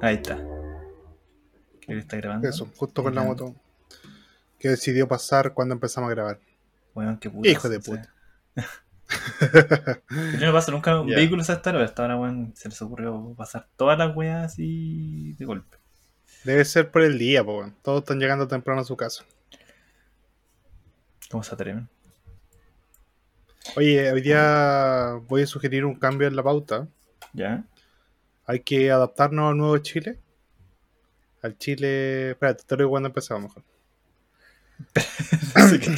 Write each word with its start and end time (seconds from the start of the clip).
Ahí 0.00 0.16
está. 0.16 0.36
¿Qué 1.80 1.98
está 1.98 2.16
grabando? 2.16 2.48
Eso, 2.48 2.68
justo 2.76 3.02
con 3.02 3.14
la 3.14 3.22
moto. 3.22 3.54
Que 4.58 4.70
decidió 4.70 5.08
pasar 5.08 5.54
cuando 5.54 5.74
empezamos 5.74 6.08
a 6.08 6.14
grabar. 6.14 6.40
Bueno, 6.94 7.18
qué 7.20 7.30
puta. 7.30 7.48
Hijo 7.48 7.68
de 7.68 7.80
puta. 7.80 8.12
Yo 10.40 10.46
no 10.46 10.52
paso 10.52 10.72
nunca 10.72 11.00
un 11.00 11.06
vehículo 11.06 11.42
a 11.46 11.52
esta 11.52 11.70
hora, 11.70 11.84
hasta 11.84 12.02
ahora, 12.02 12.16
weón, 12.16 12.52
se 12.56 12.68
les 12.68 12.82
ocurrió 12.82 13.34
pasar 13.36 13.68
todas 13.76 13.96
las 13.98 14.16
weas 14.16 14.52
así 14.52 15.34
de 15.34 15.44
golpe. 15.44 15.76
Debe 16.44 16.64
ser 16.64 16.90
por 16.90 17.02
el 17.02 17.18
día, 17.18 17.44
po, 17.44 17.58
weón. 17.58 17.74
Todos 17.82 18.00
están 18.00 18.18
llegando 18.18 18.48
temprano 18.48 18.80
a 18.80 18.84
su 18.84 18.96
casa. 18.96 19.24
¿Cómo 21.30 21.42
se 21.42 21.54
atreven? 21.54 21.88
Oye, 23.76 24.12
hoy 24.12 24.20
día 24.20 25.20
voy 25.28 25.42
a 25.42 25.46
sugerir 25.46 25.84
un 25.84 25.96
cambio 25.96 26.28
en 26.28 26.36
la 26.36 26.42
pauta. 26.42 26.86
¿Ya? 27.32 27.64
Hay 28.46 28.60
que 28.60 28.90
adaptarnos 28.90 29.50
al 29.50 29.56
nuevo 29.58 29.76
Chile. 29.78 30.18
Al 31.42 31.56
Chile. 31.58 32.30
Espérate, 32.30 32.64
te 32.66 32.74
lo 32.76 32.78
digo 32.82 32.90
cuando 32.90 33.08
empezamos 33.08 33.44
mejor. 33.44 33.62
Así 35.54 35.78
que- 35.78 35.90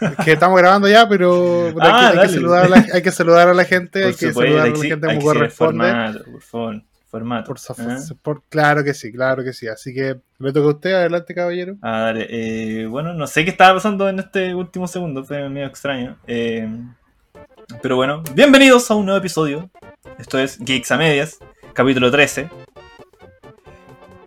Es 0.00 0.16
que 0.24 0.32
estamos 0.32 0.58
grabando 0.58 0.88
ya, 0.88 1.08
pero 1.08 1.72
Ah, 1.80 2.08
hay, 2.10 2.12
que, 2.14 2.18
hay 2.20 2.26
que 2.26 2.26
dale. 2.26 2.28
saludar 2.34 2.64
a 2.64 2.68
la, 2.68 2.86
hay 2.92 3.02
que 3.02 3.12
saludar 3.12 3.48
a 3.48 3.54
la 3.54 3.64
gente, 3.64 4.04
hay 4.04 4.14
que 4.14 4.28
supuesto, 4.28 4.40
saludar 4.42 4.66
a 4.66 4.70
la 4.70 4.84
gente 4.84 5.06
como 5.06 5.20
corresponde. 5.20 5.84
Formato, 5.84 6.24
por 6.24 6.40
favor, 6.42 6.82
formato. 7.08 7.46
Por, 7.54 7.58
¿ah? 7.86 7.98
por- 8.22 8.42
claro 8.48 8.82
que 8.82 8.94
sí, 8.94 9.12
claro 9.12 9.44
que 9.44 9.52
sí. 9.52 9.68
Así 9.68 9.94
que 9.94 10.18
le 10.38 10.52
toca 10.52 10.66
a 10.66 10.70
usted, 10.70 10.92
adelante, 10.94 11.34
caballero. 11.34 11.76
Ah, 11.82 12.00
dale. 12.00 12.26
Eh, 12.30 12.86
bueno, 12.86 13.14
no 13.14 13.26
sé 13.28 13.44
qué 13.44 13.50
estaba 13.50 13.74
pasando 13.74 14.08
en 14.08 14.18
este 14.18 14.54
último 14.56 14.88
segundo, 14.88 15.22
fue 15.24 15.48
medio 15.48 15.68
extraño. 15.68 16.18
Eh, 16.26 16.68
pero 17.80 17.94
bueno, 17.94 18.24
bienvenidos 18.34 18.90
a 18.90 18.94
un 18.96 19.04
nuevo 19.06 19.18
episodio. 19.20 19.70
Esto 20.18 20.36
es 20.40 20.58
Geeks 20.58 20.90
a 20.90 20.96
Medias, 20.96 21.38
capítulo 21.74 22.10
13. 22.10 22.48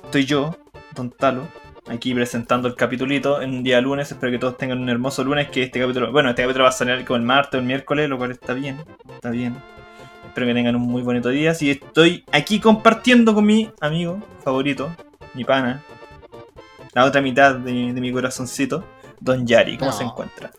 Estoy 0.05 0.25
yo, 0.25 0.55
Don 0.95 1.11
Talo, 1.11 1.47
aquí 1.87 2.13
presentando 2.13 2.67
el 2.67 2.75
capitulito 2.75 3.41
en 3.41 3.51
un 3.51 3.63
día 3.63 3.81
lunes. 3.81 4.11
Espero 4.11 4.31
que 4.31 4.39
todos 4.39 4.57
tengan 4.57 4.79
un 4.79 4.89
hermoso 4.89 5.23
lunes. 5.23 5.49
Que 5.49 5.63
este 5.63 5.79
capítulo, 5.79 6.11
bueno, 6.11 6.29
este 6.29 6.43
capítulo 6.43 6.63
va 6.63 6.69
a 6.69 6.73
salir 6.73 7.05
como 7.05 7.17
el 7.17 7.23
martes 7.23 7.55
o 7.55 7.57
el 7.59 7.65
miércoles, 7.65 8.09
lo 8.09 8.17
cual 8.17 8.31
está 8.31 8.53
bien, 8.53 8.77
está 9.13 9.29
bien. 9.29 9.55
Espero 10.27 10.47
que 10.47 10.53
tengan 10.53 10.75
un 10.75 10.83
muy 10.83 11.01
bonito 11.01 11.29
día. 11.29 11.53
Y 11.59 11.71
estoy 11.71 12.23
aquí 12.31 12.59
compartiendo 12.59 13.33
con 13.33 13.45
mi 13.45 13.71
amigo 13.81 14.21
favorito, 14.43 14.95
mi 15.33 15.43
pana, 15.43 15.83
la 16.93 17.05
otra 17.05 17.21
mitad 17.21 17.55
de, 17.55 17.71
de 17.93 18.01
mi 18.01 18.11
corazoncito, 18.11 18.85
Don 19.19 19.45
Yari. 19.45 19.77
¿Cómo 19.77 19.91
No. 19.91 19.97
se 19.97 20.03
encuentra? 20.03 20.51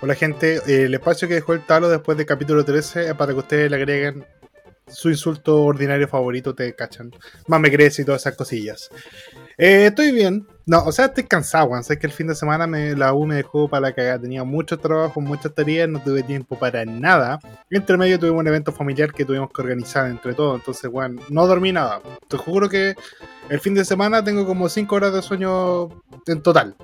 Hola, 0.00 0.14
gente. 0.14 0.60
El 0.84 0.92
espacio 0.92 1.26
que 1.28 1.34
dejó 1.34 1.54
el 1.54 1.60
talo 1.62 1.88
después 1.88 2.18
del 2.18 2.26
capítulo 2.26 2.64
13 2.64 3.08
es 3.08 3.14
para 3.14 3.32
que 3.32 3.38
ustedes 3.38 3.70
le 3.70 3.76
agreguen 3.76 4.24
su 4.86 5.10
insulto 5.10 5.62
ordinario 5.62 6.08
favorito, 6.08 6.54
te 6.54 6.74
cachan. 6.74 7.10
Más 7.46 7.60
me 7.60 7.70
crece 7.70 8.02
y 8.02 8.04
todas 8.04 8.22
esas 8.22 8.36
cosillas. 8.36 8.90
Eh, 9.56 9.86
estoy 9.86 10.12
bien. 10.12 10.46
No, 10.66 10.82
o 10.84 10.92
sea, 10.92 11.06
estoy 11.06 11.24
cansado, 11.24 11.66
weón. 11.66 11.84
Sé 11.84 11.98
que 11.98 12.06
el 12.06 12.12
fin 12.12 12.26
de 12.26 12.34
semana 12.34 12.66
me, 12.66 12.96
la 12.96 13.12
U 13.12 13.26
me 13.26 13.36
dejó 13.36 13.68
para 13.68 13.88
la 13.88 13.92
cagada. 13.92 14.20
Tenía 14.20 14.44
mucho 14.44 14.78
trabajo, 14.78 15.20
muchas 15.20 15.54
tareas, 15.54 15.88
no 15.88 16.02
tuve 16.02 16.22
tiempo 16.22 16.58
para 16.58 16.84
nada. 16.84 17.38
Entre 17.70 17.96
medio 17.96 18.18
tuvimos 18.18 18.40
un 18.40 18.48
evento 18.48 18.72
familiar 18.72 19.12
que 19.12 19.24
tuvimos 19.24 19.50
que 19.52 19.62
organizar 19.62 20.10
entre 20.10 20.34
todos. 20.34 20.58
Entonces, 20.58 20.90
weón, 20.92 21.20
no 21.28 21.46
dormí 21.46 21.72
nada. 21.72 22.00
Te 22.28 22.36
juro 22.36 22.68
que 22.68 22.94
el 23.48 23.60
fin 23.60 23.74
de 23.74 23.84
semana 23.84 24.24
tengo 24.24 24.46
como 24.46 24.68
5 24.68 24.94
horas 24.94 25.12
de 25.12 25.22
sueño 25.22 25.88
en 26.26 26.42
total. 26.42 26.74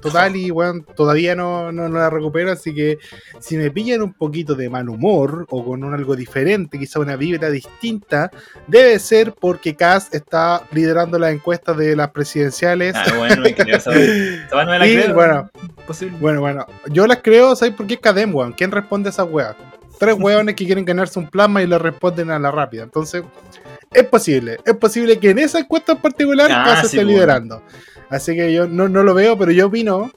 Total 0.00 0.34
y, 0.36 0.50
weón, 0.50 0.84
todavía 0.96 1.34
no, 1.34 1.72
no, 1.72 1.88
no 1.88 1.98
la 1.98 2.10
recupero. 2.10 2.52
Así 2.52 2.74
que 2.74 2.98
si 3.40 3.56
me 3.56 3.70
pillan 3.70 4.02
un 4.02 4.12
poquito 4.12 4.54
de 4.54 4.68
mal 4.68 4.88
humor 4.88 5.46
o 5.50 5.64
con 5.64 5.84
un 5.84 5.94
algo 5.94 6.14
diferente, 6.16 6.78
quizá 6.78 7.00
una 7.00 7.16
vibra 7.16 7.50
distinta, 7.50 8.30
debe 8.66 8.98
ser 8.98 9.32
porque 9.32 9.74
Cass 9.74 10.08
está 10.12 10.62
liderando 10.72 11.18
las 11.18 11.32
encuestas 11.32 11.76
de 11.76 11.96
las 11.96 12.10
presidenciales. 12.10 12.94
Ah, 12.94 13.04
bueno, 13.16 13.42
me 13.42 13.50
esa 13.50 13.90
esa 13.90 13.90
no 14.64 14.78
la 14.78 14.86
Y, 14.86 14.94
creo. 14.96 15.14
bueno. 15.14 15.50
Posible. 15.86 16.16
Bueno, 16.20 16.40
bueno, 16.40 16.66
yo 16.90 17.06
las 17.06 17.18
creo, 17.22 17.56
¿sabes 17.56 17.74
por 17.74 17.86
qué 17.86 17.94
es 17.94 18.00
Cadem, 18.00 18.34
weón? 18.34 18.52
¿Quién 18.52 18.70
responde 18.70 19.08
a 19.08 19.12
esas 19.12 19.26
weas? 19.30 19.56
Tres 19.98 20.14
weones 20.18 20.54
que 20.54 20.66
quieren 20.66 20.84
ganarse 20.84 21.18
un 21.18 21.28
plasma 21.30 21.62
y 21.62 21.66
le 21.66 21.78
responden 21.78 22.30
a 22.30 22.38
la 22.38 22.50
rápida. 22.50 22.82
Entonces, 22.82 23.22
es 23.92 24.04
posible. 24.04 24.58
Es 24.66 24.76
posible 24.76 25.18
que 25.18 25.30
en 25.30 25.38
esa 25.38 25.58
encuesta 25.60 25.92
en 25.92 25.98
particular 25.98 26.50
Ah, 26.52 26.64
Cass 26.66 26.80
sí, 26.90 26.98
esté 26.98 27.04
liderando. 27.04 27.62
Así 28.10 28.34
que 28.34 28.52
yo 28.52 28.66
no, 28.66 28.88
no 28.88 29.02
lo 29.02 29.14
veo, 29.14 29.36
pero 29.38 29.52
yo 29.52 29.66
opino. 29.66 30.10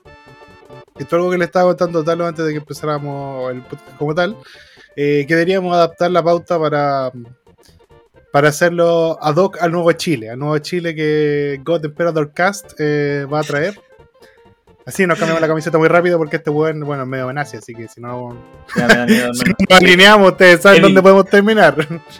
Esto 0.97 1.03
es 1.07 1.13
algo 1.13 1.31
que 1.31 1.37
le 1.37 1.45
estaba 1.45 1.69
contando 1.69 2.03
Talo 2.03 2.25
antes 2.27 2.45
de 2.45 2.51
que 2.51 2.59
empezáramos 2.59 3.51
el 3.51 3.61
podcast 3.63 3.97
como 3.97 4.13
tal. 4.15 4.37
eh, 4.95 5.25
que 5.27 5.35
deberíamos 5.35 5.73
adaptar 5.73 6.11
la 6.11 6.23
pauta 6.23 6.59
para. 6.59 7.11
Para 8.31 8.47
hacerlo 8.47 9.17
ad 9.21 9.35
hoc 9.35 9.57
al 9.61 9.73
nuevo 9.73 9.91
Chile, 9.91 10.29
al 10.29 10.39
nuevo 10.39 10.57
Chile 10.59 10.95
que 10.95 11.59
God 11.65 11.83
Emperador 11.83 12.31
Cast 12.33 12.71
eh, 12.79 13.25
va 13.31 13.41
a 13.41 13.43
traer. 13.43 13.77
Así 14.85 15.05
nos 15.05 15.17
cambiamos 15.19 15.41
la 15.41 15.49
camiseta 15.49 15.77
muy 15.77 15.89
rápido 15.89 16.17
porque 16.17 16.37
este 16.37 16.49
weón, 16.49 16.79
bueno, 16.79 17.03
es 17.03 17.09
medio 17.09 17.31
nazi, 17.33 17.57
así 17.57 17.73
que 17.75 17.89
si 17.89 17.99
no, 17.99 18.29
Ya 18.75 19.05
miedo, 19.05 19.33
si 19.33 19.43
no 19.43 19.53
nos 19.69 19.77
alineamos, 19.81 20.31
ustedes 20.31 20.61
saben 20.61 20.77
Evil. 20.79 20.83
dónde 20.83 21.01
podemos 21.01 21.25
terminar. 21.25 21.75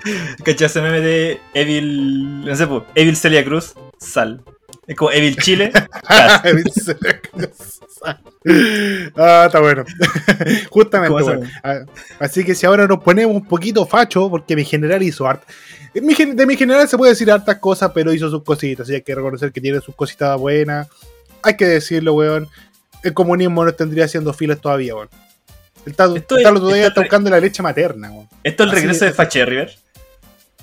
¿Cachai 0.44 0.66
ese 0.68 0.82
meme 0.82 1.00
de 1.00 1.40
Evil. 1.54 2.44
No 2.46 2.56
sé, 2.58 2.68
Evil 2.96 3.16
Celia 3.16 3.46
Cruz? 3.46 3.74
Sal. 3.98 4.44
Es 4.88 4.96
como 4.96 5.12
Evil 5.12 5.36
Chile. 5.38 5.72
Ah, 9.16 9.44
está 9.46 9.60
bueno. 9.60 9.86
Justamente, 10.72 11.14
¿Cómo 11.14 11.24
se 11.32 11.38
bueno. 11.38 11.52
Ah, 11.64 11.82
Así 12.20 12.44
que 12.44 12.56
si 12.56 12.66
ahora 12.66 12.88
nos 12.88 13.04
ponemos 13.04 13.36
un 13.36 13.46
poquito 13.46 13.86
facho, 13.86 14.28
porque 14.30 14.56
mi 14.56 14.66
general 14.66 15.04
hizo 15.04 15.28
gen- 16.16 16.36
De 16.36 16.46
mi 16.48 16.58
general 16.58 16.88
se 16.88 16.98
puede 16.98 17.12
decir 17.12 17.30
hartas 17.32 17.60
cosas, 17.60 17.92
pero 17.94 18.12
hizo 18.12 18.30
sus 18.32 18.44
cositas. 18.44 18.90
Y 18.90 18.96
hay 18.96 19.02
que 19.02 19.14
reconocer 19.14 19.52
que 19.52 19.62
tiene 19.62 19.80
sus 19.82 19.94
cositas 19.96 20.36
buenas. 20.40 20.88
Hay 21.44 21.56
que 21.56 21.66
decirlo, 21.68 22.14
weón. 22.14 22.48
El 23.04 23.14
comunismo 23.14 23.64
no 23.66 23.72
tendría 23.74 24.06
haciendo 24.06 24.34
filas 24.34 24.60
todavía, 24.60 24.96
weón. 24.96 25.10
El 25.86 25.96
Talo, 25.96 26.16
Esto 26.16 26.36
el 26.36 26.42
es- 26.42 26.46
Talo 26.46 26.60
todavía 26.60 26.88
está 26.88 27.02
es- 27.02 27.06
buscando 27.06 27.30
la 27.30 27.40
leche 27.40 27.62
materna, 27.62 28.10
weón. 28.12 28.28
Esto 28.44 28.64
es 28.64 28.70
el 28.70 28.76
Así 28.76 28.82
regreso 28.82 29.06
de. 29.06 29.14
Fache 29.14 29.46
River. 29.46 29.76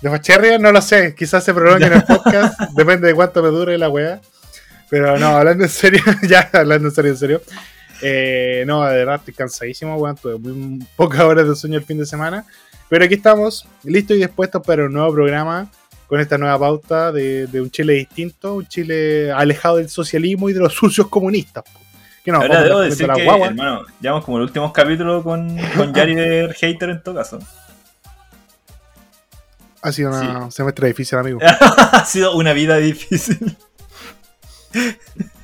De 0.01 0.11
Facherria 0.11 0.59
no 0.59 0.71
lo 0.71 0.81
sé, 0.81 1.15
quizás 1.15 1.45
se 1.45 1.53
prolongue 1.53 1.87
en 1.87 1.95
el 1.95 2.05
podcast, 2.07 2.61
depende 2.77 3.09
de 3.09 3.15
cuánto 3.15 3.43
me 3.43 3.49
dure 3.49 3.77
la 3.79 3.89
weá. 3.89 4.21
Pero 4.91 5.19
no, 5.19 5.37
hablando 5.37 5.65
en 5.65 5.71
serio, 5.71 6.03
ya 6.29 6.49
hablando 6.53 6.89
en 6.89 6.95
serio, 6.95 7.11
en 7.11 7.17
serio. 7.17 7.43
Eh, 8.01 8.65
no, 8.67 8.85
de 8.85 8.97
verdad 8.97 9.17
estoy 9.17 9.35
cansadísimo, 9.35 9.97
weón. 9.97 10.17
Tuve 10.17 10.39
muy 10.39 10.85
pocas 10.97 11.21
horas 11.21 11.49
de 11.49 11.55
sueño 11.57 11.79
el 11.79 11.85
fin 11.85 11.99
de 11.99 12.07
semana. 12.07 12.45
Pero 12.89 13.05
aquí 13.05 13.15
estamos, 13.15 13.67
listos 13.85 14.17
y 14.17 14.21
dispuestos 14.21 14.63
para 14.65 14.87
un 14.87 14.93
nuevo 14.93 15.13
programa 15.13 15.71
con 16.07 16.21
esta 16.21 16.39
nueva 16.39 16.59
pauta 16.59 17.13
de, 17.13 17.47
de 17.47 17.61
un 17.61 17.71
Chile 17.71 17.93
distinto, 17.95 18.55
un 18.55 18.67
Chile 18.67 19.31
alejado 19.31 19.77
del 19.77 19.91
socialismo 19.91 20.49
y 20.49 20.55
de 20.55 20.61
los 20.61 20.73
sucios 20.73 21.09
comunistas. 21.09 21.65
Que 22.25 22.33
no, 22.33 22.41
Ahora 22.41 22.63
debo 22.63 22.81
decir 22.81 23.07
que, 23.07 23.27
hermano, 23.27 23.83
llevamos 24.01 24.25
como 24.25 24.39
el 24.39 24.45
último 24.45 24.73
capítulo 24.73 25.23
con, 25.23 25.55
con 25.77 25.93
Yari 25.93 26.15
de 26.15 26.55
hater 26.59 26.91
en 26.91 27.03
todo 27.03 27.17
caso. 27.17 27.39
Ha 29.83 29.93
sido 29.93 30.11
una 30.11 30.51
semestre 30.51 30.89
difícil, 30.89 31.19
amigo. 31.19 31.39
ha 31.43 32.05
sido 32.05 32.35
una 32.37 32.53
vida 32.53 32.77
difícil. 32.79 33.57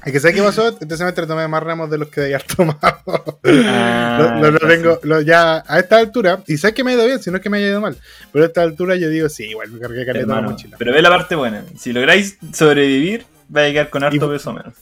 Hay 0.03 0.13
que 0.13 0.21
saber 0.21 0.35
qué 0.35 0.43
pasó. 0.43 0.69
Este 0.69 0.97
semestre 0.97 1.27
tomé 1.27 1.49
más 1.49 1.63
ramos 1.63 1.89
de 1.89 1.97
los 1.99 2.09
que 2.09 2.21
de 2.21 2.35
haber 2.35 2.47
tomado. 2.57 3.41
Ah, 3.45 4.39
lo, 4.41 4.51
lo- 4.51 4.59
lo 4.59 4.59
ya 4.61 4.69
tengo 4.69 5.01
lo- 5.03 5.21
ya 5.23 5.65
a 5.67 5.79
esta 5.79 5.99
altura. 5.99 6.43
Y 6.47 6.59
sé 6.59 6.75
que 6.75 6.85
me 6.85 6.91
ha 6.91 6.95
ido 6.95 7.07
bien, 7.07 7.23
si 7.23 7.31
no 7.31 7.39
es 7.39 7.43
que 7.43 7.49
me 7.49 7.59
haya 7.59 7.69
ido 7.69 7.81
mal. 7.81 7.97
Pero 8.33 8.45
a 8.45 8.49
esta 8.49 8.63
altura 8.63 8.97
yo 8.97 9.09
digo, 9.09 9.29
sí, 9.29 9.45
igual 9.45 9.71
me 9.71 9.79
cargué 9.81 10.05
caleta 10.05 10.27
la 10.35 10.43
mochila. 10.43 10.77
pero 10.79 10.93
ve 10.93 11.01
la 11.01 11.09
parte 11.09 11.35
buena. 11.37 11.65
Si 11.79 11.93
lográis 11.93 12.37
sobrevivir, 12.53 13.25
vais 13.49 13.71
a 13.71 13.73
quedar 13.73 13.91
con 13.91 14.05
harto 14.05 14.27
Y- 14.27 14.29
peso 14.37 14.53
menos. 14.53 14.75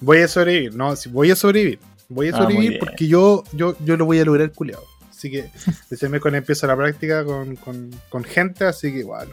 Voy 0.00 0.18
a 0.22 0.28
sobrevivir. 0.28 0.74
No, 0.74 0.96
sí, 0.96 1.08
voy 1.10 1.30
a 1.30 1.36
sobrevivir. 1.36 1.78
Voy 2.08 2.28
a 2.28 2.34
Ah, 2.34 2.38
sobrevivir 2.38 2.78
porque 2.78 3.06
yo, 3.06 3.44
yo, 3.52 3.76
yo 3.84 3.96
lo 3.96 4.04
voy 4.06 4.20
a 4.20 4.24
lograr 4.24 4.50
culiado. 4.52 4.82
Así 5.22 5.30
que 5.30 5.48
ese 5.88 6.08
mes 6.08 6.20
con 6.20 6.34
empiezo 6.34 6.66
la 6.66 6.74
práctica 6.74 7.24
con, 7.24 7.54
con, 7.54 7.90
con 8.08 8.24
gente, 8.24 8.64
así 8.64 8.90
que 8.90 8.98
igual. 8.98 9.28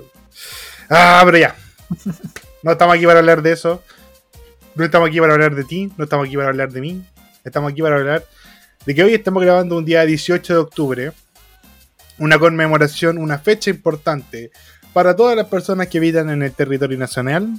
Ah, 0.87 1.23
pero 1.25 1.39
ya. 1.39 1.55
No 2.61 2.73
estamos 2.73 2.95
aquí 2.95 3.07
para 3.07 3.17
hablar 3.17 3.41
de 3.41 3.53
eso. 3.53 3.81
No 4.75 4.85
estamos 4.85 5.09
aquí 5.09 5.19
para 5.19 5.33
hablar 5.33 5.55
de 5.55 5.63
ti. 5.63 5.91
No 5.97 6.03
estamos 6.03 6.27
aquí 6.27 6.35
para 6.35 6.49
hablar 6.49 6.71
de 6.71 6.81
mí. 6.81 7.03
Estamos 7.43 7.71
aquí 7.71 7.81
para 7.81 7.95
hablar 7.95 8.23
de 8.85 8.93
que 8.93 9.03
hoy 9.03 9.15
estamos 9.15 9.41
grabando 9.41 9.77
un 9.77 9.85
día 9.85 10.05
18 10.05 10.53
de 10.53 10.59
octubre. 10.59 11.11
Una 12.19 12.37
conmemoración, 12.37 13.17
una 13.17 13.39
fecha 13.39 13.71
importante 13.71 14.51
para 14.93 15.15
todas 15.15 15.35
las 15.35 15.47
personas 15.47 15.87
que 15.87 15.97
habitan 15.97 16.29
en 16.29 16.43
el 16.43 16.51
territorio 16.51 16.99
nacional. 16.99 17.49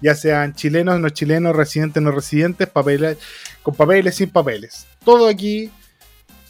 Ya 0.00 0.16
sean 0.16 0.56
chilenos, 0.56 0.98
no 0.98 1.10
chilenos, 1.10 1.54
residentes, 1.54 2.02
no 2.02 2.10
residentes, 2.10 2.66
papeles, 2.68 3.18
con 3.62 3.76
papeles, 3.76 4.16
sin 4.16 4.30
papeles. 4.30 4.88
Todo 5.04 5.28
aquí 5.28 5.70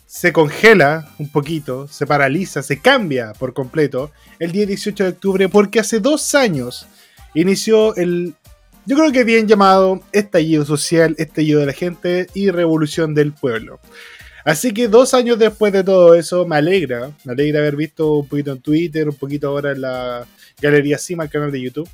se 0.09 0.33
congela 0.33 1.07
un 1.19 1.29
poquito, 1.29 1.87
se 1.87 2.07
paraliza, 2.07 2.63
se 2.63 2.81
cambia 2.81 3.35
por 3.35 3.53
completo 3.53 4.11
el 4.39 4.53
día 4.53 4.65
18 4.65 5.05
de 5.05 5.11
octubre 5.11 5.49
porque 5.51 5.81
hace 5.81 6.01
dos 6.01 6.35
años 6.35 6.87
inició 7.35 7.95
el, 7.95 8.35
yo 8.87 8.97
creo 8.97 9.13
que 9.13 9.23
bien 9.23 9.47
llamado 9.47 10.01
estallido 10.13 10.65
social, 10.65 11.15
estallido 11.19 11.61
de 11.61 11.67
la 11.67 11.75
gente 11.75 12.27
y 12.33 12.51
revolución 12.51 13.15
del 13.15 13.35
pueblo. 13.35 13.81
Así 14.47 14.73
que 14.73 14.89
dos 14.89 15.13
años 15.13 15.39
después 15.39 15.75
de 15.75 15.85
todo 15.85 16.15
eso, 16.15 16.47
me 16.47 16.57
alegra, 16.57 17.11
me 17.25 17.33
alegra 17.33 17.61
haber 17.61 17.77
visto 17.77 18.15
un 18.15 18.29
poquito 18.29 18.53
en 18.53 18.63
Twitter, 18.63 19.07
un 19.11 19.15
poquito 19.15 19.49
ahora 19.49 19.73
en 19.73 19.83
la 19.83 20.27
Galería 20.59 20.97
Cima, 20.97 21.25
el 21.25 21.31
canal 21.31 21.53
de 21.53 21.61
YouTube, 21.61 21.89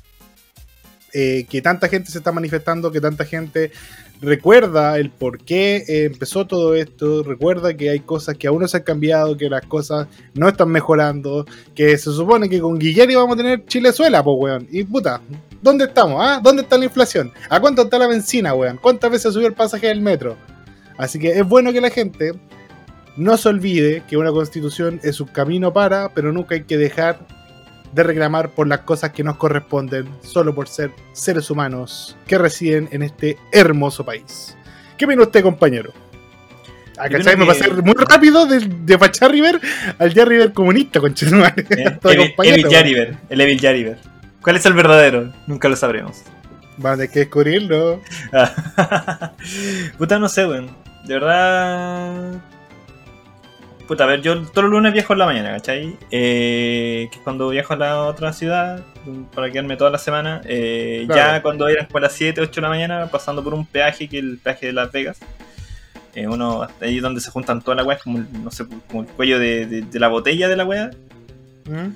eh, 1.11 1.45
que 1.49 1.61
tanta 1.61 1.89
gente 1.89 2.11
se 2.11 2.19
está 2.19 2.31
manifestando, 2.31 2.93
que 2.93 3.01
tanta 3.01 3.25
gente 3.25 3.73
recuerda 4.21 4.97
el 4.97 5.09
por 5.09 5.39
qué 5.39 5.77
eh, 5.87 6.05
empezó 6.05 6.45
todo 6.47 6.75
esto, 6.75 7.23
recuerda 7.23 7.75
que 7.75 7.89
hay 7.89 7.99
cosas 7.99 8.37
que 8.37 8.47
aún 8.47 8.61
no 8.61 8.67
se 8.67 8.77
han 8.77 8.83
cambiado, 8.83 9.37
que 9.37 9.49
las 9.49 9.65
cosas 9.65 10.07
no 10.33 10.47
están 10.47 10.69
mejorando, 10.69 11.45
que 11.73 11.97
se 11.97 12.11
supone 12.11 12.49
que 12.49 12.59
con 12.59 12.79
Guillermo 12.79 13.19
vamos 13.19 13.35
a 13.35 13.37
tener 13.37 13.65
Chilezuela, 13.65 14.23
pues 14.23 14.37
weón. 14.39 14.67
Y 14.71 14.83
puta, 14.83 15.21
¿dónde 15.61 15.85
estamos? 15.85 16.19
Ah? 16.21 16.39
¿Dónde 16.43 16.63
está 16.63 16.77
la 16.77 16.85
inflación? 16.85 17.31
¿A 17.49 17.59
cuánto 17.59 17.83
está 17.83 17.97
la 17.97 18.07
benzina, 18.07 18.53
weón? 18.53 18.77
¿Cuántas 18.81 19.11
veces 19.11 19.33
subió 19.33 19.47
el 19.47 19.53
pasaje 19.53 19.87
del 19.87 20.01
metro? 20.01 20.35
Así 20.97 21.19
que 21.19 21.31
es 21.31 21.47
bueno 21.47 21.73
que 21.73 21.81
la 21.81 21.89
gente 21.89 22.33
no 23.17 23.37
se 23.37 23.49
olvide 23.49 24.03
que 24.07 24.17
una 24.17 24.31
constitución 24.31 24.99
es 25.03 25.21
un 25.21 25.27
camino 25.27 25.73
para, 25.73 26.09
pero 26.09 26.31
nunca 26.31 26.55
hay 26.55 26.63
que 26.63 26.77
dejar 26.77 27.19
de 27.95 28.03
reclamar 28.03 28.49
por 28.49 28.67
las 28.67 28.79
cosas 28.81 29.11
que 29.11 29.23
nos 29.23 29.37
corresponden 29.37 30.09
solo 30.21 30.53
por 30.53 30.67
ser 30.67 30.91
seres 31.13 31.49
humanos 31.49 32.17
que 32.27 32.37
residen 32.37 32.89
en 32.91 33.03
este 33.03 33.37
hermoso 33.53 34.05
país. 34.05 34.55
¿Qué 34.97 35.05
opina 35.05 35.23
usted, 35.23 35.41
compañero? 35.41 35.93
Ah, 36.97 37.07
Me 37.09 37.45
pasé 37.45 37.69
muy 37.69 37.93
rápido 37.93 38.45
de, 38.45 38.59
de 38.59 38.97
Pachá 38.97 39.29
River 39.29 39.59
al 39.97 40.13
ya 40.13 40.25
River 40.25 40.51
comunista, 40.51 40.99
con 40.99 41.11
Eh, 41.11 41.15
Evil, 42.03 42.33
Evil 42.43 42.67
Yariver, 42.69 43.17
el 43.29 43.41
Evil 43.41 43.59
Yariver. 43.59 43.97
¿Cuál 44.41 44.57
es 44.57 44.65
el 44.65 44.73
verdadero? 44.73 45.33
Nunca 45.47 45.69
lo 45.69 45.75
sabremos. 45.77 46.21
Van 46.77 46.93
a 46.93 46.95
tener 46.97 47.11
que 47.11 47.19
descubrirlo. 47.19 48.01
Puta, 49.97 50.19
no 50.19 50.27
sé, 50.27 50.45
weón. 50.45 50.69
De 51.05 51.13
verdad. 51.13 52.41
Puta, 53.87 54.05
a 54.05 54.07
ver, 54.07 54.21
yo 54.21 54.41
todos 54.41 54.63
los 54.63 54.71
lunes 54.71 54.93
viajo 54.93 55.13
en 55.13 55.19
la 55.19 55.25
mañana, 55.25 55.51
¿cachai? 55.51 55.95
Eh, 56.09 57.07
que 57.11 57.17
es 57.19 57.23
cuando 57.23 57.49
viajo 57.49 57.73
a 57.73 57.77
la 57.77 58.03
otra 58.05 58.33
ciudad, 58.33 58.83
para 59.35 59.51
quedarme 59.51 59.77
toda 59.77 59.91
la 59.91 59.99
semana. 59.99 60.41
Eh, 60.45 61.03
Claro. 61.07 61.33
Ya 61.33 61.41
cuando 61.43 61.67
como 61.87 61.97
a 61.99 62.01
las 62.01 62.13
7, 62.13 62.41
8 62.41 62.51
de 62.55 62.61
la 62.61 62.69
mañana, 62.69 63.07
pasando 63.11 63.43
por 63.43 63.53
un 63.53 63.65
peaje, 63.65 64.07
que 64.09 64.17
es 64.17 64.23
el 64.23 64.39
peaje 64.39 64.67
de 64.67 64.73
Las 64.73 64.91
Vegas. 64.91 65.17
Eh, 66.15 66.27
uno, 66.27 66.65
ahí 66.81 66.99
donde 66.99 67.21
se 67.21 67.29
juntan 67.29 67.61
todas 67.61 67.77
las 67.77 67.85
weas, 67.85 68.01
como, 68.01 68.17
el- 68.17 68.43
no 68.43 68.49
sé, 68.49 68.65
como 68.89 69.03
el 69.03 69.07
cuello 69.09 69.37
de, 69.37 69.67
de- 69.67 69.81
de 69.83 69.99
la 69.99 70.07
botella 70.07 70.47
de 70.47 70.55
la 70.55 70.65
wea. 70.65 70.89
¿Mm? 71.65 71.89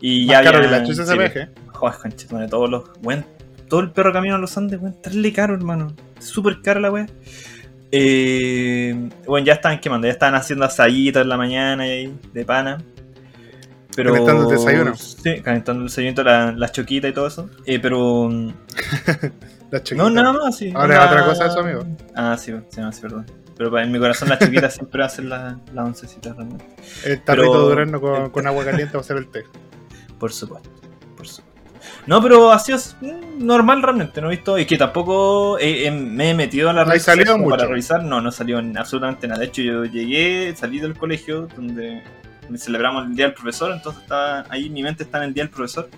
Y 0.00 0.26
Más 0.26 0.30
ya 0.36 0.42
caro 0.42 0.60
que 0.60 0.66
había- 0.68 0.78
la 0.78 0.84
ese 0.84 1.18
viaje. 1.18 1.48
Joder, 1.72 2.48
todos 2.48 2.70
los. 2.70 2.84
Weón, 3.02 3.26
todo 3.68 3.80
el 3.80 3.90
perro 3.90 4.12
camino 4.12 4.36
a 4.36 4.38
los 4.38 4.56
Andes, 4.56 4.80
weón, 4.80 4.94
estarle 4.94 5.32
caro, 5.34 5.54
hermano. 5.54 5.92
Súper 6.18 6.62
caro 6.62 6.80
la 6.80 6.90
weá. 6.90 7.06
Eh, 7.92 9.08
bueno, 9.26 9.46
ya 9.46 9.54
estaban 9.54 9.80
quemando, 9.80 10.06
ya 10.06 10.12
estaban 10.12 10.34
haciendo 10.34 10.64
asaditos 10.64 11.22
en 11.22 11.28
la 11.28 11.36
mañana 11.36 11.86
y 11.86 11.90
ahí, 11.90 12.18
de 12.32 12.44
pana. 12.44 12.78
Pero, 13.94 14.12
Calentando 14.12 14.50
el 14.50 14.56
desayuno. 14.58 14.94
Sí, 14.96 15.40
calentando 15.40 15.82
el 15.82 15.88
desayuno, 15.88 16.22
la- 16.22 16.52
las 16.52 16.72
choquitas 16.72 17.10
y 17.10 17.14
todo 17.14 17.26
eso. 17.28 17.48
Eh, 17.64 17.78
pero. 17.80 18.28
La 19.70 19.82
No, 19.96 20.08
nada 20.10 20.32
más, 20.32 20.56
sí. 20.58 20.70
Ahora 20.74 20.94
es 20.94 21.00
Onda- 21.00 21.10
otra 21.10 21.24
cosa 21.26 21.46
eso, 21.46 21.58
amigo. 21.60 21.80
Ah, 22.14 22.36
sí, 22.38 22.52
sí, 22.68 22.80
no, 22.80 22.92
sí, 22.92 23.00
perdón. 23.02 23.26
Pero 23.56 23.76
en 23.80 23.90
mi 23.90 23.98
corazón 23.98 24.28
las 24.28 24.38
choquitas 24.38 24.74
siempre 24.74 25.02
hacen 25.02 25.28
las 25.28 25.56
las 25.74 25.86
oncecitas 25.86 26.36
realmente. 26.36 26.64
El 27.04 27.20
tarrito 27.22 27.50
pero- 27.50 27.62
de 27.64 27.68
durazno 27.70 28.00
con, 28.00 28.30
con 28.30 28.46
agua 28.46 28.64
caliente 28.64 28.94
va 28.94 29.00
a 29.00 29.04
ser 29.04 29.16
el 29.16 29.28
té. 29.28 29.42
Por 30.20 30.32
supuesto. 30.32 30.70
No, 32.06 32.22
pero 32.22 32.52
ha 32.52 32.58
sido 32.58 32.78
mm, 33.00 33.44
normal 33.44 33.82
realmente, 33.82 34.20
no 34.20 34.28
he 34.28 34.36
visto. 34.36 34.58
Y 34.58 34.64
que 34.66 34.76
tampoco 34.78 35.58
he- 35.58 35.86
he- 35.86 35.90
me 35.90 36.30
he 36.30 36.34
metido 36.34 36.70
a 36.70 36.72
la 36.72 36.84
No 36.84 36.92
red 36.92 37.00
salido 37.00 37.32
como 37.32 37.50
para 37.50 37.62
mucho. 37.64 37.70
revisar. 37.70 38.04
No, 38.04 38.20
no 38.20 38.30
salió 38.30 38.58
en 38.60 38.76
absolutamente 38.78 39.26
nada. 39.26 39.40
De 39.40 39.46
hecho, 39.46 39.62
yo 39.62 39.84
llegué, 39.84 40.54
salí 40.56 40.78
del 40.78 40.94
colegio 40.96 41.48
donde 41.56 42.02
celebramos 42.56 43.06
el 43.06 43.16
día 43.16 43.24
del 43.26 43.34
profesor, 43.34 43.72
entonces 43.72 44.02
estaba 44.02 44.44
ahí, 44.50 44.70
mi 44.70 44.82
mente 44.84 45.02
está 45.02 45.18
en 45.18 45.24
el 45.24 45.34
día 45.34 45.42
del 45.42 45.50
profesor. 45.50 45.88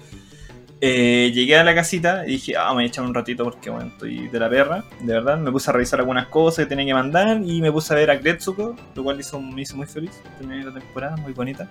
Eh, 0.81 1.33
llegué 1.35 1.57
a 1.59 1.65
la 1.65 1.75
casita 1.75 2.25
y 2.25 2.31
dije, 2.33 2.57
ah, 2.57 2.69
me 2.69 2.75
voy 2.75 2.85
a 2.85 2.87
echar 2.87 3.05
un 3.05 3.13
ratito 3.13 3.43
porque 3.45 3.69
bueno, 3.69 3.89
estoy 3.89 4.29
de 4.29 4.39
la 4.39 4.49
perra, 4.49 4.85
de 5.01 5.13
verdad. 5.13 5.37
Me 5.37 5.51
puse 5.51 5.69
a 5.71 5.73
revisar 5.75 5.99
algunas 6.01 6.29
cosas 6.29 6.65
que 6.65 6.69
tenía 6.69 6.87
que 6.87 6.95
mandar 6.95 7.41
y 7.45 7.61
me 7.61 7.71
puse 7.73 7.93
a 7.93 7.97
ver 7.97 8.11
a 8.13 8.17
Gretsuko, 8.17 8.77
lo 8.95 9.03
cual 9.05 9.19
hizo, 9.21 9.41
me 9.41 9.61
hizo 9.63 9.77
muy 9.77 9.87
feliz. 9.87 10.13
Terminé 10.39 10.65
la 10.65 10.73
temporada, 10.73 11.17
muy 11.17 11.33
bonita. 11.33 11.69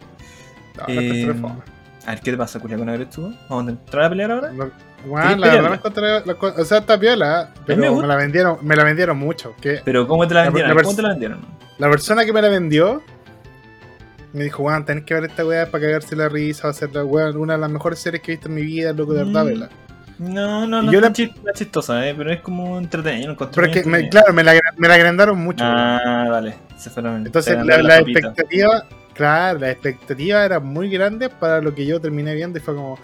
No, 0.75 0.93
la 0.93 1.01
Eh. 1.01 1.25
A 2.07 2.11
ver, 2.11 2.21
¿qué 2.21 2.31
te 2.31 2.37
pasa, 2.37 2.59
Culia, 2.59 2.77
con 2.77 2.87
Agretsuko? 2.89 3.33
¿Vamos 3.49 3.67
a 3.67 3.69
entrar 3.71 4.05
a 4.05 4.09
pelear 4.09 4.31
ahora? 4.31 4.51
No, 4.51 4.63
¿Querés 4.65 4.73
Bueno, 5.05 5.35
la 5.35 5.47
verdad 5.53 5.69
la 5.69 5.75
encontré, 5.75 6.03
la 6.25 6.33
o 6.61 6.65
sea, 6.65 6.77
está 6.79 6.99
piola, 6.99 7.51
me 7.67 7.75
pero 7.75 7.95
me 7.95 8.07
la 8.07 8.15
vendieron, 8.15 8.57
me 8.61 8.75
la 8.75 8.83
vendieron 8.83 9.17
mucho. 9.17 9.53
Que 9.61 9.81
Pero 9.85 10.07
¿cómo 10.07 10.27
te 10.27 10.33
la 10.33 10.39
La- 10.41 10.45
vendieron? 10.47 10.75
la 10.75 10.83
¿Cómo 10.83 10.95
te 10.95 11.01
la 11.03 11.09
vendieron? 11.09 11.39
la 11.77 11.89
persona 11.89 12.25
que 12.25 12.33
me 12.33 12.41
la 12.41 12.49
vendió 12.49 13.03
me 14.33 14.43
dijo, 14.45 14.63
weón, 14.63 14.85
tenés 14.85 15.03
que 15.03 15.13
ver 15.15 15.25
esta 15.25 15.45
weá 15.45 15.69
para 15.69 15.83
cagarse 15.85 16.15
la 16.15 16.29
risa, 16.29 16.63
va 16.63 16.69
a 16.71 16.73
ser 16.73 16.93
la 16.95 17.03
weá, 17.03 17.29
una 17.31 17.53
de 17.53 17.59
las 17.59 17.69
mejores 17.69 17.99
series 17.99 18.21
que 18.23 18.31
he 18.31 18.35
visto 18.35 18.47
en 18.49 18.55
mi 18.55 18.61
vida, 18.63 18.93
loco, 18.93 19.13
de 19.13 19.23
verdad, 19.25 19.43
Mm. 19.43 19.47
vela. 19.47 19.69
No, 20.19 20.65
no, 20.65 20.81
no 20.81 20.91
yo 20.91 20.97
es 20.99 21.03
la- 21.03 21.13
tan 21.13 21.53
chistosa, 21.53 22.07
eh, 22.07 22.15
pero 22.17 22.31
es 22.31 22.39
como 22.41 22.77
entretenido. 22.79 23.35
Pero 23.37 23.67
es 23.67 23.73
que, 23.73 23.87
me- 23.87 24.09
claro, 24.09 24.33
me 24.33 24.43
la, 24.43 24.51
agra- 24.51 24.73
me 24.77 24.87
la 24.87 24.93
agrandaron 24.95 25.37
mucho. 25.39 25.63
Ah, 25.65 26.25
vale. 26.29 26.55
Se 26.77 26.89
fueron. 26.89 27.25
Entonces, 27.25 27.55
la, 27.63 27.77
la 27.81 27.99
papitas. 27.99 28.23
expectativa, 28.23 28.83
claro, 29.17 29.59
la 29.59 29.71
expectativa 29.71 30.45
era 30.45 30.59
muy 30.59 30.89
grande 30.89 31.29
para 31.29 31.59
lo 31.59 31.75
que 31.75 31.85
yo 31.85 31.99
terminé 31.99 32.35
viendo 32.35 32.59
y 32.59 32.61
fue 32.61 32.75
como, 32.75 32.97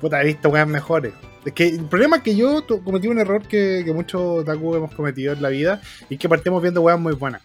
puta, 0.00 0.20
he 0.20 0.24
visto 0.26 0.48
weas 0.48 0.66
mejores. 0.66 1.12
Es 1.44 1.52
que 1.52 1.68
el 1.68 1.84
problema 1.84 2.16
es 2.16 2.22
que 2.22 2.34
yo 2.34 2.66
cometí 2.84 3.08
un 3.08 3.18
error 3.18 3.46
que, 3.46 3.82
que 3.84 3.92
muchos 3.92 4.40
otaku 4.40 4.74
hemos 4.74 4.92
cometido 4.92 5.32
en 5.32 5.42
la 5.42 5.48
vida 5.50 5.80
y 6.08 6.16
que 6.16 6.28
partimos 6.28 6.60
viendo 6.60 6.82
weas 6.82 6.98
muy 6.98 7.14
buenas. 7.14 7.42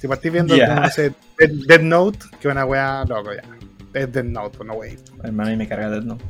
Si 0.00 0.08
partís 0.08 0.32
viendo, 0.32 0.56
no 0.56 0.88
sé, 0.90 1.12
Dead, 1.38 1.50
Dead 1.66 1.80
Note, 1.80 2.18
que 2.40 2.48
una 2.48 2.64
wea 2.64 3.04
loco 3.08 3.32
ya. 3.32 3.42
Es 3.94 4.12
Dead 4.12 4.24
Note, 4.24 4.58
pues 4.58 4.66
no 4.66 4.74
wey. 4.74 4.96
Hermano, 5.22 5.52
y 5.52 5.56
me 5.56 5.68
carga 5.68 5.88
Death 5.88 6.04
Note. 6.04 6.24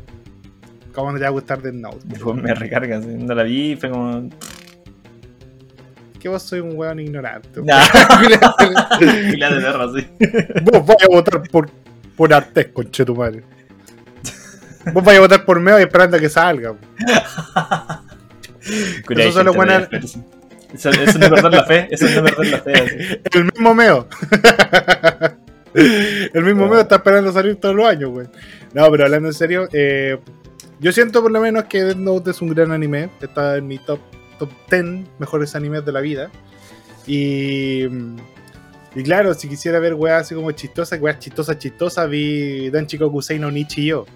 ¿Cómo 0.92 1.10
no 1.10 1.18
te 1.18 1.22
va 1.22 1.28
a 1.28 1.32
gustar 1.32 1.60
Dead 1.60 1.72
Note? 1.72 1.98
Después 2.04 2.36
me 2.42 2.54
recarga. 2.54 2.98
No 3.00 3.34
la 3.34 3.42
vi 3.42 3.72
y 3.72 3.76
fue 3.76 3.90
como. 3.90 4.28
Que 6.24 6.30
vos 6.30 6.42
soy 6.42 6.60
un 6.60 6.74
weón 6.74 6.98
ignorante. 7.00 7.60
Nah. 7.60 7.82
Fila 9.30 9.50
de 9.54 9.60
perro, 9.60 9.82
así. 9.82 10.08
Vos 10.62 10.86
vais 10.86 11.02
a 11.02 11.06
votar 11.06 11.42
por, 11.50 11.68
por 12.16 12.32
Artes, 12.32 12.68
conchetumadre. 12.68 13.44
Vos 14.94 15.04
vais 15.04 15.18
a 15.18 15.20
votar 15.20 15.44
por 15.44 15.60
Meo 15.60 15.78
y 15.78 15.82
esperando 15.82 16.16
a 16.16 16.20
que 16.20 16.30
salga. 16.30 16.76
Hay 19.14 19.32
solo 19.32 19.52
buena-. 19.52 19.86
Eso, 20.72 20.88
eso 20.88 21.18
no 21.18 21.26
es 21.26 21.30
perder 21.30 21.52
la 21.52 21.64
fe. 21.64 21.88
Eso 21.90 22.06
no 22.06 22.26
es 22.26 22.34
perder 22.34 22.52
la 22.52 22.58
fe. 22.60 22.72
así. 22.72 23.20
El 23.30 23.44
mismo 23.44 23.74
Meo. 23.74 24.08
El 25.74 26.42
mismo 26.42 26.68
Meo 26.68 26.80
está 26.80 26.94
esperando 26.94 27.32
salir 27.32 27.56
todos 27.56 27.74
los 27.74 27.86
años, 27.86 28.08
güey. 28.08 28.28
No, 28.72 28.90
pero 28.90 29.04
hablando 29.04 29.28
en 29.28 29.34
serio, 29.34 29.68
eh, 29.74 30.16
yo 30.80 30.90
siento 30.90 31.20
por 31.20 31.30
lo 31.30 31.42
menos 31.42 31.64
que 31.64 31.84
Death 31.84 31.98
Note 31.98 32.30
es 32.30 32.40
un 32.40 32.48
gran 32.48 32.72
anime. 32.72 33.10
Está 33.20 33.58
en 33.58 33.66
mi 33.66 33.76
top, 33.76 34.00
top 34.38 34.50
10 34.70 35.06
mejores 35.18 35.54
animes 35.54 35.84
de 35.84 35.92
la 35.92 36.00
vida. 36.00 36.30
Y, 37.06 37.84
y 37.84 39.02
claro, 39.02 39.34
si 39.34 39.48
quisiera 39.48 39.78
ver 39.78 39.94
weas 39.94 40.22
así 40.22 40.34
como 40.34 40.50
chistosas, 40.52 41.00
weas 41.00 41.18
chistosas, 41.18 41.58
chistosas, 41.58 42.08
vi 42.08 42.70
Danchiko 42.70 43.10
Kusei 43.10 43.38
no 43.38 43.50
Nichiyo. 43.50 44.06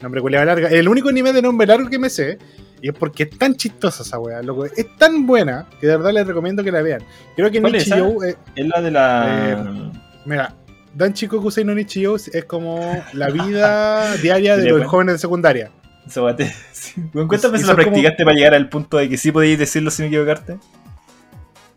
Nombre 0.00 0.20
culiado 0.20 0.44
larga. 0.44 0.68
El 0.68 0.88
único 0.88 1.08
anime 1.08 1.32
de 1.32 1.42
nombre 1.42 1.66
largo 1.66 1.88
que 1.88 1.98
me 1.98 2.10
sé. 2.10 2.38
Y 2.82 2.88
es 2.88 2.94
porque 2.94 3.22
es 3.22 3.30
tan 3.38 3.54
chistosa 3.54 4.02
esa 4.02 4.18
wea, 4.18 4.42
loco. 4.42 4.66
Es 4.66 4.96
tan 4.98 5.26
buena 5.26 5.66
que 5.80 5.86
de 5.86 5.96
verdad 5.96 6.12
les 6.12 6.26
recomiendo 6.26 6.62
que 6.62 6.70
la 6.70 6.82
vean. 6.82 7.02
Creo 7.34 7.50
que 7.50 7.60
¿Cuál 7.60 7.76
es? 7.76 7.88
Nichiyo. 7.88 8.22
eh, 8.22 8.36
Es 8.54 8.66
la 8.66 8.80
de 8.82 8.90
la. 8.90 9.50
Eh, 9.52 9.90
Mira, 10.26 10.54
Danchiko 10.94 11.40
Kusei 11.40 11.64
no 11.64 11.74
Nichiyo 11.74 12.16
es 12.16 12.44
como 12.46 13.02
la 13.14 13.30
vida 13.30 14.16
diaria 14.22 14.56
de 14.58 14.68
los 14.70 14.86
jóvenes 14.86 15.14
de 15.14 15.18
secundaria. 15.18 15.70
Sí. 16.72 17.02
Bueno, 17.12 17.28
¿Cuántas 17.28 17.48
Y 17.50 17.52
veces 17.52 17.66
como- 17.66 17.76
practicaste 17.76 18.24
para 18.24 18.36
llegar 18.36 18.54
al 18.54 18.68
punto 18.68 18.96
de 18.98 19.08
que 19.08 19.16
sí 19.16 19.32
podías 19.32 19.58
decirlo 19.58 19.90
sin 19.90 20.06
equivocarte? 20.06 20.58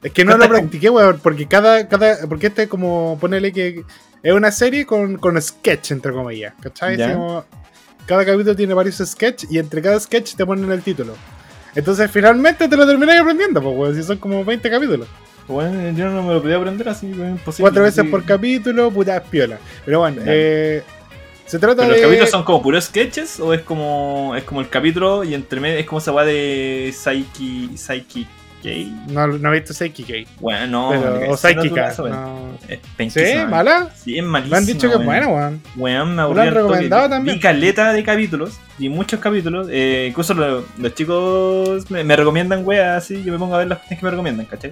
Es 0.04 0.12
que 0.12 0.24
no 0.26 0.32
lo 0.34 0.38
¿Cuántas- 0.38 0.60
practiqué, 0.60 0.90
weón, 0.90 1.20
porque 1.24 1.48
cada, 1.48 1.88
cada. 1.88 2.28
Porque 2.28 2.48
este 2.48 2.64
es 2.64 2.68
como. 2.70 3.18
Ponele 3.20 3.52
que. 3.52 3.84
Es 4.24 4.34
una 4.34 4.52
serie 4.52 4.86
con, 4.86 5.18
con 5.18 5.42
sketch, 5.42 5.92
entre 5.92 6.12
comillas. 6.12 6.54
¿Cachai? 6.62 6.98
Como- 7.14 7.46
cada 8.06 8.24
capítulo 8.26 8.56
tiene 8.56 8.74
varios 8.74 8.98
sketch 8.98 9.46
y 9.50 9.60
entre 9.60 9.82
cada 9.82 10.00
sketch 10.00 10.36
te 10.36 10.46
ponen 10.46 10.72
el 10.72 10.82
título. 10.82 11.14
Entonces 11.76 12.10
finalmente 12.10 12.68
te 12.68 12.76
lo 12.78 12.88
terminas 12.88 13.20
aprendiendo, 13.20 13.62
pues, 13.62 13.76
weón, 13.78 13.96
si 13.96 14.04
son 14.04 14.18
como 14.18 14.44
20 14.46 14.70
capítulos. 14.70 15.08
Bueno, 15.48 15.92
yo 15.98 16.10
no 16.10 16.24
me 16.24 16.34
lo 16.34 16.42
podía 16.42 16.58
aprender 16.58 16.90
así, 16.90 17.08
imposible. 17.08 17.62
Cuatro 17.62 17.84
veces 17.84 18.06
por 18.10 18.24
capítulo, 18.26 18.92
puta 18.92 19.22
piola. 19.24 19.58
Pero 19.86 20.00
bueno, 20.00 20.22
eh, 20.26 20.84
se 21.48 21.58
trata 21.60 21.82
¿Pero 21.84 21.94
los 21.94 22.02
capítulos 22.02 22.30
son 22.30 22.44
como 22.44 22.62
puros 22.62 22.84
sketches 22.86 23.40
o 23.40 23.54
es 23.54 23.62
como 23.62 24.34
es 24.36 24.44
como 24.44 24.62
el 24.62 24.70
capítulo 24.70 25.24
y 25.24 25.34
entre 25.34 25.60
medio 25.60 25.78
es 25.80 25.86
como 25.86 26.00
esa 26.00 26.12
weá 26.12 26.26
de 26.26 26.94
Psyche 26.96 27.70
Psyche 27.76 28.26
Gay? 28.64 28.92
No, 29.08 29.28
no 29.28 29.50
he 29.54 29.60
visto 29.60 29.74
Seikikei. 29.74 30.28
Bueno, 30.40 30.68
no, 30.68 30.90
pero, 30.90 31.20
me 31.20 31.30
o. 31.30 31.38
Psychica. 31.38 31.94
No. 32.00 32.58
Es 32.68 32.80
¿Sí? 33.14 33.22
¿Mala? 33.48 33.92
Sí, 33.96 34.18
es 34.18 34.24
malísimo. 34.24 34.52
Me 34.52 34.58
han 34.58 34.66
dicho 34.66 34.90
que 34.90 34.96
es 34.98 35.06
buena, 35.06 35.28
weón. 35.28 35.62
Weón, 35.76 36.10
me 36.10 36.16
lo 36.16 36.22
aburrí 36.24 36.40
han 36.42 36.48
toque. 36.48 36.60
recomendado 36.62 37.10
también. 37.10 37.36
Vi 37.38 37.42
caleta 37.42 37.94
de 37.94 38.04
capítulos, 38.04 38.58
vi 38.80 38.90
muchos 38.90 39.20
capítulos. 39.20 39.68
eh, 39.70 40.08
incluso 40.10 40.34
lo- 40.34 40.66
los 40.80 40.96
chicos 40.96 41.90
me, 41.92 42.04
me 42.04 42.16
recomiendan 42.16 42.66
weas 42.66 43.04
así, 43.04 43.24
yo 43.24 43.32
me 43.32 43.40
pongo 43.40 43.56
a 43.56 43.60
ver 43.60 43.68
las 43.68 43.78
cosas 43.80 43.98
que 44.00 44.04
me 44.06 44.12
recomiendan, 44.12 44.46
¿cachai? 44.48 44.72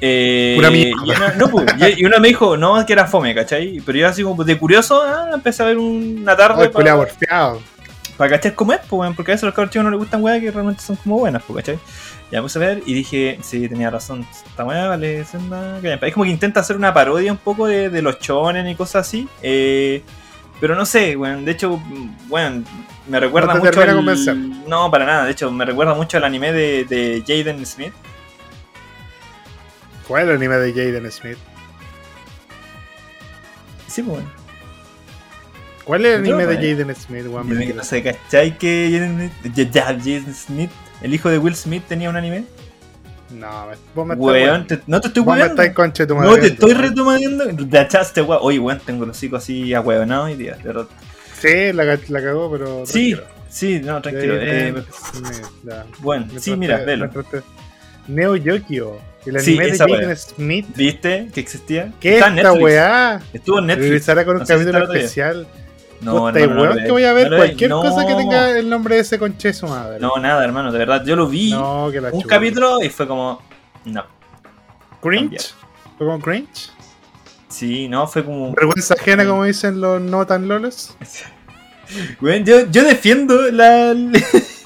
Eh, 0.00 0.54
Pura 0.56 0.70
y, 0.70 0.92
una, 0.92 1.34
no, 1.34 1.48
pues, 1.48 1.66
y, 1.98 2.04
uno 2.04 2.18
me 2.20 2.28
dijo, 2.28 2.56
no, 2.56 2.84
que 2.86 2.92
era 2.92 3.06
fome, 3.06 3.34
¿cachai? 3.34 3.80
Pero 3.84 3.98
yo 3.98 4.08
así 4.08 4.22
como 4.22 4.44
de 4.44 4.56
curioso, 4.58 5.02
ah, 5.02 5.30
empecé 5.34 5.62
a 5.62 5.66
ver 5.66 5.78
una 5.78 6.36
tarde 6.36 6.70
culiao 6.70 7.06
para 7.06 7.54
para 8.16 8.32
cachar 8.32 8.54
cómo 8.54 8.74
es, 8.74 8.80
pues, 8.86 9.14
porque 9.16 9.32
a 9.32 9.34
veces 9.34 9.44
los 9.44 9.54
cabros 9.54 9.72
chicos 9.72 9.84
no 9.84 9.90
les 9.90 9.98
gustan 9.98 10.22
weas 10.22 10.40
que 10.40 10.50
realmente 10.50 10.82
son 10.82 10.96
como 10.96 11.18
buenas, 11.18 11.42
pues, 11.42 11.64
¿cachai? 11.64 11.78
Ya 12.30 12.38
me 12.38 12.42
puse 12.42 12.58
a 12.58 12.60
ver 12.60 12.82
y 12.86 12.92
dije, 12.92 13.38
sí, 13.42 13.68
tenía 13.68 13.90
razón, 13.90 14.26
esta 14.30 14.64
wea 14.64 14.88
vale 14.88 15.24
senda 15.24 15.78
callampa. 15.80 16.06
Es 16.06 16.14
como 16.14 16.24
que 16.24 16.30
intenta 16.30 16.60
hacer 16.60 16.76
una 16.76 16.92
parodia 16.92 17.32
un 17.32 17.38
poco 17.38 17.66
de, 17.66 17.88
de 17.88 18.02
los 18.02 18.18
chonen 18.18 18.68
y 18.68 18.76
cosas 18.76 19.06
así. 19.06 19.26
Eh, 19.42 20.02
pero 20.60 20.74
no 20.74 20.84
sé, 20.84 21.16
weón, 21.16 21.46
de 21.46 21.52
hecho, 21.52 21.80
weón, 22.28 22.66
me 23.08 23.18
recuerda 23.18 23.54
No 23.54 23.60
mucho 23.60 23.80
al... 23.80 24.68
No, 24.68 24.90
para 24.90 25.06
nada, 25.06 25.24
de 25.24 25.32
hecho, 25.32 25.50
me 25.50 25.64
recuerda 25.64 25.94
mucho 25.94 26.18
al 26.18 26.24
anime 26.24 26.52
de, 26.52 26.84
de 26.84 27.24
Jaden 27.26 27.64
Smith. 27.64 27.94
¿Cuál 30.10 30.24
es 30.24 30.28
el 30.30 30.36
anime 30.38 30.56
de 30.56 30.72
Jaden 30.72 31.12
Smith? 31.12 31.38
Sí, 33.86 34.02
pues, 34.02 34.18
weón. 34.18 34.28
¿Cuál 35.84 36.04
es 36.04 36.14
el 36.16 36.24
anime 36.24 36.46
de 36.46 36.54
eh. 36.54 36.74
Jaden 36.74 36.96
Smith, 36.96 37.26
weón? 37.28 37.48
Dime 37.48 37.64
que 37.68 37.74
no 37.74 37.84
sé, 37.84 38.02
¿cachai? 38.02 38.58
Que 38.58 39.30
Jaden 39.72 40.34
Smith, 40.34 40.72
el 41.00 41.14
hijo 41.14 41.30
de 41.30 41.38
Will 41.38 41.54
Smith, 41.54 41.84
tenía 41.86 42.10
un 42.10 42.16
anime. 42.16 42.44
No, 43.30 43.68
vos 43.94 44.04
me 44.04 44.14
estás 44.14 44.26
Weón, 44.26 44.66
te- 44.66 44.80
no 44.88 45.00
te 45.00 45.06
estoy 45.06 45.24
me 45.24 45.74
conche 45.74 46.04
tu 46.08 46.16
No 46.16 46.34
te 46.34 46.48
estoy 46.48 46.74
retomando. 46.74 47.44
De 47.46 47.78
achaste, 47.78 48.20
weón. 48.20 48.40
Oye, 48.42 48.58
weón, 48.58 48.80
tengo 48.84 49.06
los 49.06 49.16
hocico 49.16 49.36
así 49.36 49.72
ahueonados 49.74 50.26
hoy 50.26 50.34
día. 50.34 50.56
de 50.56 50.64
verdad. 50.64 50.86
Sí, 51.38 51.72
la, 51.72 51.84
ca- 51.84 52.02
la 52.08 52.20
cagó, 52.20 52.50
pero. 52.50 52.84
Sí, 52.84 53.14
tranquilo. 53.14 53.22
sí, 53.48 53.80
no, 53.80 54.02
tranquilo. 54.02 54.34
Eh, 54.40 54.74
bueno, 56.00 56.26
sí, 56.40 56.56
mira, 56.56 56.78
velo. 56.78 57.08
Neo 58.08 58.34
Yokio. 58.34 59.08
El 59.26 59.40
Sí, 59.40 59.50
anime 59.50 59.66
de 59.66 59.70
esa 59.72 59.86
Jaden. 59.88 60.16
Smith. 60.16 60.66
¿Viste 60.74 61.28
que 61.32 61.40
existía? 61.40 61.92
¿Qué 62.00 62.14
Está 62.14 62.34
esta 62.34 62.52
weá? 62.52 63.20
Estuvo 63.32 63.58
en 63.58 63.66
Netflix. 63.66 63.88
Revisará 63.90 64.24
con 64.24 64.34
un 64.36 64.40
No 64.40 64.46
capítulo 64.46 64.92
especial. 64.92 65.46
No, 66.00 66.26
Puta, 66.26 66.40
hermano, 66.40 66.74
no 66.74 66.82
que 66.82 66.90
voy 66.90 67.04
a 67.04 67.12
ver 67.12 67.28
cualquier 67.28 67.70
cosa 67.70 68.06
que 68.06 68.14
tenga 68.14 68.56
el 68.58 68.70
nombre 68.70 68.94
de 68.94 69.02
ese 69.02 69.18
conche 69.18 69.52
su 69.52 69.66
madre. 69.66 69.98
No, 70.00 70.16
nada, 70.16 70.42
hermano, 70.44 70.72
de 70.72 70.78
verdad. 70.78 71.04
Yo 71.04 71.14
lo 71.14 71.28
vi 71.28 71.50
No, 71.50 71.90
que 71.92 72.00
la 72.00 72.10
un 72.10 72.22
capítulo 72.22 72.82
y 72.82 72.88
fue 72.88 73.06
como. 73.06 73.42
No. 73.84 74.04
¿Cringe? 75.02 75.54
¿Fue 75.98 76.06
como 76.06 76.18
cringe? 76.20 76.70
Sí, 77.48 77.88
no, 77.88 78.06
fue 78.06 78.24
como. 78.24 78.54
¿Vergüenza 78.54 78.94
ajena, 78.94 79.26
como 79.26 79.44
dicen 79.44 79.80
los 79.80 80.00
no 80.00 80.26
tan 80.26 80.48
lolos? 80.48 80.96
Yo, 82.44 82.70
yo 82.70 82.84
defiendo 82.84 83.50
la, 83.50 83.94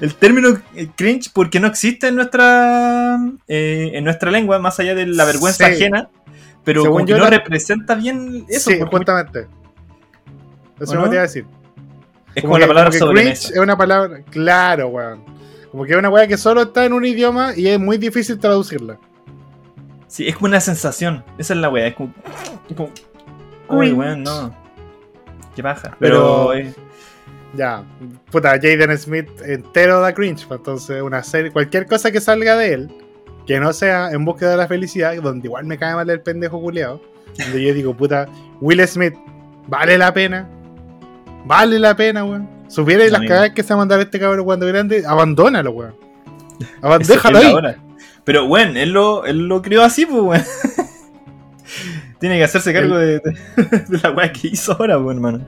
el 0.00 0.14
término 0.14 0.60
eh, 0.74 0.88
cringe 0.96 1.30
porque 1.32 1.60
no 1.60 1.66
existe 1.66 2.08
en 2.08 2.16
nuestra 2.16 3.18
eh, 3.48 3.90
en 3.94 4.04
nuestra 4.04 4.30
lengua, 4.30 4.58
más 4.58 4.78
allá 4.80 4.94
de 4.94 5.06
la 5.06 5.24
vergüenza 5.24 5.66
Sí. 5.66 5.72
ajena, 5.74 6.08
pero 6.64 6.82
Según 6.82 6.98
como 7.00 7.06
que 7.06 7.12
no 7.14 7.18
la- 7.24 7.30
representa 7.30 7.94
bien 7.94 8.44
eso. 8.48 8.70
sí, 8.70 8.76
porque 8.76 8.96
justamente. 8.96 9.40
Eso 10.80 10.80
¿O 10.80 10.84
es 10.84 10.90
lo 10.92 10.96
no? 10.98 11.02
que 11.04 11.08
te 11.10 11.14
iba 11.16 11.22
a 11.22 11.26
decir. 11.26 11.46
es 12.34 12.42
como 12.42 12.58
la 12.58 12.64
que- 12.64 12.68
palabra 12.68 12.90
que 12.90 12.98
sobremesa. 12.98 13.42
cringe 13.42 13.52
es 13.56 13.58
una 13.62 13.76
palabra. 13.76 14.22
Claro, 14.30 14.88
weón. 14.88 15.24
Como 15.70 15.84
que 15.84 15.92
es 15.92 15.98
una 15.98 16.10
weá 16.10 16.26
que 16.26 16.36
solo 16.36 16.62
está 16.62 16.84
en 16.84 16.92
un 16.92 17.04
idioma 17.04 17.52
y 17.56 17.66
es 17.68 17.78
muy 17.80 17.96
difícil 17.98 18.38
traducirla. 18.38 18.98
Sí, 20.06 20.28
es 20.28 20.34
como 20.36 20.46
una 20.48 20.60
sensación. 20.60 21.24
Esa 21.38 21.54
es 21.54 21.60
la 21.60 21.70
wea. 21.70 21.86
Es 21.86 21.94
como. 21.94 22.12
como 22.76 22.90
Uy, 23.68 23.92
weón, 23.92 24.22
no. 24.22 24.54
Qué 25.56 25.62
baja. 25.62 25.96
Pero- 25.98 26.48
Pero. 26.50 26.54
eh, 26.54 26.74
Ya, 27.54 27.84
puta, 28.30 28.50
Jaden 28.52 28.96
Smith 28.98 29.28
entero 29.44 30.00
da 30.00 30.14
cringe. 30.14 30.46
pues, 30.46 30.58
Entonces, 30.60 31.02
una 31.02 31.22
serie, 31.22 31.50
cualquier 31.50 31.86
cosa 31.86 32.10
que 32.10 32.20
salga 32.20 32.56
de 32.56 32.72
él, 32.74 32.90
que 33.46 33.60
no 33.60 33.72
sea 33.72 34.10
en 34.12 34.24
búsqueda 34.24 34.52
de 34.52 34.56
la 34.56 34.66
felicidad, 34.68 35.14
donde 35.22 35.48
igual 35.48 35.64
me 35.66 35.76
cae 35.78 35.94
mal 35.94 36.08
el 36.08 36.20
pendejo 36.20 36.60
culiado, 36.60 37.00
donde 37.38 37.62
yo 37.62 37.74
digo, 37.74 37.94
puta, 37.96 38.26
Will 38.60 38.86
Smith, 38.88 39.14
¿vale 39.68 39.98
la 39.98 40.14
pena? 40.14 40.48
¿Vale 41.44 41.78
la 41.78 41.94
pena, 41.96 42.24
weón? 42.24 42.48
Supiera 42.68 43.04
las 43.10 43.20
cagadas 43.28 43.50
que 43.50 43.62
se 43.62 43.68
va 43.70 43.74
a 43.74 43.78
mandar 43.82 44.00
este 44.00 44.18
cabrón 44.18 44.44
cuando 44.46 44.66
grande, 44.66 45.04
abandónalo, 45.06 45.72
weón. 45.72 45.94
Déjalo 47.16 47.38
ahí. 47.48 47.52
hora. 47.54 47.76
Pero, 48.24 48.44
weón, 48.46 48.76
él 48.78 48.92
lo, 48.92 49.26
él 49.26 49.46
lo 49.48 49.60
crió 49.60 49.82
así, 49.82 50.06
pues, 50.06 50.22
weón. 50.22 50.42
Tiene 52.20 52.38
que 52.38 52.44
hacerse 52.44 52.72
cargo 52.72 52.96
de, 52.96 53.18
de- 53.18 53.36
de 53.88 53.98
la 54.02 54.10
wea 54.12 54.32
que 54.32 54.48
hizo 54.48 54.72
ahora, 54.72 54.96
weón, 54.98 55.16
hermano. 55.16 55.40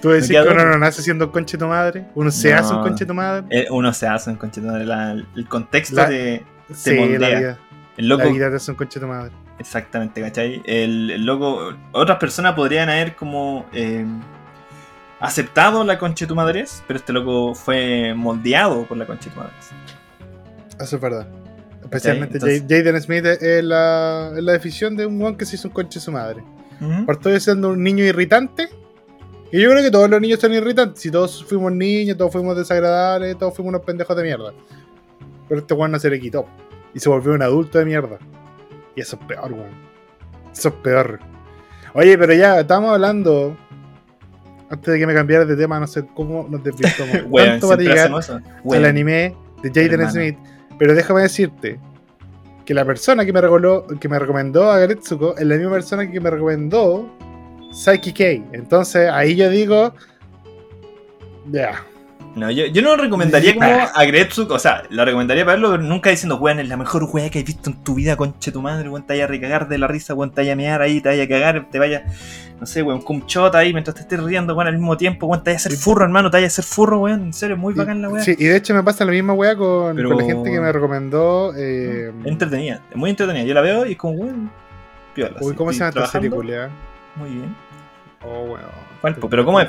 Tú 0.00 0.10
decís 0.10 0.28
que 0.30 0.40
uno 0.40 0.64
no 0.64 0.78
nace 0.78 1.02
siendo 1.02 1.26
un 1.26 1.30
conche 1.32 1.56
tu 1.58 1.66
madre, 1.66 2.06
uno 2.14 2.30
se 2.30 2.52
No. 2.52 2.58
hace 2.60 2.74
un 2.74 2.82
conche 2.82 3.06
tu 3.06 3.14
madre. 3.14 3.44
Eh, 3.50 3.66
uno 3.70 3.92
se 3.92 4.06
hace 4.06 4.30
en 4.30 4.36
conchetumare, 4.36 4.84
la 4.84 5.12
el 5.12 5.48
contexto 5.48 5.96
La- 5.96 6.08
de. 6.08 6.44
Sí, 6.72 6.92
moldea. 6.94 7.18
la 7.18 7.28
vida, 7.38 7.58
El 7.96 8.08
la 8.08 8.16
loco. 8.16 8.30
vida 8.32 8.50
te 8.50 8.56
hace 8.56 8.70
un 8.70 8.76
conche 8.76 9.00
tu 9.00 9.06
madre. 9.06 9.32
Exactamente, 9.58 10.20
¿cachai? 10.20 10.62
El, 10.66 11.10
el 11.10 11.24
loco. 11.24 11.72
Otras 11.92 12.18
personas 12.18 12.54
podrían 12.54 12.88
haber 12.88 13.16
como. 13.16 13.66
eh, 13.72 14.04
aceptado 15.18 15.82
la 15.84 15.98
conchetumadres, 15.98 16.82
pero 16.86 16.98
este 16.98 17.12
loco 17.12 17.54
fue 17.54 18.12
moldeado 18.14 18.84
por 18.84 18.98
la 18.98 19.06
conchetumadres. 19.06 19.70
Eso 20.78 20.96
es 20.96 21.02
verdad. 21.02 21.26
Especialmente 21.82 22.34
entonces- 22.36 22.64
Jay- 22.68 22.82
Jaden 22.82 23.00
Smith 23.00 23.24
es 23.24 23.64
la, 23.64 24.32
es 24.36 24.42
la 24.42 24.52
definición 24.52 24.94
de 24.96 25.06
un 25.06 25.20
weón 25.20 25.36
que 25.36 25.46
se 25.46 25.56
hizo 25.56 25.68
un 25.68 25.74
conche 25.74 26.00
su 26.00 26.12
madre. 26.12 26.42
Partió 27.06 27.38
siendo 27.40 27.70
un 27.70 27.82
niño 27.82 28.04
irritante. 28.04 28.68
Y 29.56 29.62
yo 29.62 29.70
creo 29.70 29.82
que 29.82 29.90
todos 29.90 30.10
los 30.10 30.20
niños 30.20 30.38
son 30.38 30.52
irritantes. 30.52 31.00
Si 31.00 31.10
todos 31.10 31.42
fuimos 31.42 31.72
niños, 31.72 32.18
todos 32.18 32.30
fuimos 32.30 32.54
desagradables, 32.58 33.38
todos 33.38 33.54
fuimos 33.54 33.70
unos 33.70 33.86
pendejos 33.86 34.14
de 34.14 34.22
mierda. 34.22 34.52
Pero 35.48 35.62
este 35.62 35.72
weón 35.72 35.92
no 35.92 35.98
se 35.98 36.10
le 36.10 36.20
quitó. 36.20 36.44
Y 36.92 37.00
se 37.00 37.08
volvió 37.08 37.32
un 37.32 37.40
adulto 37.40 37.78
de 37.78 37.86
mierda. 37.86 38.18
Y 38.94 39.00
eso 39.00 39.16
es 39.18 39.26
peor, 39.26 39.50
weón. 39.54 39.70
Eso 40.52 40.68
es 40.68 40.74
peor. 40.74 41.20
Oye, 41.94 42.18
pero 42.18 42.34
ya, 42.34 42.60
estamos 42.60 42.92
hablando. 42.92 43.56
Antes 44.68 44.92
de 44.92 44.98
que 44.98 45.06
me 45.06 45.14
cambiara 45.14 45.46
de 45.46 45.56
tema, 45.56 45.80
no 45.80 45.86
sé 45.86 46.06
cómo 46.14 46.46
nos 46.50 46.62
desvirtuamos. 46.62 47.16
Tanto 47.32 47.68
para 47.68 47.80
siempre 47.80 47.84
llegar 47.86 48.10
al 48.12 48.84
anime 48.84 49.34
de 49.62 49.70
Jaden. 49.70 50.10
Smith. 50.10 50.38
Pero 50.78 50.92
déjame 50.92 51.22
decirte 51.22 51.80
que 52.66 52.74
la 52.74 52.84
persona 52.84 53.24
que 53.24 53.32
me, 53.32 53.40
recomendó, 53.40 53.86
que 53.86 54.06
me 54.06 54.18
recomendó 54.18 54.70
a 54.70 54.80
Gretsuko 54.80 55.34
es 55.38 55.46
la 55.46 55.56
misma 55.56 55.72
persona 55.72 56.10
que 56.10 56.20
me 56.20 56.28
recomendó 56.28 57.10
Psyche 57.76 58.12
K. 58.14 58.24
Entonces 58.52 59.10
ahí 59.10 59.36
yo 59.36 59.50
digo, 59.50 59.92
ya, 61.50 61.82
No, 62.34 62.50
yo, 62.50 62.66
yo 62.66 62.82
no 62.82 62.96
recomendaría 62.96 63.54
como 63.54 63.66
a 63.66 64.04
Gretsuko, 64.04 64.54
o 64.54 64.58
sea, 64.58 64.82
la 64.90 65.04
recomendaría 65.06 65.44
para 65.44 65.54
verlo, 65.56 65.70
pero 65.72 65.82
nunca 65.82 66.10
diciendo, 66.10 66.36
weón, 66.36 66.58
es 66.60 66.68
la 66.68 66.76
mejor 66.76 67.04
weá 67.12 67.30
que 67.30 67.38
has 67.38 67.44
visto 67.44 67.70
en 67.70 67.82
tu 67.82 67.94
vida, 67.94 68.16
conche 68.16 68.52
tu 68.52 68.60
madre, 68.60 68.88
weón, 68.90 69.06
te 69.06 69.14
vaya 69.14 69.24
a 69.24 69.26
recagar 69.28 69.68
de 69.68 69.78
la 69.78 69.86
risa, 69.86 70.12
weón, 70.14 70.32
te 70.32 70.40
vaya 70.42 70.52
a 70.52 70.56
mear 70.56 70.82
ahí, 70.82 71.00
te 71.00 71.08
vaya 71.08 71.22
a 71.24 71.28
cagar, 71.28 71.68
te 71.70 71.78
vaya, 71.78 72.04
no 72.60 72.66
sé, 72.66 72.82
weón, 72.82 73.00
cum 73.00 73.24
chota 73.26 73.58
ahí 73.58 73.72
mientras 73.72 73.94
te 73.94 74.02
estés 74.02 74.22
riendo, 74.22 74.54
weón, 74.54 74.66
al 74.68 74.74
mismo 74.74 74.96
tiempo, 74.98 75.26
weón, 75.26 75.42
te 75.44 75.50
vaya 75.50 75.56
a 75.56 75.60
hacer 75.60 75.72
furro, 75.72 76.04
hermano, 76.04 76.30
te 76.30 76.36
vaya 76.38 76.46
a 76.46 76.48
hacer 76.48 76.64
furro, 76.64 76.98
weón, 77.00 77.22
en 77.22 77.32
serio, 77.32 77.56
muy 77.56 77.72
bacán 77.74 78.02
la 78.02 78.08
weá. 78.10 78.22
Sí, 78.22 78.34
y 78.38 78.44
de 78.44 78.56
hecho 78.56 78.74
me 78.74 78.82
pasa 78.82 79.04
la 79.06 79.12
misma 79.12 79.32
weá 79.32 79.56
con, 79.56 79.96
Pero- 79.96 80.10
con 80.10 80.18
la 80.18 80.24
gente 80.24 80.50
que 80.50 80.60
me 80.60 80.72
recomendó. 80.72 81.54
Eh, 81.56 82.12
Es 82.22 82.26
entretenida, 82.32 82.82
es 82.90 82.96
muy 82.96 83.10
entretenida, 83.10 83.44
yo 83.44 83.54
la 83.54 83.60
veo 83.62 83.86
y 83.86 83.92
es 83.92 83.96
como, 83.98 84.14
weón, 84.14 84.50
piola. 85.14 85.36
uy, 85.40 85.54
¿Cómo 85.54 85.72
se 85.72 85.78
llama 85.78 85.88
esta 85.88 86.06
serie? 86.06 86.28
Muy 86.30 87.30
bien. 87.30 87.65
Oh, 88.22 88.44
weón. 88.44 88.60
¿Cuál, 89.00 89.16
po? 89.16 89.28
Pero 89.28 89.44
¿cómo 89.44 89.60
es? 89.60 89.68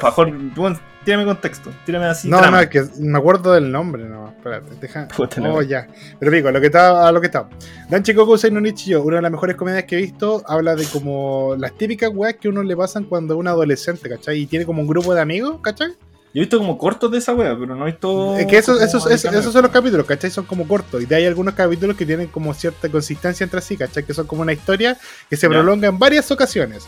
Weón, 0.56 0.80
tírame 1.04 1.26
contexto, 1.26 1.72
tírame 1.86 2.06
así. 2.06 2.28
No, 2.28 2.40
trama. 2.40 2.58
no, 2.58 2.64
es 2.64 2.70
que 2.70 2.84
me 3.00 3.18
acuerdo 3.18 3.54
del 3.54 3.72
nombre, 3.72 4.06
no, 4.06 4.30
espérate, 4.30 4.76
deja. 4.80 5.08
Oh, 5.18 5.58
wea. 5.58 5.68
ya. 5.68 5.88
Pero 6.20 6.32
pico, 6.32 6.52
lo 6.52 6.60
que 6.60 6.68
está, 6.68 7.08
a 7.08 7.12
lo 7.12 7.22
que 7.22 7.28
está. 7.28 7.48
Dan 7.90 8.04
Chikoku 8.04 8.38
Sei 8.38 8.52
no 8.52 8.60
Nichiyo, 8.60 9.04
una 9.04 9.18
de 9.18 9.22
las 9.22 9.32
mejores 9.32 9.56
comedias 9.56 9.84
que 9.84 9.98
he 9.98 10.02
visto, 10.02 10.44
habla 10.48 10.76
de 10.76 10.86
como 10.86 11.56
las 11.58 11.74
típicas 11.74 12.10
weas 12.14 12.36
que 12.36 12.48
a 12.48 12.52
uno 12.52 12.64
le 12.64 12.76
pasan 12.76 13.04
cuando 13.04 13.34
es 13.34 13.40
un 13.40 13.48
adolescente, 13.48 14.10
¿cachai? 14.10 14.40
Y 14.40 14.48
tiene 14.48 14.66
como 14.66 14.82
un 14.82 14.88
grupo 14.88 15.14
de 15.14 15.22
amigos, 15.22 15.60
¿cachai? 15.62 15.90
Yo 16.34 16.42
he 16.42 16.46
visto 16.46 16.58
como 16.58 16.78
cortos 16.78 17.10
de 17.10 17.18
esa 17.18 17.34
weá, 17.34 17.58
pero 17.58 17.76
no 17.76 17.88
he 17.88 17.92
visto. 17.92 18.38
Es 18.38 18.46
que 18.46 18.58
esos, 18.58 18.82
esos, 18.82 19.10
esos, 19.10 19.52
son 19.52 19.62
los 19.62 19.72
capítulos, 19.72 20.06
¿cachai? 20.06 20.30
Son 20.30 20.46
como 20.46 20.68
cortos. 20.68 21.02
Y 21.02 21.06
de 21.06 21.16
ahí 21.16 21.24
hay 21.24 21.30
algunos 21.30 21.54
capítulos 21.54 21.96
que 21.96 22.06
tienen 22.06 22.28
como 22.28 22.54
cierta 22.54 22.90
consistencia 22.90 23.44
entre 23.44 23.62
sí, 23.62 23.78
¿cachai? 23.78 24.04
Que 24.04 24.14
son 24.14 24.28
como 24.28 24.42
una 24.42 24.54
historia 24.54 24.98
que 25.30 25.38
se 25.38 25.48
prolonga 25.48 25.88
en 25.88 25.98
varias 25.98 26.30
ocasiones. 26.30 26.88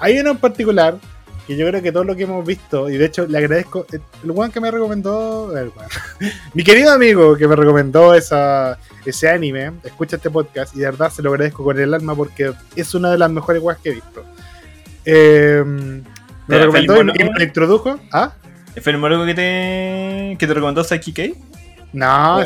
Hay 0.00 0.18
uno 0.18 0.32
en 0.32 0.38
particular 0.38 0.96
que 1.46 1.56
yo 1.56 1.66
creo 1.66 1.82
que 1.82 1.90
todo 1.92 2.04
lo 2.04 2.14
que 2.14 2.24
hemos 2.24 2.46
visto, 2.46 2.88
y 2.88 2.96
de 2.96 3.06
hecho 3.06 3.26
le 3.26 3.38
agradezco, 3.38 3.86
eh, 3.92 3.98
el 4.22 4.30
weón 4.30 4.52
que 4.52 4.60
me 4.60 4.70
recomendó, 4.70 5.56
el 5.56 5.72
mi 6.54 6.62
querido 6.62 6.92
amigo 6.92 7.36
que 7.36 7.48
me 7.48 7.56
recomendó 7.56 8.14
esa, 8.14 8.78
ese 9.04 9.28
anime, 9.28 9.72
escucha 9.84 10.16
este 10.16 10.30
podcast 10.30 10.74
y 10.76 10.80
de 10.80 10.86
verdad 10.86 11.10
se 11.10 11.22
lo 11.22 11.30
agradezco 11.30 11.64
con 11.64 11.78
el 11.78 11.92
alma 11.92 12.14
porque 12.14 12.52
es 12.76 12.94
una 12.94 13.10
de 13.10 13.18
las 13.18 13.30
mejores 13.30 13.62
weas 13.62 13.78
que 13.78 13.90
he 13.90 13.94
visto. 13.94 14.24
Eh, 15.04 15.64
me 16.46 16.58
recomendó 16.58 17.00
y, 17.00 17.24
me 17.24 17.44
introdujo. 17.44 17.98
¿Ah? 18.12 18.32
¿Fue 18.80 18.92
el 18.92 19.26
que 19.26 19.34
te, 19.34 20.36
que 20.38 20.46
te 20.46 20.54
recomendó 20.54 20.84
Psyche 20.84 21.12
K? 21.12 21.38
No, 21.92 22.40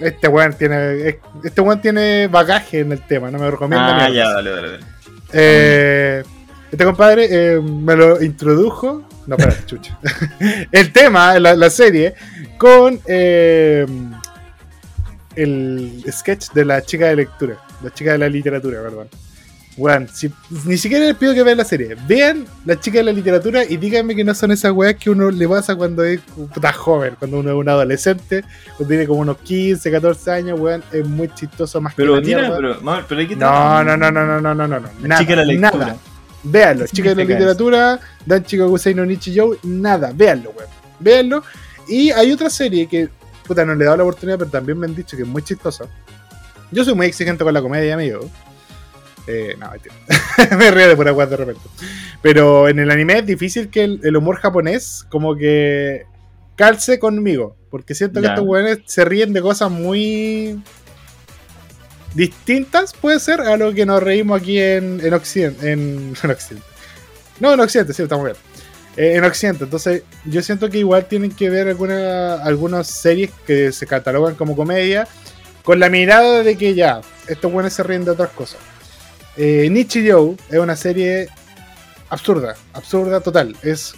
este 0.00 0.28
weón 0.28 0.54
tiene. 0.54 1.08
es- 1.08 1.16
Este 1.44 1.60
weón 1.60 1.80
tiene 1.80 2.26
bagaje 2.26 2.80
en 2.80 2.92
el 2.92 3.00
tema, 3.06 3.30
no 3.30 3.38
me 3.38 3.50
recomienda 3.50 4.04
Ah, 4.04 4.10
ya, 4.10 4.28
dale, 4.32 4.50
dale, 4.50 4.70
dale. 4.72 4.84
Eh, 5.32 6.24
este 6.70 6.84
compadre 6.84 7.28
eh, 7.30 7.60
me 7.60 7.96
lo 7.96 8.22
introdujo. 8.22 9.04
No, 9.26 9.36
para 9.36 9.54
chucho. 9.66 9.96
el 10.72 10.92
tema, 10.92 11.38
la, 11.38 11.70
serie, 11.70 12.14
con 12.56 13.00
eh, 13.06 13.86
el 15.36 16.04
sketch 16.10 16.52
de 16.52 16.64
la 16.64 16.82
chica 16.82 17.06
de 17.06 17.16
lectura. 17.16 17.58
La 17.82 17.90
chica 17.90 18.12
de 18.12 18.18
la 18.18 18.28
literatura, 18.28 18.82
perdón. 18.82 19.08
Weón, 19.78 20.08
si, 20.12 20.28
ni 20.64 20.76
siquiera 20.76 21.04
les 21.04 21.14
pido 21.14 21.32
que 21.32 21.42
vean 21.44 21.56
la 21.56 21.64
serie. 21.64 21.96
Vean 22.08 22.44
la 22.66 22.80
chica 22.80 22.98
de 22.98 23.04
la 23.04 23.12
literatura 23.12 23.62
y 23.64 23.76
díganme 23.76 24.16
que 24.16 24.24
no 24.24 24.34
son 24.34 24.50
esas 24.50 24.72
weas 24.72 24.96
que 24.96 25.08
uno 25.08 25.30
le 25.30 25.48
pasa 25.48 25.76
cuando 25.76 26.02
es 26.02 26.20
puta 26.20 26.72
joven, 26.72 27.14
cuando 27.16 27.38
uno 27.38 27.50
es 27.50 27.56
un 27.56 27.68
adolescente, 27.68 28.42
cuando 28.76 28.88
tiene 28.88 29.06
como 29.06 29.20
unos 29.20 29.38
15, 29.38 29.88
14 29.88 30.30
años, 30.32 30.58
weón, 30.58 30.82
es 30.92 31.06
muy 31.06 31.32
chistoso 31.32 31.80
más 31.80 31.94
pero, 31.94 32.20
que 32.20 32.34
la 32.34 32.56
pero, 32.56 32.76
pero, 32.80 33.04
pero 33.08 33.20
hay 33.20 33.28
que 33.28 33.36
No, 33.36 33.84
no, 33.84 33.96
no, 33.96 34.10
no, 34.10 34.26
no, 34.26 34.40
no, 34.40 34.54
no, 34.54 34.66
no. 34.66 34.88
La 35.00 35.08
nada, 35.08 35.20
chica 35.20 35.30
de 35.30 35.36
la 35.36 35.44
lectura. 35.44 35.86
Nada. 35.86 35.96
Véanlo, 36.42 36.84
¿Qué 36.84 36.92
chica 36.92 37.10
de 37.10 37.16
la 37.16 37.24
literatura, 37.24 38.00
Dan 38.24 38.44
Chico 38.44 38.68
Kusei 38.68 38.94
no 38.94 39.04
Nichi 39.04 39.36
Joe, 39.36 39.58
nada, 39.64 40.12
véanlo, 40.14 40.50
weón. 40.50 40.70
Véanlo. 41.00 41.42
Y 41.88 42.10
hay 42.10 42.32
otra 42.32 42.50
serie 42.50 42.86
que, 42.86 43.08
puta, 43.46 43.64
no 43.64 43.74
le 43.74 43.82
he 43.82 43.86
dado 43.86 43.98
la 43.98 44.02
oportunidad, 44.04 44.38
pero 44.38 44.50
también 44.50 44.78
me 44.78 44.86
han 44.86 44.94
dicho 44.94 45.16
que 45.16 45.22
es 45.22 45.28
muy 45.28 45.42
chistosa. 45.42 45.86
Yo 46.70 46.84
soy 46.84 46.94
muy 46.94 47.06
exigente 47.06 47.44
con 47.44 47.54
la 47.54 47.62
comedia, 47.62 47.94
amigo. 47.94 48.28
Eh, 49.26 49.56
no, 49.58 49.70
me 50.56 50.70
río 50.70 50.88
de 50.88 50.96
pura 50.96 51.12
weá 51.12 51.26
de 51.26 51.36
repente. 51.36 51.62
Pero 52.22 52.68
en 52.68 52.78
el 52.78 52.90
anime 52.90 53.18
es 53.18 53.26
difícil 53.26 53.68
que 53.68 53.84
el, 53.84 54.00
el 54.02 54.16
humor 54.16 54.36
japonés 54.36 55.06
como 55.10 55.36
que 55.36 56.06
calce 56.56 56.98
conmigo. 56.98 57.56
Porque 57.70 57.94
siento 57.94 58.20
que 58.20 58.28
estos 58.28 58.44
weones 58.44 58.78
se 58.86 59.04
ríen 59.04 59.32
de 59.32 59.42
cosas 59.42 59.70
muy 59.70 60.62
distintas, 62.14 62.92
puede 62.92 63.20
ser, 63.20 63.40
a 63.40 63.56
lo 63.56 63.72
que 63.74 63.86
nos 63.86 64.02
reímos 64.02 64.40
aquí 64.40 64.58
en, 64.58 65.00
en 65.02 65.14
Occidente. 65.14 65.72
En, 65.72 66.14
en 66.22 66.30
Occidente. 66.30 66.66
No, 67.40 67.52
en 67.54 67.60
Occidente, 67.60 67.92
sí, 67.94 68.02
estamos 68.02 68.24
bien. 68.24 68.36
Eh, 68.96 69.16
en 69.16 69.24
Occidente, 69.24 69.64
entonces 69.64 70.02
yo 70.24 70.42
siento 70.42 70.68
que 70.68 70.78
igual 70.78 71.06
tienen 71.06 71.30
que 71.30 71.48
ver 71.48 71.68
alguna, 71.68 72.42
algunas 72.42 72.88
series 72.88 73.30
que 73.46 73.70
se 73.70 73.86
catalogan 73.86 74.34
como 74.34 74.56
comedia 74.56 75.06
con 75.62 75.78
la 75.78 75.88
mirada 75.88 76.42
de 76.42 76.56
que 76.56 76.74
ya, 76.74 77.00
estos 77.28 77.52
buenos 77.52 77.72
se 77.72 77.82
ríen 77.84 78.04
de 78.04 78.10
otras 78.10 78.30
cosas. 78.30 78.58
Eh, 79.36 79.68
Nichi 79.70 80.10
Joe 80.10 80.34
es 80.50 80.58
una 80.58 80.74
serie 80.74 81.28
absurda, 82.08 82.56
absurda 82.72 83.20
total. 83.20 83.54
Es 83.62 83.94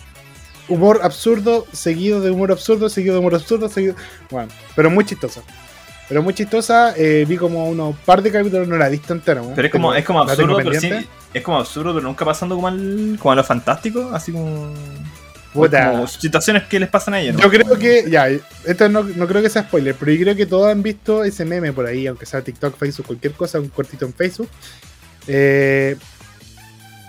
humor 0.68 1.00
absurdo, 1.02 1.66
seguido 1.72 2.20
de 2.20 2.30
humor 2.30 2.52
absurdo, 2.52 2.88
seguido 2.88 3.14
de 3.14 3.20
humor 3.20 3.34
absurdo, 3.34 3.68
seguido. 3.68 3.94
Bueno, 4.30 4.50
pero 4.76 4.90
muy 4.90 5.04
chistosa. 5.06 5.42
Pero 6.10 6.22
muy 6.24 6.34
chistosa, 6.34 6.92
eh, 6.96 7.24
vi 7.26 7.36
como 7.38 7.68
unos 7.70 7.96
par 8.04 8.20
de 8.20 8.30
capítulos, 8.32 8.66
no 8.68 8.76
la 8.76 8.88
he 8.88 8.90
visto 8.90 9.12
entera. 9.14 9.40
Pero 9.54 9.66
es 9.66 9.72
como, 9.72 9.88
Tengo- 9.90 9.98
es 10.00 10.04
como 10.04 10.20
absurdo, 10.20 10.56
pero 10.56 10.80
sí, 10.80 10.90
es 11.32 11.42
como 11.42 11.56
absurdo, 11.58 11.94
pero 11.94 12.06
nunca 12.06 12.24
pasando 12.26 12.56
como 12.56 12.66
al, 12.68 13.16
como 13.18 13.30
a 13.32 13.36
lo 13.36 13.44
fantástico, 13.44 14.10
así 14.12 14.32
como, 14.32 14.74
como 15.54 16.06
situaciones 16.08 16.64
que 16.64 16.80
les 16.80 16.88
pasan 16.88 17.14
a 17.14 17.20
ellos. 17.20 17.36
¿no? 17.36 17.42
Yo 17.42 17.48
creo 17.48 17.78
que, 17.78 18.10
ya, 18.10 18.26
esto 18.28 18.88
no, 18.88 19.04
no 19.04 19.26
creo 19.28 19.40
que 19.40 19.48
sea 19.48 19.62
spoiler, 19.62 19.94
pero 19.94 20.10
yo 20.10 20.20
creo 20.22 20.34
que 20.34 20.46
todos 20.46 20.68
han 20.70 20.82
visto 20.82 21.22
ese 21.22 21.44
meme 21.44 21.72
por 21.72 21.86
ahí, 21.86 22.08
aunque 22.08 22.26
sea 22.26 22.42
TikTok, 22.42 22.76
Facebook, 22.76 23.06
cualquier 23.06 23.32
cosa, 23.34 23.60
un 23.60 23.68
cortito 23.68 24.04
en 24.04 24.12
Facebook, 24.12 24.48
eh, 25.28 25.96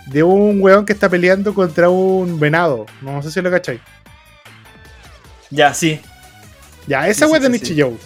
de 0.06 0.22
un 0.22 0.60
weón 0.62 0.86
que 0.86 0.92
está 0.92 1.08
peleando 1.08 1.52
contra 1.54 1.88
un 1.88 2.38
venado. 2.38 2.86
No 3.00 3.20
sé 3.20 3.32
si 3.32 3.40
lo 3.42 3.50
cacháis. 3.50 3.80
Ya, 5.50 5.74
sí. 5.74 6.00
Ya, 6.86 7.08
esa 7.08 7.26
Sí, 7.26 7.32
weón 7.32 7.42
sí, 7.44 7.48
de 7.48 7.52
Nichi 7.58 7.74
sí. 7.74 7.80
Joe. 7.80 7.96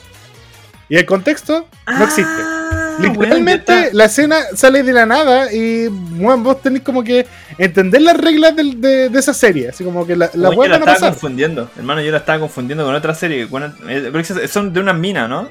Y 0.89 0.97
el 0.97 1.07
contexto 1.07 1.67
no 1.87 2.05
existe. 2.05 2.33
Ah, 2.43 2.63
Literalmente 3.01 3.91
la 3.93 4.07
escena 4.07 4.37
sale 4.55 4.83
de 4.83 4.93
la 4.93 5.05
nada 5.05 5.53
y 5.53 5.89
vos 5.89 6.63
tenés 6.63 6.81
como 6.83 7.05
que 7.05 7.27
entender 7.59 8.01
las 8.01 8.17
reglas 8.17 8.57
de, 8.57 9.09
de 9.11 9.19
esa 9.19 9.35
serie. 9.35 9.69
Así 9.69 9.85
como 9.85 10.07
que 10.07 10.17
la, 10.17 10.31
la 10.35 10.49
Weón, 10.51 10.65
yo 10.65 10.69
la 10.71 10.77
estaba 10.77 10.95
pasar. 10.95 11.11
confundiendo. 11.11 11.71
Hermano, 11.77 12.01
yo 12.01 12.11
la 12.11 12.19
estaba 12.19 12.39
confundiendo 12.41 12.85
con 12.87 12.95
otra 12.95 13.15
serie. 13.15 13.49
Eh, 13.89 14.49
son 14.49 14.73
de 14.73 14.81
unas 14.81 14.97
minas, 14.97 15.29
¿no? 15.29 15.49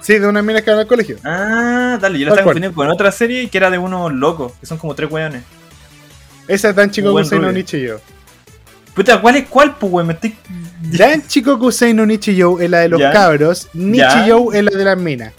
Sí, 0.00 0.18
de 0.20 0.28
unas 0.28 0.44
minas 0.44 0.62
que 0.62 0.70
van 0.70 0.78
al 0.80 0.86
colegio. 0.86 1.16
Ah, 1.24 1.98
dale, 2.00 2.18
yo 2.20 2.26
la 2.26 2.32
estaba 2.32 2.44
confundiendo 2.44 2.76
con 2.76 2.88
otra 2.88 3.10
serie 3.10 3.48
que 3.48 3.58
era 3.58 3.70
de 3.70 3.78
unos 3.78 4.12
locos, 4.12 4.52
que 4.60 4.66
son 4.66 4.78
como 4.78 4.94
tres 4.94 5.10
weones. 5.10 5.42
Esa 6.46 6.68
es 6.70 6.76
Dan 6.76 6.90
Chico 6.92 7.10
Kusei 7.12 7.40
no. 7.40 7.50
Nichi 7.50 7.88
Joe. 7.88 7.98
Puta, 8.94 9.20
¿cuál 9.20 9.36
es 9.36 9.48
cuál, 9.48 9.74
pues, 9.76 9.92
weón? 9.92 10.06
Me 10.06 10.12
estoy. 10.12 10.36
Dan 10.80 11.26
Chico 11.26 11.58
Kusei 11.58 11.92
no 11.92 12.06
Nichi 12.06 12.40
Joe 12.40 12.64
es 12.64 12.70
la 12.70 12.80
de 12.80 12.88
los 12.88 13.00
Ya. 13.00 13.10
cabros, 13.10 13.68
Nichi 13.74 13.98
Ya. 13.98 14.26
Joe 14.28 14.56
es 14.58 14.64
la 14.64 14.70
de 14.70 14.84
las 14.84 14.96
minas. 14.98 15.32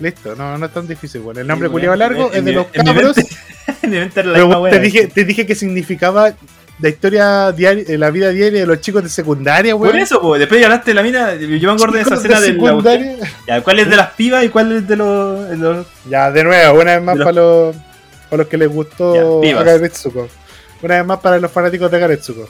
Listo, 0.00 0.36
no, 0.36 0.56
no 0.56 0.66
es 0.66 0.72
tan 0.72 0.86
difícil, 0.86 1.20
weón. 1.22 1.38
El 1.38 1.46
nombre 1.46 1.68
culiado 1.68 1.96
largo 1.96 2.30
en 2.32 2.38
es 2.38 2.44
de 2.44 2.52
los 2.52 2.66
en 2.72 2.84
cabros. 2.86 3.16
mente- 3.16 4.12
Pero 4.22 4.62
te 4.70 4.78
dije, 4.80 5.06
te 5.08 5.24
dije 5.24 5.44
que 5.44 5.54
significaba 5.56 6.32
la 6.80 6.88
historia 6.88 7.50
diaria, 7.50 7.82
eh, 7.88 7.98
la 7.98 8.10
vida 8.10 8.30
diaria 8.30 8.60
de 8.60 8.66
los 8.66 8.80
chicos 8.80 9.02
de 9.02 9.08
secundaria, 9.08 9.72
Por 9.76 9.88
weón. 9.88 9.98
eso, 9.98 10.20
pues, 10.20 10.38
después 10.38 10.62
hablaste 10.64 10.92
de 10.92 10.94
la 10.94 11.02
mina. 11.02 11.34
Yo 11.34 11.68
me 11.68 11.72
acuerdo 11.74 11.96
de 11.96 12.02
esa 12.02 12.14
escena 12.14 12.40
de 12.40 12.46
secundaria. 12.52 13.16
Ya, 13.48 13.60
¿Cuál 13.62 13.80
es 13.80 13.90
de 13.90 13.96
las 13.96 14.10
pibas 14.10 14.44
y 14.44 14.48
cuál 14.50 14.70
es 14.72 14.86
de 14.86 14.94
los. 14.96 15.48
de 15.50 15.56
los- 15.56 15.86
Ya, 16.08 16.30
de 16.30 16.44
nuevo, 16.44 16.80
una 16.80 16.94
vez 16.94 17.02
más 17.04 17.16
los- 17.16 17.24
para 17.24 17.36
los, 17.36 17.76
para 18.30 18.42
los 18.42 18.46
que 18.46 18.56
les 18.56 18.68
gustó 18.68 19.42
Ya. 19.42 19.58
Una 20.80 20.94
vez 20.96 21.04
más 21.04 21.18
para 21.18 21.40
los 21.40 21.50
fanáticos 21.50 21.90
de 21.90 21.96
Agaretsuko. 21.96 22.48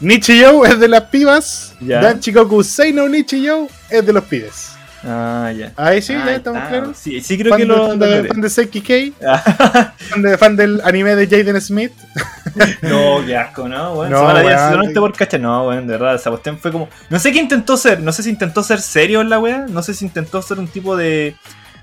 Nichi 0.00 0.42
Joe 0.42 0.68
es 0.68 0.78
de 0.78 0.88
las 0.88 1.02
pibas. 1.04 1.74
Ya. 1.80 2.00
Dan 2.00 2.20
Chikoku 2.20 2.62
Sei 2.62 2.92
no 2.92 3.08
Nichi 3.08 3.46
Joe 3.46 3.66
es 3.90 4.04
de 4.04 4.12
los 4.12 4.24
pibes. 4.24 4.72
Ah, 5.08 5.52
ya. 5.56 5.72
Ahí 5.76 6.02
sí, 6.02 6.12
ya 6.14 6.34
estamos 6.34 6.62
claros. 6.68 6.96
Sí, 6.98 7.20
sí 7.20 7.38
creo 7.38 7.50
Fan, 7.50 7.58
que 7.60 7.64
de, 7.64 7.68
lo. 7.68 7.86
fan, 7.88 7.98
de, 8.00 8.24
fan 8.24 8.40
de 8.40 8.50
Seiki 8.50 8.80
K, 8.80 8.94
Ah, 9.26 9.92
fan, 10.10 10.22
de- 10.22 10.38
fan 10.38 10.56
del 10.56 10.80
anime 10.84 11.14
de 11.14 11.26
Jaden 11.28 11.60
Smith. 11.60 11.92
no, 12.82 13.24
qué 13.24 13.36
asco, 13.36 13.68
¿no? 13.68 13.94
Bueno, 13.94 14.20
No, 14.22 14.34
weón. 14.34 14.58
solamente 14.70 14.98
por 15.00 15.12
cachar. 15.12 15.38
No, 15.40 15.68
weón, 15.68 15.86
de 15.86 15.92
verdad, 15.92 16.16
esa 16.16 16.30
cuestión 16.30 16.58
fue 16.58 16.72
como. 16.72 16.88
No 17.08 17.18
sé 17.20 17.30
qué 17.30 17.38
intentó 17.38 17.76
ser, 17.76 18.00
no 18.00 18.10
sé 18.10 18.22
si 18.24 18.30
intentó 18.30 18.62
ser 18.64 18.80
serio 18.80 19.20
en 19.20 19.30
la 19.30 19.38
wea, 19.38 19.66
no 19.68 19.82
sé 19.82 19.94
si 19.94 20.04
intentó 20.04 20.42
ser 20.42 20.58
un 20.58 20.66
tipo 20.66 20.96
de. 20.96 21.36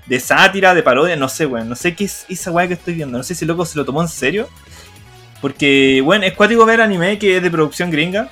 de 0.06 0.20
sátira, 0.20 0.74
de 0.74 0.82
parodia, 0.82 1.16
no 1.16 1.28
sé, 1.30 1.46
weón. 1.46 1.68
No 1.68 1.76
sé 1.76 1.94
qué 1.94 2.04
es 2.04 2.26
esa 2.28 2.50
wea 2.50 2.68
que 2.68 2.74
estoy 2.74 2.92
viendo. 2.94 3.16
No 3.16 3.24
sé 3.24 3.34
si 3.34 3.44
el 3.44 3.48
loco 3.48 3.64
se 3.64 3.78
lo 3.78 3.86
tomó 3.86 4.02
en 4.02 4.08
serio. 4.08 4.48
Porque, 5.44 6.00
bueno, 6.02 6.24
es 6.24 6.32
cuático 6.32 6.64
ver 6.64 6.80
anime 6.80 7.18
que 7.18 7.36
es 7.36 7.42
de 7.42 7.50
producción 7.50 7.90
gringa. 7.90 8.30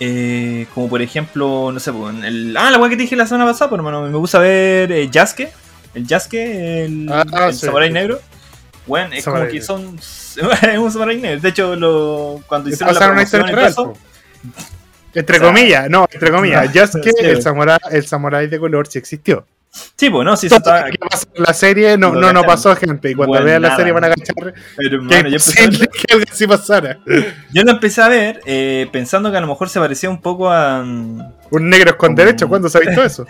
Eh, 0.00 0.66
como 0.72 0.88
por 0.88 1.02
ejemplo, 1.02 1.70
no 1.70 1.78
sé, 1.78 1.92
pues, 1.92 2.24
el, 2.24 2.56
ah, 2.56 2.70
la 2.70 2.78
weá 2.78 2.88
que 2.88 2.96
te 2.96 3.02
dije 3.02 3.16
la 3.16 3.26
semana 3.26 3.44
pasada, 3.44 3.68
por 3.68 3.80
hermano, 3.80 4.00
me 4.00 4.10
puse 4.10 4.34
a 4.34 4.40
ver 4.40 4.90
eh, 4.90 5.10
Yasuke, 5.10 5.52
el 5.92 6.06
Yasuke, 6.06 6.84
el, 6.86 7.06
Ah, 7.12 7.48
el 7.48 7.52
sí. 7.52 7.66
samurai 7.66 7.90
negro. 7.92 8.18
Bueno, 8.86 9.12
es 9.12 9.24
Samurai 9.24 9.48
como 9.48 9.52
que 9.52 9.60
son. 9.62 9.98
es 10.72 10.78
un 10.78 10.90
samurai 10.90 11.18
negro. 11.18 11.42
De 11.42 11.48
hecho, 11.50 11.76
lo, 11.76 12.40
cuando 12.46 12.70
hicieron 12.70 12.94
la 12.94 13.00
Pasaron 13.00 13.18
una 13.18 13.28
promoción 13.28 13.50
historia 13.50 13.84
real. 13.84 13.94
Entre 15.12 15.36
O 15.36 15.38
sea, 15.38 15.48
comillas, 15.48 15.90
no, 15.90 16.06
entre 16.10 16.30
comillas. 16.30 16.74
no, 16.94 17.02
el 17.20 17.42
samurai, 17.42 17.78
el 17.90 18.06
samurai 18.06 18.46
de 18.46 18.58
color 18.58 18.86
sí 18.86 18.98
existió. 18.98 19.44
Sí, 19.96 20.08
pues 20.10 20.24
no, 20.24 20.36
sí, 20.36 20.46
está. 20.46 20.84
que 20.84 20.90
en 21.34 21.42
la 21.42 21.52
serie 21.52 21.98
no, 21.98 22.12
no, 22.12 22.32
no 22.32 22.42
pasó, 22.44 22.74
gente. 22.76 23.10
Y 23.10 23.14
cuando 23.14 23.32
Bueno, 23.32 23.46
vean 23.46 23.62
la 23.62 23.68
nada. 23.68 23.78
serie 23.78 23.92
van 23.92 24.04
a 24.04 24.08
cachar 24.10 24.54
Pero, 24.76 24.96
hermano, 24.96 25.10
yo 25.28 25.36
empecé 25.36 25.62
a 25.62 25.66
posible 25.66 25.88
que 25.88 26.14
algo 26.14 26.24
así 26.30 26.46
pasara. 26.46 26.98
Yo 27.52 27.62
lo 27.64 27.70
empecé 27.72 28.02
a 28.02 28.08
ver 28.08 28.40
eh, 28.46 28.88
pensando 28.92 29.30
que 29.32 29.36
a 29.36 29.40
lo 29.40 29.46
mejor 29.48 29.68
se 29.68 29.80
parecía 29.80 30.10
un 30.10 30.20
poco 30.20 30.50
a. 30.50 30.82
mm, 30.84 31.20
Un 31.50 31.68
negro 31.70 31.96
con 31.96 32.08
Como- 32.10 32.16
derecho, 32.18 32.48
¿cuándo 32.48 32.68
se 32.68 32.78
ha 32.78 32.80
visto 32.82 33.02
eso? 33.04 33.26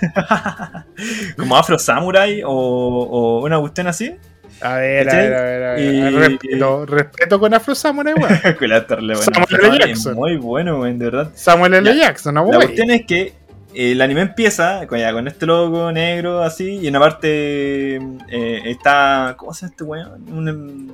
como 1.36 1.56
Afro 1.56 1.78
Samurai 1.78 2.42
o, 2.44 2.50
o 2.50 3.44
una 3.44 3.58
cuestión 3.60 3.86
así. 3.86 4.14
A 4.60 4.76
ver, 4.76 5.10
a 5.10 5.14
ver, 5.14 5.34
a 5.34 5.42
ver, 5.42 5.62
a 5.64 5.72
ver. 5.74 5.80
Y- 5.94 6.10
Respeto, 6.16 6.86
respeto 6.86 7.40
con 7.40 7.52
Afro 7.54 7.74
Samurai, 7.74 8.14
weón. 8.14 8.40
Bueno, 8.58 9.16
Samuel 9.16 9.64
L. 9.64 9.78
Jackson. 9.78 10.14
Muy 10.14 10.36
bueno, 10.36 10.80
weón, 10.80 10.98
de 10.98 11.04
verdad. 11.06 11.30
Samuel 11.34 11.74
L. 11.74 11.94
Ya. 11.94 12.06
Jackson, 12.06 12.34
no, 12.34 12.46
La 12.50 12.56
cuestión 12.56 12.90
es 12.90 13.04
que 13.06 13.34
el 13.74 14.00
anime 14.00 14.20
empieza 14.22 14.86
con, 14.86 14.98
ya, 14.98 15.12
con 15.12 15.26
este 15.28 15.46
logo 15.46 15.90
negro 15.92 16.42
así, 16.42 16.78
y 16.78 16.86
en 16.88 16.96
una 16.96 17.00
parte 17.00 17.96
eh, 18.28 18.62
está. 18.66 19.34
¿Cómo 19.36 19.52
se 19.54 19.62
llama 19.62 19.70
este 19.72 19.84
weón? 19.84 20.24
Un, 20.32 20.48
em- 20.48 20.88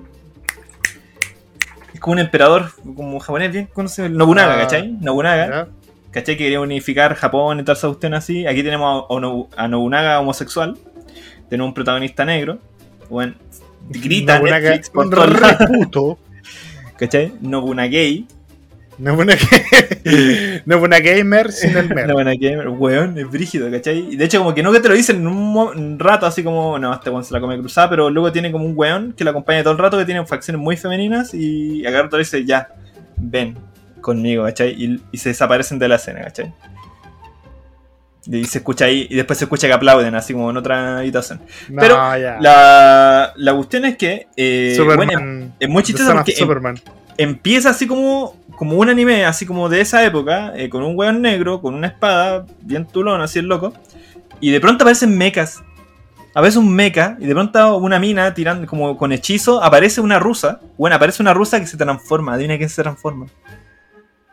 es 1.94 2.00
como 2.00 2.12
un 2.14 2.18
emperador, 2.20 2.70
como 2.96 3.18
japonés, 3.20 3.52
bien 3.52 3.66
conocido, 3.66 4.08
Nobunaga, 4.08 4.54
Ah, 4.54 4.58
¿cachai? 4.60 4.92
Nobunaga. 5.00 5.68
¿cachai? 6.10 6.36
Que 6.36 6.44
quería 6.44 6.60
unificar 6.60 7.14
Japón 7.14 7.60
y 7.60 7.62
toda 7.62 7.76
esa 7.76 7.88
cuestión 7.88 8.14
así. 8.14 8.46
Aquí 8.46 8.62
tenemos 8.62 9.04
a, 9.08 9.14
a 9.14 9.18
Nobu- 9.18 9.48
a 9.56 9.68
Nobunaga 9.68 10.20
homosexual, 10.20 10.76
tenemos 11.48 11.68
un 11.68 11.74
protagonista 11.74 12.24
negro, 12.24 12.58
bueno, 13.08 13.34
grita 13.88 14.36
Nobunaga, 14.38 14.70
Netflix 14.70 14.90
por 14.90 15.04
un 15.06 15.10
todos 15.10 15.40
lados, 15.40 15.58
reputo. 15.58 16.18
¿cachai? 16.96 17.32
No 19.04 19.14
fue 19.14 19.24
una, 19.24 19.34
no 20.66 20.80
gamer 21.02 21.52
sin 21.52 21.76
el 21.76 21.88
mer. 21.94 22.06
No, 22.06 22.14
bueno, 22.14 22.32
gamer, 22.38 22.68
weón, 22.68 23.16
es 23.16 23.30
brígido, 23.30 23.70
¿cachai? 23.70 24.12
Y 24.12 24.16
de 24.16 24.26
hecho, 24.26 24.38
como 24.38 24.54
que 24.54 24.62
no 24.62 24.72
que 24.72 24.80
te 24.80 24.88
lo 24.88 24.94
dicen 24.94 25.16
en 25.16 25.26
un, 25.26 25.98
rato, 25.98 26.26
así 26.26 26.44
como, 26.44 26.78
no, 26.78 26.92
este 26.92 27.08
weón 27.08 27.24
se 27.24 27.32
la 27.32 27.40
come 27.40 27.58
cruzada, 27.58 27.88
pero 27.88 28.10
luego 28.10 28.30
tiene 28.30 28.52
como 28.52 28.66
un 28.66 28.74
weón 28.76 29.14
que 29.14 29.24
lo 29.24 29.30
acompaña 29.30 29.62
todo 29.62 29.72
el 29.72 29.78
rato, 29.78 29.96
que 29.96 30.04
tiene 30.04 30.24
facciones 30.26 30.60
muy 30.60 30.76
femeninas, 30.76 31.32
y 31.32 31.84
agarra 31.86 32.10
todo 32.10 32.20
y 32.20 32.24
dice, 32.24 32.44
ya, 32.44 32.68
ven 33.16 33.56
conmigo, 34.02 34.44
¿cachai? 34.44 34.70
Y, 34.72 35.00
y 35.10 35.18
se 35.18 35.30
desaparecen 35.30 35.78
de 35.78 35.88
la 35.88 35.96
escena, 35.96 36.20
¿cachai? 36.20 36.52
Y 38.26 38.44
se 38.44 38.58
escucha 38.58 38.84
ahí, 38.84 39.06
y 39.08 39.16
después 39.16 39.38
se 39.38 39.46
escucha 39.46 39.66
que 39.66 39.72
aplauden, 39.72 40.14
así 40.14 40.34
como 40.34 40.50
en 40.50 40.58
otra 40.58 40.98
habitación. 40.98 41.40
No, 41.70 41.80
Pero. 41.80 41.96
La, 41.96 43.32
la 43.34 43.54
cuestión 43.54 43.86
es 43.86 43.96
que, 43.96 44.26
eh, 44.36 44.76
bueno, 44.94 45.52
es 45.58 45.68
muy 45.70 45.82
chistoso 45.82 46.14
porque. 46.14 46.34
Empieza 47.22 47.70
así 47.70 47.86
como, 47.86 48.34
como 48.56 48.76
un 48.76 48.88
anime, 48.88 49.24
así 49.24 49.44
como 49.46 49.68
de 49.68 49.80
esa 49.80 50.04
época, 50.04 50.52
eh, 50.56 50.68
con 50.70 50.82
un 50.82 50.96
weón 50.96 51.20
negro, 51.20 51.60
con 51.60 51.74
una 51.74 51.88
espada, 51.88 52.46
bien 52.62 52.86
tulón, 52.86 53.20
así 53.20 53.38
el 53.38 53.46
loco. 53.46 53.72
Y 54.40 54.50
de 54.50 54.60
pronto 54.60 54.84
aparecen 54.84 55.16
mechas. 55.16 55.62
a 56.34 56.40
veces 56.40 56.56
un 56.56 56.72
mecha, 56.72 57.16
y 57.18 57.26
de 57.26 57.34
pronto 57.34 57.76
una 57.78 57.98
mina 57.98 58.32
tirando 58.32 58.66
como 58.66 58.96
con 58.96 59.12
hechizo, 59.12 59.62
aparece 59.62 60.00
una 60.00 60.18
rusa. 60.18 60.60
Bueno, 60.78 60.96
aparece 60.96 61.22
una 61.22 61.34
rusa 61.34 61.58
que 61.60 61.66
se 61.66 61.76
transforma. 61.76 62.34
Adivina 62.34 62.56
quién 62.56 62.68
se 62.68 62.82
transforma. 62.82 63.26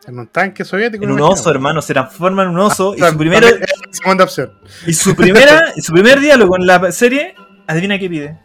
En 0.06 0.18
un 0.18 0.26
tanque 0.28 0.64
soviético. 0.64 1.04
En 1.04 1.10
un 1.10 1.20
oso, 1.20 1.32
imagino. 1.32 1.50
hermano, 1.50 1.82
se 1.82 1.92
transforma 1.92 2.44
en 2.44 2.48
un 2.50 2.60
oso. 2.60 2.94
y 2.96 3.02
Ah, 3.02 3.10
su 3.10 3.92
segunda 3.92 4.24
opción. 4.24 4.52
y 4.86 4.94
primera, 5.14 5.72
y 5.76 5.82
su 5.82 5.92
primer 5.92 6.20
diálogo 6.20 6.56
en 6.56 6.66
la 6.66 6.90
serie, 6.92 7.34
adivina 7.66 7.98
qué 7.98 8.08
pide. 8.08 8.38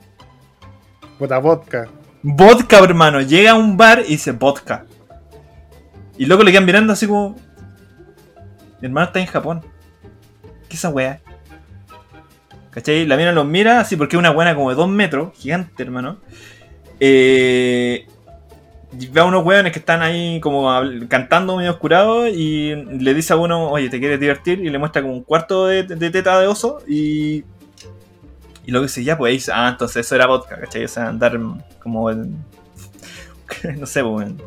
Puta 1.17 1.37
vodka. 1.37 1.87
Vodka, 2.23 2.79
hermano. 2.79 3.21
Llega 3.21 3.51
a 3.51 3.55
un 3.55 3.75
bar 3.75 4.03
y 4.07 4.11
dice 4.11 4.31
vodka. 4.31 4.85
Y 6.17 6.25
luego 6.25 6.43
le 6.43 6.51
quedan 6.51 6.65
mirando 6.65 6.93
así 6.93 7.05
como. 7.05 7.35
Mi 8.79 8.87
hermano 8.87 9.07
está 9.07 9.19
en 9.19 9.25
Japón. 9.27 9.61
¿Qué 10.69 10.75
es 10.75 10.79
esa 10.79 10.89
weá? 10.89 11.19
¿Cachai? 12.71 13.05
La 13.05 13.17
mina 13.17 13.31
los 13.31 13.45
mira 13.45 13.79
así 13.79 13.95
porque 13.95 14.15
es 14.15 14.19
una 14.19 14.31
buena 14.31 14.55
como 14.55 14.69
de 14.69 14.75
2 14.75 14.89
metros, 14.89 15.37
gigante, 15.37 15.83
hermano. 15.83 16.19
Eh, 16.99 18.07
ve 19.11 19.21
a 19.21 19.25
unos 19.25 19.45
weones 19.45 19.71
que 19.73 19.79
están 19.79 20.01
ahí 20.01 20.39
como 20.39 20.69
cantando 21.07 21.57
medio 21.57 21.71
oscurados 21.71 22.29
y 22.29 22.73
le 22.75 23.13
dice 23.13 23.33
a 23.33 23.35
uno, 23.35 23.69
oye, 23.69 23.89
¿te 23.89 23.99
quieres 23.99 24.19
divertir? 24.19 24.59
Y 24.59 24.69
le 24.69 24.79
muestra 24.79 25.01
como 25.01 25.13
un 25.13 25.23
cuarto 25.23 25.67
de, 25.67 25.83
de 25.83 26.09
teta 26.09 26.39
de 26.39 26.47
oso 26.47 26.79
y... 26.87 27.43
Y 28.65 28.71
luego 28.71 28.85
dice, 28.85 29.03
ya, 29.03 29.17
pues 29.17 29.49
ah, 29.49 29.69
entonces 29.69 30.05
eso 30.05 30.15
era 30.15 30.25
vodka, 30.27 30.59
¿cachai? 30.59 30.85
O 30.85 30.87
sea, 30.87 31.09
andar 31.09 31.37
como... 31.81 32.09
en- 32.09 32.37
no 33.77 33.85
sé, 33.85 34.01
pues, 34.03 34.13
weón. 34.15 34.41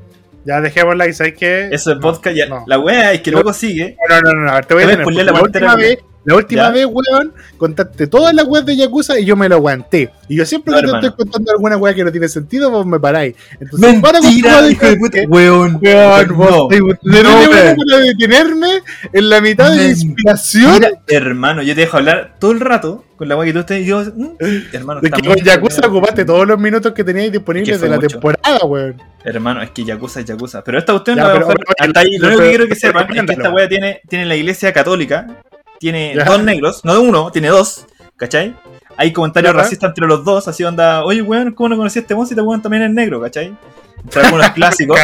Ya 0.45 0.61
dejémosla 0.61 1.09
y 1.09 1.13
sabes 1.13 1.35
que. 1.35 1.69
Eso 1.73 1.93
es 1.93 1.99
vodka, 1.99 2.31
ya. 2.31 2.47
no. 2.47 2.63
La 2.69 2.79
wea 2.79 3.13
es 3.13 3.21
que 3.21 3.33
luego 3.33 3.53
sigue. 3.53 3.97
No, 4.09 4.21
no, 4.21 4.33
no, 4.33 4.53
no, 4.53 4.61
te 4.63 4.75
voy 4.75 4.85
a 4.85 4.87
a 4.87 4.97
de 4.97 5.25
la 5.25 5.43
última 5.43 5.75
vez, 5.75 5.99
la 6.27 6.35
última 6.35 6.63
¿Ya? 6.65 6.71
vez, 6.71 6.87
weón, 6.91 7.33
contaste 7.57 8.07
todas 8.09 8.35
las 8.35 8.47
weas 8.47 8.67
de 8.67 8.77
Yakuza 8.77 9.19
y 9.19 9.25
yo 9.25 9.37
me 9.37 9.49
lo 9.49 9.55
aguanté. 9.57 10.11
Y 10.29 10.37
yo 10.37 10.45
siempre 10.45 10.73
No, 10.73 10.79
que 10.79 10.83
te 10.83 10.89
hermano. 10.89 11.07
estoy 11.09 11.25
contando 11.25 11.53
alguna 11.53 11.77
wea 11.77 11.95
que 11.95 12.05
no 12.05 12.11
tiene 12.13 12.29
sentido, 12.29 12.71
vos 12.71 12.85
me 12.85 12.99
paráis. 13.01 13.35
Entonces, 13.61 14.01
para 14.03 14.21
Mentira, 14.21 14.59
wea 14.61 14.71
hijo 14.71 14.87
de 14.87 14.97
puta. 14.97 15.19
Weón. 15.29 15.79
Weón, 15.81 16.29
No. 16.29 16.35
vos 16.35 16.69
No, 17.03 17.51
para 17.51 17.99
detenerme 18.01 18.69
en 19.13 19.29
la 19.31 19.41
mitad 19.41 19.71
de 19.71 19.77
la 19.77 19.89
inspiración 19.89 20.73
Mira, 20.73 20.91
hermano, 21.07 21.63
yo 21.63 21.75
te 21.75 21.83
dejo 21.83 21.97
hablar 21.97 22.35
todo 22.41 22.51
el 22.53 22.61
rato 22.61 23.05
con 23.17 23.29
la 23.29 23.37
wea 23.37 23.47
que 23.47 23.53
tú 23.55 23.61
estés 23.61 23.83
y 23.83 23.87
yo, 23.87 24.03
mm, 24.05 24.27
hermano, 24.75 25.01
está 25.03 25.17
que 25.17 25.27
con 25.29 25.37
Yakuza 25.39 25.87
ocupaste 25.87 26.25
todos 26.27 26.47
los 26.47 26.59
minutos 26.59 26.93
que 26.93 27.03
teníais 27.03 27.33
disponibles 27.33 27.77
Es 27.77 27.81
de 27.81 27.89
la 27.89 27.97
mucho. 27.97 28.09
temporada, 28.09 28.65
weón. 28.67 29.01
Hermano, 29.25 29.63
es 29.63 29.71
que 29.71 29.85
Yakuza 29.85 30.21
es 30.21 30.27
Yakuza. 30.27 30.63
Pero 30.63 30.79
esta 30.79 30.93
cuestión, 30.93 31.17
la 31.17 31.33
voy 31.33 31.55
a 31.55 31.85
hasta 31.85 32.01
ahí. 32.01 32.19
Lo 32.19 32.29
único 32.29 32.43
que 32.43 32.49
quiero 32.51 32.69
que 32.69 32.75
sepan 32.75 33.07
es 33.17 33.25
que 33.25 33.33
esta 33.33 33.51
wea 33.51 33.69
tiene, 33.69 34.01
tiene 34.09 34.27
la 34.27 34.37
iglesia 34.37 34.73
católica. 34.73 35.27
Tiene 35.79 36.15
dos 36.15 36.43
negros, 36.43 36.85
no 36.85 37.01
uno, 37.01 37.31
tiene 37.31 37.49
dos. 37.49 37.87
¿Cachai? 38.17 38.57
Hay 38.97 39.13
comentarios 39.13 39.55
racistas 39.55 39.89
entre 39.91 40.07
los 40.07 40.25
dos, 40.25 40.49
así 40.49 40.65
onda, 40.65 41.05
oye 41.05 41.21
weón, 41.21 41.53
¿cómo 41.53 41.69
no 41.69 41.77
conocí 41.77 41.99
a 41.99 42.03
este 42.03 42.15
weón 42.15 42.27
si 42.27 42.33
este 42.33 42.41
weón 42.41 42.63
también 42.63 42.83
es 42.85 42.91
negro? 42.91 43.21
¿Cachai? 43.21 43.55
Entre 44.03 44.23
algunos 44.23 44.51
clásicos. 44.55 44.99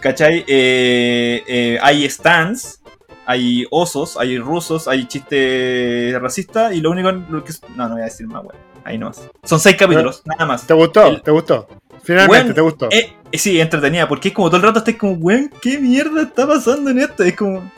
¿Cachai? 0.00 0.44
Eh, 0.48 1.44
eh, 1.46 1.78
hay 1.80 2.08
stands, 2.10 2.82
hay 3.24 3.64
osos, 3.70 4.16
hay 4.16 4.38
rusos, 4.38 4.88
hay 4.88 5.06
chistes 5.06 6.20
racistas 6.20 6.74
y 6.74 6.80
lo 6.80 6.90
único 6.90 7.12
lo 7.12 7.44
que... 7.44 7.52
No, 7.76 7.86
no 7.88 7.94
voy 7.94 8.02
a 8.02 8.06
decir 8.06 8.26
más, 8.26 8.42
weón. 8.42 8.56
Ahí 8.84 8.98
no 8.98 9.06
más. 9.06 9.22
Son 9.44 9.60
seis 9.60 9.76
capítulos, 9.76 10.22
nada 10.24 10.44
más. 10.44 10.66
¿Te 10.66 10.74
gustó? 10.74 11.06
El- 11.06 11.22
¿Te 11.22 11.30
gustó? 11.30 11.68
Finalmente, 12.02 12.52
¿te 12.52 12.60
gustó? 12.60 12.88
Eh, 12.90 13.12
sí, 13.34 13.60
entretenida, 13.60 14.08
porque 14.08 14.28
es 14.28 14.34
como 14.34 14.48
todo 14.48 14.56
el 14.56 14.64
rato 14.64 14.80
estás 14.80 14.96
como, 14.96 15.12
weón, 15.12 15.48
¿qué 15.62 15.78
mierda 15.78 16.22
está 16.22 16.44
pasando 16.48 16.90
en 16.90 16.98
esto? 16.98 17.22
Es 17.22 17.36
como... 17.36 17.70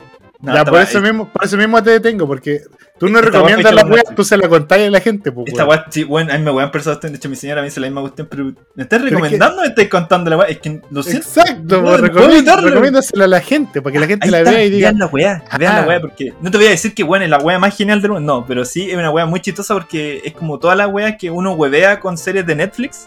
No, 0.44 0.52
ya, 0.52 0.58
esta 0.60 0.70
por 0.70 0.80
weá- 0.80 0.82
eso, 0.84 1.00
mismo, 1.00 1.32
por 1.32 1.44
eso 1.44 1.56
mismo 1.56 1.82
te 1.82 1.90
detengo, 1.90 2.26
porque 2.26 2.60
tú 2.98 3.08
no 3.08 3.14
weá 3.18 3.22
recomiendas 3.22 3.72
la 3.74 3.82
Netflix. 3.82 4.14
tú 4.14 4.24
se 4.24 4.36
la 4.36 4.48
contás 4.48 4.78
a 4.78 4.90
la 4.90 5.00
gente, 5.00 5.32
pues, 5.32 5.46
Esta 5.48 5.64
weá, 5.64 5.86
sí, 5.90 6.04
weón, 6.04 6.30
a 6.30 6.36
mí 6.38 6.44
me 6.44 6.50
weón 6.50 6.70
persona, 6.70 6.96
de 7.00 7.16
hecho 7.16 7.28
mi 7.30 7.36
señora 7.36 7.62
me 7.62 7.66
dice 7.68 7.80
la 7.80 7.86
misma 7.86 8.02
cuestión, 8.02 8.26
pero 8.30 8.52
¿me 8.74 8.82
estás 8.82 9.00
recomendando 9.02 9.58
o 9.58 9.60
me 9.62 9.68
estás 9.68 9.88
contando 9.88 10.28
la 10.30 10.36
weá? 10.36 10.48
Es 10.48 10.58
que 10.58 10.80
lo 10.90 11.02
siento. 11.02 11.26
Exacto, 11.26 11.80
no, 11.82 11.96
recomiéndasela 11.96 13.24
a 13.24 13.28
la 13.28 13.40
gente, 13.40 13.80
para 13.80 13.92
que 13.94 14.00
la 14.00 14.06
gente 14.06 14.26
Ahí 14.26 14.30
la 14.30 14.38
está, 14.40 14.50
vea 14.50 14.64
y 14.64 14.70
diga, 14.70 14.88
vean 14.90 14.98
la 14.98 15.06
weá, 15.06 15.44
vean 15.58 15.72
Ah. 15.76 15.80
la 15.80 15.86
weá, 15.88 16.00
porque 16.00 16.34
no 16.40 16.50
te 16.50 16.58
voy 16.58 16.66
a 16.66 16.70
decir 16.70 16.94
que 16.94 17.02
weón 17.02 17.22
es 17.22 17.30
la 17.30 17.38
weá 17.38 17.58
más 17.58 17.76
genial 17.76 18.02
del 18.02 18.10
mundo, 18.12 18.34
no, 18.40 18.46
pero 18.46 18.64
sí 18.66 18.90
es 18.90 18.96
una 18.96 19.10
weá 19.10 19.24
muy 19.26 19.40
chistosa 19.40 19.72
porque 19.74 20.20
es 20.24 20.32
como 20.34 20.58
todas 20.58 20.76
las 20.76 20.88
weas 20.88 21.14
que 21.18 21.30
uno 21.30 21.52
huevea 21.54 22.00
con 22.00 22.18
series 22.18 22.46
de 22.46 22.54
Netflix 22.54 23.06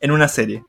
en 0.00 0.10
una 0.10 0.28
serie, 0.28 0.62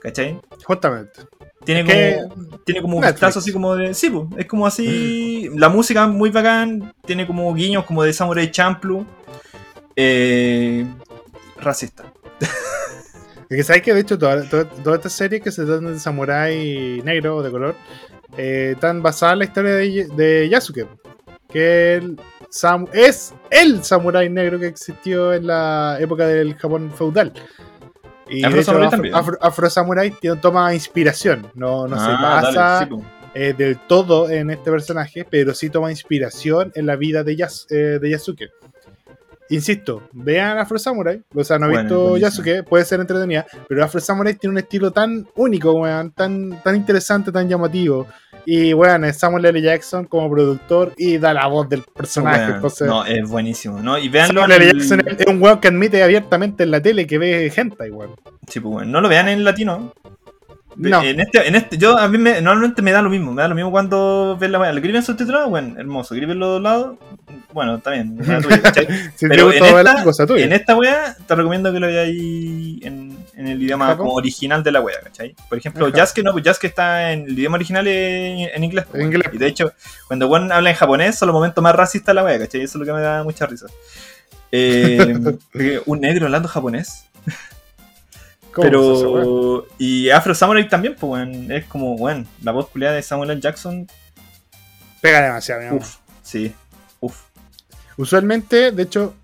¿cachai? 0.00 0.40
justamente. 0.64 1.20
Tiene 1.66 1.80
Es 1.80 1.86
que 1.86 2.28
como, 2.28 2.58
tiene 2.64 2.80
como 2.80 2.96
un 2.96 3.02
vistazo 3.02 3.40
así 3.40 3.52
como 3.52 3.74
de. 3.76 3.92
Sí, 3.92 4.08
pues, 4.08 4.24
es 4.38 4.46
como 4.46 4.66
así. 4.66 5.50
La 5.54 5.68
música 5.68 6.06
muy 6.06 6.30
bacán. 6.30 6.94
Tiene 7.04 7.26
como 7.26 7.52
guiños 7.52 7.84
como 7.84 8.02
de 8.02 8.14
Samurai 8.14 8.50
Champloo. 8.50 9.04
Eh, 9.94 10.86
racista. 11.60 12.04
Es 13.48 13.56
que 13.58 13.62
sabes 13.62 13.82
que 13.82 13.94
de 13.94 14.00
hecho 14.00 14.18
todas 14.18 14.50
toda, 14.50 14.64
todas 14.68 14.98
estas 14.98 15.12
series 15.12 15.40
que 15.40 15.52
se 15.52 15.64
tratan 15.64 15.92
de 15.92 16.00
samurái 16.00 17.00
negro 17.04 17.36
o 17.36 17.42
de 17.44 17.50
color 17.52 17.76
eh, 18.36 18.72
están 18.74 19.02
basadas 19.02 19.34
en 19.34 19.38
la 19.38 19.44
historia 19.44 19.70
de, 19.74 20.08
de 20.16 20.48
Yasuke, 20.48 20.88
que 21.48 21.94
el 21.94 22.16
sam- 22.50 22.88
es 22.92 23.34
el 23.50 23.84
samurái 23.84 24.28
negro 24.30 24.58
que 24.58 24.66
existió 24.66 25.32
en 25.32 25.46
la 25.46 25.96
época 26.00 26.26
del 26.26 26.56
Japón 26.56 26.90
feudal. 26.92 27.32
Y 28.28 28.44
Afro 28.44 28.56
de 28.56 28.62
hecho, 28.62 28.66
Samurai 28.72 28.86
Afro, 28.86 28.96
también. 28.96 29.14
Afro- 29.14 29.38
Afro 29.40 29.70
Samurai 29.70 30.10
tiene- 30.10 30.36
toma 30.40 30.74
inspiración, 30.74 31.46
no, 31.54 31.86
no 31.86 31.96
se 31.96 32.10
Ah, 32.10 32.40
dale, 32.42 32.56
basa 32.58 32.88
sí, 32.90 32.94
eh, 33.34 33.54
del 33.56 33.78
todo 33.86 34.30
en 34.30 34.50
este 34.50 34.70
personaje, 34.70 35.26
pero 35.28 35.54
sí 35.54 35.70
toma 35.70 35.90
inspiración 35.90 36.72
en 36.74 36.86
la 36.86 36.96
vida 36.96 37.22
de, 37.22 37.36
Yas- 37.36 37.66
eh, 37.70 37.98
de 38.00 38.10
Yasuke. 38.10 38.48
Insisto, 39.48 40.02
vean 40.12 40.58
Afro 40.58 40.78
Samurai, 40.78 41.22
o 41.34 41.44
sea, 41.44 41.58
no 41.58 41.66
he 41.66 41.68
Bueno, 41.70 41.82
visto 41.82 42.08
buenísimo. 42.08 42.44
Yasuke, 42.44 42.62
puede 42.68 42.84
ser 42.84 42.98
entretenida, 43.00 43.46
pero 43.68 43.84
Afro 43.84 44.00
Samurai 44.00 44.34
tiene 44.34 44.52
un 44.54 44.58
estilo 44.58 44.90
tan 44.90 45.26
único, 45.36 45.72
weón, 45.72 46.10
tan, 46.10 46.60
tan 46.64 46.74
interesante, 46.74 47.30
tan 47.30 47.48
llamativo. 47.48 48.06
Y 48.44 48.72
bueno, 48.72 49.06
es 49.06 49.18
Samuel 49.18 49.44
L. 49.46 49.60
Jackson 49.60 50.04
como 50.06 50.30
productor 50.30 50.92
y 50.96 51.18
da 51.18 51.34
la 51.34 51.46
voz 51.48 51.68
del 51.68 51.82
personaje. 51.82 52.38
Bueno, 52.38 52.54
entonces, 52.56 52.86
no, 52.86 53.04
es 53.04 53.28
buenísimo. 53.28 53.80
¿no? 53.80 53.98
Y 53.98 54.08
veanlo 54.08 54.40
Samuel 54.42 54.62
L. 54.62 54.70
el- 54.70 54.78
Jackson 54.78 55.02
es 55.08 55.26
un 55.26 55.42
weón 55.42 55.60
que 55.60 55.68
admite 55.68 56.02
abiertamente 56.02 56.62
en 56.62 56.70
la 56.70 56.80
tele 56.80 57.06
que 57.06 57.18
ve 57.18 57.50
gente, 57.50 57.90
weón. 57.90 58.14
Sí, 58.48 58.60
pues, 58.60 58.72
bueno, 58.72 58.90
no 58.92 59.00
lo 59.00 59.08
vean 59.08 59.28
en 59.28 59.42
latino. 59.44 59.92
No. 60.76 61.02
En 61.02 61.20
este, 61.20 61.48
en 61.48 61.54
este, 61.54 61.78
yo 61.78 61.96
a 61.96 62.06
mí 62.08 62.18
me, 62.18 62.40
normalmente 62.42 62.82
me 62.82 62.92
da 62.92 63.00
lo 63.00 63.08
mismo, 63.08 63.32
me 63.32 63.40
da 63.42 63.48
lo 63.48 63.54
mismo 63.54 63.70
cuando 63.70 64.36
ves 64.38 64.50
la 64.50 64.58
weá. 64.58 64.72
¿Lo 64.72 64.78
escriben 64.78 65.02
subtitulado? 65.02 65.48
Bueno, 65.48 65.74
hermoso. 65.78 66.14
¿Escribenlo 66.14 66.48
doblado? 66.48 66.98
Bueno, 67.54 67.76
está 67.76 67.92
bien. 67.92 68.18
es 68.20 68.28
una 68.28 68.40
tuya. 68.42 68.60
Si 69.16 69.26
te 69.26 69.28
Pero 69.28 69.46
gusta 69.46 69.68
en 69.68 69.86
esta, 69.86 70.04
cosa 70.04 70.26
tuya. 70.26 70.44
en 70.44 70.52
esta 70.52 70.76
wea 70.76 71.16
te 71.26 71.34
recomiendo 71.34 71.72
que 71.72 71.80
lo 71.80 71.86
veáis 71.86 72.84
en, 72.84 73.16
en 73.34 73.48
el 73.48 73.62
idioma 73.62 73.96
original 73.98 74.62
de 74.62 74.72
la 74.72 74.80
wea, 74.82 75.00
¿cachai? 75.02 75.34
Por 75.48 75.56
ejemplo, 75.56 75.86
Japón. 75.86 75.96
Yasuke 75.98 76.22
no, 76.22 76.32
pues 76.32 76.46
está 76.62 77.12
en 77.12 77.22
el 77.22 77.38
idioma 77.38 77.54
original 77.56 77.86
en, 77.88 78.50
en 78.54 78.64
inglés. 78.64 78.84
pues. 78.90 79.06
Y 79.32 79.38
de 79.38 79.46
hecho, 79.46 79.72
cuando 80.06 80.28
Juan 80.28 80.52
habla 80.52 80.70
en 80.70 80.76
japonés, 80.76 81.16
son 81.16 81.28
los 81.28 81.34
momentos 81.34 81.62
más 81.64 81.74
racistas 81.74 82.08
de 82.08 82.14
la 82.14 82.24
wea, 82.24 82.38
¿cachai? 82.38 82.60
Eso 82.60 82.76
es 82.76 82.80
lo 82.80 82.84
que 82.84 82.92
me 82.92 83.00
da 83.00 83.24
mucha 83.24 83.46
risa. 83.46 83.66
Eh, 84.52 85.16
un 85.86 86.00
negro 86.00 86.26
hablando 86.26 86.48
japonés. 86.48 87.06
Pero. 88.62 89.66
Y 89.78 90.10
Afro 90.10 90.34
Samurai 90.34 90.68
también, 90.68 90.94
pues, 90.98 91.10
weón. 91.10 91.50
Es 91.52 91.64
como, 91.66 91.94
weón, 91.94 92.26
la 92.42 92.52
voz 92.52 92.68
culiada 92.68 92.94
de 92.94 93.02
Samuel 93.02 93.30
L. 93.30 93.40
Jackson. 93.40 93.86
Pega 95.00 95.22
demasiado, 95.22 95.60
mi 95.60 95.66
amor. 95.68 95.82
Uf, 95.82 95.96
sí. 96.22 96.54
Uf. 97.00 97.22
Usualmente, 97.96 98.72
de 98.72 98.82
hecho, 98.82 99.14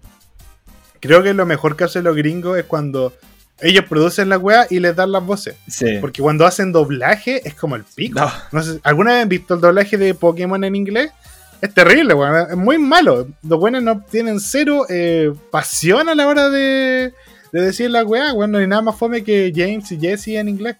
creo 1.00 1.22
que 1.22 1.34
lo 1.34 1.46
mejor 1.46 1.76
que 1.76 1.84
hacen 1.84 2.04
los 2.04 2.16
gringos 2.16 2.58
es 2.58 2.64
cuando 2.64 3.12
ellos 3.60 3.84
producen 3.88 4.28
la 4.28 4.38
weá 4.38 4.66
y 4.70 4.80
les 4.80 4.96
dan 4.96 5.12
las 5.12 5.24
voces. 5.24 5.56
Sí. 5.68 5.98
Porque 6.00 6.22
cuando 6.22 6.46
hacen 6.46 6.72
doblaje 6.72 7.46
es 7.46 7.54
como 7.54 7.76
el 7.76 7.84
pico. 7.84 8.20
No. 8.20 8.30
No 8.50 8.62
sé, 8.62 8.80
¿Alguna 8.82 9.12
vez 9.12 9.22
han 9.22 9.28
visto 9.28 9.54
el 9.54 9.60
doblaje 9.60 9.96
de 9.96 10.14
Pokémon 10.14 10.62
en 10.64 10.74
inglés? 10.74 11.12
Es 11.60 11.72
terrible, 11.72 12.14
weón. 12.14 12.50
Es 12.50 12.56
muy 12.56 12.78
malo. 12.78 13.28
Los 13.42 13.58
buenos 13.58 13.82
no 13.82 14.00
tienen 14.02 14.40
cero 14.40 14.84
eh, 14.88 15.32
pasión 15.50 16.08
a 16.08 16.14
la 16.14 16.26
hora 16.26 16.50
de, 16.50 17.14
de 17.52 17.60
decir 17.60 17.90
la 17.90 18.02
weá, 18.04 18.32
weón. 18.32 18.50
No 18.50 18.58
hay 18.58 18.66
nada 18.66 18.82
más 18.82 18.96
fome 18.96 19.22
que 19.22 19.52
James 19.54 19.90
y 19.92 20.00
Jesse 20.00 20.28
en 20.28 20.48
inglés. 20.48 20.76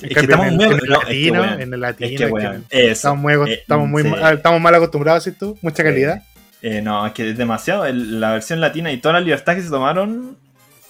Es 0.00 0.14
que 0.14 0.20
estamos 0.20 0.46
en, 0.48 0.56
muy. 0.56 0.64
en 0.64 0.72
el 0.72 0.88
latino, 0.88 1.44
en 1.60 1.74
el 1.74 1.80
latino, 1.80 2.38
estamos, 2.70 3.18
muy, 3.20 3.32
Eh, 3.34 3.52
estamos, 3.60 3.88
muy 3.88 4.02
sí. 4.02 4.08
ma- 4.08 4.32
estamos 4.32 4.60
mal 4.60 4.74
acostumbrados, 4.74 5.22
¿sí 5.24 5.30
tú? 5.32 5.56
Mucha 5.62 5.84
calidad. 5.84 6.22
Eh, 6.60 6.82
no, 6.82 7.06
es 7.06 7.12
que 7.12 7.30
es 7.30 7.36
demasiado. 7.38 7.86
El- 7.86 8.20
la 8.20 8.32
versión 8.32 8.60
latina 8.60 8.90
y 8.90 8.98
toda 8.98 9.14
la 9.14 9.20
libertad 9.20 9.54
que 9.54 9.62
se 9.62 9.68
tomaron 9.68 10.36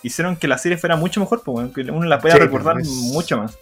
hicieron 0.02 0.36
que 0.36 0.48
la 0.48 0.56
serie 0.58 0.78
fuera 0.78 0.96
mucho 0.96 1.20
mejor, 1.20 1.42
pues, 1.44 1.56
weón, 1.56 1.72
que 1.74 1.82
uno 1.82 2.06
la 2.06 2.20
pueda 2.20 2.36
Sí, 2.36 2.40
recordar 2.40 2.74
pues, 2.74 2.86
es- 2.88 2.92
mucho 3.12 3.36
más. 3.36 3.56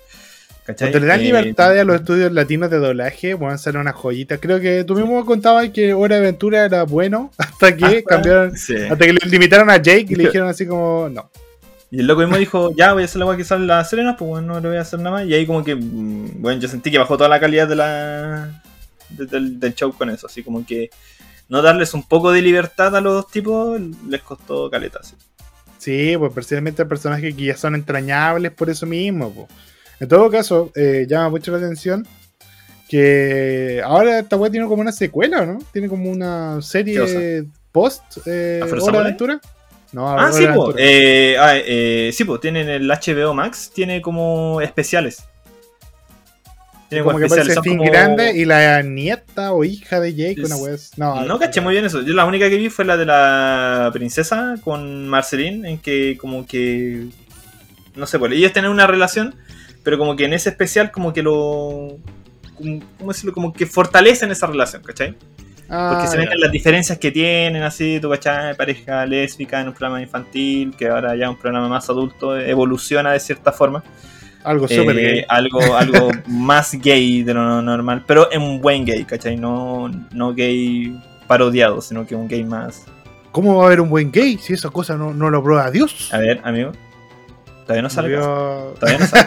¿Cachai? 0.71 0.91
Cuando 0.91 1.01
le 1.01 1.07
dan 1.07 1.21
Eh, 1.21 1.25
libertades 1.25 1.81
a 1.81 1.85
los 1.85 1.97
estudios 1.97 2.33
latinos 2.33 2.71
de 2.71 2.79
doblaje, 2.79 3.35
bueno, 3.35 3.57
salen 3.59 3.83
unas 3.83 3.95
joyitas. 3.95 4.39
Creo 4.41 4.61
que 4.61 4.85
tú 4.85 4.95
mismo 4.95 5.25
contabas 5.25 5.69
que 5.71 5.95
Hora 5.95 6.17
de 6.17 6.23
Aventura 6.23 6.65
era 6.65 6.83
bueno 6.85 7.31
hasta 7.39 7.77
que 7.77 7.85
hasta- 7.85 8.03
cambiaron, 8.05 8.57
sí. 8.57 8.77
hasta 8.77 8.97
que 9.07 9.13
le 9.13 9.21
limitaron 9.31 9.71
a 9.71 9.77
Jake 9.77 10.07
y 10.11 10.15
le 10.15 10.25
dijeron 10.27 10.49
así 10.49 10.67
como, 10.67 11.09
no. 11.11 11.31
Y 11.93 12.01
el 12.01 12.07
loco 12.07 12.21
mismo 12.21 12.37
dijo, 12.37 12.73
ya 12.77 12.93
voy 12.93 13.03
a 13.03 13.07
hacer 13.07 13.19
la 13.19 13.27
weá 13.27 13.37
que 13.37 13.43
sale 13.45 13.63
en 13.63 13.67
la 13.67 13.85
Serena, 13.85 14.17
pues 14.17 14.29
bueno, 14.29 14.55
no 14.55 14.61
le 14.61 14.69
voy 14.69 14.77
a 14.77 14.83
hacer 14.83 15.01
nada 15.01 15.17
más. 15.17 15.27
Y 15.27 15.35
ahí 15.35 15.45
como 15.45 15.65
que, 15.65 15.75
mm, 15.75 16.41
bueno, 16.41 16.61
yo 16.61 16.69
sentí 16.69 16.91
que 16.91 16.99
bajó 16.99 17.17
toda 17.17 17.29
la 17.29 17.41
calidad 17.41 17.67
de 17.67 17.75
la 17.77 18.63
de- 19.09 19.27
del, 19.27 19.59
del 19.59 19.75
show 19.75 19.93
con 19.93 20.09
eso. 20.09 20.29
Así 20.29 20.45
como 20.45 20.65
que 20.65 20.91
no 21.49 21.63
darles 21.63 21.93
un 21.95 22.05
poco 22.07 22.31
de 22.31 22.43
libertad 22.43 22.95
a 22.95 23.01
los 23.01 23.27
tipos 23.29 23.81
les 24.09 24.23
costó 24.23 24.71
caleta. 24.71 25.01
Sí, 25.03 25.17
sí 25.79 26.15
pues 26.17 26.33
precisamente 26.33 26.85
personajes 26.87 27.35
que 27.35 27.43
ya 27.47 27.57
son 27.57 27.75
entrañables 27.75 28.53
por 28.53 28.71
eso 28.71 28.87
mismo. 28.87 29.33
Pues. 29.35 29.49
En 30.01 30.09
todo 30.09 30.31
caso, 30.31 30.73
eh, 30.75 31.07
llama 31.09 31.29
mucho 31.29 31.53
la 31.53 31.59
atención 31.59 32.07
que 32.89 33.81
ahora 33.85 34.19
esta 34.19 34.37
weá 34.37 34.51
tiene 34.51 34.67
como 34.67 34.83
una 34.83 34.91
secuela, 34.91 35.47
¿no? 35.47 35.59
Tiene 35.73 35.89
como 35.89 36.11
una 36.11 36.61
serie 36.61 37.47
post 37.71 38.03
eh, 38.27 38.61
Hora 38.65 38.93
de 38.93 38.99
Aventura. 38.99 39.41
No, 39.93 40.09
ah, 40.09 40.31
sí, 40.33 40.45
pues. 40.55 40.77
Eh, 40.79 41.37
ah, 41.39 41.55
eh, 41.57 42.11
sí, 42.13 42.25
pues 42.25 42.41
tienen 42.41 42.69
el 42.69 42.89
HBO 42.89 43.35
Max, 43.35 43.71
tiene 43.75 44.01
como 44.01 44.61
especiales. 44.61 45.25
Tiene 46.89 47.05
como, 47.05 47.19
que 47.19 47.27
especiales. 47.27 47.59
Fin 47.63 47.79
grande 47.79 48.37
y 48.37 48.45
la 48.45 48.83
nieta 48.83 49.53
o 49.53 49.65
hija 49.65 50.01
de 50.01 50.15
Jake, 50.15 50.43
una 50.45 50.57
wea. 50.57 50.77
No, 50.97 51.25
no 51.25 51.39
caché 51.39 51.61
muy 51.61 51.73
bien 51.75 51.85
eso. 51.85 52.03
Yo 52.03 52.15
la 52.15 52.25
única 52.25 52.49
que 52.49 52.57
vi 52.57 52.71
fue 52.71 52.85
la 52.85 52.97
de 52.97 53.07
la 53.07 53.91
princesa 53.93 54.57
con 54.63 55.09
Marceline, 55.09 55.65
en 55.65 55.79
que 55.79 56.17
como 56.21 56.47
que. 56.47 57.07
No 57.97 58.07
sé, 58.07 58.19
pues 58.19 58.33
ellos 58.33 58.53
tienen 58.53 58.71
una 58.71 58.87
relación, 58.87 59.35
pero 59.83 59.99
como 59.99 60.17
que 60.17 60.25
en 60.25 60.33
ese 60.33 60.51
especial, 60.51 60.91
como 60.91 61.13
que 61.13 61.23
lo 61.23 61.99
¿cómo 62.99 63.13
decirlo? 63.13 63.33
Como 63.33 63.53
que 63.53 63.67
fortalecen 63.67 64.31
esa 64.31 64.47
relación, 64.47 64.83
¿cachai? 64.83 65.15
Porque 65.71 66.09
se 66.09 66.17
ah, 66.17 66.27
ven 66.29 66.41
las 66.41 66.51
diferencias 66.51 66.99
que 66.99 67.13
tienen, 67.13 67.63
así, 67.63 68.01
tu 68.01 68.11
cachai, 68.11 68.57
pareja 68.57 69.07
lésbica 69.07 69.61
en 69.61 69.69
un 69.69 69.73
programa 69.73 70.03
infantil, 70.03 70.75
que 70.77 70.89
ahora 70.89 71.15
ya 71.15 71.31
un 71.31 71.37
programa 71.37 71.69
más 71.69 71.89
adulto 71.89 72.37
evoluciona 72.37 73.13
de 73.13 73.21
cierta 73.21 73.53
forma. 73.53 73.85
Algo 74.43 74.67
súper 74.67 74.99
eh, 74.99 75.03
gay. 75.03 75.25
Algo, 75.29 75.61
algo 75.77 76.11
más 76.27 76.73
gay 76.73 77.23
de 77.23 77.35
lo 77.35 77.63
normal, 77.63 78.03
pero 78.05 78.33
en 78.33 78.43
un 78.43 78.61
buen 78.61 78.85
gay, 78.85 79.05
¿cachai? 79.05 79.37
No, 79.37 79.89
no 80.13 80.35
gay 80.35 81.01
parodiado, 81.29 81.81
sino 81.81 82.05
que 82.05 82.17
un 82.17 82.27
gay 82.27 82.43
más. 82.43 82.87
¿Cómo 83.31 83.57
va 83.59 83.65
a 83.65 83.67
haber 83.67 83.81
un 83.81 83.91
buen 83.91 84.11
gay 84.11 84.39
si 84.39 84.55
esa 84.55 84.71
cosa 84.71 84.97
no, 84.97 85.15
no 85.15 85.31
lo 85.31 85.41
prueba 85.41 85.71
Dios? 85.71 86.13
A 86.13 86.19
ver, 86.19 86.41
amigo. 86.43 86.73
Todavía 87.71 87.83
no 87.83 87.91
sale. 87.91 88.17
Todavía 88.17 88.99
no 88.99 89.07
sale. 89.07 89.27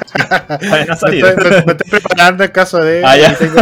Todavía 0.60 0.86
no 0.86 0.96
salido. 0.98 1.28
me, 1.28 1.72
estoy, 1.72 1.90
preparando 1.90 2.44
en 2.44 2.52
caso 2.52 2.78
de. 2.80 3.02
Ah, 3.06 3.16
ya. 3.16 3.38
Tengo, 3.38 3.56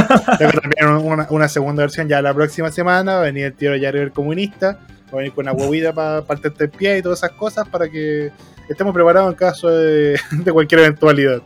tengo 0.76 1.00
una, 1.02 1.28
una, 1.30 1.48
segunda 1.48 1.84
versión 1.84 2.08
ya 2.08 2.20
la 2.20 2.34
próxima 2.34 2.72
semana. 2.72 3.13
Va 3.13 3.20
a 3.20 3.24
venir 3.26 3.46
el 3.46 3.54
tío 3.54 3.76
Yari 3.76 4.00
el 4.00 4.12
comunista. 4.12 4.80
Va 5.10 5.13
a 5.13 5.15
venir 5.17 5.34
con 5.34 5.48
una 5.48 5.52
huevita 5.52 5.94
para 5.94 6.24
parterte 6.24 6.63
el 6.63 6.72
pie 6.72 6.98
y 6.98 7.02
todas 7.04 7.20
esas 7.20 7.34
cosas 7.34 7.67
para 7.67 7.89
que 7.89 8.32
estemos 8.67 8.91
preparados 8.91 9.30
en 9.30 9.38
caso 9.38 9.70
de, 9.70 10.20
de 10.32 10.52
cualquier 10.52 10.82
eventualidad. 10.82 11.44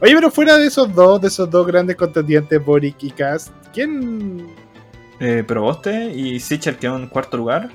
Oye, 0.00 0.12
pero 0.12 0.28
fuera 0.28 0.58
de 0.58 0.66
esos 0.66 0.92
dos, 0.92 1.20
de 1.20 1.28
esos 1.28 1.48
dos 1.48 1.64
grandes 1.64 1.94
contendientes, 1.94 2.64
Boric 2.64 3.00
y 3.04 3.10
Cast, 3.12 3.50
¿quién? 3.72 4.44
Eh, 5.20 5.44
Proboste 5.46 6.10
y 6.10 6.40
Sichel 6.40 6.78
quedó 6.78 6.96
en 6.96 7.06
cuarto 7.06 7.36
lugar. 7.36 7.70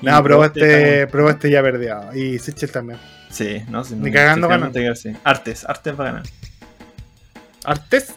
No, 0.00 0.22
Proboste, 0.22 1.06
Proboste 1.08 1.50
ya 1.50 1.60
perdió. 1.60 2.00
Y 2.14 2.38
Sichel 2.38 2.72
también. 2.72 2.98
Sí, 3.30 3.62
no, 3.68 3.84
sí, 3.84 3.94
Ni 3.94 4.10
cagando 4.10 4.48
ganan. 4.48 4.72
Artes, 5.24 5.64
Artes 5.64 5.98
va 5.98 6.04
a 6.04 6.06
ganar. 6.06 6.22
¿Artes? 7.64 8.14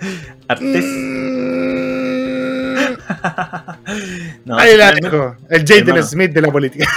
Artes. 0.48 0.84
no, 4.44 4.58
Ahí 4.58 4.76
la 4.76 4.92
dejo. 4.92 5.36
El 5.48 5.64
Jaden 5.66 6.02
Smith 6.02 6.32
de 6.32 6.40
la 6.40 6.50
política. 6.50 6.88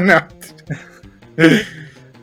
no. 0.02 0.28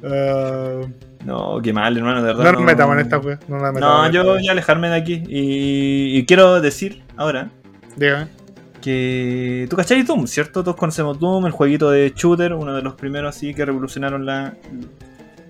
Uh, 0.04 0.90
no, 1.26 1.60
qué 1.62 1.74
mal, 1.74 1.98
hermano, 1.98 2.22
de 2.22 2.28
verdad. 2.28 2.44
No 2.44 2.52
nos 2.54 2.64
metamos 2.64 2.96
en 2.96 3.02
esta 3.02 3.20
wea. 3.20 3.40
No, 3.48 3.72
no 3.72 4.12
yo 4.12 4.24
voy 4.24 4.48
a 4.48 4.52
alejarme 4.52 4.90
de 4.90 4.96
aquí. 4.96 5.24
Y, 5.28 6.18
y 6.18 6.26
quiero 6.26 6.62
decir 6.62 7.04
ahora. 7.18 7.50
Dígame 7.96 8.41
que 8.82 9.68
tú 9.70 9.76
cachai 9.76 10.04
Doom, 10.04 10.28
¿cierto? 10.28 10.64
Todos 10.64 10.76
conocemos 10.76 11.20
Doom, 11.20 11.46
el 11.46 11.52
jueguito 11.52 11.90
de 11.90 12.14
shooter, 12.16 12.54
uno 12.54 12.74
de 12.76 12.82
los 12.82 12.96
primeros 12.96 13.36
así 13.36 13.54
que 13.54 13.64
revolucionaron 13.66 14.26
la... 14.26 14.56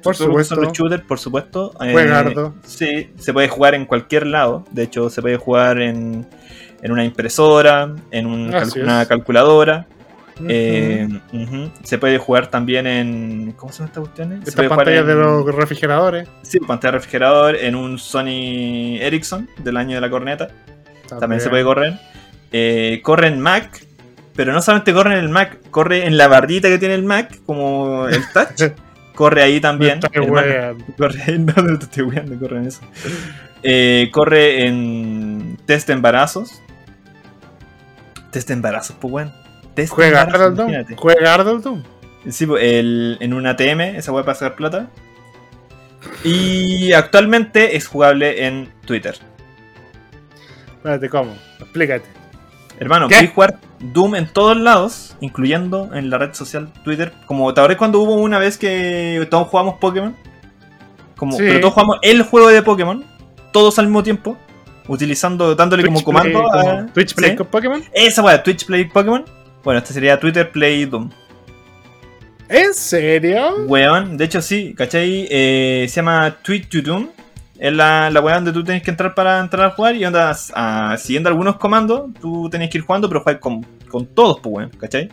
Por 0.03 0.15
supuesto. 0.15 0.55
Los 0.55 0.73
shooter, 0.73 1.03
por 1.03 1.19
supuesto. 1.19 1.73
Eh, 1.81 2.27
sí, 2.63 3.11
se 3.17 3.33
puede 3.33 3.47
jugar 3.47 3.75
en 3.75 3.85
cualquier 3.85 4.25
lado. 4.25 4.65
De 4.71 4.83
hecho, 4.83 5.11
se 5.11 5.21
puede 5.21 5.37
jugar 5.37 5.79
en, 5.79 6.25
en 6.81 6.91
una 6.91 7.05
impresora, 7.05 7.93
en 8.09 8.25
una 8.25 9.05
calculadora. 9.05 9.85
Eh, 10.47 11.07
se 11.83 11.99
puede 11.99 12.17
jugar 12.17 12.47
también 12.47 12.87
en. 12.87 13.51
¿Cómo 13.51 13.71
se 13.71 13.79
llama 13.79 13.87
esta 13.89 14.01
cuestión? 14.01 14.41
Estas 14.43 14.67
pantallas 14.67 15.05
de 15.05 15.13
los 15.13 15.45
refrigeradores. 15.53 16.27
Sí, 16.41 16.59
pantalla 16.59 16.93
de 16.93 16.97
refrigerador 16.97 17.55
en 17.55 17.75
un 17.75 17.99
Sony 17.99 18.97
Ericsson 18.99 19.47
del 19.63 19.77
año 19.77 19.93
de 19.93 20.01
la 20.01 20.09
corneta. 20.09 20.47
también 21.19 21.41
se 21.41 21.49
puede 21.51 21.63
correr 21.63 21.99
eh, 22.51 22.99
corre 23.03 23.27
en 23.27 23.39
Mac, 23.39 23.85
pero 24.35 24.53
no 24.53 24.61
solamente 24.61 24.93
corre 24.93 25.13
en 25.13 25.19
el 25.19 25.29
Mac, 25.29 25.57
corre 25.71 26.05
en 26.05 26.17
la 26.17 26.27
barrita 26.27 26.67
que 26.69 26.77
tiene 26.77 26.95
el 26.95 27.03
Mac, 27.03 27.39
como 27.45 28.07
el 28.07 28.21
touch. 28.33 28.73
corre 29.15 29.43
ahí 29.43 29.59
también. 29.61 29.99
corre 30.97 31.21
ahí, 31.27 31.39
no, 31.39 31.53
no 31.61 31.79
te 31.79 31.85
estoy 31.85 32.03
weando, 32.03 32.37
corre 32.39 32.57
en 32.57 32.67
eso. 32.67 32.81
Eh, 33.63 34.09
corre 34.11 34.67
en 34.67 35.57
test 35.65 35.87
de 35.87 35.93
embarazos. 35.93 36.61
Test 38.31 38.47
de 38.47 38.53
embarazos, 38.53 38.95
pues 38.99 39.11
bueno. 39.11 39.33
Test 39.73 39.93
Juega 39.93 40.27
Juega 40.97 41.37
Sí, 42.29 42.45
pues, 42.45 42.63
el, 42.63 43.17
en 43.19 43.33
un 43.33 43.47
ATM, 43.47 43.81
esa 43.95 44.11
web 44.11 44.25
para 44.25 44.37
sacar 44.37 44.55
plata. 44.55 44.87
Y 46.23 46.93
actualmente 46.93 47.75
es 47.75 47.87
jugable 47.87 48.45
en 48.45 48.71
Twitter. 48.85 49.17
Espérate, 50.77 51.09
¿cómo? 51.09 51.35
Explícate. 51.59 52.20
Hermano, 52.81 53.09
puedes 53.09 53.29
jugar 53.29 53.59
Doom 53.79 54.15
en 54.15 54.27
todos 54.27 54.57
lados, 54.57 55.15
incluyendo 55.19 55.91
en 55.93 56.09
la 56.09 56.17
red 56.17 56.33
social 56.33 56.73
Twitter. 56.83 57.13
Como 57.27 57.53
te 57.53 57.77
cuando 57.77 57.99
hubo 57.99 58.15
una 58.15 58.39
vez 58.39 58.57
que 58.57 59.27
todos 59.29 59.49
jugamos 59.49 59.75
Pokémon. 59.75 60.15
Como, 61.15 61.37
Pero 61.37 61.59
todos 61.59 61.75
jugamos 61.75 61.99
el 62.01 62.23
juego 62.23 62.47
de 62.47 62.63
Pokémon, 62.63 63.05
todos 63.51 63.77
al 63.77 63.85
mismo 63.85 64.01
tiempo, 64.01 64.35
utilizando, 64.87 65.53
dándole 65.53 65.85
como 65.85 66.03
comando 66.03 66.51
a. 66.51 66.87
Twitch 66.87 67.13
Play 67.13 67.35
Pokémon. 67.35 67.83
Esa 67.93 68.23
weá, 68.23 68.41
Twitch 68.41 68.65
Play 68.65 68.85
Pokémon. 68.85 69.25
Bueno, 69.63 69.77
este 69.77 69.93
sería 69.93 70.19
Twitter 70.19 70.51
Play 70.51 70.85
Doom. 70.85 71.11
¿En 72.49 72.73
serio? 72.73 73.57
Weón, 73.67 74.17
de 74.17 74.25
hecho 74.25 74.41
sí, 74.41 74.73
¿cachai? 74.75 75.27
Eh, 75.29 75.85
se 75.87 75.97
llama 75.97 76.35
Tweet 76.41 76.61
to 76.61 76.81
Doom 76.81 77.09
es 77.61 77.71
la, 77.71 78.09
la 78.09 78.21
weá 78.21 78.35
donde 78.35 78.51
tú 78.51 78.63
tienes 78.63 78.81
que 78.81 78.89
entrar 78.89 79.13
para 79.13 79.39
entrar 79.39 79.67
a 79.67 79.69
jugar 79.69 79.95
y 79.95 80.03
andas 80.03 80.51
ah, 80.55 80.95
siguiendo 80.97 81.29
algunos 81.29 81.57
comandos, 81.57 82.09
tú 82.19 82.49
tenés 82.49 82.71
que 82.71 82.79
ir 82.79 82.83
jugando, 82.83 83.07
pero 83.07 83.21
juegas 83.21 83.39
con, 83.39 83.63
con 83.87 84.07
todos, 84.07 84.39
pues 84.39 84.55
weón, 84.55 84.69
¿cachai? 84.79 85.09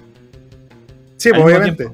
Sí, 1.19 1.29
pues, 1.29 1.43
obviamente. 1.45 1.91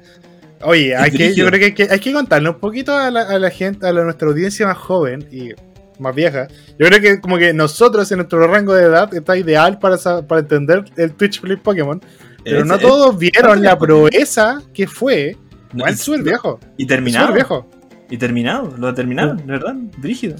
Oye, 0.62 0.95
hay 0.95 1.11
que, 1.11 1.35
yo 1.35 1.47
creo 1.49 1.75
que 1.75 1.88
hay, 1.90 1.99
que 1.99 2.12
contarle 2.12 2.51
un 2.51 2.61
poquito 2.61 2.97
a 2.97 3.11
la, 3.11 3.23
a 3.23 3.38
la 3.40 3.51
gente, 3.51 3.85
a 3.85 3.93
nuestra 3.93 4.29
audiencia 4.29 4.69
más 4.69 4.79
joven 4.79 5.27
y 5.33 5.51
más 5.99 6.14
vieja. 6.14 6.47
Yo 6.79 6.87
creo 6.87 7.01
que 7.01 7.21
como 7.21 7.37
que 7.37 7.53
nosotros 7.53 8.09
en 8.12 8.19
nuestro 8.19 8.47
rango 8.47 8.75
de 8.75 8.85
edad 8.85 9.12
está 9.12 9.37
ideal 9.37 9.81
para, 9.81 9.97
para 9.99 10.40
entender 10.40 10.85
el 10.97 11.14
Twitch 11.14 11.40
Play 11.40 11.57
Pokémon. 11.57 12.01
Pero 12.45 12.64
no 12.64 12.79
todos 12.79 13.19
vieron 13.19 13.61
la 13.61 13.77
proeza 13.77 14.62
que 14.73 14.87
fue. 14.87 15.37
No, 15.73 15.85
súper 15.97 16.23
viejo. 16.23 16.61
Y 16.77 16.87
terminado. 16.87 17.33
viejo. 17.33 17.69
Y 18.11 18.19
terminado, 18.19 18.75
lo 18.77 18.88
ha 18.88 18.95
terminado, 18.95 19.35
de 19.35 19.45
verdad, 19.45 19.75
brígido. 19.99 20.37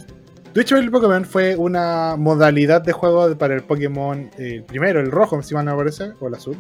Twitch 0.55 0.71
el 0.73 0.91
Pokémon 0.91 1.25
fue 1.25 1.57
una 1.57 2.15
modalidad 2.17 2.81
de 2.83 2.93
juego 2.93 3.37
para 3.37 3.55
el 3.55 3.63
Pokémon 3.63 4.31
eh, 4.39 4.63
primero, 4.67 5.01
el 5.01 5.11
rojo, 5.11 5.43
si 5.43 5.53
mal 5.53 5.65
no 5.65 5.77
parece, 5.77 6.13
o 6.21 6.29
el 6.29 6.35
azul. 6.35 6.57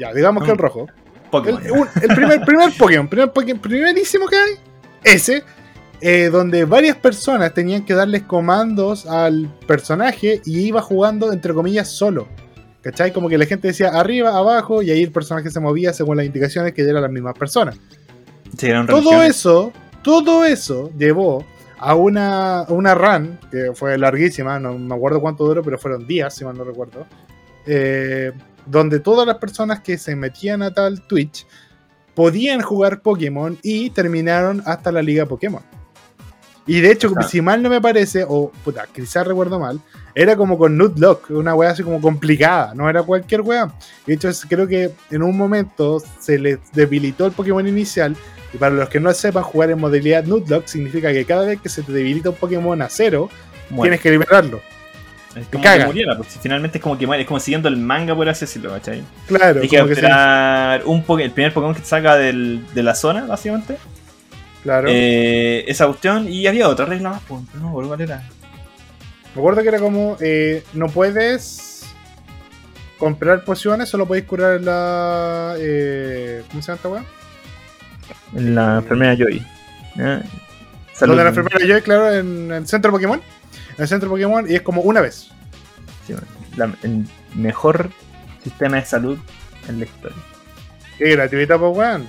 Ya, 0.00 0.12
digamos 0.12 0.44
que 0.44 0.50
el 0.50 0.58
rojo. 0.58 0.88
El, 1.32 2.14
primer, 2.14 2.40
primer 2.44 2.72
Pokémon, 2.76 3.08
primer 3.08 3.32
Pokémon, 3.32 3.60
primerísimo 3.60 4.26
que 4.26 4.36
hay, 4.36 4.52
ese, 5.04 5.44
eh, 6.00 6.28
donde 6.30 6.64
varias 6.64 6.96
personas 6.96 7.54
tenían 7.54 7.84
que 7.84 7.94
darles 7.94 8.22
comandos 8.22 9.06
al 9.06 9.48
personaje 9.66 10.40
y 10.44 10.60
iba 10.60 10.82
jugando, 10.82 11.32
entre 11.32 11.54
comillas, 11.54 11.88
solo. 11.88 12.26
¿Cachai? 12.82 13.12
Como 13.12 13.28
que 13.28 13.38
la 13.38 13.46
gente 13.46 13.68
decía 13.68 13.88
arriba, 13.88 14.36
abajo, 14.36 14.82
y 14.82 14.90
ahí 14.90 15.02
el 15.02 15.12
personaje 15.12 15.50
se 15.50 15.58
movía 15.58 15.92
según 15.92 16.16
las 16.16 16.26
indicaciones 16.26 16.74
que 16.74 16.82
eran 16.82 17.02
las 17.02 17.10
mismas 17.10 17.34
personas. 17.38 17.78
Todo 18.86 19.22
eso 19.22 19.72
todo 20.04 20.44
eso 20.44 20.92
llevó 20.96 21.44
a 21.78 21.96
una, 21.96 22.64
una 22.68 22.94
run, 22.94 23.38
que 23.50 23.72
fue 23.74 23.98
larguísima, 23.98 24.60
no 24.60 24.78
me 24.78 24.94
acuerdo 24.94 25.20
cuánto 25.20 25.44
duró, 25.44 25.62
pero 25.62 25.76
fueron 25.76 26.06
días, 26.06 26.34
si 26.34 26.44
mal 26.44 26.56
no 26.56 26.62
recuerdo, 26.62 27.06
eh, 27.66 28.32
donde 28.66 29.00
todas 29.00 29.26
las 29.26 29.38
personas 29.38 29.80
que 29.80 29.98
se 29.98 30.14
metían 30.14 30.62
a 30.62 30.72
tal 30.72 31.02
Twitch 31.06 31.46
podían 32.14 32.62
jugar 32.62 33.02
Pokémon 33.02 33.58
y 33.62 33.90
terminaron 33.90 34.62
hasta 34.66 34.92
la 34.92 35.02
liga 35.02 35.26
Pokémon. 35.26 35.62
Y 36.66 36.80
de 36.80 36.92
hecho, 36.92 37.12
si 37.28 37.42
mal 37.42 37.62
no 37.62 37.68
me 37.68 37.80
parece, 37.80 38.24
o 38.26 38.50
puta, 38.64 38.86
quizás 38.92 39.26
recuerdo 39.26 39.58
mal, 39.60 39.80
era 40.14 40.34
como 40.34 40.56
con 40.56 40.78
Nutlock, 40.78 41.28
una 41.30 41.54
weá 41.54 41.70
así 41.70 41.82
como 41.82 42.00
complicada, 42.00 42.72
no 42.74 42.88
era 42.88 43.02
cualquier 43.02 43.42
weá. 43.42 43.70
De 44.06 44.14
hecho, 44.14 44.30
creo 44.48 44.66
que 44.66 44.90
en 45.10 45.22
un 45.22 45.36
momento 45.36 46.02
se 46.20 46.38
les 46.38 46.58
debilitó 46.72 47.26
el 47.26 47.32
Pokémon 47.32 47.66
inicial 47.68 48.16
y 48.52 48.56
para 48.56 48.74
los 48.74 48.88
que 48.88 48.98
no 49.00 49.12
sepan, 49.12 49.42
jugar 49.42 49.70
en 49.70 49.78
modalidad 49.80 50.24
Nuzlocke 50.24 50.68
significa 50.68 51.12
que 51.12 51.24
cada 51.26 51.44
vez 51.44 51.60
que 51.60 51.68
se 51.68 51.82
te 51.82 51.92
debilita 51.92 52.30
un 52.30 52.36
Pokémon 52.36 52.80
a 52.80 52.88
cero, 52.88 53.28
tienes 53.82 54.00
que 54.00 54.10
liberarlo. 54.12 54.60
Es 55.36 55.46
como 55.48 55.64
que 55.64 55.86
muriera, 55.86 56.16
porque 56.16 56.32
finalmente 56.40 56.78
es 56.78 56.82
como 56.82 56.96
que 56.96 57.06
muere, 57.08 57.22
es 57.22 57.26
como 57.28 57.40
siguiendo 57.40 57.68
el 57.68 57.76
manga, 57.76 58.14
por 58.14 58.28
así 58.28 58.42
decirlo, 58.42 58.70
¿cachai? 58.70 59.02
Claro, 59.26 59.60
Hay 59.62 59.68
que 59.68 59.76
un 60.86 61.04
el 61.20 61.30
primer 61.32 61.52
Pokémon 61.52 61.74
que 61.74 61.80
te 61.80 61.86
saca 61.88 62.16
del- 62.16 62.64
de 62.72 62.82
la 62.84 62.94
zona, 62.94 63.26
básicamente. 63.26 63.76
Claro. 64.64 64.88
Eh, 64.90 65.64
esa 65.68 65.86
cuestión, 65.86 66.28
y 66.28 66.48
había 66.48 66.68
otra 66.68 66.86
regla 66.86 67.10
más, 67.10 67.22
pues, 67.28 67.42
pero 67.46 67.60
no 67.60 67.66
me 67.66 67.70
acuerdo 67.70 67.88
cuál 67.90 68.00
era. 68.00 68.28
Me 69.34 69.40
acuerdo 69.40 69.62
que 69.62 69.68
era 69.68 69.78
como, 69.78 70.16
eh, 70.20 70.64
no 70.72 70.88
puedes 70.88 71.86
comprar 72.98 73.44
pociones, 73.44 73.88
solo 73.88 74.06
podéis 74.06 74.26
curar 74.26 74.60
la... 74.60 75.54
Eh, 75.58 76.42
¿Cómo 76.48 76.62
se 76.62 76.68
llama 76.68 76.76
esta 76.76 76.88
weá? 76.88 77.04
La 78.32 78.78
enfermera 78.78 79.14
Joy. 79.14 79.46
Donde 81.00 81.22
la 81.22 81.28
enfermera 81.28 81.64
yo, 81.66 81.82
claro, 81.82 82.12
en 82.12 82.50
el 82.50 82.66
centro 82.66 82.90
Pokémon. 82.90 83.20
En 83.76 83.82
el 83.82 83.88
centro 83.88 84.08
Pokémon 84.08 84.50
y 84.50 84.54
es 84.54 84.62
como 84.62 84.82
una 84.82 85.00
vez. 85.00 85.30
el 86.82 87.06
mejor 87.34 87.90
sistema 88.42 88.76
de 88.76 88.84
salud 88.84 89.18
en 89.68 89.80
la 89.80 89.84
historia. 89.84 90.18
Qué 90.98 91.10
gratuita, 91.10 91.58
pues 91.58 91.76
weón. 91.76 92.08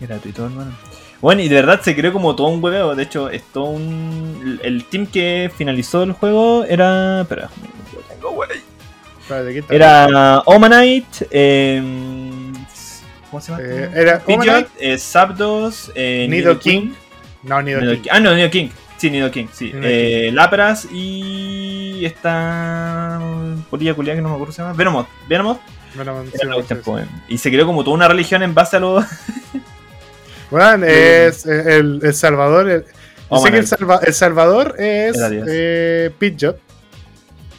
Gratuito, 0.00 0.46
hermano. 0.46 0.91
Bueno, 1.22 1.40
y 1.40 1.48
de 1.48 1.54
verdad 1.54 1.80
se 1.80 1.94
creó 1.94 2.12
como 2.12 2.34
todo 2.34 2.48
un 2.48 2.62
hueveo. 2.62 2.96
De 2.96 3.04
hecho, 3.04 3.30
es 3.30 3.42
todo 3.44 3.66
un. 3.66 4.60
El 4.62 4.84
team 4.84 5.06
que 5.06 5.50
finalizó 5.56 6.02
el 6.02 6.12
juego 6.12 6.64
era. 6.64 7.22
Espera, 7.22 7.48
lo 7.94 8.02
tengo. 8.02 8.44
Era 9.70 10.42
Omanite, 10.44 11.28
eh, 11.30 11.80
¿cómo 13.30 13.40
se 13.40 13.52
llama? 13.52 13.62
Eh, 13.64 13.90
era 13.94 14.18
Pidgeot, 14.18 14.48
Omanite, 14.48 14.92
eh, 14.92 14.98
Zapdos, 14.98 15.92
eh, 15.94 16.26
Nidoking. 16.28 16.94
No, 17.44 17.62
ni 17.62 17.72
Nidoking. 17.72 18.10
Ah, 18.10 18.20
no, 18.20 18.34
Nidoking. 18.34 18.72
Sí, 18.98 19.10
Nidoking, 19.10 19.48
sí. 19.52 19.66
Nidoking. 19.66 19.84
Eh, 19.84 20.30
Lapras 20.32 20.88
y 20.92 22.04
esta 22.04 23.20
polilla 23.70 23.94
culiada 23.94 24.16
que 24.16 24.22
no 24.22 24.28
me 24.28 24.34
acuerdo 24.34 24.52
se 24.52 24.62
llama. 24.62 24.74
Venomoth. 24.74 25.06
Venomoth 25.28 25.60
Bueno, 25.94 26.24
sí, 26.24 26.38
sí. 26.68 26.74
pues, 26.84 27.06
Y 27.28 27.38
se 27.38 27.50
creó 27.50 27.64
como 27.64 27.84
toda 27.84 27.94
una 27.94 28.08
religión 28.08 28.42
en 28.42 28.54
base 28.54 28.76
a 28.76 28.80
los... 28.80 29.04
Weón, 30.52 30.84
es 30.84 31.46
eh, 31.46 31.78
el, 31.78 32.00
el 32.02 32.14
Salvador. 32.14 32.68
el- 32.70 32.84
que 32.84 33.56
el. 33.58 33.66
Salva- 33.66 34.00
el 34.04 34.12
Salvador 34.14 34.74
es 34.78 35.14
Dios. 35.30 35.46
eh, 35.48 36.10
Pidgeot. 36.18 36.58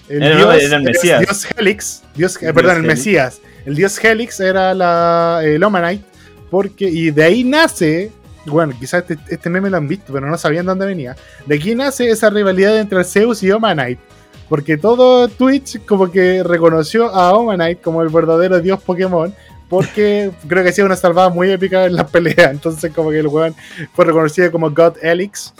El 0.09 0.21
Era- 0.23 0.37
no, 0.39 0.51
era 0.53 0.77
el 0.77 0.83
Mesías. 0.83 1.21
Dios 1.21 1.47
Helix. 1.57 2.03
Dios, 2.15 2.39
Dios 2.39 2.53
perdón, 2.53 2.77
el. 2.77 2.83
Mesías. 2.83 3.41
El 3.65 3.75
Dios 3.75 4.03
Helix 4.03 4.39
era 4.39 4.73
la, 4.73 5.41
el 5.43 5.63
Omanite. 5.63 6.03
Porque, 6.51 6.85
y 6.87 7.09
de 7.11 7.23
ahí 7.23 7.43
nace. 7.43 8.11
Bueno, 8.45 8.73
quizás 8.77 9.05
este, 9.09 9.17
este 9.33 9.49
meme 9.49 9.69
lo 9.69 9.77
han 9.77 9.87
visto, 9.87 10.11
pero 10.13 10.27
no 10.29 10.37
sabían 10.37 10.65
dónde 10.65 10.85
venía. 10.85 11.15
De 11.45 11.55
aquí 11.55 11.73
nace 11.75 12.09
esa 12.09 12.29
rivalidad 12.29 12.77
entre 12.77 13.03
Zeus 13.05 13.41
y 13.41 13.51
Omanite. 13.51 14.01
Porque 14.49 14.77
todo 14.77 15.29
Twitch 15.29 15.83
como 15.85 16.11
que 16.11 16.43
reconoció 16.43 17.07
a 17.07 17.33
Omanite 17.33 17.81
como 17.81 18.03
el 18.03 18.09
verdadero 18.09 18.59
dios 18.59 18.81
Pokémon. 18.83 19.33
Porque 19.73 20.29
creo 20.47 20.61
que 20.63 20.69
hacía 20.69 20.85
una 20.85 20.95
salvada 20.95 21.29
muy 21.29 21.49
épica 21.49 21.85
en 21.85 21.95
las 21.95 22.09
peleas. 22.11 22.51
Entonces 22.51 22.93
como 22.93 23.09
que 23.09 23.17
el 23.19 23.27
weón 23.27 23.55
fue 23.93 24.05
reconocido 24.05 24.51
como 24.51 24.69
God 24.69 24.97
Helix. 25.01 25.51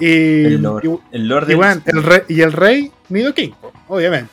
Y, 0.00 0.44
El 0.46 0.62
Lord. 0.62 0.84
y- 0.86 1.16
El 1.16 1.28
Lord 1.28 1.50
y, 1.50 1.54
bueno, 1.54 1.82
el 1.84 2.02
rey, 2.02 2.20
y 2.28 2.40
el 2.40 2.52
rey 2.52 2.90
Nidoking, 3.10 3.54
obviamente. 3.88 4.30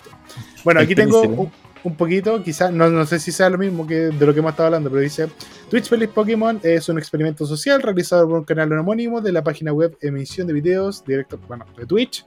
Bueno, 0.63 0.79
aquí 0.79 0.95
tengo 0.95 1.21
un, 1.23 1.51
un 1.83 1.95
poquito, 1.95 2.41
quizás, 2.43 2.71
no, 2.71 2.89
no 2.89 3.05
sé 3.05 3.19
si 3.19 3.31
sea 3.31 3.49
lo 3.49 3.57
mismo 3.57 3.85
que 3.85 3.95
de 3.95 4.25
lo 4.25 4.33
que 4.33 4.39
hemos 4.39 4.51
estado 4.51 4.67
hablando, 4.67 4.89
pero 4.89 5.01
dice: 5.01 5.27
Twitch 5.69 5.89
Feliz 5.89 6.09
Pokémon 6.09 6.59
es 6.63 6.87
un 6.87 6.97
experimento 6.97 7.45
social 7.45 7.81
realizado 7.81 8.27
por 8.29 8.39
un 8.39 8.45
canal 8.45 8.71
homónimo 8.73 9.19
de 9.21 9.31
la 9.31 9.43
página 9.43 9.73
web 9.73 9.97
emisión 10.01 10.47
de 10.47 10.53
videos 10.53 11.03
directo, 11.05 11.39
bueno, 11.47 11.65
de 11.77 11.85
Twitch, 11.85 12.25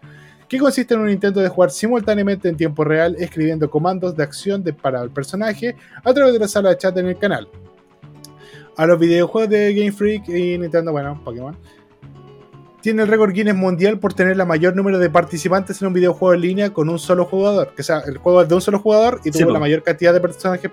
que 0.49 0.59
consiste 0.59 0.95
en 0.95 1.01
un 1.01 1.11
intento 1.11 1.41
de 1.41 1.49
jugar 1.49 1.71
simultáneamente 1.71 2.49
en 2.49 2.57
tiempo 2.57 2.85
real, 2.85 3.17
escribiendo 3.19 3.69
comandos 3.69 4.17
de 4.17 4.23
acción 4.23 4.63
de, 4.63 4.73
para 4.73 5.03
el 5.03 5.11
personaje 5.11 5.77
a 6.03 6.15
través 6.15 6.33
de 6.33 6.39
la 6.39 6.49
sala 6.49 6.71
de 6.71 6.79
chat 6.79 6.97
en 6.97 7.07
el 7.07 7.19
canal. 7.19 7.49
A 8.77 8.87
los 8.87 8.99
videojuegos 8.99 9.51
de 9.51 9.75
Game 9.75 9.93
Freak 9.93 10.29
y 10.29 10.57
Nintendo, 10.57 10.93
bueno, 10.93 11.21
Pokémon 11.25 11.57
tiene 12.81 13.03
el 13.03 13.09
récord 13.09 13.33
Guinness 13.33 13.57
mundial 13.57 13.99
por 13.99 14.15
tener 14.15 14.37
la 14.37 14.45
mayor 14.45 14.77
número 14.77 14.99
de 14.99 15.11
participantes 15.11 15.83
en 15.83 15.89
un 15.89 15.95
videojuego 15.95 16.35
en 16.35 16.41
línea 16.41 16.73
con 16.73 16.89
un 16.89 16.99
solo 16.99 17.25
jugador. 17.25 17.75
Que 17.75 17.83
sea, 17.83 18.01
el 18.07 18.19
juego 18.19 18.43
es 18.43 18.49
de 18.49 18.55
un 18.55 18.61
solo 18.61 18.79
jugador 18.79 19.21
y 19.25 19.31
tuvo 19.31 19.51
la 19.51 19.59
mayor 19.59 19.83
cantidad 19.83 20.13
de 20.13 20.21
personajes 20.21 20.71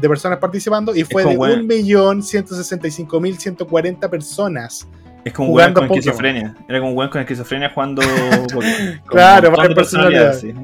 de 0.00 0.08
personas 0.08 0.38
participando 0.38 0.94
y 0.94 1.04
fue 1.04 1.24
de 1.24 1.36
bueno. 1.36 1.62
1.165.140 1.64 4.10
personas. 4.10 4.86
Es 5.26 5.32
como 5.32 5.48
un 5.48 5.56
weón 5.56 5.72
con 5.74 5.88
Pokémon. 5.88 5.98
esquizofrenia. 5.98 6.54
Era 6.68 6.78
como 6.78 6.92
un 6.92 6.96
weón 6.98 7.10
con 7.10 7.20
esquizofrenia 7.20 7.70
jugando 7.74 8.00
Pokémon. 8.54 9.00
Claro, 9.06 9.52
personalidades, 9.74 10.40
sí. 10.40 10.54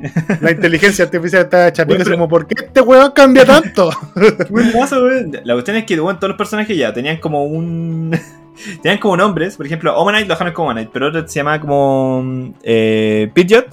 La 0.40 0.52
inteligencia 0.52 1.04
artificial 1.04 1.42
está 1.42 1.72
Bueno, 1.84 2.04
pero- 2.04 2.16
como, 2.16 2.28
¿por 2.28 2.46
qué 2.46 2.54
este 2.64 2.80
weón 2.80 3.10
cambia 3.10 3.44
tanto? 3.44 3.90
¿Qué 4.14 4.52
weón? 4.52 5.32
La 5.42 5.54
cuestión 5.54 5.76
es 5.78 5.84
que 5.84 6.00
weón, 6.00 6.16
todos 6.18 6.28
los 6.28 6.38
personajes 6.38 6.76
ya 6.76 6.92
tenían 6.92 7.16
como 7.16 7.44
un. 7.44 8.16
tenían 8.82 8.98
como 9.00 9.16
nombres. 9.16 9.56
Por 9.56 9.66
ejemplo, 9.66 9.96
Omanite 9.98 10.26
lo 10.26 10.34
dejaron 10.34 10.52
como 10.52 10.68
Omanite, 10.70 10.90
pero 10.92 11.08
otro 11.08 11.26
se 11.26 11.40
llamaba 11.40 11.60
como. 11.60 12.54
Eh, 12.62 13.32
Pidgeot. 13.34 13.66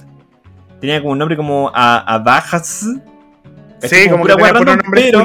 Tenía 0.80 0.98
como 1.00 1.12
un 1.12 1.18
nombre 1.18 1.36
como 1.36 1.70
Abajas. 1.72 2.86
sí, 3.82 4.08
como 4.10 4.24
que 4.24 4.32
pura 4.32 4.36
tenía 4.36 4.52
random, 4.52 4.76
nombre 4.82 5.02
pero-. 5.02 5.20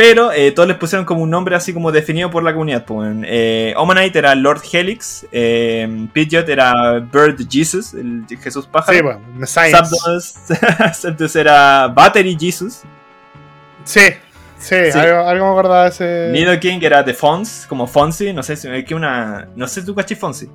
Pero 0.00 0.32
eh, 0.32 0.50
todos 0.52 0.66
les 0.66 0.78
pusieron 0.78 1.04
como 1.04 1.22
un 1.22 1.28
nombre 1.28 1.54
así 1.54 1.74
como 1.74 1.92
definido 1.92 2.30
por 2.30 2.42
la 2.42 2.54
comunidad. 2.54 2.86
pues. 2.86 3.14
Eh, 3.24 3.74
Omanite 3.76 4.18
era 4.18 4.34
Lord 4.34 4.62
Helix. 4.72 5.26
Eh, 5.30 6.06
Pidgeot 6.14 6.48
era 6.48 7.00
Bird 7.00 7.36
Jesus, 7.46 7.92
el 7.92 8.24
Jesús 8.42 8.66
pájaro. 8.66 8.96
Sí, 8.96 9.04
bueno, 9.04 9.20
Zapdos 9.46 11.36
era 11.36 11.88
Battery 11.88 12.34
Jesus. 12.40 12.80
Sí, 13.84 14.00
sí, 14.58 14.74
Sí. 14.90 14.98
Algo, 14.98 15.28
algo 15.28 15.44
me 15.44 15.50
acordaba 15.52 15.82
de 15.82 15.90
ese. 15.90 16.30
Nidoking 16.32 16.82
era 16.82 17.02
de 17.02 17.12
Fons, 17.12 17.66
como 17.68 17.86
Fonzie, 17.86 18.32
no 18.32 18.42
sé 18.42 18.56
si 18.56 18.68
es 18.68 18.84
que 18.86 18.94
una. 18.94 19.48
No 19.54 19.68
sé 19.68 19.82
si 19.82 19.86
tú 19.86 19.94
cachis 19.94 20.18
Fonzie. 20.18 20.48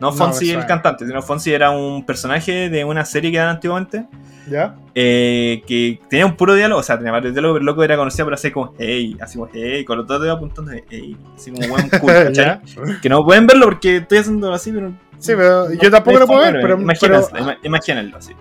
No 0.00 0.10
No, 0.10 0.12
Fonzie 0.12 0.54
me 0.54 0.60
el 0.62 0.66
cantante, 0.66 1.06
sino 1.06 1.20
Fonzie 1.22 1.54
era 1.54 1.70
un 1.70 2.04
personaje 2.06 2.68
de 2.70 2.84
una 2.84 3.04
serie 3.04 3.30
que 3.32 3.38
daban 3.38 3.56
antiguamente. 3.56 4.06
¿Ya? 4.50 4.76
eh, 4.94 5.62
que 5.66 6.00
tenía 6.08 6.24
un 6.24 6.34
puro 6.34 6.54
diálogo, 6.54 6.80
o 6.80 6.82
sea, 6.82 6.96
tenía 6.96 7.12
varios 7.12 7.34
diálogos, 7.34 7.56
pero 7.56 7.60
el 7.60 7.66
loco 7.66 7.84
era 7.84 7.96
conocido 7.98 8.24
por 8.24 8.32
hacer 8.34 8.50
como 8.50 8.72
hey, 8.78 9.14
así 9.20 9.36
como 9.38 9.50
hey, 9.52 9.84
con 9.84 9.98
los 9.98 10.06
dos 10.06 10.22
dedos 10.22 10.36
apuntando 10.38 10.70
de 10.70 10.84
hey, 10.88 11.16
así 11.36 11.50
como 11.52 11.68
buen 11.68 11.88
cool. 12.00 12.32
¿Ya? 12.32 12.62
Que 13.02 13.08
no 13.10 13.22
pueden 13.24 13.46
verlo 13.46 13.66
porque 13.66 13.96
estoy 13.98 14.18
haciendo 14.18 14.50
así, 14.52 14.72
pero. 14.72 14.92
Sí, 15.18 15.32
pero 15.36 15.70
yo 15.74 15.90
tampoco 15.90 16.18
lo 16.20 16.26
puedo 16.26 16.40
ver, 16.40 16.58
pero, 16.62 16.80
Imagínenlo, 16.80 17.28
pero 17.30 17.44
ima- 17.44 17.58
imagínenlo 17.62 18.16
así. 18.16 18.32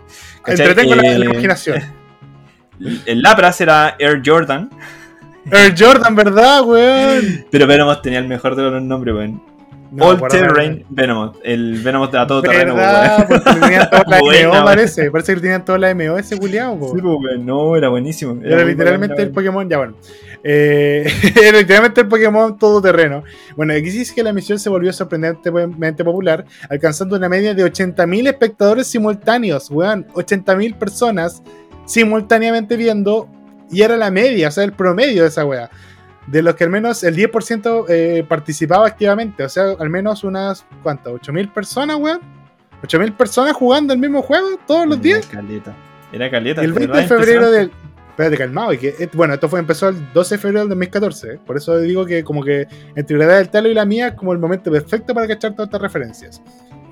¿cachai? 0.44 0.68
entretengo 0.68 0.96
la, 0.96 1.12
Eh, 1.12 1.20
la 1.20 1.26
imaginación. 1.26 1.82
El 3.06 3.22
Lapras 3.22 3.60
era 3.60 3.96
Air 4.00 4.22
Jordan. 4.26 4.70
Air 5.52 5.74
Jordan, 5.78 6.16
¿verdad, 6.16 6.62
weón? 6.64 7.46
Pero 7.52 7.66
Venomoth 7.68 8.02
tenía 8.02 8.20
el 8.20 8.28
mejor 8.28 8.56
de 8.56 8.64
los 8.64 8.82
nombres, 8.84 9.16
weón. 9.16 9.42
No, 9.92 10.06
All 10.06 10.28
Terrain 10.28 10.86
Venomoth. 10.90 11.38
El 11.44 11.82
Venomoth 11.82 12.12
de 12.12 12.20
a 12.20 12.28
todo 12.28 12.42
terreno, 12.42 12.76
¿Verdad? 12.76 13.28
Porque 13.28 13.60
tenían 13.60 13.90
toda 13.90 14.04
la 14.08 14.20
Buena, 14.20 14.48
MO, 14.48 14.54
weón. 14.54 14.66
parece. 14.66 15.12
Parece 15.12 15.36
que 15.36 15.42
tenían 15.42 15.66
toda 15.66 15.78
la 15.78 15.96
MO 15.96 16.18
ese 16.18 16.38
culiao, 16.38 16.78
po. 16.78 16.94
Sí, 16.96 17.02
pues. 17.02 17.40
No, 17.40 17.76
era 17.76 17.90
buenísimo. 17.90 18.40
Era 18.44 18.64
literalmente 18.64 19.22
el 19.22 19.32
Pokémon, 19.32 19.70
ya 19.70 19.78
bueno. 19.78 19.96
Eh, 20.44 21.06
era 21.42 21.58
literalmente 21.58 22.02
el 22.02 22.08
Pokémon 22.08 22.58
todoterreno. 22.58 23.24
Bueno, 23.56 23.74
aquí 23.74 23.92
sí 23.92 24.02
es 24.02 24.12
que 24.12 24.24
la 24.24 24.34
misión 24.34 24.60
se 24.60 24.70
volvió 24.70 24.94
sorprendentemente 24.94 26.04
popular, 26.04 26.46
alcanzando 26.70 27.16
una 27.16 27.30
media 27.30 27.54
de 27.54 27.64
80.000 27.66 28.28
espectadores 28.28 28.88
simultáneos, 28.88 29.70
weón. 29.72 30.08
80.000 30.14 30.78
personas 30.78 31.42
simultáneamente 31.86 32.76
viendo, 32.76 33.30
y 33.72 33.82
era 33.82 33.98
la 33.98 34.12
media, 34.12 34.50
o 34.50 34.52
sea, 34.52 34.64
el 34.64 34.74
promedio 34.74 35.24
de 35.24 35.30
esa 35.30 35.46
weá. 35.46 35.70
De 36.28 36.42
los 36.42 36.56
que 36.56 36.66
al 36.66 36.70
menos 36.70 37.04
el 37.04 37.16
10% 37.16 37.86
eh, 37.88 38.26
participaba 38.28 38.86
activamente, 38.86 39.44
o 39.44 39.50
sea, 39.50 39.76
al 39.80 39.90
menos 39.90 40.24
unas, 40.24 40.66
¿cuántas? 40.84 41.14
¿8.000 41.14 41.54
personas, 41.54 41.98
weón? 41.98 42.20
¿8.000 42.84 43.16
personas 43.16 43.54
jugando 43.54 43.94
el 43.94 44.00
mismo 44.00 44.22
juego 44.22 44.60
todos 44.68 44.86
los 44.88 45.02
días? 45.02 45.28
Era 45.30 45.42
caleta. 45.42 45.76
Era 46.12 46.30
caleta. 46.30 46.62
el 46.62 46.74
20 46.74 46.88
¿verdad? 46.88 47.02
de 47.02 47.08
febrero 47.08 47.52
del. 47.52 47.72
Espérate, 48.10 48.38
calmado. 48.38 48.74
y 48.74 48.78
que, 48.78 48.96
eh, 49.00 49.10
bueno, 49.14 49.36
esto 49.36 49.48
fue, 49.48 49.60
empezó 49.60 49.90
el 49.90 50.12
12 50.12 50.36
de 50.36 50.42
febrero 50.42 50.60
del 50.62 50.70
2014. 50.70 51.34
¿eh? 51.34 51.40
Por 51.46 51.56
eso 51.56 51.78
digo 51.80 52.06
que, 52.06 52.24
como 52.24 52.44
que 52.44 52.68
entre 52.96 53.18
la 53.18 53.26
edad 53.26 53.38
del 53.38 53.50
talo 53.50 53.70
y 53.70 53.74
la 53.74 53.86
mía, 53.86 54.08
es 54.08 54.14
como 54.16 54.34
el 54.34 54.40
momento 54.40 54.72
perfecto 54.72 55.14
para 55.14 55.28
cachar 55.28 55.54
todas 55.54 55.68
estas 55.68 55.82
referencias. 55.82 56.42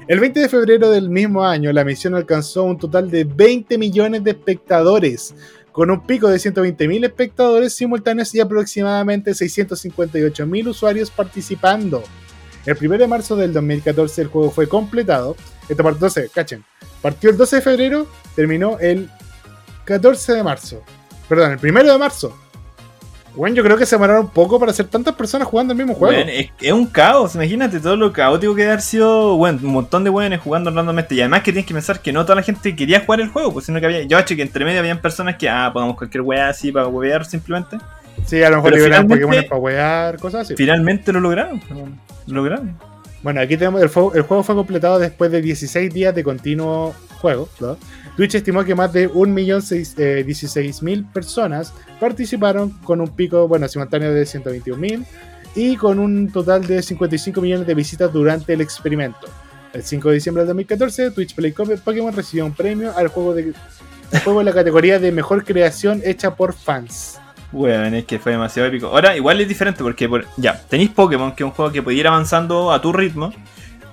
El 0.07 0.19
20 0.19 0.39
de 0.39 0.49
febrero 0.49 0.91
del 0.91 1.09
mismo 1.09 1.43
año, 1.43 1.73
la 1.73 1.83
misión 1.83 2.13
alcanzó 2.13 2.63
un 2.63 2.77
total 2.77 3.09
de 3.09 3.23
20 3.23 3.75
millones 3.79 4.23
de 4.23 4.31
espectadores, 4.31 5.33
con 5.75 5.91
un 5.91 5.99
pico 5.99 6.29
de 6.29 6.39
120 6.39 6.87
mil 6.87 7.03
espectadores 7.03 7.75
simultáneos 7.75 8.33
y 8.33 8.39
aproximadamente 8.39 9.33
658 9.33 10.47
mil 10.47 10.69
usuarios 10.69 11.11
participando. 11.11 12.01
El 12.65 12.77
1 12.81 12.97
de 12.97 13.07
marzo 13.07 13.35
del 13.35 13.51
2014 13.51 14.21
el 14.21 14.27
juego 14.29 14.51
fue 14.51 14.69
completado. 14.69 15.35
Esto 15.67 15.83
partió, 15.83 15.97
entonces, 15.97 16.31
cachen, 16.31 16.63
partió 17.01 17.29
el 17.29 17.35
12 17.35 17.57
de 17.57 17.61
febrero, 17.61 18.07
terminó 18.37 18.79
el 18.79 19.09
14 19.83 20.31
de 20.35 20.43
marzo. 20.43 20.81
Perdón, 21.27 21.59
el 21.61 21.71
1 21.71 21.91
de 21.91 21.99
marzo. 21.99 22.33
Bueno, 23.35 23.55
yo 23.55 23.63
creo 23.63 23.77
que 23.77 23.85
se 23.85 23.95
demoraron 23.95 24.25
un 24.25 24.31
poco 24.31 24.59
para 24.59 24.71
hacer 24.71 24.87
tantas 24.87 25.13
personas 25.15 25.47
jugando 25.47 25.73
el 25.73 25.77
mismo 25.77 25.93
juego. 25.93 26.15
Weón, 26.15 26.29
es, 26.29 26.49
es 26.61 26.71
un 26.71 26.85
caos, 26.87 27.35
imagínate 27.35 27.79
todo 27.79 27.95
lo 27.95 28.13
caótico 28.13 28.55
que 28.55 28.61
debe 28.61 28.73
haber 28.73 28.81
sido, 28.81 29.35
bueno, 29.37 29.59
un 29.63 29.71
montón 29.73 30.03
de 30.03 30.09
weones 30.09 30.39
jugando 30.39 30.71
randommente. 30.71 31.15
Y 31.15 31.19
además 31.21 31.41
que 31.43 31.51
tienes 31.51 31.65
que 31.67 31.73
pensar 31.73 31.99
que 31.99 32.11
no 32.13 32.23
toda 32.23 32.35
la 32.35 32.43
gente 32.43 32.75
quería 32.75 33.01
jugar 33.01 33.21
el 33.21 33.29
juego, 33.29 33.51
pues 33.53 33.65
sino 33.65 33.79
que 33.79 33.85
había, 33.85 34.03
yo 34.03 34.17
acho 34.17 34.35
que 34.35 34.41
entre 34.41 34.63
medio 34.65 34.79
habían 34.79 35.01
personas 35.01 35.35
que, 35.35 35.49
ah, 35.49 35.69
pongamos 35.73 35.97
cualquier 35.97 36.21
weá 36.21 36.49
así 36.49 36.71
para 36.71 36.87
huevear 36.87 37.25
simplemente. 37.25 37.77
sí, 38.25 38.41
a 38.41 38.49
lo 38.49 38.57
mejor 38.57 38.79
finalmente- 38.79 39.21
Pokémon 39.25 39.45
para 39.49 39.61
wear, 39.61 40.17
cosas 40.17 40.41
así. 40.41 40.55
Finalmente 40.55 41.11
lo 41.11 41.19
lograron, 41.19 41.61
lo 42.27 42.33
lograron. 42.35 42.77
Bueno, 43.21 43.41
aquí 43.41 43.57
tenemos 43.57 43.81
el, 43.81 43.89
el 44.15 44.21
juego 44.21 44.43
fue 44.43 44.53
completado 44.55 44.99
después 44.99 45.31
de 45.31 45.41
16 45.41 45.91
días 45.93 46.13
de 46.13 46.23
continuo 46.23 46.93
juego. 47.19 47.49
¿no? 47.59 47.75
Twitch 48.15 48.35
estimó 48.35 48.63
que 48.63 48.75
más 48.75 48.93
de 48.93 49.09
1.016.000 49.11 51.11
personas 51.11 51.73
participaron 51.99 52.69
con 52.83 53.01
un 53.01 53.09
pico 53.09 53.47
bueno, 53.47 53.67
simultáneo 53.67 54.13
de 54.13 54.23
121.000 54.23 55.05
y 55.55 55.75
con 55.77 55.99
un 55.99 56.31
total 56.31 56.65
de 56.65 56.81
55 56.81 57.41
millones 57.41 57.67
de 57.67 57.73
visitas 57.73 58.11
durante 58.11 58.53
el 58.53 58.61
experimento. 58.61 59.27
El 59.73 59.83
5 59.83 60.09
de 60.09 60.15
diciembre 60.15 60.41
del 60.43 60.47
2014, 60.49 61.11
Twitch 61.11 61.35
Play 61.35 61.51
Pokémon 61.51 62.13
recibió 62.15 62.45
un 62.45 62.53
premio 62.53 62.95
al 62.95 63.07
juego 63.09 63.33
de 63.33 63.53
juego 64.23 64.39
en 64.41 64.45
la 64.45 64.53
categoría 64.53 64.99
de 64.99 65.11
mejor 65.11 65.43
creación 65.43 66.01
hecha 66.05 66.35
por 66.35 66.53
fans. 66.53 67.19
Weón, 67.51 67.93
es 67.95 68.05
que 68.05 68.19
fue 68.19 68.33
demasiado 68.33 68.67
épico. 68.69 68.87
Ahora, 68.87 69.15
igual 69.15 69.39
es 69.41 69.47
diferente 69.47 69.81
porque, 69.83 70.07
por- 70.09 70.25
ya, 70.37 70.61
tenéis 70.69 70.89
Pokémon, 70.91 71.33
que 71.35 71.43
es 71.43 71.45
un 71.45 71.51
juego 71.51 71.71
que 71.71 71.81
puede 71.81 71.97
ir 71.97 72.07
avanzando 72.07 72.71
a 72.71 72.81
tu 72.81 72.91
ritmo. 72.93 73.33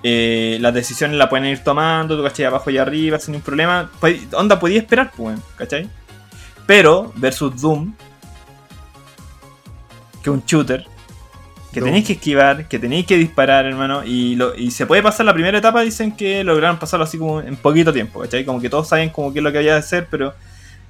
Eh, 0.03 0.59
las 0.61 0.75
decisiones 0.75 1.17
las 1.17 1.29
pueden 1.29 1.47
ir 1.47 1.61
tomando, 1.61 2.17
tú 2.17 2.23
cachai 2.23 2.47
abajo 2.47 2.71
y 2.71 2.79
arriba 2.79 3.19
sin 3.19 3.33
ningún 3.33 3.45
problema. 3.45 3.91
Pues, 4.01 4.21
onda, 4.33 4.59
podía 4.59 4.79
esperar, 4.79 5.13
pues, 5.17 5.39
¿cachai? 5.57 5.89
Pero, 6.67 7.13
versus 7.17 7.61
Doom, 7.61 7.95
que 10.23 10.31
es 10.31 10.35
un 10.35 10.43
shooter, 10.45 10.87
que 11.73 11.81
Doom. 11.81 11.89
tenéis 11.89 12.07
que 12.07 12.13
esquivar, 12.15 12.69
que 12.69 12.79
tenéis 12.79 13.07
que 13.07 13.17
disparar, 13.17 13.67
hermano, 13.67 14.05
y, 14.05 14.35
lo, 14.35 14.55
y 14.57 14.71
se 14.71 14.87
puede 14.87 15.03
pasar 15.03 15.27
la 15.27 15.35
primera 15.35 15.59
etapa, 15.59 15.83
dicen 15.83 16.13
que 16.17 16.43
lograron 16.45 16.79
pasarlo 16.79 17.05
así 17.05 17.19
como 17.19 17.41
en 17.41 17.57
poquito 17.57 17.93
tiempo, 17.93 18.21
¿cachai? 18.21 18.45
Como 18.45 18.61
que 18.61 18.69
todos 18.69 18.89
saben 18.89 19.11
como 19.11 19.33
qué 19.33 19.39
es 19.39 19.43
lo 19.43 19.53
que 19.53 19.59
había 19.59 19.75
de 19.75 19.81
hacer, 19.81 20.09
pero 20.11 20.35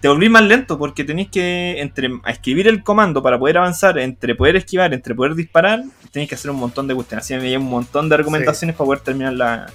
te 0.02 0.08
volvís 0.08 0.30
más 0.30 0.42
lento 0.42 0.78
porque 0.78 1.04
tenéis 1.04 1.30
que 1.30 1.80
entre 1.80 2.10
a 2.24 2.32
escribir 2.32 2.66
el 2.66 2.82
comando 2.82 3.22
para 3.22 3.38
poder 3.38 3.58
avanzar, 3.58 3.96
entre 4.00 4.34
poder 4.34 4.56
esquivar, 4.56 4.92
entre 4.92 5.14
poder 5.14 5.36
disparar, 5.36 5.84
tenéis 6.10 6.28
que 6.28 6.34
hacer 6.34 6.50
un 6.50 6.56
montón 6.56 6.88
de 6.88 6.94
cuestiones. 6.96 7.24
Así 7.24 7.34
hay 7.34 7.56
un 7.56 7.66
montón 7.66 8.08
de 8.08 8.16
argumentaciones 8.16 8.74
para 8.74 8.86
poder 8.86 9.00
terminar 9.00 9.32
la, 9.34 9.70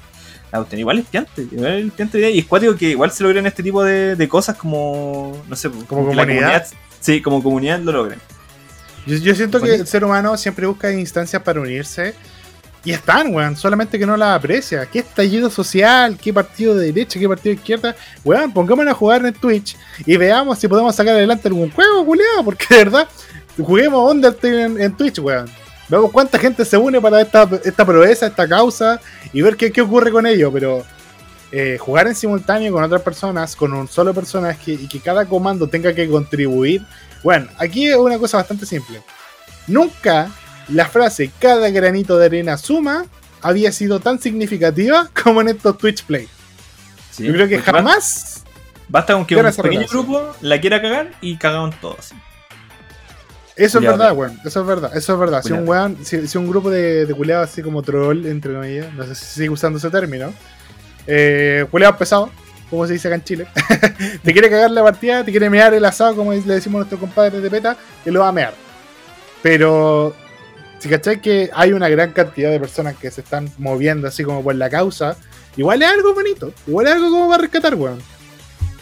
la 0.52 0.58
cuestión. 0.60 0.82
Igual 0.82 1.00
es 1.00 1.06
piante, 1.06 1.44
igual 1.44 1.76
es 1.76 1.94
piante 1.94 2.20
idea. 2.20 2.30
Y 2.30 2.40
es 2.40 2.46
cuático 2.46 2.76
que 2.76 2.90
igual 2.90 3.10
se 3.12 3.24
logren 3.24 3.46
este 3.48 3.64
tipo 3.64 3.82
de, 3.86 4.18
de 4.18 4.28
cosas 4.28 4.58
como, 4.58 5.42
no 5.48 5.56
sé, 5.56 5.70
Como 5.88 6.10
que 6.10 6.16
la 6.16 6.26
comunidad. 6.26 6.68
Sí, 7.00 7.22
como 7.22 7.42
comunidad 7.42 7.80
lo 7.80 7.94
logren. 7.94 8.20
Yo, 9.06 9.16
yo 9.16 9.34
siento 9.34 9.62
que 9.62 9.76
el 9.76 9.88
ser 9.88 10.04
humano 10.04 10.36
siempre 10.36 10.68
busca 10.68 10.92
instancias 10.92 11.42
para 11.42 11.62
unirse. 11.62 12.16
Y 12.88 12.94
están, 12.94 13.36
weón. 13.36 13.58
Solamente 13.58 14.00
que 14.00 14.06
no 14.06 14.16
las 14.16 14.38
aprecia. 14.38 14.86
¿Qué 14.86 15.00
estallido 15.00 15.50
social? 15.50 16.18
¿Qué 16.18 16.34
partido 16.34 16.74
de 16.74 16.86
derecha? 16.86 17.20
¿Qué 17.20 17.28
partido 17.28 17.54
de 17.54 17.60
izquierda? 17.60 17.94
Weón, 18.24 18.54
pongámonos 18.54 18.94
a 18.94 18.96
jugar 18.96 19.26
en 19.26 19.34
Twitch 19.34 19.76
y 20.06 20.16
veamos 20.16 20.58
si 20.58 20.70
podemos 20.70 20.96
sacar 20.96 21.14
adelante 21.14 21.50
algún 21.50 21.70
juego, 21.70 22.06
culiado. 22.06 22.46
Porque 22.46 22.66
de 22.70 22.78
verdad, 22.78 23.10
juguemos 23.58 24.10
Undertale 24.10 24.64
en, 24.82 24.96
Twitch, 24.96 25.20
weón. 25.20 25.50
Veamos 25.90 26.12
cuánta 26.14 26.40
gente 26.40 26.64
se 26.64 26.78
une 26.78 27.02
para 27.02 27.20
esta, 27.20 27.50
esta 27.66 27.84
proeza, 27.84 28.28
esta 28.28 28.48
causa 28.48 29.02
y 29.34 29.42
ver 29.42 29.58
qué, 29.58 29.70
qué 29.70 29.82
ocurre 29.82 30.10
con 30.10 30.26
ello. 30.26 30.50
Pero 30.54 30.86
eh, 31.52 31.78
jugar 31.78 32.08
en 32.08 32.16
simultáneo 32.16 32.72
con 32.72 32.86
otras 32.86 33.02
personas, 33.02 33.54
con 33.58 33.74
un 33.74 33.90
solo 33.90 34.14
personaje 34.14 34.72
y 34.72 34.88
que 34.88 35.02
cada 35.02 35.26
comando 35.26 35.68
tenga 35.68 35.94
que 35.94 36.08
contribuir. 36.08 36.84
Bueno, 37.22 37.50
aquí 37.58 37.88
es 37.88 37.98
una 37.98 38.18
cosa 38.18 38.38
bastante 38.38 38.66
simple. 38.66 39.02
Nunca 39.68 40.32
la 40.70 40.88
frase 40.88 41.32
cada 41.40 41.70
granito 41.70 42.18
de 42.18 42.26
arena 42.26 42.58
suma 42.58 43.06
había 43.42 43.72
sido 43.72 44.00
tan 44.00 44.20
significativa 44.20 45.10
como 45.24 45.42
en 45.42 45.50
estos 45.50 45.78
Twitch 45.78 46.04
Play. 46.04 46.28
Sí, 47.12 47.26
Yo 47.26 47.34
creo 47.34 47.48
que 47.48 47.60
jamás. 47.60 48.44
Basta 48.90 49.14
con 49.14 49.26
que 49.26 49.36
un 49.36 49.44
pequeño 49.44 49.64
relación. 49.64 49.90
grupo 49.90 50.36
la 50.42 50.62
quiera 50.62 50.82
cagar 50.82 51.12
y 51.20 51.38
cagaron 51.38 51.72
todos. 51.82 52.14
Eso 53.58 53.80
es 53.80 53.86
verdad, 53.86 54.14
weón. 54.14 54.40
Eso 54.46 54.62
es 54.62 54.68
verdad. 54.68 54.96
Eso 54.96 55.14
es 55.14 55.20
verdad. 55.20 55.42
Si 55.42 55.52
un, 55.52 55.68
weón, 55.68 55.98
si, 56.04 56.28
si 56.28 56.38
un 56.38 56.48
grupo 56.48 56.70
de, 56.70 57.06
de 57.08 57.14
culeados 57.14 57.50
así 57.50 57.64
como 57.64 57.82
troll, 57.82 58.26
entre 58.28 58.54
comillas, 58.54 58.94
no 58.94 59.04
sé 59.04 59.16
si 59.16 59.26
sigue 59.26 59.50
usando 59.50 59.80
ese 59.80 59.90
término, 59.90 60.32
eh, 61.08 61.66
culeados 61.72 61.98
pesados, 61.98 62.30
como 62.70 62.86
se 62.86 62.94
dice 62.94 63.08
acá 63.08 63.16
en 63.16 63.24
Chile, 63.24 63.48
te 64.24 64.32
quiere 64.32 64.50
cagar 64.50 64.70
la 64.70 64.84
partida, 64.84 65.24
te 65.24 65.32
quiere 65.32 65.50
mear 65.50 65.74
el 65.74 65.84
asado, 65.86 66.16
como 66.16 66.34
le 66.34 66.42
decimos 66.42 66.76
a 66.76 66.80
nuestros 66.80 67.00
compadres 67.00 67.42
de 67.42 67.50
PETA, 67.50 67.76
te 68.04 68.12
lo 68.12 68.20
va 68.20 68.28
a 68.28 68.32
mear. 68.32 68.54
Pero 69.42 70.16
si 70.80 70.90
cachai 70.90 71.22
que 71.22 71.50
hay 71.54 71.74
una 71.74 71.90
gran 71.90 72.12
cantidad 72.12 72.52
de 72.52 72.60
personas 72.60 72.96
que 72.96 73.12
se 73.12 73.22
están 73.22 73.50
moviendo 73.58 74.08
así 74.08 74.24
como 74.24 74.44
por 74.44 74.56
la 74.56 74.70
causa, 74.70 75.18
igual 75.56 75.82
es 75.82 75.90
algo 75.90 76.14
bonito, 76.14 76.54
igual 76.68 76.88
es 76.88 76.94
algo 76.94 77.10
como 77.10 77.30
para 77.30 77.42
rescatar, 77.42 77.76
weón. 77.76 78.00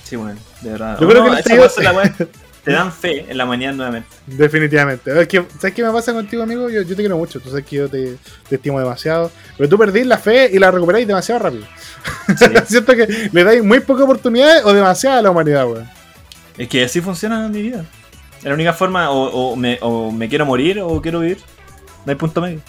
Sí, 0.04 0.16
bueno, 0.16 0.40
de 0.62 0.72
verdad. 0.72 0.98
Yo 1.00 1.08
creo 1.08 1.24
que 1.24 1.30
No, 1.30 1.38
esa 1.38 1.66
es 1.66 1.78
la 1.84 2.14
que 2.14 2.28
te 2.66 2.72
dan 2.72 2.92
fe 2.92 3.26
en 3.30 3.38
la 3.38 3.46
mañana 3.46 3.74
nuevamente. 3.78 4.10
Definitivamente. 4.26 5.22
Es 5.22 5.28
que, 5.28 5.46
¿Sabes 5.60 5.76
qué 5.76 5.84
me 5.84 5.92
pasa 5.92 6.14
contigo, 6.14 6.42
amigo? 6.42 6.68
Yo, 6.68 6.82
yo 6.82 6.96
te 6.96 7.04
quiero 7.04 7.16
mucho. 7.16 7.40
Tú 7.40 7.50
sabes 7.50 7.64
que 7.64 7.76
yo 7.76 7.88
te, 7.88 8.18
te 8.50 8.56
estimo 8.56 8.80
demasiado. 8.80 9.32
Pero 9.56 9.70
tú 9.70 9.78
perdís 9.78 10.08
la 10.08 10.18
fe 10.18 10.50
y 10.52 10.58
la 10.58 10.72
recuperáis 10.72 11.06
demasiado 11.06 11.44
rápido. 11.44 11.66
Sí. 12.36 12.46
Siento 12.66 12.96
que 12.96 13.30
le 13.32 13.44
dais 13.44 13.64
muy 13.64 13.82
pocas 13.82 14.04
oportunidades 14.04 14.66
o 14.66 14.74
demasiada 14.74 15.20
a 15.20 15.22
la 15.22 15.30
humanidad, 15.30 15.68
weón. 15.68 15.88
Es 16.58 16.68
que 16.68 16.84
así 16.84 17.02
funciona 17.02 17.48
mi 17.50 17.62
vida. 17.62 17.86
Es 18.40 18.46
la 18.46 18.56
única 18.56 18.74
forma, 18.74 19.12
o, 19.12 19.52
o 19.52 19.56
me, 19.56 19.78
o 19.82 20.12
me 20.12 20.28
quiero 20.28 20.48
morir 20.48 20.80
o 20.82 21.00
quiero 21.04 21.20
vivir. 21.20 21.38
No 22.06 22.12
hay 22.12 22.16
punto 22.16 22.42
medio. 22.42 22.62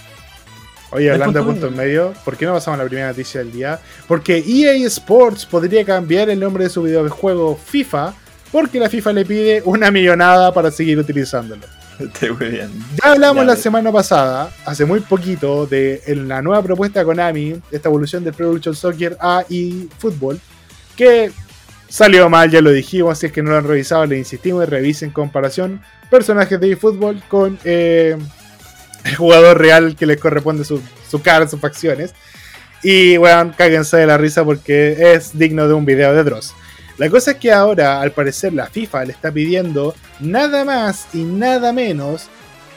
Oye, 0.91 1.11
hablando 1.11 1.39
de 1.39 1.45
punto 1.45 1.61
puntos 1.63 1.77
medio, 1.77 2.15
¿por 2.25 2.37
qué 2.37 2.47
no 2.47 2.55
pasamos 2.55 2.79
a 2.79 2.83
la 2.83 2.89
primera 2.89 3.09
noticia 3.09 3.41
del 3.41 3.53
día? 3.53 3.81
Porque 4.07 4.39
EA 4.47 4.75
Sports 4.87 5.45
podría 5.45 5.85
cambiar 5.85 6.31
el 6.31 6.39
nombre 6.39 6.65
de 6.65 6.71
su 6.71 6.83
videojuego 6.83 7.57
FIFA 7.57 8.15
porque 8.53 8.79
la 8.79 8.89
FIFA 8.89 9.13
le 9.13 9.25
pide 9.25 9.63
una 9.65 9.91
millonada 9.91 10.53
para 10.55 10.71
seguir 10.71 10.99
utilizándolo. 10.99 11.63
Bien. 12.39 12.71
Ya 13.03 13.13
hablamos 13.13 13.43
Ya, 13.43 13.53
la 13.53 13.57
semana 13.57 13.91
pasada, 13.91 14.51
hace 14.65 14.85
muy 14.85 15.01
poquito, 15.01 15.67
de 15.67 16.03
en 16.07 16.29
la 16.29 16.43
nueva 16.43 16.63
propuesta 16.63 17.01
de 17.01 17.07
Konami, 17.07 17.61
esta 17.71 17.89
evolución 17.89 18.23
del 18.23 18.35
Pro 18.35 18.47
Evolution 18.47 18.75
Soccer 18.75 19.17
a 19.21 19.45
eFootball, 19.49 20.41
que 20.95 21.33
salió 21.89 22.29
mal, 22.29 22.51
ya 22.51 22.61
lo 22.61 22.71
dijimos, 22.71 23.19
si 23.19 23.27
es 23.27 23.33
que 23.33 23.43
no 23.43 23.51
lo 23.51 23.59
han 23.59 23.65
revisado, 23.65 24.07
le 24.07 24.19
insistimos, 24.19 24.69
revisen 24.69 25.11
comparación 25.11 25.81
personajes 26.11 26.61
de 26.61 26.73
eFootball 26.73 27.23
con 27.29 27.59
eh, 27.65 28.17
jugador 29.17 29.59
real 29.59 29.97
que 29.97 30.07
les 30.07 30.21
corresponde 30.21 30.65
su, 30.65 30.81
su 31.09 31.23
cara, 31.23 31.49
sus 31.49 31.61
facciones. 31.61 32.15
Y 32.83 33.19
weón, 33.19 33.55
cáguense 33.57 33.97
de 33.97 34.07
la 34.07 34.19
risa 34.19 34.45
porque 34.45 35.15
es 35.15 35.37
digno 35.37 35.67
de 35.67 35.75
un 35.75 35.85
video 35.85 36.15
de 36.15 36.25
Dross. 36.25 36.55
La 36.99 37.11
cosa 37.11 37.33
es 37.33 37.37
que 37.39 37.53
ahora, 37.53 38.01
al 38.01 38.13
parecer, 38.13 38.53
la 38.53 38.67
FIFA 38.67 39.05
le 39.07 39.13
está 39.13 39.31
pidiendo 39.31 39.95
nada 40.21 40.65
más 40.65 41.09
y 41.13 41.25
nada 41.25 41.73
menos 41.73 42.29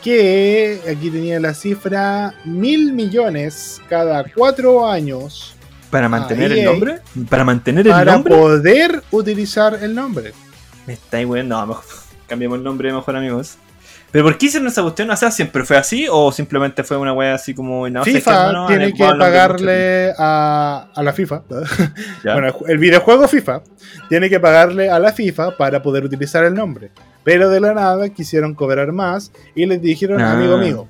que, 0.04 0.82
aquí 0.90 1.10
tenía 1.10 1.40
la 1.40 1.54
cifra, 1.54 2.34
mil 2.46 2.94
millones 2.94 3.82
cada 3.90 4.24
cuatro 4.24 4.90
años 4.90 5.56
¿Para 5.90 6.08
mantener 6.08 6.52
el 6.52 6.60
EA. 6.60 6.66
nombre? 6.66 7.00
¿Para 7.30 7.44
mantener 7.44 7.88
el 7.88 7.94
para 7.94 8.14
nombre? 8.14 8.36
poder 8.36 9.04
utilizar 9.12 9.80
el 9.82 9.96
nombre. 9.96 10.34
Me 10.86 10.94
estáis 10.94 11.26
weón. 11.26 11.48
No, 11.48 11.66
mejor, 11.66 11.84
cambiamos 12.28 12.58
el 12.60 12.64
nombre 12.64 12.94
mejor, 12.94 13.16
amigos. 13.16 13.58
¿Pero 14.12 14.26
por 14.26 14.38
qué 14.38 14.48
hicieron 14.48 14.68
esa 14.68 14.82
cuestión? 14.82 15.10
O 15.12 15.16
sea, 15.16 15.30
¿siempre 15.30 15.64
fue 15.64 15.78
así? 15.78 16.08
¿O 16.10 16.32
simplemente 16.32 16.84
fue 16.84 16.98
una 16.98 17.14
wea 17.14 17.36
así 17.36 17.54
como... 17.54 17.88
No, 17.90 18.04
FIFA 18.04 18.32
hermano, 18.32 18.68
tiene 18.68 18.92
que 18.94 19.04
pagarle 19.04 20.14
a, 20.18 20.90
a 20.96 21.04
la 21.04 21.14
FIFA. 21.14 21.44
Bueno, 22.24 22.54
el 22.68 22.78
videojuego 22.80 23.28
FIFA 23.28 23.62
tiene 24.10 24.30
que 24.30 24.40
pagarle 24.40 24.90
a 24.90 24.98
la 25.00 25.12
FIFA 25.14 25.56
para 25.58 25.82
poder 25.82 26.06
utilizar 26.06 26.44
el 26.44 26.54
nombre. 26.56 26.92
Pero 27.24 27.50
de 27.50 27.60
la 27.60 27.74
nada 27.74 28.10
quisieron 28.10 28.56
cobrar 28.56 28.92
más 28.92 29.32
y 29.54 29.66
les 29.66 29.82
dijeron, 29.82 30.20
Ah. 30.22 30.32
amigo 30.34 30.58
mío, 30.58 30.88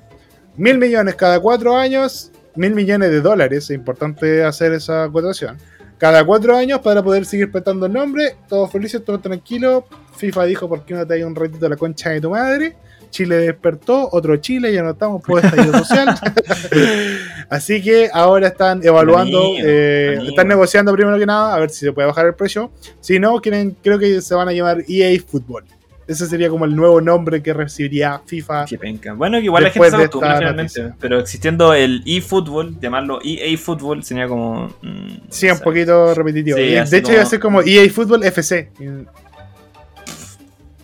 mil 0.56 0.78
millones 0.78 1.14
cada 1.16 1.38
cuatro 1.40 1.76
años, 1.76 2.30
mil 2.54 2.74
millones 2.74 3.10
de 3.10 3.20
dólares, 3.20 3.64
es 3.64 3.70
importante 3.76 4.42
hacer 4.44 4.72
esa 4.72 5.04
acotación. 5.04 5.58
Cada 5.98 6.24
cuatro 6.24 6.56
años 6.56 6.78
para 6.80 7.02
poder 7.02 7.26
seguir 7.26 7.52
prestando 7.52 7.84
el 7.84 7.92
nombre, 7.92 8.36
todos 8.48 8.72
felices, 8.72 9.04
todos 9.04 9.20
tranquilos. 9.20 9.84
FIFA 10.16 10.44
dijo, 10.46 10.68
¿por 10.68 10.84
qué 10.86 10.94
no 10.94 11.06
te 11.06 11.12
hay 11.14 11.22
un 11.22 11.34
ratito 11.34 11.66
a 11.66 11.68
la 11.68 11.76
concha 11.76 12.08
de 12.10 12.20
tu 12.22 12.30
madre? 12.30 12.76
Chile 13.10 13.36
despertó, 13.36 14.08
otro 14.12 14.36
Chile, 14.38 14.72
ya 14.72 14.82
no 14.82 14.90
estamos 14.90 15.22
por 15.22 15.38
estallido 15.44 15.78
social. 15.78 16.08
Así 17.50 17.82
que 17.82 18.08
ahora 18.12 18.48
están 18.48 18.80
evaluando, 18.84 19.38
Amigo, 19.38 19.58
eh, 19.66 20.14
amigo. 20.16 20.30
están 20.30 20.48
negociando 20.48 20.92
primero 20.92 21.18
que 21.18 21.26
nada, 21.26 21.54
a 21.54 21.58
ver 21.58 21.70
si 21.70 21.80
se 21.86 21.92
puede 21.92 22.06
bajar 22.08 22.26
el 22.26 22.34
precio. 22.34 22.70
Si 23.00 23.18
no, 23.18 23.40
quieren, 23.40 23.76
creo 23.82 23.98
que 23.98 24.20
se 24.20 24.34
van 24.34 24.48
a 24.48 24.52
llamar 24.52 24.84
EA 24.88 25.20
Football. 25.26 25.64
Ese 26.06 26.26
sería 26.26 26.48
como 26.50 26.64
el 26.64 26.74
nuevo 26.74 27.00
nombre 27.00 27.40
que 27.40 27.52
recibiría 27.52 28.20
FIFA. 28.26 28.64
Qué 28.64 28.76
penca. 28.78 29.12
Bueno, 29.12 29.38
que 29.38 29.44
igual 29.44 29.62
la 29.62 29.70
gente 29.70 29.90
se 29.90 29.96
acostumbra 29.96 30.38
finalmente. 30.38 30.92
Pero 30.98 31.20
existiendo 31.20 31.72
el 31.72 32.02
eFootball, 32.04 32.80
llamarlo 32.80 33.20
EA 33.24 33.56
Football 33.56 34.02
sería 34.02 34.26
como. 34.26 34.74
mm, 34.82 35.08
Sí, 35.28 35.46
no 35.46 35.52
un 35.54 35.60
poquito 35.60 36.12
repetitivo. 36.12 36.56
Sí, 36.56 36.64
Y 36.64 36.74
así 36.76 36.90
de 36.90 36.98
hecho, 36.98 37.06
como- 37.06 37.14
iba 37.14 37.22
a 37.22 37.26
ser 37.26 37.38
como 37.40 37.62
EA 37.62 37.88
Football 37.90 38.24
FC. 38.24 38.70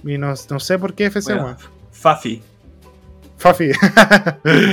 Y, 0.05 0.19
no, 0.19 0.35
no 0.51 0.61
sé 0.61 0.79
por 0.79 0.95
qué 0.95 1.07
FC, 1.07 1.33
Bueno, 1.33 1.45
weón. 1.47 1.57
Fafi. 2.07 2.41
Fafi. 3.37 3.73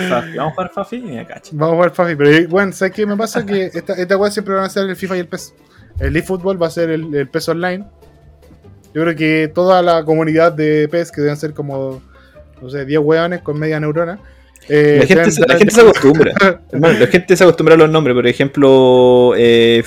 Fafi. 0.09 0.37
Vamos 0.37 0.51
a 0.51 0.51
jugar 0.51 0.71
Fafi 0.73 0.95
y 0.97 1.01
me 1.01 1.25
cacho. 1.25 1.51
Vamos 1.53 1.73
a 1.73 1.75
jugar 1.75 1.91
Fafi. 1.93 2.15
Pero 2.15 2.47
bueno, 2.49 2.71
¿sabes 2.71 2.93
qué 2.93 3.05
me 3.05 3.17
pasa? 3.17 3.43
Que 3.45 3.65
esta, 3.73 3.93
esta 3.93 4.17
weá 4.17 4.29
siempre 4.31 4.53
van 4.53 4.65
a 4.65 4.69
ser 4.69 4.87
el 4.89 4.95
FIFA 4.95 5.17
y 5.17 5.19
el 5.21 5.27
PES. 5.27 5.53
El 5.99 6.15
eFootball 6.15 6.61
va 6.61 6.67
a 6.67 6.69
ser 6.69 6.89
el, 6.91 7.13
el 7.15 7.27
PES 7.27 7.49
Online. 7.49 7.85
Yo 8.93 9.01
creo 9.01 9.15
que 9.15 9.51
toda 9.53 9.81
la 9.81 10.03
comunidad 10.05 10.51
de 10.53 10.87
PES, 10.89 11.11
que 11.11 11.21
deben 11.21 11.37
ser 11.37 11.53
como, 11.53 12.01
no 12.61 12.69
sé, 12.69 12.85
10 12.85 12.99
weones 13.01 13.41
con 13.41 13.57
media 13.59 13.79
neurona. 13.79 14.19
eh, 14.69 14.97
La 15.01 15.07
gente, 15.07 15.23
deben- 15.23 15.31
se- 15.31 15.41
la 15.47 15.57
gente 15.57 15.73
se 15.73 15.81
acostumbra. 15.81 16.33
Hermano, 16.71 16.99
la 16.99 17.07
gente 17.07 17.35
se 17.35 17.43
acostumbra 17.43 17.73
a 17.75 17.77
los 17.77 17.89
nombres. 17.89 18.13
Por 18.15 18.27
ejemplo, 18.27 19.33
eh, 19.35 19.83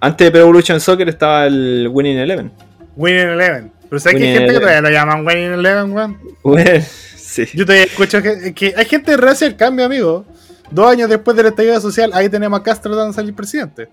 antes 0.00 0.26
de 0.26 0.30
Pro 0.30 0.40
Evolution 0.42 0.80
Soccer 0.80 1.08
estaba 1.08 1.46
el 1.46 1.88
Winning 1.92 2.18
Eleven. 2.18 2.52
Winning 2.96 3.28
Eleven. 3.30 3.72
Pero 3.88 4.00
¿sabes 4.00 4.18
que 4.18 4.28
hay 4.28 4.34
gente 4.38 4.52
que 4.54 4.60
todavía 4.60 4.80
lo 4.80 4.90
llaman 4.90 5.26
Winning 5.26 5.52
Eleven, 5.52 5.92
weón? 5.92 6.18
Sí. 7.16 7.46
Yo 7.52 7.64
todavía 7.64 7.86
escucho 7.86 8.22
que, 8.22 8.54
que 8.54 8.74
hay 8.76 8.84
gente 8.84 9.16
reacia 9.16 9.46
al 9.48 9.56
cambio, 9.56 9.84
amigo. 9.86 10.24
Dos 10.70 10.86
años 10.92 11.08
después 11.10 11.36
del 11.36 11.46
estallido 11.46 11.80
social, 11.80 12.10
ahí 12.14 12.28
tenemos 12.28 12.60
a 12.60 12.62
Castro 12.62 12.92
tratando 12.92 13.10
de 13.12 13.14
salir 13.16 13.34
presidente. 13.34 13.88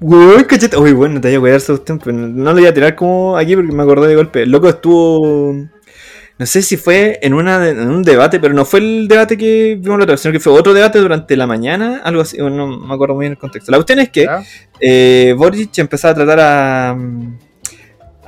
Uy, 0.00 0.44
cachete. 0.44 0.76
Uy, 0.76 0.92
bueno, 0.92 1.20
te 1.20 1.36
voy 1.38 1.50
a 1.50 1.58
cuidar 1.60 2.14
no 2.14 2.44
lo 2.44 2.52
voy 2.52 2.66
a 2.66 2.74
tirar 2.74 2.94
como 2.94 3.36
aquí 3.36 3.56
porque 3.56 3.72
me 3.72 3.82
acordé 3.82 4.06
de 4.08 4.14
golpe. 4.14 4.42
El 4.42 4.50
loco 4.52 4.68
estuvo. 4.68 5.54
No 6.38 6.46
sé 6.46 6.62
si 6.62 6.76
fue 6.76 7.18
en, 7.20 7.34
una 7.34 7.58
de- 7.58 7.70
en 7.70 7.90
un 7.90 8.04
debate, 8.04 8.38
pero 8.38 8.54
no 8.54 8.64
fue 8.64 8.78
el 8.78 9.08
debate 9.08 9.36
que 9.36 9.76
vimos 9.80 9.98
la 9.98 10.04
otra 10.04 10.12
vez, 10.12 10.20
sino 10.20 10.30
que 10.30 10.38
fue 10.38 10.52
otro 10.52 10.72
debate 10.72 11.00
durante 11.00 11.36
la 11.36 11.48
mañana, 11.48 12.00
algo 12.04 12.20
así, 12.22 12.40
bueno, 12.40 12.68
no 12.68 12.78
me 12.78 12.94
acuerdo 12.94 13.16
muy 13.16 13.24
bien 13.24 13.32
el 13.32 13.38
contexto. 13.38 13.72
La 13.72 13.78
cuestión 13.78 13.98
es 13.98 14.10
que 14.10 14.24
eh, 14.78 15.34
Boric 15.36 15.76
empezó 15.78 16.06
a 16.06 16.14
tratar 16.14 16.38
a, 16.38 16.94
mm, 16.96 17.38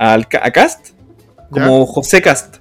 al 0.01 0.27
a 0.41 0.51
Cast 0.51 0.89
como 1.51 1.85
José 1.85 2.21
Cast. 2.23 2.57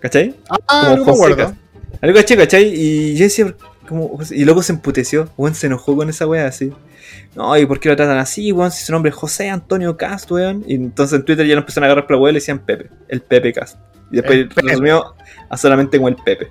¿Cachai? 0.00 0.34
Ah, 0.48 0.96
como 0.96 0.96
no 0.96 1.04
José. 1.04 1.36
Cast. 1.36 1.54
Algo 2.00 2.16
caché, 2.16 2.36
¿cachai? 2.36 2.72
Y 2.74 3.14
yo 3.14 3.24
decía, 3.24 3.54
como, 3.86 4.18
y 4.30 4.44
luego 4.44 4.62
se 4.62 4.72
emputeció, 4.72 5.28
weón, 5.36 5.54
se 5.54 5.66
enojó 5.66 5.96
con 5.96 6.08
esa 6.08 6.26
wea 6.26 6.46
así. 6.46 6.72
No, 7.34 7.56
¿y 7.58 7.66
por 7.66 7.78
qué 7.78 7.90
lo 7.90 7.96
tratan 7.96 8.18
así, 8.18 8.52
weón? 8.52 8.72
Si 8.72 8.84
su 8.84 8.92
nombre 8.92 9.10
es 9.10 9.16
José 9.16 9.50
Antonio 9.50 9.96
Cast, 9.98 10.30
weón. 10.30 10.64
Y 10.66 10.76
entonces 10.76 11.18
en 11.18 11.24
Twitter 11.26 11.46
ya 11.46 11.54
lo 11.54 11.60
empezaron 11.60 11.84
a 11.84 11.86
agarrar 11.88 12.06
por 12.06 12.16
la 12.16 12.22
wea 12.22 12.30
y 12.30 12.34
le 12.34 12.40
decían 12.40 12.60
Pepe, 12.60 12.88
el 13.08 13.20
Pepe 13.20 13.52
Cast. 13.52 13.78
Y 14.10 14.16
después 14.16 14.46
resumió 14.56 15.14
a 15.50 15.56
solamente 15.58 15.98
como 15.98 16.08
el 16.08 16.16
Pepe. 16.16 16.50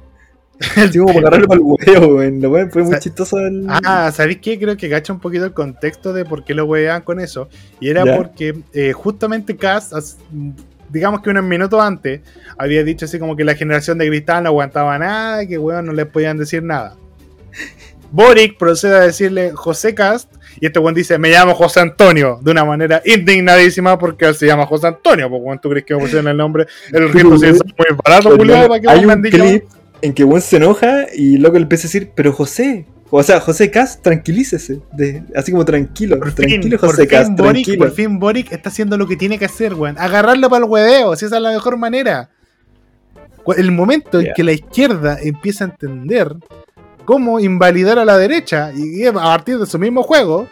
Así 0.77 0.97
como 0.99 1.13
para 1.13 1.19
agarrarlo 1.27 1.47
para 1.47 1.59
el 1.59 1.65
huevo, 1.65 2.15
weón. 2.17 2.45
Wea 2.45 2.67
fue 2.69 2.83
muy 2.83 2.99
chistoso. 2.99 3.37
El... 3.37 3.65
Ah, 3.67 4.11
¿sabéis 4.13 4.37
qué? 4.39 4.57
Creo 4.59 4.77
que 4.77 4.89
cacha 4.89 5.11
un 5.11 5.19
poquito 5.19 5.45
el 5.45 5.53
contexto 5.53 6.13
de 6.13 6.25
por 6.25 6.43
qué 6.45 6.53
lo 6.53 6.65
weaban 6.65 7.01
con 7.01 7.19
eso. 7.19 7.49
Y 7.79 7.89
era 7.89 8.05
Ya. 8.05 8.15
porque 8.15 8.55
eh, 8.73 8.93
justamente 8.93 9.57
Cass, 9.57 9.91
as- 9.93 10.17
digamos 10.89 11.21
que 11.21 11.31
unos 11.31 11.43
minutos 11.43 11.81
antes, 11.81 12.21
había 12.57 12.83
dicho 12.83 13.05
así 13.05 13.17
como 13.19 13.35
que 13.35 13.43
la 13.43 13.55
generación 13.55 13.97
de 13.97 14.07
cristal 14.07 14.43
no 14.43 14.49
aguantaba 14.49 14.97
nada 14.99 15.45
que 15.47 15.57
weón 15.57 15.85
no 15.87 15.91
les 15.93 16.05
podían 16.05 16.37
decir 16.37 16.61
nada. 16.63 16.95
Boric 18.11 18.57
procede 18.57 18.95
a 18.95 18.99
decirle 18.99 19.51
José 19.55 19.95
Cast 19.95 20.31
y 20.59 20.67
este 20.67 20.77
weón 20.79 20.93
dice, 20.93 21.17
me 21.17 21.31
llamo 21.31 21.55
José 21.55 21.79
Antonio, 21.79 22.39
de 22.43 22.51
una 22.51 22.63
manera 22.63 23.01
indignadísima 23.05 23.97
porque 23.97 24.25
él 24.25 24.35
se 24.35 24.45
llama 24.45 24.67
José 24.67 24.85
Antonio, 24.87 25.29
porque 25.29 25.43
weón, 25.43 25.59
tú 25.59 25.69
crees 25.69 25.83
que 25.85 25.95
me 25.95 26.01
pusieron 26.01 26.27
el 26.27 26.37
nombre, 26.37 26.67
el 26.91 27.11
ritmo 27.11 27.37
se 27.39 27.49
hizo 27.49 27.63
muy 27.65 27.97
barato, 28.05 28.35
hermano, 28.35 28.67
para 28.67 28.79
que 28.79 28.87
hay 28.89 29.03
un 29.05 29.21
clip 29.23 29.63
en 30.03 30.13
que 30.13 30.23
Juan 30.23 30.41
se 30.41 30.57
enoja 30.57 31.05
y 31.15 31.37
luego 31.37 31.55
le 31.57 31.63
empieza 31.63 31.87
a 31.87 31.89
decir, 31.89 32.11
pero 32.15 32.31
José, 32.33 32.85
o 33.09 33.23
sea, 33.23 33.39
José 33.39 33.71
Cast, 33.71 34.01
tranquilícese. 34.03 34.81
De, 34.91 35.23
así 35.35 35.51
como 35.51 35.65
tranquilo, 35.65 36.19
Por 36.19 36.33
tranquilo 36.33 36.77
José 36.77 37.07
Cast, 37.07 37.31
Boric, 37.37 37.77
por 37.77 37.91
fin 37.91 38.19
Boric 38.19 38.51
está 38.51 38.69
haciendo 38.69 38.97
lo 38.97 39.07
que 39.07 39.15
tiene 39.15 39.37
que 39.39 39.45
hacer, 39.45 39.73
weón. 39.73 39.95
Agarrarlo 39.97 40.49
para 40.49 40.65
el 40.65 40.69
hueveo, 40.69 41.15
si 41.15 41.25
esa 41.25 41.37
es 41.37 41.41
la 41.41 41.51
mejor 41.51 41.77
manera. 41.77 42.29
El 43.57 43.71
momento 43.71 44.19
en 44.19 44.27
que 44.35 44.43
la 44.43 44.53
izquierda 44.53 45.17
empieza 45.21 45.65
a 45.65 45.67
entender 45.67 46.33
cómo 47.05 47.39
invalidar 47.39 47.99
a 47.99 48.05
la 48.05 48.17
derecha 48.17 48.71
y 48.75 49.05
a 49.05 49.11
partir 49.13 49.57
de 49.59 49.65
su 49.65 49.77
mismo 49.77 50.03
juego, 50.03 50.47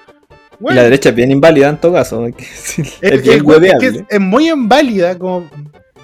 Y 0.60 0.74
la 0.74 0.84
derecha 0.84 1.10
es 1.10 1.16
bien 1.16 1.32
inválida 1.32 1.70
en 1.70 1.78
todo 1.78 1.94
caso. 1.94 2.26
es, 3.02 3.24
bien 3.24 3.78
es- 3.82 4.04
es 4.10 4.20
muy 4.20 4.50
inválida 4.50 5.18
como, 5.18 5.50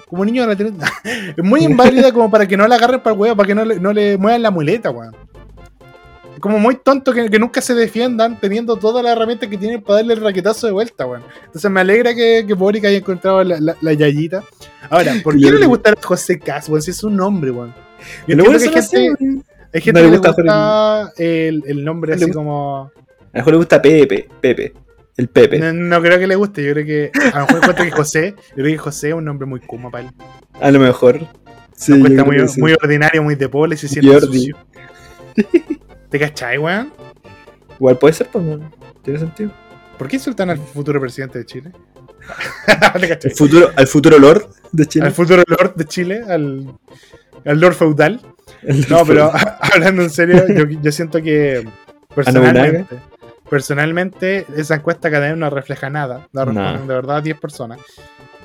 como 0.08 0.24
niño 0.24 0.42
de 0.42 0.48
la 0.48 0.56
tele- 0.56 0.72
Es 1.36 1.44
muy 1.44 1.62
inválida 1.64 2.12
como 2.12 2.30
para 2.30 2.46
que 2.46 2.56
no 2.56 2.66
la 2.66 2.76
agarren 2.76 3.00
para 3.00 3.14
el 3.14 3.20
huevo, 3.20 3.36
para 3.36 3.46
que 3.46 3.54
no 3.54 3.64
le, 3.64 3.78
no 3.80 3.92
le 3.92 4.16
muevan 4.18 4.42
la 4.42 4.50
muleta, 4.50 4.90
weón. 4.90 5.14
Es 6.34 6.40
como 6.40 6.58
muy 6.58 6.76
tonto 6.76 7.12
que, 7.12 7.28
que 7.28 7.38
nunca 7.38 7.60
se 7.60 7.74
defiendan 7.74 8.38
teniendo 8.38 8.76
todas 8.76 9.02
las 9.02 9.12
herramientas 9.16 9.48
que 9.48 9.58
tienen 9.58 9.82
para 9.82 9.96
darle 9.96 10.14
el 10.14 10.20
raquetazo 10.20 10.66
de 10.68 10.72
vuelta, 10.72 11.04
weón. 11.06 11.22
Entonces 11.46 11.70
me 11.70 11.80
alegra 11.80 12.14
que, 12.14 12.44
que 12.46 12.54
Boric 12.54 12.84
haya 12.84 12.98
encontrado 12.98 13.42
la, 13.42 13.58
la, 13.60 13.76
la 13.80 13.92
yayita. 13.92 14.44
Ahora, 14.90 15.14
¿por 15.24 15.36
qué 15.36 15.50
no 15.50 15.58
le 15.58 15.66
gusta 15.66 15.90
a 15.90 15.94
José 16.00 16.38
Cas, 16.38 16.68
weón? 16.68 16.82
Si 16.82 16.92
es 16.92 17.02
un 17.02 17.16
nombre, 17.16 17.50
weón. 17.50 17.74
Yo 18.26 18.34
entiendo 18.34 18.58
que 18.58 18.64
hay 18.68 18.72
gente, 18.74 18.96
hay 19.74 19.80
no 19.92 19.92
le 19.92 19.92
que 19.92 19.92
le 20.02 20.08
gusta 20.18 20.30
gusta 20.30 21.12
el, 21.16 21.62
el 21.66 21.84
nombre 21.84 22.10
No 22.12 22.16
así 22.16 22.24
gusta. 22.26 22.34
como... 22.38 22.76
A 22.84 22.90
lo 23.34 23.40
mejor 23.40 23.52
le 23.52 23.56
gusta 23.58 23.82
Pepe, 23.82 24.28
Pepe. 24.40 24.72
El 25.18 25.28
Pepe. 25.28 25.58
No, 25.58 25.72
no 25.72 26.00
creo 26.00 26.18
que 26.18 26.28
le 26.28 26.36
guste, 26.36 26.64
yo 26.64 26.72
creo 26.72 26.86
que 26.86 27.10
a 27.34 27.40
lo 27.40 27.46
mejor 27.46 27.56
encuentro 27.56 27.84
que 27.84 27.90
José, 27.90 28.34
yo 28.50 28.54
creo 28.54 28.66
que 28.66 28.78
José 28.78 29.08
es 29.08 29.14
un 29.14 29.24
nombre 29.24 29.46
muy 29.46 29.58
kuma 29.58 29.90
para 29.90 30.04
él. 30.04 30.14
A 30.60 30.70
lo 30.70 30.78
mejor. 30.78 31.26
Sí, 31.74 31.92
muy, 31.92 32.72
ordinario, 32.72 33.22
muy 33.22 33.34
de 33.34 33.48
pole, 33.48 33.76
se 33.76 33.88
siente 33.88 34.20
sucio. 34.20 34.56
¿Te 36.08 36.18
cachai, 36.18 36.58
weón? 36.58 36.92
Igual 37.78 37.98
puede 37.98 38.14
ser, 38.14 38.28
pues, 38.28 38.44
no. 38.44 38.70
Tiene 39.02 39.18
sentido. 39.18 39.52
¿Por 39.98 40.06
qué 40.06 40.16
insultan 40.16 40.50
al 40.50 40.58
futuro 40.58 41.00
presidente 41.00 41.38
de 41.38 41.46
Chile? 41.46 41.72
¿Te 43.20 43.30
futuro, 43.30 43.70
al 43.74 43.86
futuro 43.88 44.18
Lord 44.18 44.48
de 44.70 44.86
Chile. 44.86 45.06
Al 45.06 45.12
futuro 45.12 45.42
Lord 45.46 45.74
de 45.74 45.84
Chile, 45.84 46.22
al, 46.28 46.78
al 47.44 47.60
Lord 47.60 47.74
feudal. 47.74 48.20
No, 48.88 49.04
pero 49.04 49.32
hablando 49.60 50.02
en 50.02 50.10
serio, 50.10 50.44
yo, 50.48 50.64
yo 50.64 50.92
siento 50.92 51.20
que 51.20 51.68
personalmente, 52.14 52.86
personalmente 53.48 54.46
esa 54.56 54.76
encuesta 54.76 55.10
cada 55.10 55.28
vez 55.28 55.36
no 55.36 55.50
refleja 55.50 55.90
nada. 55.90 56.28
No 56.32 56.44
responden 56.44 56.86
de 56.88 56.94
verdad 56.94 57.22
10 57.22 57.38
personas. 57.40 57.80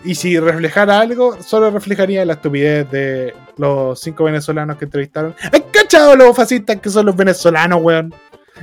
Y 0.05 0.15
si 0.15 0.37
reflejara 0.37 0.99
algo, 0.99 1.41
solo 1.41 1.71
reflejaría 1.71 2.25
la 2.25 2.33
estupidez 2.33 2.89
de 2.91 3.33
los 3.57 3.99
cinco 4.01 4.25
venezolanos 4.25 4.77
que 4.77 4.85
entrevistaron. 4.85 5.33
¿Has 5.41 5.61
cachado 5.71 6.15
los 6.15 6.35
fascistas 6.35 6.77
que 6.81 6.89
son 6.89 7.05
los 7.05 7.15
venezolanos, 7.15 7.81
weón? 7.81 8.13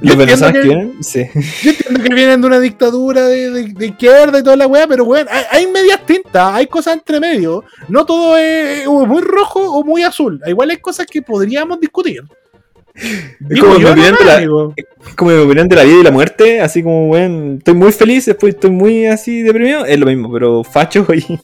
¿Los 0.03 0.17
venezolanos 0.17 0.63
vienen? 0.63 1.03
Sí. 1.03 1.27
Yo 1.63 1.71
entiendo 1.71 2.03
que 2.05 2.15
vienen 2.15 2.41
de 2.43 2.47
una 2.47 2.61
dictadura 2.61 3.23
de, 3.27 3.51
de- 3.51 3.73
de 3.73 3.87
izquierda 3.87 4.39
y 4.39 4.43
toda 4.43 4.57
la 4.57 4.67
weá, 4.67 4.87
pero 4.87 5.05
weón, 5.05 5.27
hay, 5.31 5.45
hay 5.51 5.67
medias 5.67 6.05
tintas, 6.07 6.55
hay 6.55 6.67
cosas 6.67 6.95
entre 6.95 7.19
medio. 7.19 7.65
No 7.89 8.05
todo 8.05 8.37
es 8.37 8.87
o 8.87 9.07
muy 9.07 9.23
rojo 9.23 9.61
o 9.61 9.83
muy 9.83 10.03
azul. 10.03 10.41
Igual 10.47 10.71
hay 10.71 10.77
cosas 10.77 11.07
que 11.07 11.23
podríamos 11.23 11.81
discutir. 11.81 12.23
Es 12.95 13.61
como 13.61 13.75
mi 13.75 13.81
yo 13.83 13.95
la- 13.95 14.37
amigo. 14.37 14.75
como 15.17 15.31
mi 15.31 15.39
opinión 15.39 15.69
de 15.69 15.77
la 15.77 15.85
vida 15.85 16.01
y 16.01 16.03
la 16.03 16.11
muerte, 16.11 16.61
así 16.61 16.83
como, 16.83 17.09
weón, 17.09 17.57
estoy 17.59 17.75
muy 17.75 17.93
feliz, 17.93 18.27
después 18.27 18.55
estoy 18.55 18.71
muy 18.71 19.07
así 19.07 19.43
deprimido, 19.43 19.85
es 19.87 19.99
lo 19.99 20.07
mismo, 20.07 20.31
pero 20.33 20.63
facho 20.65 21.07
y 21.15 21.39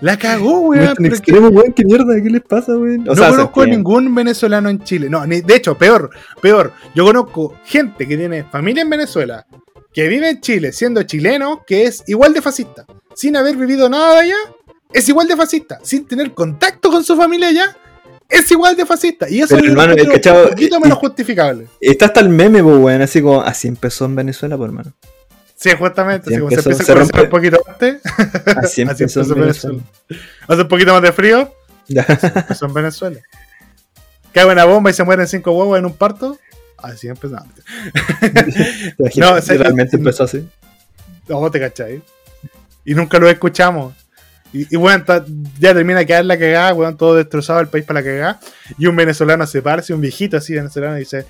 La 0.00 0.16
cagó, 0.18 0.60
weón. 0.60 0.94
que 0.96 1.08
extremo, 1.08 1.48
weón, 1.48 1.72
qué 1.74 1.84
mierda, 1.84 2.14
¿qué 2.22 2.30
les 2.30 2.42
pasa, 2.42 2.72
weón? 2.76 3.00
O 3.02 3.04
no 3.04 3.14
sea, 3.14 3.30
conozco 3.30 3.62
a 3.62 3.66
ningún 3.66 4.14
venezolano 4.14 4.70
en 4.70 4.82
Chile. 4.82 5.08
No, 5.10 5.26
ni- 5.26 5.40
de 5.42 5.56
hecho, 5.56 5.76
peor, 5.76 6.10
peor. 6.40 6.72
Yo 6.94 7.04
conozco 7.04 7.54
gente 7.64 8.06
que 8.08 8.16
tiene 8.16 8.44
familia 8.44 8.82
en 8.82 8.90
Venezuela, 8.90 9.46
que 9.92 10.08
vive 10.08 10.30
en 10.30 10.40
Chile 10.40 10.72
siendo 10.72 11.02
chileno, 11.02 11.64
que 11.66 11.84
es 11.84 12.02
igual 12.06 12.32
de 12.32 12.40
fascista. 12.42 12.86
Sin 13.14 13.36
haber 13.36 13.56
vivido 13.56 13.88
nada 13.90 14.14
de 14.14 14.20
allá, 14.20 14.36
es 14.92 15.08
igual 15.08 15.28
de 15.28 15.36
fascista. 15.36 15.78
Sin 15.82 16.06
tener 16.06 16.32
contacto 16.32 16.90
con 16.90 17.04
su 17.04 17.16
familia 17.16 17.48
allá, 17.48 17.76
es 18.30 18.50
igual 18.50 18.76
de 18.76 18.86
fascista. 18.86 19.28
Y 19.28 19.40
eso 19.40 19.54
Pero, 19.56 19.64
es 19.66 19.70
hermano, 19.72 19.92
un 19.94 19.98
el 20.00 20.08
cachado- 20.08 20.48
poquito 20.50 20.76
y- 20.76 20.80
menos 20.80 20.98
justificable. 20.98 21.66
Está 21.80 22.06
hasta 22.06 22.20
el 22.20 22.28
meme, 22.28 22.62
pues, 22.62 22.76
weón, 22.78 23.02
así 23.02 23.20
como, 23.22 23.42
así 23.42 23.68
empezó 23.68 24.04
en 24.06 24.16
Venezuela, 24.16 24.56
pues, 24.56 24.68
hermano. 24.68 24.92
Sí, 25.56 25.70
justamente. 25.78 26.28
Sí, 26.28 26.34
así 26.34 26.40
como 26.40 26.50
se 26.50 26.56
empezó- 26.56 26.70
empieza 26.70 26.84
se 26.86 26.92
a 26.92 26.94
conocer 26.94 27.14
rompe- 27.16 27.24
un 27.24 27.30
poquito 27.30 27.58
antes. 27.68 28.00
Así 28.56 28.80
empezó, 28.82 29.20
empezó 29.20 29.34
en 29.34 29.40
Venezuela. 29.40 29.78
Hace 30.48 30.62
un 30.62 30.68
poquito 30.68 30.92
más 30.94 31.02
de 31.02 31.12
frío, 31.12 31.54
Ya. 31.88 32.06
empezó 32.08 32.66
en 32.66 32.74
Venezuela. 32.74 33.20
Cae 34.32 34.46
una 34.46 34.64
bomba 34.64 34.90
y 34.90 34.94
se 34.94 35.02
mueren 35.04 35.26
cinco 35.26 35.50
huevos 35.52 35.78
en 35.78 35.84
un 35.86 35.92
parto. 35.94 36.38
Así 36.78 37.08
empezó. 37.08 37.36
¿Te 38.20 38.94
imaginas? 38.98 39.30
No, 39.30 39.36
o 39.36 39.40
sea, 39.42 39.56
realmente 39.58 39.96
empezó 39.96 40.24
así. 40.24 40.48
No, 41.28 41.50
te 41.50 41.60
cachai. 41.60 42.02
Y 42.84 42.94
nunca 42.94 43.18
lo 43.18 43.28
escuchamos. 43.28 43.94
Y, 44.52 44.74
y 44.74 44.76
bueno, 44.76 45.04
ta- 45.04 45.24
ya 45.58 45.72
termina 45.74 46.00
de 46.00 46.06
quedar 46.06 46.24
la 46.24 46.38
cagada, 46.38 46.74
weón, 46.74 46.96
todo 46.96 47.14
destrozado 47.14 47.60
el 47.60 47.68
país 47.68 47.84
para 47.84 48.00
la 48.00 48.04
cagada. 48.06 48.40
Y 48.78 48.86
un 48.86 48.96
venezolano 48.96 49.46
se 49.46 49.62
parece, 49.62 49.94
un 49.94 50.00
viejito 50.00 50.36
así 50.36 50.54
venezolano, 50.54 50.96
y 50.96 51.00
dice: 51.00 51.22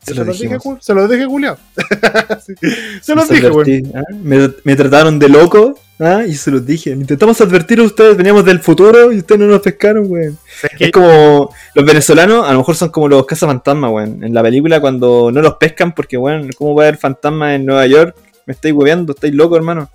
Se 0.00 0.12
Se 0.12 0.14
lo 0.14 0.24
los 0.24 0.38
dije, 0.38 0.58
se 0.80 0.94
los 0.94 1.10
dije, 1.10 1.24
Julio. 1.26 1.56
Sí, 2.44 2.54
se 3.02 3.14
los 3.14 3.28
dije, 3.28 3.50
weón. 3.50 3.92
¿ah? 3.94 4.02
me, 4.22 4.50
me 4.64 4.76
trataron 4.76 5.18
de 5.18 5.28
loco, 5.28 5.78
¿ah? 5.98 6.22
y 6.26 6.34
se 6.34 6.50
los 6.50 6.64
dije. 6.64 6.90
Intentamos 6.90 7.40
advertir 7.40 7.80
a 7.80 7.82
ustedes, 7.82 8.16
veníamos 8.16 8.44
del 8.44 8.60
futuro 8.60 9.12
y 9.12 9.18
ustedes 9.18 9.40
no 9.40 9.46
nos 9.46 9.60
pescaron, 9.60 10.04
weón. 10.10 10.38
Es 10.62 10.70
que- 10.78 10.84
Es 10.86 10.92
como 10.92 11.52
los 11.74 11.84
venezolanos, 11.84 12.46
a 12.48 12.52
lo 12.52 12.58
mejor 12.58 12.76
son 12.76 12.88
como 12.90 13.08
los 13.08 13.26
cazafantasmas, 13.26 13.90
weón. 13.90 14.22
En 14.24 14.32
la 14.34 14.42
película 14.42 14.80
cuando 14.80 15.30
no 15.32 15.40
los 15.42 15.54
pescan 15.56 15.94
porque, 15.94 16.16
weón, 16.16 16.50
¿cómo 16.56 16.74
va 16.74 16.84
a 16.84 16.86
haber 16.88 16.98
fantasmas 16.98 17.54
en 17.56 17.66
Nueva 17.66 17.86
York? 17.86 18.14
Me 18.46 18.52
estáis 18.54 18.74
hueveando, 18.74 19.12
estáis 19.12 19.34
loco, 19.34 19.56
hermano. 19.56 19.90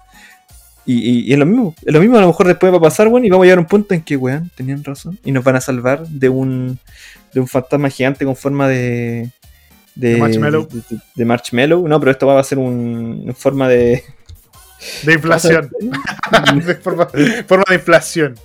Y, 0.86 0.96
y- 0.98 1.20
y 1.30 1.34
es 1.34 1.40
lo 1.40 1.46
mismo. 1.46 1.76
Es 1.86 1.94
lo 1.94 2.00
mismo 2.02 2.18
a 2.18 2.22
lo 2.22 2.28
mejor 2.28 2.48
después 2.48 2.72
va 2.74 2.78
a 2.78 2.82
pasar, 2.82 3.08
weón, 3.08 3.24
y 3.26 3.30
vamos 3.30 3.44
a 3.44 3.46
llegar 3.46 3.58
a 3.60 3.62
un 3.62 3.68
punto 3.68 3.94
en 3.94 4.02
que, 4.02 4.18
weón, 4.18 4.52
tenían 4.56 4.84
razón. 4.84 5.18
Y 5.24 5.32
nos 5.32 5.44
van 5.44 5.56
a 5.56 5.62
salvar 5.62 6.06
de 6.08 6.30
un, 6.30 6.78
de 7.34 7.40
un 7.40 7.48
fantasma 7.48 7.90
gigante 7.90 8.26
con 8.26 8.36
forma 8.36 8.68
de. 8.68 9.30
De, 9.96 10.14
De 10.14 10.18
marshmallow. 10.18 10.68
De, 10.68 10.80
de- 10.90 11.02
de 11.16 11.26
marshmallow. 11.26 11.88
No, 11.88 12.00
pero 12.00 12.12
esto 12.12 12.28
va 12.28 12.40
a 12.40 12.44
ser 12.44 12.58
un, 12.58 13.24
en 13.28 13.36
forma 13.36 13.68
de. 13.70 14.04
De 15.04 15.14
inflación. 15.14 15.70
de 16.66 16.76
forma, 16.76 17.08
forma 17.48 17.64
de 17.70 17.76
inflación. 17.76 18.36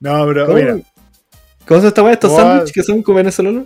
No, 0.00 0.26
pero 0.26 0.44
¿Cómo, 0.46 0.58
mira, 0.58 0.76
¿Cómo 1.66 1.80
se 1.80 1.86
esta 1.88 2.02
weá? 2.02 2.12
¿Estos 2.12 2.36
sándwiches 2.36 2.72
que 2.72 2.82
son 2.82 3.02
con 3.02 3.14
venezolanos? 3.14 3.64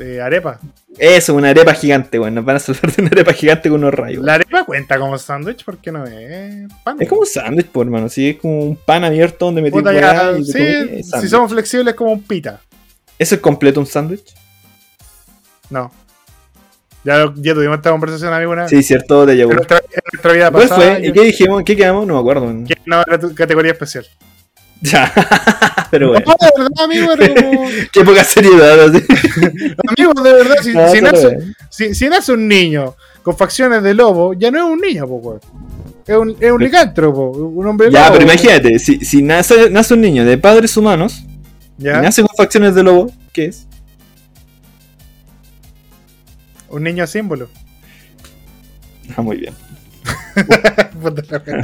Eh, 0.00 0.20
arepa. 0.20 0.58
Eso, 0.98 1.34
una 1.34 1.50
arepa 1.50 1.74
gigante, 1.74 2.18
weón. 2.18 2.34
Nos 2.34 2.44
van 2.44 2.56
a 2.56 2.58
salvar 2.58 2.90
de 2.94 3.02
una 3.02 3.10
arepa 3.10 3.32
gigante 3.32 3.68
con 3.68 3.80
unos 3.82 3.94
rayos. 3.94 4.24
La 4.24 4.34
arepa 4.34 4.64
cuenta 4.64 4.98
como 4.98 5.16
sándwich 5.18 5.64
porque 5.64 5.92
no 5.92 6.04
es 6.06 6.68
pan. 6.82 6.96
Es 7.00 7.08
como 7.08 7.20
un 7.22 7.26
sándwich, 7.26 7.66
por 7.66 7.86
hermano. 7.86 8.08
Sí, 8.08 8.30
es 8.30 8.36
como 8.36 8.60
un 8.60 8.76
pan 8.76 9.04
abierto 9.04 9.46
donde 9.46 9.62
metí 9.62 9.78
y 9.78 10.44
sí, 10.44 10.58
es 10.62 11.10
si 11.20 11.28
somos 11.28 11.50
flexibles 11.52 11.88
es 11.92 11.94
como 11.96 12.12
un 12.12 12.22
pita. 12.22 12.60
¿Eso 13.18 13.34
es 13.34 13.40
completo 13.40 13.80
un 13.80 13.86
sándwich? 13.86 14.34
No. 15.70 15.90
Ya, 17.04 17.18
lo- 17.18 17.34
ya 17.36 17.54
tuvimos 17.54 17.76
esta 17.76 17.90
conversación, 17.90 18.32
amigo, 18.32 18.50
una 18.52 18.68
Sí, 18.68 18.82
cierto, 18.82 19.26
de 19.26 19.34
en, 19.34 19.38
yogur. 19.40 19.54
nuestra, 19.56 19.78
en 19.78 20.00
nuestra 20.12 20.32
vida 20.32 20.50
¿Cuál 20.50 20.68
pasada. 20.68 20.96
fue? 20.96 21.06
¿Y 21.06 21.12
qué 21.12 21.20
dijimos? 21.22 21.62
¿Qué 21.64 21.76
quedamos? 21.76 22.06
No 22.06 22.14
me 22.14 22.20
acuerdo. 22.20 22.52
que 22.66 22.74
no 22.84 23.00
era 23.06 23.18
tu 23.18 23.32
categoría 23.34 23.72
especial. 23.72 24.06
Ya. 24.82 25.12
Pero 25.90 26.08
bueno. 26.10 26.24
No, 26.26 26.34
de 26.46 26.52
verdad, 26.62 26.84
amigo, 26.84 27.08
como- 27.42 27.68
Qué 27.92 28.04
poca 28.04 28.24
seriedad. 28.24 28.80
así. 28.88 28.98
amigo, 29.98 30.22
de 30.22 30.32
verdad, 30.32 30.54
si, 30.62 30.72
No, 30.72 30.88
si 30.88 31.00
pero 31.00 31.12
nace, 31.12 31.26
bueno. 31.28 31.52
si, 31.70 31.94
si 31.94 32.08
nace 32.08 32.32
un 32.32 32.46
niño 32.48 32.94
con 33.22 33.36
facciones 33.36 33.82
de 33.82 33.94
lobo, 33.94 34.34
ya 34.34 34.50
no 34.50 34.58
es 34.58 34.64
un 34.64 34.80
niño, 34.80 35.06
po, 35.06 35.14
weón. 35.16 35.40
Es 36.06 36.16
un, 36.16 36.28
es 36.30 36.34
un 36.34 36.38
Pero- 36.38 36.58
licántropo, 36.58 37.30
un 37.30 37.66
hombre 37.66 37.90
Ya, 37.90 38.00
lobo. 38.06 38.12
pero 38.18 38.24
imagínate, 38.24 38.78
si, 38.78 39.04
si 39.04 39.22
nace, 39.22 39.70
nace 39.70 39.94
un 39.94 40.00
niño 40.02 40.24
de 40.24 40.38
padres 40.38 40.76
humanos 40.76 41.24
¿Ya? 41.78 41.98
y 41.98 42.02
nace 42.02 42.22
con 42.22 42.30
facciones 42.36 42.74
de 42.74 42.82
lobo, 42.84 43.10
¿qué 43.32 43.46
es? 43.46 43.66
Un 46.68 46.82
niño 46.84 47.06
símbolo. 47.06 47.48
Ah, 49.16 49.22
muy 49.22 49.36
bien. 49.38 49.54
Ah, 50.36 50.90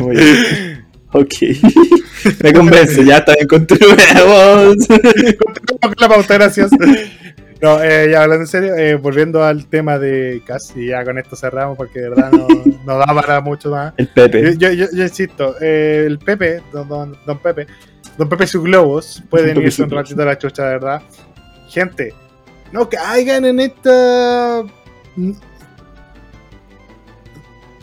muy 0.00 0.16
bien. 0.16 0.86
Ok. 1.12 1.34
Me 2.42 2.52
convence, 2.52 3.04
ya 3.04 3.18
está 3.18 3.34
bien, 3.34 3.46
continuemos. 3.48 4.86
Con 4.88 5.94
la 5.98 6.08
pauta, 6.08 6.34
gracias. 6.34 6.70
No, 7.60 7.82
eh, 7.82 8.08
ya 8.10 8.22
hablando 8.22 8.42
en 8.44 8.48
serio, 8.48 8.74
eh, 8.74 8.94
volviendo 8.96 9.44
al 9.44 9.66
tema 9.66 9.98
de 9.98 10.42
casi 10.44 10.86
ya 10.86 11.04
con 11.04 11.16
esto 11.18 11.36
cerramos 11.36 11.76
porque 11.76 12.00
de 12.00 12.08
verdad 12.08 12.32
no, 12.32 12.46
no 12.84 12.98
da 12.98 13.06
para 13.06 13.40
mucho 13.40 13.70
más. 13.70 13.92
El 13.96 14.08
Pepe. 14.08 14.56
yo, 14.58 14.70
yo- 14.72 14.86
yo 14.92 15.02
insisto, 15.04 15.54
eh, 15.60 16.04
el 16.06 16.18
Pepe, 16.18 16.60
don, 16.72 16.88
don, 16.88 17.16
don 17.24 17.38
Pepe, 17.38 17.66
don 18.18 18.28
Pepe 18.28 18.44
y 18.44 18.46
sus 18.48 18.64
globos 18.64 19.22
pueden 19.30 19.54
Pepe 19.54 19.66
irse 19.66 19.82
un 19.84 19.90
ratito 19.90 20.22
a 20.22 20.26
la 20.26 20.38
chucha, 20.38 20.64
de 20.64 20.70
verdad. 20.70 21.02
Gente, 21.68 22.14
no 22.72 22.88
caigan 22.88 23.44
en 23.44 23.60
esta. 23.60 24.64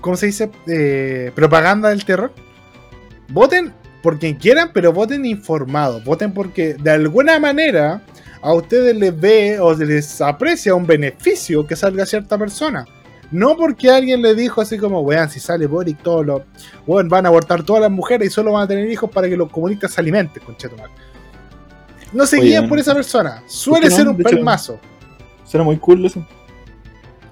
¿Cómo 0.02 0.16
se 0.16 0.28
dice? 0.28 0.50
Eh, 0.68 1.32
propaganda 1.36 1.90
del 1.90 2.06
terror. 2.06 2.32
Voten 3.30 3.74
por 4.02 4.20
quien 4.20 4.36
quieran, 4.36 4.72
pero 4.74 4.94
voten 4.94 5.26
informados. 5.26 6.04
Voten 6.04 6.34
porque 6.34 6.76
de 6.76 6.92
alguna 6.92 7.40
manera 7.40 8.02
a 8.42 8.54
ustedes 8.54 8.96
les 8.96 9.20
ve 9.20 9.60
o 9.60 9.74
les 9.74 10.22
aprecia 10.22 10.76
un 10.76 10.88
beneficio 10.88 11.66
que 11.68 11.76
salga 11.76 12.06
cierta 12.06 12.38
persona. 12.38 12.86
No 13.32 13.56
porque 13.56 13.92
alguien 13.92 14.22
le 14.22 14.34
dijo 14.34 14.60
así 14.60 14.78
como, 14.78 15.02
weón, 15.02 15.30
si 15.30 15.40
sale 15.40 15.68
Boric, 15.68 16.02
todos 16.02 16.26
los. 16.26 16.42
Weón, 16.88 17.10
van 17.10 17.26
a 17.26 17.30
abortar 17.30 17.64
todas 17.64 17.82
las 17.82 17.92
mujeres 17.92 18.28
y 18.28 18.32
solo 18.32 18.54
van 18.54 18.64
a 18.64 18.68
tener 18.68 18.90
hijos 18.90 19.10
para 19.12 19.30
que 19.30 19.38
los 19.38 19.52
comunistas 19.52 19.94
se 19.94 20.02
alimenten, 20.02 20.44
conchetumar. 20.44 20.90
No 22.12 22.26
se 22.26 22.40
guían 22.42 22.68
por 22.68 22.80
esa 22.80 22.96
persona. 22.96 23.44
Suele 23.46 23.92
ser 23.92 24.08
un 24.08 24.18
pelmazo. 24.18 24.80
Suena 25.46 25.64
muy 25.64 25.78
cool 25.78 26.06
eso. 26.06 26.26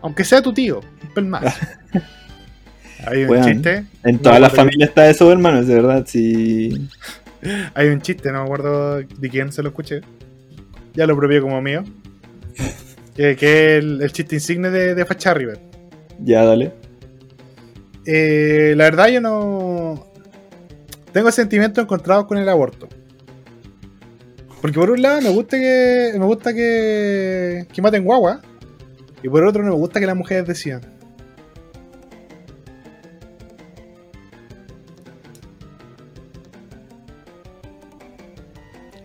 Aunque 0.02 0.24
sea 0.24 0.42
tu 0.42 0.54
tío, 0.54 0.82
un 1.04 1.14
pelmazo. 1.16 1.58
Hay 3.06 3.24
un 3.24 3.44
chiste. 3.44 3.86
En 4.04 4.16
No, 4.16 4.22
todas 4.22 4.40
las 4.42 4.50
porque- 4.50 4.62
familias 4.64 4.90
está 4.90 5.10
eso, 5.10 5.32
hermanos, 5.32 5.68
de 5.68 5.76
verdad. 5.76 6.06
Sí. 6.08 6.88
Hay 7.76 7.90
un 7.90 8.02
chiste, 8.02 8.32
no 8.32 8.40
me 8.40 8.46
acuerdo 8.46 8.98
de 8.98 9.30
quién 9.30 9.52
se 9.52 9.62
lo 9.62 9.70
escuché. 9.70 10.02
Ya 10.94 11.06
lo 11.06 11.16
propio 11.16 11.42
como 11.42 11.62
mío. 11.62 11.84
Que, 13.16 13.36
que 13.40 13.78
es 13.78 13.84
el, 13.84 14.02
el 14.02 14.12
chiste 14.12 14.36
insigne 14.36 14.70
de, 14.72 14.96
de 14.96 15.06
Facha 15.06 15.34
River. 15.34 15.60
Ya, 16.24 16.44
dale. 16.44 16.74
Eh, 18.06 18.74
la 18.76 18.86
verdad, 18.86 19.08
yo 19.10 19.22
no. 19.22 20.08
Tengo 21.12 21.32
sentimientos 21.32 21.84
encontrados 21.84 22.26
con 22.26 22.38
el 22.38 22.50
aborto. 22.50 22.88
Porque 24.62 24.80
por 24.80 24.90
un 24.90 25.02
lado 25.02 25.22
me 25.22 25.30
gusta 25.30 25.58
que. 25.58 26.12
Me 26.18 26.26
gusta 26.26 26.54
que. 26.54 27.68
que 27.72 27.82
maten 27.82 28.04
guagua. 28.04 28.42
Y 29.22 29.30
por 29.30 29.44
otro 29.46 29.62
no 29.64 29.70
me 29.72 29.76
gusta 29.78 30.00
que 30.00 30.06
las 30.08 30.16
mujeres 30.16 30.48
decidan. 30.48 30.82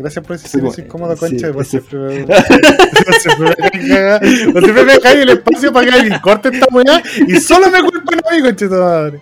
Gracias 0.02 0.24
por 0.26 0.36
ese 0.36 0.48
Sí, 0.48 0.58
silencio 0.58 0.84
incómodo, 0.84 1.14
sí, 1.14 1.20
concha. 1.20 1.46
me- 1.46 1.52
por 1.54 1.64
siempre 1.64 1.98
me 1.98 2.24
por 4.52 4.62
siempre 4.64 4.84
me 4.84 4.98
cae 5.00 5.22
el 5.22 5.28
espacio 5.30 5.72
para 5.72 5.86
que 5.90 5.92
alguien 5.96 6.18
corte 6.20 6.50
esta 6.52 6.66
weá 6.70 7.02
y 7.26 7.36
solo 7.40 7.70
me 7.70 7.80
culpan 7.80 8.20
a 8.28 8.34
mí, 8.34 8.42
concha 8.42 8.66
madre. 8.68 9.20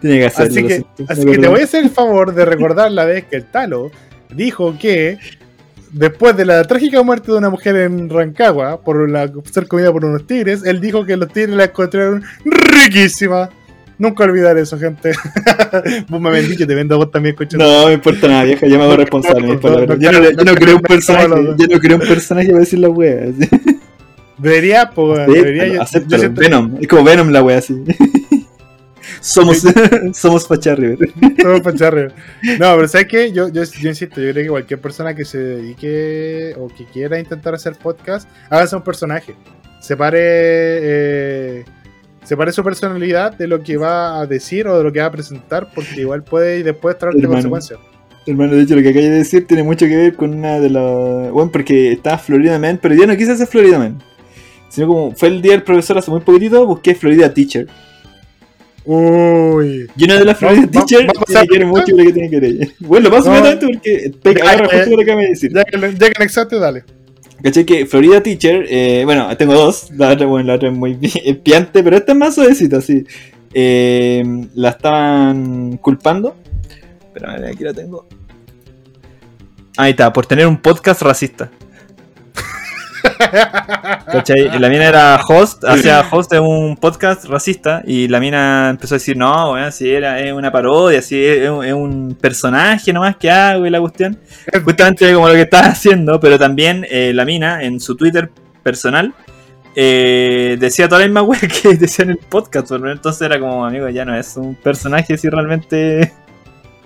Tiene 0.00 0.18
que 0.20 0.26
hacerlo. 0.26 0.50
Así 0.52 0.66
que, 0.66 0.84
así 1.08 1.24
que 1.26 1.38
te 1.38 1.48
voy 1.48 1.60
a 1.60 1.64
hacer 1.64 1.84
el 1.84 1.90
favor 1.90 2.34
de 2.34 2.44
recordar 2.44 2.90
la 2.90 3.04
vez 3.04 3.24
que 3.26 3.36
el 3.36 3.44
Talo 3.44 3.90
dijo 4.30 4.76
que 4.78 5.18
después 5.92 6.36
de 6.36 6.44
la 6.44 6.64
trágica 6.64 7.02
muerte 7.02 7.32
de 7.32 7.38
una 7.38 7.50
mujer 7.50 7.76
en 7.76 8.08
Rancagua 8.08 8.80
por 8.80 9.08
la, 9.10 9.30
ser 9.50 9.66
comida 9.66 9.92
por 9.92 10.04
unos 10.04 10.26
tigres, 10.26 10.62
él 10.64 10.80
dijo 10.80 11.04
que 11.04 11.16
los 11.16 11.32
tigres 11.32 11.54
la 11.54 11.64
encontraron 11.64 12.22
riquísima. 12.44 13.50
Nunca 14.00 14.24
olvidar 14.24 14.56
eso, 14.56 14.78
gente. 14.78 15.12
vos 16.08 16.20
me 16.22 16.40
dicho, 16.40 16.66
te 16.66 16.74
vendo 16.74 16.94
a 16.94 16.98
vos 16.98 17.10
también, 17.10 17.34
coche. 17.36 17.58
No 17.58 17.86
me 17.86 17.92
importa 17.92 18.28
nada, 18.28 18.44
vieja, 18.44 18.66
yo 18.66 18.78
me 18.78 18.84
hago 18.84 18.96
responsable. 18.96 19.46
no, 19.46 19.54
no, 19.86 19.96
yo, 19.98 20.10
no, 20.12 20.42
yo 20.44 20.54
creo 20.54 20.76
un 20.76 20.82
personaje, 20.82 21.28
yo 21.28 21.66
no 21.68 21.78
creo 21.78 21.96
un 21.98 22.08
personaje 22.08 22.48
para 22.48 22.60
decir 22.60 22.78
la 22.78 22.88
wea. 22.88 23.24
así. 23.28 23.48
Debería, 24.38 24.88
pues, 24.88 25.20
Sí, 25.26 25.32
debería. 25.34 25.66
yo- 25.66 25.74
yo 25.74 25.82
acéptalo, 25.82 26.18
siento- 26.22 26.40
Venom, 26.40 26.76
es 26.80 26.88
como 26.88 27.04
Venom 27.04 27.28
la 27.28 27.42
wea 27.42 27.58
así. 27.58 27.74
somos, 29.20 29.62
somos 30.14 30.46
Pacha 30.46 30.74
River. 30.74 31.12
Todo 31.36 31.62
pa' 31.62 31.74
charrer. 31.74 32.12
No, 32.58 32.74
pero 32.76 32.88
¿sabes 32.88 33.06
qué? 33.06 33.32
Yo, 33.32 33.48
yo, 33.48 33.64
yo 33.64 33.88
insisto, 33.90 34.18
yo 34.18 34.32
creo 34.32 34.44
que 34.44 34.48
cualquier 34.50 34.80
persona 34.80 35.14
que 35.14 35.26
se 35.26 35.36
dedique 35.36 36.54
o 36.58 36.68
que 36.68 36.86
quiera 36.86 37.18
intentar 37.18 37.54
hacer 37.54 37.74
podcast, 37.74 38.26
hágase 38.48 38.76
un 38.76 38.82
personaje. 38.82 39.34
Separe, 39.80 40.18
eh, 40.22 41.64
separe 42.24 42.52
su 42.52 42.62
personalidad 42.62 43.32
de 43.36 43.46
lo 43.46 43.62
que 43.62 43.76
va 43.76 44.20
a 44.20 44.26
decir 44.26 44.66
o 44.68 44.76
de 44.78 44.84
lo 44.84 44.92
que 44.92 45.00
va 45.00 45.06
a 45.06 45.10
presentar, 45.12 45.68
porque 45.74 46.00
igual 46.02 46.22
puede 46.22 46.62
después 46.62 46.96
traerte 46.98 47.20
Hermano. 47.20 47.36
consecuencias. 47.50 47.80
Hermano, 48.26 48.54
de 48.54 48.62
hecho, 48.62 48.76
lo 48.76 48.82
que 48.82 48.90
acabas 48.90 49.08
de 49.08 49.14
decir 49.16 49.46
tiene 49.46 49.62
mucho 49.62 49.86
que 49.86 49.96
ver 49.96 50.14
con 50.14 50.34
una 50.34 50.60
de 50.60 50.68
las. 50.70 51.30
Bueno, 51.32 51.50
porque 51.50 51.92
estaba 51.92 52.18
Florida 52.18 52.58
Man, 52.58 52.78
pero 52.80 52.94
yo 52.94 53.06
no 53.06 53.16
quise 53.16 53.32
hacer 53.32 53.46
Florida 53.46 53.78
Man. 53.78 53.98
Sino 54.68 54.86
como 54.86 55.12
fue 55.16 55.28
el 55.28 55.42
día 55.42 55.52
del 55.52 55.62
profesor 55.62 55.98
hace 55.98 56.10
muy 56.10 56.20
poquitito, 56.20 56.64
busqué 56.66 56.94
Florida 56.94 57.32
Teacher. 57.32 57.66
Uy. 58.84 59.86
Y 59.96 60.04
una 60.04 60.18
de 60.18 60.24
las 60.24 60.38
Florida 60.38 60.66
Vamos- 60.70 60.86
Teacher 60.86 61.06
vamos 61.06 61.22
a 61.22 61.24
tiene 61.26 61.46
que 61.46 61.52
ver 61.58 61.62
hacer- 61.62 61.66
mucho 61.66 61.96
lo 61.96 62.04
que 62.04 62.12
tiene 62.12 62.30
que 62.30 62.40
ver. 62.40 62.68
Bueno, 62.80 63.08
lo 63.08 63.16
paso 63.16 63.30
No. 63.30 63.38
inmediatamente 63.38 64.12
porque 64.22 64.40
agarra 64.42 64.68
justo 64.68 64.96
lo 64.96 65.04
que 65.04 65.16
de 65.16 65.26
decir. 65.28 65.52
Ya 65.54 65.64
que, 65.64 65.78
ya 65.80 66.08
que 66.10 66.12
anexaste, 66.16 66.58
dale. 66.58 66.84
¿Cachai? 67.42 67.64
Que 67.64 67.86
Florida 67.86 68.22
Teacher, 68.22 68.66
eh, 68.68 69.02
bueno, 69.04 69.34
tengo 69.36 69.54
dos. 69.54 69.90
La 69.96 70.10
otra, 70.10 70.26
bueno, 70.26 70.46
la 70.48 70.54
otra 70.54 70.68
es 70.68 70.74
muy 70.76 70.94
pi- 70.96 71.32
piante, 71.42 71.82
pero 71.82 71.96
esta 71.96 72.12
es 72.12 72.18
más 72.18 72.34
suavecita, 72.34 72.78
así. 72.78 73.04
Eh, 73.54 74.22
la 74.54 74.70
estaban 74.70 75.76
culpando. 75.78 76.36
Espérame, 77.06 77.46
aquí 77.52 77.64
la 77.64 77.72
tengo. 77.74 78.06
Ahí 79.76 79.90
está, 79.92 80.12
por 80.12 80.26
tener 80.26 80.46
un 80.46 80.58
podcast 80.58 81.02
racista. 81.02 81.50
¿Cachai? 84.12 84.58
La 84.58 84.68
mina 84.68 84.86
era 84.86 85.20
host, 85.26 85.64
hacía 85.64 86.04
host 86.10 86.32
de 86.32 86.40
un 86.40 86.76
podcast 86.76 87.24
racista 87.26 87.82
y 87.86 88.08
la 88.08 88.20
mina 88.20 88.70
empezó 88.70 88.94
a 88.94 88.98
decir, 88.98 89.16
no, 89.16 89.50
bueno, 89.50 89.70
si 89.70 89.90
era 89.90 90.20
es 90.20 90.32
una 90.32 90.50
parodia, 90.50 91.02
si 91.02 91.24
es, 91.24 91.42
es 91.42 91.72
un- 91.72 92.16
personaje 92.20 92.92
nomás 92.92 93.16
que 93.16 93.30
hago 93.30 93.66
y 93.66 93.70
la 93.70 93.80
cuestión. 93.80 94.18
Justamente 94.64 95.12
como 95.14 95.28
lo 95.28 95.34
que 95.34 95.42
estaba 95.42 95.68
haciendo, 95.68 96.18
pero 96.20 96.38
también 96.38 96.86
eh, 96.90 97.12
la 97.14 97.24
mina 97.24 97.62
en 97.62 97.80
su 97.80 97.96
Twitter 97.96 98.30
personal 98.62 99.14
eh, 99.76 100.56
decía 100.58 100.88
toda 100.88 101.00
la 101.00 101.06
misma 101.06 101.22
wea 101.22 101.40
que 101.62 101.76
decía 101.76 102.04
en 102.04 102.10
el 102.10 102.18
podcast, 102.18 102.70
entonces 102.72 103.22
era 103.22 103.38
como, 103.38 103.64
amigo, 103.64 103.88
ya 103.88 104.04
no 104.04 104.16
es 104.16 104.36
un 104.36 104.54
personaje 104.56 105.16
si 105.16 105.28
realmente 105.28 106.12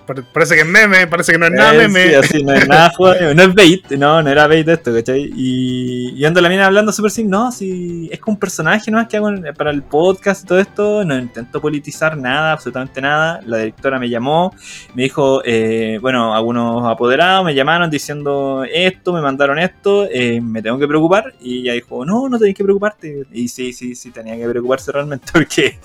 Parece 0.05 0.55
que 0.55 0.61
es 0.61 0.67
meme, 0.67 1.07
parece 1.07 1.31
que 1.31 1.37
no 1.37 1.47
es 1.47 1.51
nada 1.51 1.73
Eh, 1.73 1.87
meme. 1.87 2.09
sí, 2.09 2.13
así, 2.15 2.43
no 2.43 2.53
es 2.53 2.67
nada 2.67 2.91
no 3.35 3.41
es 3.43 3.53
bait, 3.53 3.91
no, 3.91 4.21
no 4.21 4.29
era 4.29 4.47
bait 4.47 4.67
esto, 4.67 4.93
¿cachai? 4.93 5.31
Y, 5.35 6.13
y 6.15 6.25
ando 6.25 6.41
la 6.41 6.49
mina 6.49 6.65
hablando 6.65 6.91
súper 6.91 7.11
sin, 7.11 7.29
no, 7.29 7.51
si 7.51 8.09
es 8.11 8.19
como 8.19 8.35
un 8.35 8.39
personaje 8.39 8.91
nomás 8.91 9.07
que 9.07 9.17
hago 9.17 9.29
para 9.57 9.71
el 9.71 9.83
podcast 9.83 10.43
y 10.43 10.47
todo 10.47 10.59
esto, 10.59 11.03
no 11.05 11.17
intento 11.17 11.59
politizar 11.61 12.17
nada, 12.17 12.51
absolutamente 12.51 13.01
nada. 13.01 13.39
La 13.45 13.57
directora 13.57 13.99
me 13.99 14.09
llamó, 14.09 14.53
me 14.93 15.03
dijo, 15.03 15.41
eh, 15.45 15.97
bueno, 16.01 16.35
algunos 16.35 16.85
apoderados 16.87 17.45
me 17.45 17.55
llamaron 17.55 17.89
diciendo 17.89 18.63
esto, 18.71 19.13
me 19.13 19.21
mandaron 19.21 19.59
esto, 19.59 20.07
eh, 20.11 20.39
me 20.41 20.61
tengo 20.61 20.77
que 20.79 20.87
preocupar. 20.87 21.33
Y 21.41 21.61
ella 21.61 21.73
dijo, 21.73 22.05
no, 22.05 22.29
no 22.29 22.37
tenés 22.39 22.55
que 22.55 22.63
preocuparte. 22.63 23.25
Y 23.31 23.47
sí, 23.47 23.73
sí, 23.73 23.95
sí, 23.95 24.11
tenía 24.11 24.35
que 24.37 24.47
preocuparse 24.47 24.91
realmente 24.91 25.27
porque... 25.33 25.79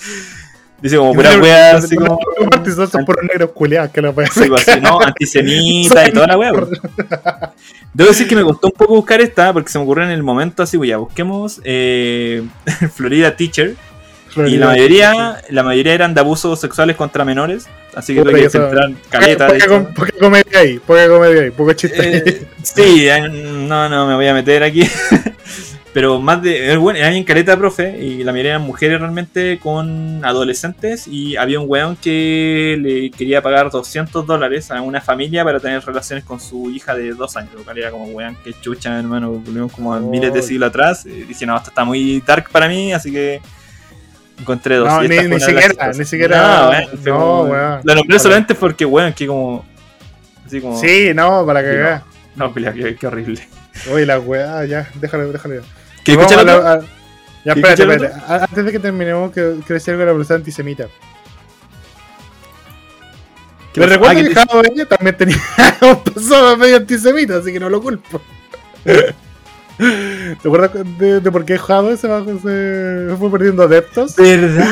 Dice 0.80 0.96
como 0.96 1.12
pura 1.14 1.36
wea, 1.38 1.76
así 1.76 1.94
como... 1.96 2.18
Son 2.90 3.04
puros 3.04 3.24
negros 3.24 3.50
culiados 3.50 3.90
que 3.90 4.00
lo 4.00 4.14
pueden 4.14 4.30
Sí, 4.32 4.44
pues, 4.48 4.66
así, 4.66 4.80
¿no? 4.80 5.00
Antisemita 5.00 6.08
y 6.08 6.12
toda 6.12 6.26
la 6.26 6.38
weá. 6.38 6.52
pues. 6.52 6.68
Debo 7.92 8.10
decir 8.10 8.28
que 8.28 8.36
me 8.36 8.42
costó 8.42 8.68
un 8.68 8.72
poco 8.72 8.94
buscar 8.94 9.20
esta 9.20 9.52
porque 9.52 9.70
se 9.70 9.78
me 9.78 9.84
ocurrió 9.84 10.04
en 10.04 10.10
el 10.12 10.22
momento 10.22 10.62
así, 10.62 10.78
ya 10.86 10.96
busquemos 10.96 11.60
eh, 11.64 12.42
Florida 12.94 13.36
Teacher. 13.36 13.74
Y 14.46 14.58
la 14.58 14.66
mayoría, 14.66 15.42
la 15.50 15.62
mayoría 15.64 15.92
eran 15.92 16.14
de 16.14 16.20
abusos 16.20 16.60
sexuales 16.60 16.94
contra 16.94 17.24
menores. 17.24 17.66
Así 17.94 18.14
que 18.14 18.22
tuve 18.22 18.42
que 18.42 18.48
centrar 18.50 18.90
caleta. 19.10 19.48
de 19.48 19.54
Poca, 19.58 19.66
com- 19.68 19.92
poca 19.92 20.12
comedia 20.20 20.58
ahí, 20.60 20.78
poca 20.78 21.08
comedia 21.08 21.42
ahí, 21.42 21.50
poco 21.50 21.72
chiste 21.72 22.00
ahí. 22.00 22.14
Eh, 22.14 22.46
sí, 22.62 23.08
eh, 23.08 23.28
no, 23.28 23.88
no 23.88 24.06
me 24.06 24.14
voy 24.14 24.28
a 24.28 24.34
meter 24.34 24.62
aquí. 24.62 24.88
Pero 25.92 26.20
más 26.20 26.40
de. 26.40 26.76
Bueno, 26.76 27.00
eran 27.00 27.14
en 27.14 27.24
caleta, 27.24 27.56
profe. 27.56 27.98
Y 27.98 28.22
la 28.22 28.30
mayoría 28.30 28.52
eran 28.52 28.62
mujeres 28.62 29.00
realmente 29.00 29.58
con 29.60 30.24
adolescentes. 30.24 31.08
Y 31.08 31.36
había 31.36 31.58
un 31.58 31.66
weón 31.68 31.96
que 31.96 32.76
le 32.80 33.10
quería 33.10 33.42
pagar 33.42 33.70
200 33.72 34.24
dólares 34.24 34.70
a 34.70 34.80
una 34.82 35.00
familia 35.00 35.42
para 35.44 35.58
tener 35.58 35.84
relaciones 35.84 36.24
con 36.24 36.38
su 36.38 36.70
hija 36.70 36.94
de 36.94 37.10
dos 37.12 37.36
años. 37.36 37.54
Lo 37.56 37.64
cual 37.64 37.76
era 37.78 37.90
como 37.90 38.04
weón, 38.04 38.36
que 38.44 38.52
chucha, 38.60 38.96
hermano. 38.98 39.32
Volvimos 39.32 39.72
como 39.72 39.92
a 39.92 39.96
Oh. 39.98 40.00
miles 40.08 40.32
de 40.32 40.42
siglos 40.42 40.68
atrás. 40.68 41.04
Y 41.06 41.24
dije, 41.24 41.44
no, 41.44 41.56
esto 41.56 41.70
está 41.70 41.84
muy 41.84 42.20
dark 42.24 42.50
para 42.50 42.68
mí. 42.68 42.92
Así 42.92 43.10
que. 43.10 43.40
Encontré 44.38 44.76
dos. 44.76 44.86
No, 44.88 45.02
ni- 45.02 45.08
ni 45.08 45.40
siquiera, 45.40 45.92
ni 45.92 46.04
siquiera- 46.04 46.38
No, 46.38 46.70
weón, 46.70 46.84
no, 47.04 47.12
como- 47.18 47.42
weón. 47.50 47.80
Lo 47.82 47.94
nombré 47.96 48.18
solamente 48.20 48.54
porque, 48.54 48.84
weón, 48.84 49.12
que 49.12 49.26
como. 49.26 49.64
Así 50.46 50.60
como. 50.60 50.78
Sí, 50.80 51.10
no, 51.14 51.44
para 51.44 51.62
cagar. 51.62 52.02
No, 52.36 52.52
culiao, 52.52 52.72
qué, 52.74 52.94
qué 52.94 53.06
horrible. 53.08 53.40
Oye, 53.92 54.06
la 54.06 54.20
weá, 54.20 54.64
ya, 54.66 54.88
déjalo, 54.94 55.32
déjalo. 55.32 55.56
ya. 55.56 55.60
¿Qué 56.04 56.16
Vamos 56.16 56.32
escucha 56.32 56.40
a 56.40 56.44
la- 56.60 56.72
a- 56.74 56.80
Ya, 57.44 57.54
¿Qué 57.54 57.60
espérate, 57.60 57.82
espérate. 57.82 58.22
Antes 58.44 58.64
de 58.66 58.72
que 58.72 58.78
terminemos, 58.78 59.32
que 59.32 59.40
algo 59.92 60.00
de 60.00 60.06
la 60.06 60.12
profesora 60.12 60.38
antisemita. 60.38 60.86
¿Qué 63.72 63.80
Me 63.80 63.86
recuerdo 63.86 64.18
Ah, 64.18 64.22
que 64.22 64.28
que 64.28 64.34
Jado 64.34 64.62
ella 64.64 64.84
también 64.86 65.16
tenía 65.16 65.36
un 65.82 66.02
pasado 66.02 66.56
medio 66.56 66.76
antisemita, 66.76 67.36
así 67.36 67.52
que 67.52 67.60
no 67.60 67.68
lo 67.70 67.80
culpo. 67.80 68.20
¿Te 69.78 70.48
acuerdas 70.48 70.72
de, 70.98 71.20
de 71.20 71.32
por 71.32 71.44
qué 71.46 71.56
Jado 71.56 71.96
se, 71.96 72.00
se 72.06 73.16
fue 73.18 73.30
perdiendo 73.30 73.62
adeptos? 73.62 74.16
¿Verdad? 74.16 74.66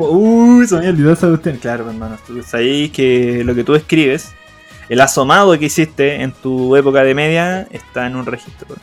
Uy, 0.00 0.66
se 0.66 0.76
me 0.76 0.88
olvidado 0.88 1.12
esa 1.12 1.28
cuestión. 1.28 1.56
Claro, 1.58 1.88
hermano, 1.88 2.16
tú 2.26 2.42
sabes 2.42 2.90
que 2.90 3.44
lo 3.44 3.54
que 3.54 3.62
tú 3.62 3.74
escribes, 3.76 4.32
el 4.88 5.00
asomado 5.00 5.56
que 5.58 5.66
hiciste 5.66 6.22
en 6.22 6.32
tu 6.32 6.74
época 6.74 7.04
de 7.04 7.14
media, 7.14 7.68
está 7.70 8.06
en 8.06 8.16
un 8.16 8.26
registro. 8.26 8.74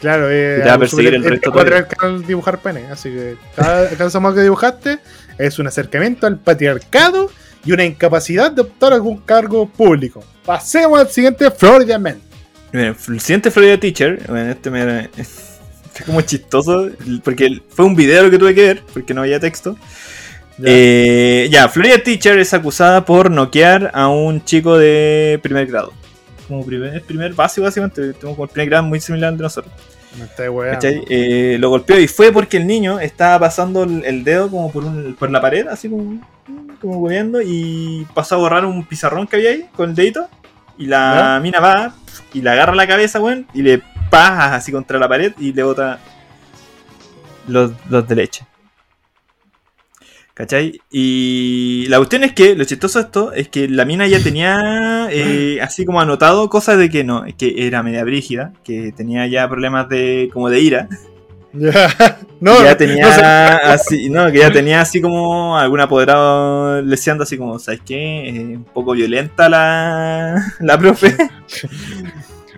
Claro, 0.00 0.28
eh, 0.30 0.56
te 0.58 0.60
va 0.60 0.66
a 0.66 0.72
algo 0.72 0.80
perseguir 0.80 1.14
súper- 1.14 1.14
el 1.14 1.30
resto 1.30 1.52
patriarcal 1.52 2.26
dibujar 2.26 2.58
pene, 2.58 2.86
así 2.90 3.10
que 3.10 3.36
cada, 3.56 3.88
cada 3.96 4.10
que 4.34 4.42
dibujaste 4.42 4.98
es 5.38 5.58
un 5.58 5.66
acercamiento 5.66 6.26
al 6.26 6.38
patriarcado 6.38 7.30
y 7.64 7.72
una 7.72 7.84
incapacidad 7.84 8.50
de 8.50 8.60
optar 8.62 8.92
a 8.92 8.96
algún 8.96 9.18
cargo 9.18 9.66
público. 9.66 10.22
Pasemos 10.44 10.98
al 11.00 11.08
siguiente 11.08 11.50
Florida 11.50 11.98
Man. 11.98 12.18
El 12.72 12.94
siguiente 13.20 13.50
Florida 13.50 13.78
Teacher, 13.78 14.20
bueno, 14.28 14.50
este 14.50 14.70
me 14.70 15.08
fue 15.92 16.04
como 16.06 16.20
chistoso, 16.22 16.90
porque 17.22 17.62
fue 17.70 17.84
un 17.86 17.94
video 17.96 18.24
lo 18.24 18.30
que 18.30 18.38
tuve 18.38 18.54
que 18.54 18.62
ver, 18.66 18.82
porque 18.92 19.14
no 19.14 19.22
había 19.22 19.40
texto. 19.40 19.76
Ya. 20.58 20.64
Eh, 20.66 21.48
ya, 21.50 21.68
Florida 21.68 21.98
Teacher 21.98 22.38
es 22.38 22.52
acusada 22.52 23.04
por 23.04 23.30
noquear 23.30 23.90
a 23.94 24.08
un 24.08 24.44
chico 24.44 24.76
de 24.76 25.40
primer 25.42 25.66
grado. 25.66 25.92
Como 26.48 26.64
primer, 26.64 27.02
primer 27.02 27.32
básico, 27.34 27.64
básicamente. 27.64 28.12
Tengo 28.14 28.34
como 28.34 28.44
el 28.44 28.50
primer 28.50 28.68
grado 28.70 28.84
muy 28.84 29.00
similar 29.00 29.28
al 29.30 29.36
de 29.38 29.42
nosotros. 29.42 29.72
Eh, 31.08 31.56
lo 31.58 31.70
golpeó 31.70 31.98
y 31.98 32.06
fue 32.06 32.30
porque 32.32 32.58
el 32.58 32.66
niño 32.66 33.00
estaba 33.00 33.38
pasando 33.40 33.82
el, 33.84 34.04
el 34.04 34.22
dedo 34.24 34.48
como 34.50 34.70
por, 34.70 34.84
un- 34.84 35.14
por 35.18 35.30
la 35.30 35.40
pared, 35.40 35.66
así 35.66 35.88
como, 35.88 36.20
como 36.80 37.00
moviendo, 37.00 37.40
y 37.42 38.06
pasó 38.14 38.36
a 38.36 38.38
borrar 38.38 38.64
un 38.64 38.84
pizarrón 38.84 39.26
que 39.26 39.36
había 39.36 39.50
ahí 39.50 39.66
con 39.74 39.90
el 39.90 39.96
dedito. 39.96 40.28
Y 40.78 40.86
la 40.86 41.38
mina 41.42 41.60
va 41.60 41.94
y 42.32 42.42
le 42.42 42.50
agarra 42.50 42.74
la 42.74 42.86
cabeza, 42.86 43.20
weón, 43.20 43.46
y 43.54 43.62
le 43.62 43.80
paja 44.10 44.54
así 44.54 44.70
contra 44.70 44.98
la 44.98 45.08
pared 45.08 45.32
y 45.38 45.52
le 45.52 45.62
bota 45.62 45.98
los, 47.48 47.72
los 47.88 48.06
de 48.08 48.14
leche. 48.14 48.46
¿Cachai? 50.34 50.80
Y 50.90 51.86
la 51.88 51.98
cuestión 51.98 52.24
es 52.24 52.32
que, 52.32 52.56
lo 52.56 52.64
chistoso 52.64 52.98
de 52.98 53.04
esto, 53.04 53.32
es 53.32 53.48
que 53.48 53.68
la 53.68 53.84
mina 53.84 54.08
ya 54.08 54.20
tenía 54.20 55.06
eh, 55.10 55.60
así 55.62 55.84
como 55.84 56.00
anotado 56.00 56.50
cosas 56.50 56.76
de 56.76 56.90
que 56.90 57.04
no, 57.04 57.24
que 57.38 57.66
era 57.66 57.84
media 57.84 58.02
brígida, 58.02 58.52
que 58.64 58.92
tenía 58.92 59.28
ya 59.28 59.48
problemas 59.48 59.88
de 59.88 60.28
como 60.32 60.50
de 60.50 60.60
ira. 60.60 60.88
Ya. 61.52 62.18
No, 62.40 62.62
ya 62.62 62.72
no 62.72 62.76
tenía 62.76 63.10
sé. 63.10 63.22
así, 63.22 64.10
no, 64.10 64.30
que 64.30 64.40
ya 64.40 64.52
tenía 64.52 64.82
así 64.82 65.00
como 65.00 65.56
algún 65.56 65.80
apoderado 65.80 66.82
leseando 66.82 67.22
así 67.22 67.38
como, 67.38 67.58
¿sabes 67.58 67.80
qué? 67.86 68.28
Eh, 68.28 68.56
un 68.56 68.64
poco 68.64 68.92
violenta 68.92 69.48
la, 69.48 70.44
la 70.60 70.78
profe. 70.78 71.16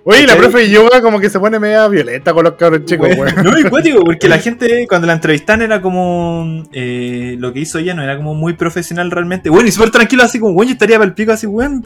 Oye, 0.09 0.25
la 0.25 0.37
profe 0.37 0.59
de 0.59 0.71
yoga 0.71 1.03
como 1.03 1.19
que 1.19 1.29
se 1.29 1.41
pone 1.41 1.59
media 1.59 1.89
violenta 1.89 2.33
con 2.33 2.45
los 2.45 2.55
cabros 2.55 2.85
chicos, 2.85 3.09
weón. 3.19 3.35
No, 3.43 3.59
y 3.59 3.65
cuático, 3.65 4.05
porque 4.05 4.29
la 4.29 4.39
gente 4.39 4.87
cuando 4.89 5.07
la 5.09 5.15
entrevistan 5.15 5.63
era 5.63 5.83
como. 5.83 6.63
eh, 6.73 7.35
lo 7.41 7.53
que 7.53 7.59
hizo 7.61 7.79
ella 7.79 7.93
no 7.93 8.03
era 8.05 8.17
como 8.17 8.33
muy 8.35 8.53
profesional 8.53 9.11
realmente. 9.11 9.51
Bueno, 9.51 9.69
y 9.69 9.73
súper 9.73 9.91
tranquilo, 9.91 10.23
así 10.23 10.39
como, 10.39 10.53
weón, 10.55 10.69
yo 10.69 10.73
estaría 10.75 10.97
para 10.97 11.09
el 11.09 11.15
pico, 11.15 11.33
así, 11.33 11.47
weón, 11.49 11.85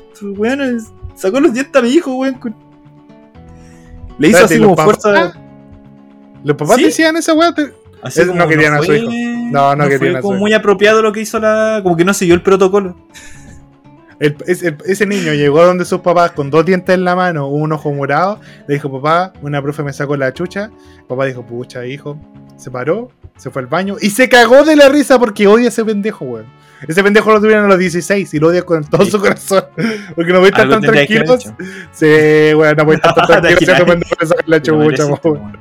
es- 0.61 0.93
sacó 1.14 1.41
los 1.41 1.55
dientes 1.55 1.75
a 1.75 1.81
mi 1.83 1.89
hijo, 1.91 2.14
con- 2.39 2.55
Le 4.18 4.29
hizo 4.29 4.37
Espérate, 4.37 4.45
así 4.55 4.62
¿y 4.62 4.64
como 4.66 4.77
fuerza. 4.77 5.33
¿Los 6.45 6.57
papás 6.59 6.77
¿Sí? 6.77 6.85
decían 6.85 7.16
esa 7.16 7.33
weá? 7.33 7.55
Te- 7.55 7.73
Así 8.03 8.21
Es- 8.23 8.35
no 8.35 8.49
querían 8.49 8.75
a 8.75 8.79
su 8.79 8.85
fue- 8.85 8.99
hijo. 8.99 9.11
No, 9.51 9.77
no 9.77 9.85
fue 9.85 9.99
querían 9.99 10.16
a 10.16 10.18
su 10.18 10.23
como 10.23 10.35
hijo. 10.35 10.41
muy 10.41 10.53
apropiado 10.55 11.01
lo 11.03 11.12
que 11.12 11.21
hizo 11.21 11.39
la. 11.39 11.81
Como 11.83 11.97
que 11.97 12.05
no 12.05 12.12
siguió 12.14 12.35
el 12.35 12.43
protocolo. 12.43 12.97
El- 14.21 14.37
ese 14.47 15.07
niño 15.07 15.33
llegó 15.33 15.64
donde 15.64 15.85
sus 15.85 16.01
papás 16.01 16.31
con 16.33 16.51
dos 16.51 16.64
dientes 16.64 16.95
en 16.95 17.05
la 17.05 17.16
mano, 17.16 17.49
un 17.49 17.73
ojo 17.73 17.91
morado. 17.93 18.39
Le 18.68 18.75
dijo, 18.75 18.93
papá, 18.93 19.33
una 19.43 19.61
profe 19.62 19.83
me 19.83 19.93
sacó 19.93 20.16
la 20.16 20.33
chucha. 20.33 20.71
Papá 21.09 21.25
dijo, 21.25 21.45
pucha, 21.45 21.85
hijo. 21.87 22.16
Se 22.57 22.71
paró, 22.71 23.11
se 23.39 23.49
fue 23.51 23.62
al 23.62 23.66
baño 23.68 23.97
y 24.01 24.11
se 24.11 24.29
cagó 24.29 24.62
de 24.64 24.77
la 24.77 24.91
risa 24.91 25.18
porque 25.18 25.47
odia 25.47 25.64
a 25.66 25.68
ese 25.68 25.83
pendejo, 25.85 26.27
weón. 26.27 26.47
Ese 26.87 27.03
pendejo 27.03 27.31
lo 27.33 27.41
tuvieron 27.41 27.64
a 27.64 27.68
los 27.68 27.79
16 27.79 28.33
y 28.35 28.39
lo 28.39 28.49
odia 28.49 28.62
con 28.62 28.85
todo 28.85 29.05
Sí. 29.05 29.11
su 29.11 29.21
corazón. 29.21 29.64
Porque 30.14 30.33
no 30.33 30.39
voy 30.41 30.47
a 30.47 30.51
estar 30.51 30.68
tan 30.68 30.81
tranquilos. 30.81 31.53
Sí, 31.93 32.07
weón, 32.55 32.77
no 32.77 32.85
voy 32.87 32.95
a 32.95 32.97
estar 32.97 33.14
tan 33.27 33.27
tranquilos 33.43 33.75
a 33.77 34.35
la 34.47 34.62
chucha, 34.62 34.73
weón. 34.75 35.59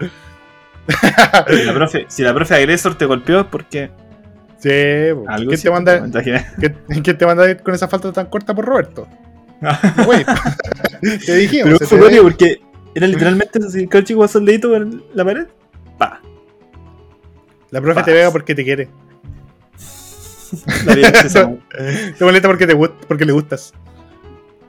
Si 1.47 1.64
la 1.66 1.74
profe, 1.74 2.05
si 2.07 2.24
la 2.24 2.34
profe 2.34 2.55
agresor 2.55 2.95
te 2.95 3.05
golpeó 3.05 3.41
es 3.41 3.45
porque 3.47 3.91
Sí, 4.60 4.70
algo 5.28 5.49
¿Quién 5.51 5.62
te 5.62 5.70
manda. 5.72 6.05
¿quién, 6.60 6.78
quién 7.03 7.18
te 7.18 7.26
manda 7.26 7.57
con 7.57 7.74
esa 7.74 7.88
falta 7.88 8.12
tan 8.12 8.26
corta 8.28 8.53
por 8.53 8.66
Roberto? 8.66 9.07
Güey, 10.05 10.26
te 11.26 11.36
dijimos. 11.36 11.76
Pero 11.80 11.88
fue 11.89 12.10
te- 12.10 12.22
porque 12.22 12.62
era 12.95 13.07
literalmente 13.07 13.60
así, 13.66 13.88
el 13.91 14.03
chico 14.03 14.22
pasó 14.22 14.39
el 14.39 14.45
dedito 14.45 14.70
por 14.70 14.88
la 15.16 15.26
pared. 15.26 15.47
Pa. 15.97 16.22
La 17.72 17.82
profe 17.82 18.03
te 18.03 18.14
vega 18.14 18.32
porque 18.32 18.55
te 18.55 18.64
quiere. 18.64 18.89
Te 22.18 22.24
molesta 22.26 22.47
porque, 22.47 22.66
te 22.68 22.76
porque 22.76 23.26
le 23.26 23.32
gustas. 23.34 23.74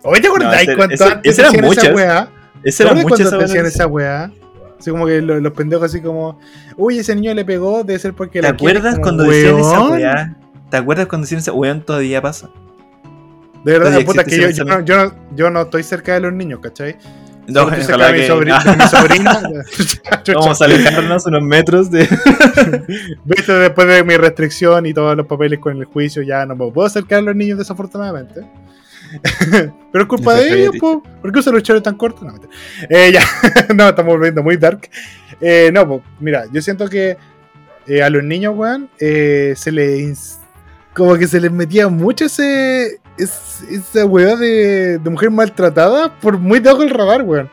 Oye, 0.03 0.21
¿te 0.21 0.29
No, 0.29 0.35
acordás 0.35 0.63
ese- 0.63 0.77
cuánto 0.77 0.95
ese- 0.95 1.05
antes 1.05 1.33
ese 1.33 1.41
eran 1.43 1.53
decían 1.53 1.65
esa 1.87 1.95
weá? 1.95 2.29
¿Te 2.63 2.69
Esa 2.69 2.83
era 2.85 2.95
mucha 2.95 3.23
esa 3.23 3.67
esa 3.67 3.87
weá? 3.87 4.31
Así 4.81 4.91
como 4.91 5.07
que 5.07 5.21
lo- 5.21 5.39
los, 5.41 5.53
pendejos 5.53 5.85
así 5.87 6.01
como, 6.01 6.39
uy, 6.77 6.99
ese 6.99 7.15
niño 7.15 7.33
le 7.35 7.45
pegó, 7.45 7.85
debe 7.85 7.99
ser 7.99 8.15
porque 8.15 8.41
¿Te 8.41 8.49
la 8.49 8.57
quiere", 8.57 8.79
acuerdas 8.79 8.95
como, 8.95 9.03
cuando 9.05 9.23
decían 9.25 9.59
esa 9.59 9.89
weá? 9.89 10.37
¿Te 10.71 10.77
acuerdas 10.79 11.07
cuando 11.07 11.25
decían 11.25 11.41
esa 11.41 11.53
weón 11.53 11.83
todavía 11.83 12.23
pasa? 12.23 12.51
De 13.65 13.73
verdad, 13.73 13.87
Todavía 13.89 14.07
puta, 14.07 14.25
que 14.25 14.53
yo, 14.53 14.65
no, 14.65 14.81
yo, 14.81 14.97
no, 15.05 15.15
yo 15.37 15.51
no 15.51 15.61
estoy 15.63 15.83
cerca 15.83 16.15
de 16.15 16.21
los 16.21 16.33
niños, 16.33 16.61
¿cachai? 16.61 16.97
No, 17.47 17.69
estoy 17.69 17.85
cerca 17.85 18.13
mi, 18.13 18.21
de 18.21 18.77
mi 18.77 18.89
sobrina. 18.89 19.43
Vamos 20.35 20.63
a 20.63 20.65
alejarnos 20.65 21.27
unos 21.27 21.43
metros 21.43 21.91
de. 21.91 22.09
Viste, 23.25 23.53
después 23.53 23.87
de 23.89 24.05
mi 24.05 24.17
restricción 24.17 24.87
y 24.87 24.95
todos 24.95 25.17
los 25.17 25.27
papeles 25.27 25.59
con 25.59 25.77
el 25.77 25.85
juicio, 25.85 26.23
ya 26.23 26.47
no 26.47 26.57
me 26.57 26.71
puedo 26.71 26.87
acercar 26.87 27.19
a 27.19 27.23
los 27.23 27.37
niños 27.37 27.59
desafortunadamente. 27.59 28.47
Pero 29.93 30.05
es 30.05 30.09
culpa 30.09 30.35
de 30.35 30.63
ellos, 30.63 30.77
po. 30.79 31.03
¿por 31.21 31.33
qué 31.33 31.39
usan 31.41 31.55
los 31.55 31.63
chores 31.63 31.83
tan 31.83 31.97
cortos? 31.97 32.23
No, 32.23 32.35
eh, 32.89 33.13
ya, 33.13 33.23
no, 33.75 33.89
estamos 33.89 34.15
volviendo 34.15 34.43
muy 34.43 34.57
dark. 34.57 34.89
Eh, 35.41 35.71
no, 35.73 35.87
pues, 35.87 36.03
mira, 36.21 36.45
yo 36.53 36.63
siento 36.63 36.89
que 36.89 37.17
eh, 37.87 38.03
a 38.03 38.11
los 38.11 38.23
niños, 38.23 38.55
weón, 38.57 38.89
eh, 38.99 39.55
se 39.57 39.73
les. 39.73 40.39
Como 40.95 41.17
que 41.17 41.29
se 41.29 41.41
les 41.41 41.53
metía 41.53 41.89
mucho 41.89 42.27
ese, 42.27 43.01
es, 43.17 43.63
esa 43.71 44.05
weá 44.05 44.37
de, 44.37 44.99
de 44.99 45.11
mujer 45.11 45.31
maltratada 45.31 46.19
por 46.19 46.39
muy 46.39 46.59
debajo 46.59 46.83
del 46.83 46.91
radar, 46.91 47.23
weón. 47.23 47.51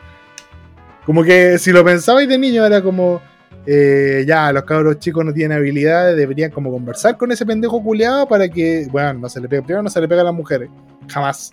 Como 1.06 1.24
que 1.24 1.58
si 1.58 1.72
lo 1.72 1.86
pensabais 1.86 2.28
de 2.28 2.38
niño 2.38 2.66
era 2.66 2.82
como, 2.82 3.22
eh, 3.66 4.24
ya, 4.28 4.52
los 4.52 4.64
cabros 4.64 5.00
chicos 5.00 5.26
no 5.26 5.34
tienen 5.34 5.58
habilidades, 5.58 6.16
deberían 6.16 6.52
como 6.52 6.72
conversar 6.72 7.18
con 7.18 7.32
ese 7.32 7.46
pendejo 7.46 7.82
culiado 7.84 8.28
para 8.28 8.48
que, 8.48 8.88
bueno, 8.92 9.14
no 9.14 9.30
se 9.30 9.42
le 9.42 9.50
pega, 9.50 9.62
primero 9.62 9.84
no 9.84 9.90
se 9.90 10.00
le 10.00 10.08
pega 10.08 10.22
a 10.22 10.26
las 10.26 10.34
mujeres, 10.34 10.70
jamás. 11.08 11.52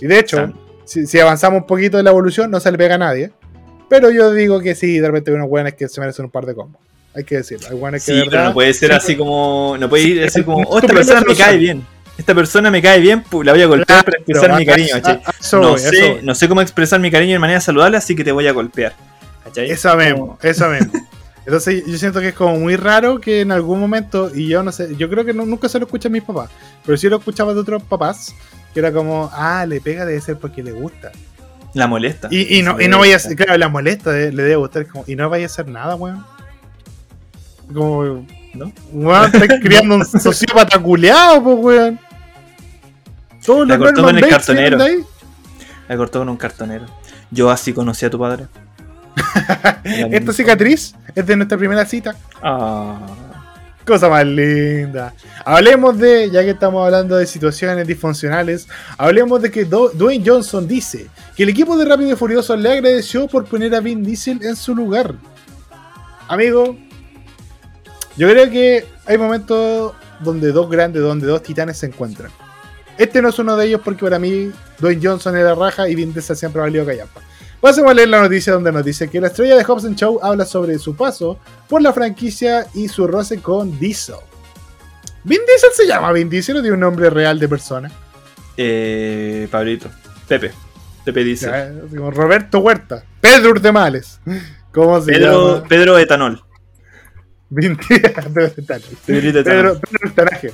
Y 0.00 0.06
de 0.06 0.18
hecho, 0.18 0.52
si, 0.84 1.06
si 1.06 1.18
avanzamos 1.18 1.62
un 1.62 1.66
poquito 1.66 1.98
en 1.98 2.04
la 2.04 2.10
evolución, 2.10 2.50
no 2.50 2.60
se 2.60 2.70
le 2.70 2.78
pega 2.78 2.94
a 2.94 2.98
nadie. 2.98 3.32
Pero 3.88 4.10
yo 4.10 4.32
digo 4.32 4.60
que 4.60 4.74
sí, 4.74 4.98
de 4.98 5.06
repente 5.06 5.30
hay 5.30 5.36
unos 5.36 5.48
weones 5.50 5.74
que 5.74 5.88
se 5.88 6.00
merecen 6.00 6.26
un 6.26 6.30
par 6.30 6.46
de 6.46 6.54
combos. 6.54 6.80
Hay 7.14 7.24
que 7.24 7.36
decirlo. 7.36 7.68
Hay 7.70 7.74
weones 7.74 8.04
que 8.04 8.12
Sí, 8.12 8.18
de 8.18 8.26
pero 8.30 8.44
no 8.44 8.54
puede 8.54 8.72
ser 8.74 8.90
sí, 8.90 8.96
así 8.96 9.16
como. 9.16 9.76
No 9.80 9.88
puede 9.88 10.04
ir 10.04 10.24
así 10.24 10.44
como. 10.44 10.58
Oh, 10.68 10.78
esta 10.78 10.92
persona 10.92 11.20
me 11.20 11.34
cae 11.34 11.34
solución". 11.34 11.58
bien. 11.58 11.86
Esta 12.18 12.34
persona 12.34 12.70
me 12.70 12.82
cae 12.82 12.98
bien, 12.98 13.22
la 13.44 13.52
voy 13.52 13.62
a 13.62 13.66
golpear 13.66 14.04
para 14.04 14.18
expresar 14.18 14.56
mi 14.56 14.66
cariño, 14.66 14.96
No 15.52 15.78
sé, 15.78 16.20
no 16.20 16.34
sé 16.34 16.48
cómo 16.48 16.60
expresar 16.60 16.98
mi 16.98 17.12
cariño 17.12 17.34
de 17.34 17.38
manera 17.38 17.60
saludable, 17.60 17.96
así 17.96 18.16
que 18.16 18.24
te 18.24 18.32
voy 18.32 18.48
a 18.48 18.52
golpear. 18.52 18.92
¿Cachai? 19.44 19.70
Eso 19.70 19.96
mismo, 19.96 20.36
eso 20.42 20.68
mismo. 20.68 20.92
Entonces 21.48 21.82
yo 21.86 21.96
siento 21.96 22.20
que 22.20 22.28
es 22.28 22.34
como 22.34 22.58
muy 22.58 22.76
raro 22.76 23.22
que 23.22 23.40
en 23.40 23.52
algún 23.52 23.80
momento, 23.80 24.30
y 24.34 24.48
yo 24.48 24.62
no 24.62 24.70
sé, 24.70 24.94
yo 24.98 25.08
creo 25.08 25.24
que 25.24 25.32
no- 25.32 25.46
nunca 25.46 25.66
se 25.66 25.78
lo 25.78 25.86
escucha 25.86 26.08
a 26.08 26.10
mis 26.10 26.22
papás, 26.22 26.50
pero 26.84 26.98
sí 26.98 27.08
lo 27.08 27.16
escuchaba 27.16 27.54
de 27.54 27.60
otros 27.60 27.82
papás, 27.84 28.34
que 28.74 28.80
era 28.80 28.92
como, 28.92 29.30
ah, 29.32 29.64
le 29.66 29.80
pega 29.80 30.04
debe 30.04 30.20
ser 30.20 30.36
porque 30.36 30.62
le 30.62 30.72
gusta. 30.72 31.10
La 31.72 31.86
molesta. 31.86 32.28
Y, 32.30 32.58
y 32.58 32.60
no, 32.60 32.78
y 32.78 32.86
no 32.88 32.98
vaya 32.98 33.16
a 33.16 33.18
ser, 33.18 33.34
claro, 33.34 33.56
la 33.56 33.70
molesta, 33.70 34.10
de- 34.12 34.30
le 34.30 34.42
debe 34.42 34.56
gustar, 34.56 34.86
como, 34.88 35.04
y 35.06 35.16
no 35.16 35.30
vaya 35.30 35.44
a 35.44 35.46
hacer 35.46 35.68
nada, 35.68 35.94
weón. 35.94 36.22
Como, 37.72 38.26
¿No? 38.52 38.70
weón, 38.92 39.34
estás 39.34 39.58
criando 39.62 39.94
un 39.94 40.04
sociópata 40.04 40.78
culeado, 40.78 41.42
pues, 41.42 41.56
weón. 41.60 42.00
Todos 43.42 43.66
La 43.68 43.78
cortó 43.78 44.02
con 44.02 44.18
el 44.18 44.28
cartonero. 44.28 44.76
La 45.88 45.96
cortó 45.96 46.18
con 46.18 46.28
un 46.28 46.36
cartonero. 46.36 46.84
Yo 47.30 47.50
así 47.50 47.72
conocí 47.72 48.04
a 48.04 48.10
tu 48.10 48.18
padre. 48.18 48.48
Esta 49.84 50.32
cicatriz 50.32 50.94
es 51.14 51.26
de 51.26 51.36
nuestra 51.36 51.56
primera 51.58 51.84
cita. 51.84 52.14
Ah. 52.42 52.98
Cosa 53.86 54.08
más 54.10 54.26
linda. 54.26 55.14
Hablemos 55.46 55.98
de, 55.98 56.30
ya 56.30 56.42
que 56.42 56.50
estamos 56.50 56.84
hablando 56.84 57.16
de 57.16 57.26
situaciones 57.26 57.86
disfuncionales, 57.86 58.68
hablemos 58.98 59.40
de 59.40 59.50
que 59.50 59.64
Do- 59.64 59.90
Dwayne 59.94 60.22
Johnson 60.26 60.68
dice 60.68 61.06
que 61.34 61.44
el 61.44 61.48
equipo 61.48 61.74
de 61.78 61.86
Rápido 61.86 62.12
y 62.12 62.16
Furioso 62.16 62.54
le 62.54 62.70
agradeció 62.70 63.26
por 63.28 63.46
poner 63.46 63.74
a 63.74 63.80
Vin 63.80 64.02
Diesel 64.04 64.40
en 64.44 64.56
su 64.56 64.74
lugar. 64.74 65.14
Amigo, 66.28 66.76
yo 68.18 68.28
creo 68.28 68.50
que 68.50 68.84
hay 69.06 69.16
momentos 69.16 69.94
donde 70.20 70.52
dos 70.52 70.68
grandes, 70.68 71.00
donde 71.00 71.26
dos 71.26 71.42
titanes 71.42 71.78
se 71.78 71.86
encuentran. 71.86 72.30
Este 72.98 73.22
no 73.22 73.30
es 73.30 73.38
uno 73.38 73.56
de 73.56 73.66
ellos 73.68 73.80
porque 73.82 74.02
para 74.04 74.18
mí 74.18 74.50
Dwayne 74.80 75.00
Johnson 75.02 75.34
era 75.36 75.54
raja 75.54 75.88
y 75.88 75.94
Vin 75.94 76.12
Diesel 76.12 76.36
siempre 76.36 76.60
ha 76.60 76.64
valido 76.64 76.84
callampa. 76.84 77.22
Pasemos 77.60 77.90
a 77.90 77.94
leer 77.94 78.08
la 78.08 78.22
noticia 78.22 78.52
donde 78.52 78.70
nos 78.70 78.84
dice 78.84 79.08
que 79.08 79.20
la 79.20 79.26
estrella 79.28 79.56
de 79.56 79.64
Hobbs 79.64 79.84
Show 79.96 80.20
habla 80.22 80.44
sobre 80.44 80.78
su 80.78 80.94
paso 80.94 81.38
por 81.68 81.82
la 81.82 81.92
franquicia 81.92 82.66
y 82.74 82.88
su 82.88 83.06
roce 83.06 83.40
con 83.40 83.78
Diesel. 83.80 84.16
¿Vin 85.24 85.40
Diesel 85.46 85.70
se 85.74 85.86
llama 85.86 86.12
Vin 86.12 86.30
Diesel 86.30 86.58
o 86.58 86.60
tiene 86.60 86.74
un 86.74 86.80
nombre 86.80 87.10
real 87.10 87.38
de 87.38 87.48
persona? 87.48 87.90
Eh, 88.56 89.48
Pablito. 89.50 89.90
Pepe. 90.28 90.52
Pepe. 91.04 91.34
Ya, 91.36 91.72
como 91.90 92.10
Roberto 92.10 92.60
Huerta. 92.60 93.02
Pedro 93.20 93.50
Urtemales. 93.50 94.20
¿Cómo 94.72 95.00
se 95.00 95.12
Pedro, 95.12 95.56
llama? 95.56 95.68
Pedro 95.68 95.98
Etanol. 95.98 96.42
Vin 97.50 97.76
Diesel. 97.88 98.12
Pedrito 99.04 99.40
Etanol. 99.40 99.44
Pedro, 99.44 99.80
Pedro 99.80 100.08
Urtanaje. 100.08 100.52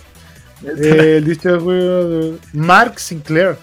Eh, 0.65 1.17
el 1.19 1.25
dicho 1.27 1.53
de 1.53 1.59
juego 1.59 2.09
de 2.09 2.39
Mark 2.55 2.99
Sinclair. 2.99 3.57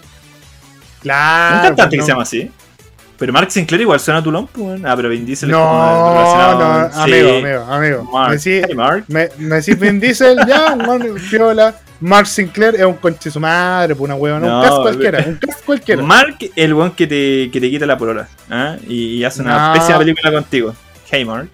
Claro. 1.00 1.56
un 1.56 1.62
cantante 1.62 1.96
que 1.96 1.96
pues, 1.96 2.06
se 2.06 2.12
llama 2.12 2.22
así. 2.22 2.50
Pero 3.22 3.32
Mark 3.32 3.52
Sinclair 3.52 3.82
igual 3.82 4.00
suena 4.00 4.18
a 4.18 4.22
Tulón, 4.24 4.48
pues. 4.48 4.80
Ah, 4.84 4.94
pero 4.96 5.08
Vin 5.08 5.24
Diesel 5.24 5.50
es 5.50 5.56
No, 5.56 5.62
como 5.64 6.12
relacionado. 6.12 6.80
no, 6.80 6.92
sí. 6.92 7.00
amigo, 7.00 7.28
amigo, 7.38 7.62
amigo. 7.72 8.04
Mark. 8.12 8.30
Me 8.30 8.36
decís, 8.36 8.64
Hey, 8.68 8.74
Mark. 8.74 9.04
me, 9.06 9.28
me 9.38 9.56
decís 9.56 9.78
Vin 9.78 10.00
Diesel, 10.00 10.38
ya, 10.48 10.74
man 10.86 11.02
piola. 11.30 11.74
Mark 12.00 12.26
Sinclair 12.26 12.74
es 12.74 12.84
un 12.84 12.94
conche 12.94 13.30
su 13.30 13.38
madre, 13.38 13.94
pues 13.94 14.06
una 14.06 14.16
huevona. 14.16 14.44
No, 14.48 14.56
un 14.58 14.62
cast 14.64 14.76
cualquiera, 14.82 15.24
un 15.24 15.36
cast 15.36 15.64
cualquiera. 15.64 16.02
Mark, 16.02 16.36
el 16.56 16.74
weón 16.74 16.90
que 16.90 17.06
te, 17.06 17.48
que 17.52 17.60
te 17.60 17.70
quita 17.70 17.86
la 17.86 17.96
polola. 17.96 18.26
¿ah? 18.50 18.74
Y, 18.88 19.18
y 19.18 19.24
hace 19.24 19.40
una 19.42 19.68
No. 19.68 19.74
pésima 19.78 19.98
película 19.98 20.32
contigo. 20.32 20.74
Hey, 21.08 21.24
Mark. 21.24 21.48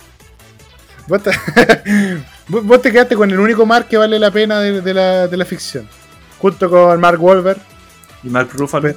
Vos 1.07 1.23
te, 1.23 1.31
vos- 2.49 2.65
vos 2.65 2.81
te 2.81 2.91
quedaste 2.91 3.15
con 3.15 3.31
el 3.31 3.39
único 3.39 3.67
Mark 3.67 3.89
que 3.89 3.99
vale 3.99 4.19
la 4.19 4.31
pena 4.31 4.59
de, 4.61 4.81
de 4.81 4.95
la, 4.95 5.27
de 5.29 5.37
la 5.37 5.45
ficción. 5.45 5.87
Junto 6.39 6.71
con 6.71 6.99
Mark 6.99 7.23
Wahlberg. 7.23 7.61
Y 8.25 8.29
Mark 8.31 8.49
Ruffalo. 8.55 8.95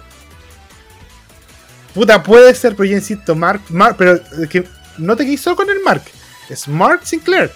Puta, 1.94 2.24
puede 2.24 2.54
ser, 2.56 2.76
pero 2.76 2.86
yo 2.90 2.96
insisto, 2.98 3.36
Mark, 3.36 3.62
Mark, 3.70 3.96
pero 3.98 4.20
que 4.50 4.64
no 4.98 5.16
te 5.16 5.26
quiso 5.26 5.56
con 5.56 5.70
el 5.70 5.80
Mark. 5.82 6.04
Es 6.50 6.68
Mark 6.68 7.02
Sinclair. 7.04 7.52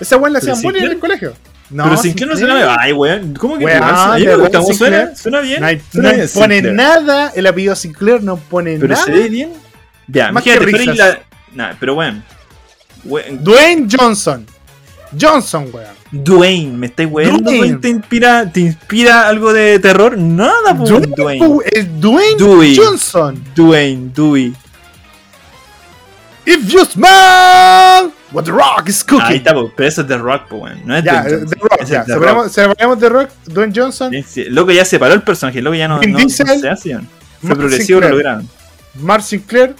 Esa 0.00 0.16
weón 0.16 0.32
la 0.32 0.40
¿Pero 0.40 0.52
hacían 0.52 0.62
bullying 0.62 0.84
en 0.84 0.90
el 0.92 0.98
colegio. 0.98 1.34
No, 1.70 1.84
pero 1.84 1.96
Sinclair 1.98 2.30
no 2.30 2.36
suena. 2.36 2.76
Ay, 2.78 2.92
weón. 2.92 3.34
¿Cómo 3.34 3.58
que 3.58 3.64
Weón, 3.64 3.80
me 4.24 4.36
gusta. 4.36 4.58
¿Cómo 4.60 4.72
suena? 4.74 4.96
Sinclair. 4.98 5.16
¿Suena 5.18 5.40
bien? 5.40 5.60
No, 5.60 5.66
hay- 5.66 5.82
Suena 5.92 6.08
no 6.10 6.14
bien, 6.16 6.28
pone 6.32 6.54
Sinclair. 6.54 6.74
nada, 6.76 7.32
el 7.34 7.46
apellido 7.46 7.76
Sinclair 7.76 8.22
no 8.22 8.36
pone 8.36 8.76
Pero 8.78 8.94
nada. 8.94 9.04
se 9.04 9.10
ve 9.10 9.28
bien. 9.28 9.52
Ya, 10.06 10.30
Más 10.32 10.44
imagínate, 10.46 10.72
que 10.72 10.78
risas. 10.78 10.96
la. 10.96 11.18
Nah, 11.52 11.74
pero 11.80 11.94
weón. 11.94 12.24
Weón, 13.04 13.42
Dwayne 13.44 13.86
Johnson. 13.90 14.46
Johnson, 15.18 15.68
weón. 15.72 15.94
Dwayne, 16.10 16.76
¿me 16.76 16.86
estáis? 16.86 17.08
Dwayne. 17.10 17.38
Dwayne 17.42 17.76
te 17.78 17.88
inspira, 17.88 18.50
¿Te 18.50 18.60
inspira 18.60 19.28
algo 19.28 19.52
de 19.52 19.78
terror? 19.78 20.16
Nada, 20.18 20.76
po, 20.76 20.84
Dwayne, 20.84 21.06
Dwayne. 21.16 21.58
es 21.72 22.00
Dwayne 22.00 22.36
Dewey. 22.38 22.76
Johnson. 22.76 23.42
Dwayne, 23.54 24.10
Dewey. 24.14 24.54
If 26.46 26.66
you 26.72 26.82
smell 26.86 28.10
what 28.32 28.44
the 28.44 28.52
rock 28.52 28.88
is 28.88 29.04
cooking. 29.04 29.20
Ahí 29.26 29.36
está, 29.36 29.52
pero 29.76 29.88
eso 29.88 30.00
es 30.00 30.06
The 30.08 30.16
Rock, 30.16 30.48
po, 30.48 30.56
weón. 30.56 30.80
No 30.86 30.96
es 30.96 31.04
Ya, 31.04 31.22
Dwayne 31.22 31.46
The 31.46 31.54
Rock, 31.60 31.76
ese 31.80 31.92
ya. 31.92 32.00
es 32.00 32.06
The 32.06 32.12
Separamos, 32.14 32.44
Rock. 32.44 32.52
separamos 32.54 32.98
The 32.98 33.08
Rock, 33.10 33.30
Dwayne 33.46 33.72
Johnson, 33.76 34.12
loco 34.48 34.70
ya 34.72 34.84
separó 34.84 35.14
el 35.14 35.22
personaje, 35.22 35.60
loco 35.60 35.74
ya 35.76 35.88
no, 35.88 36.00
no, 36.00 36.18
no 36.18 36.28
se 36.28 36.42
hace, 36.42 36.90
weón. 36.90 37.08
Fue 37.40 37.54
progresivo, 37.54 38.00
lo 38.00 38.08
lograron. 38.08 38.48
Mark 39.00 39.22
Sinclair 39.22 39.76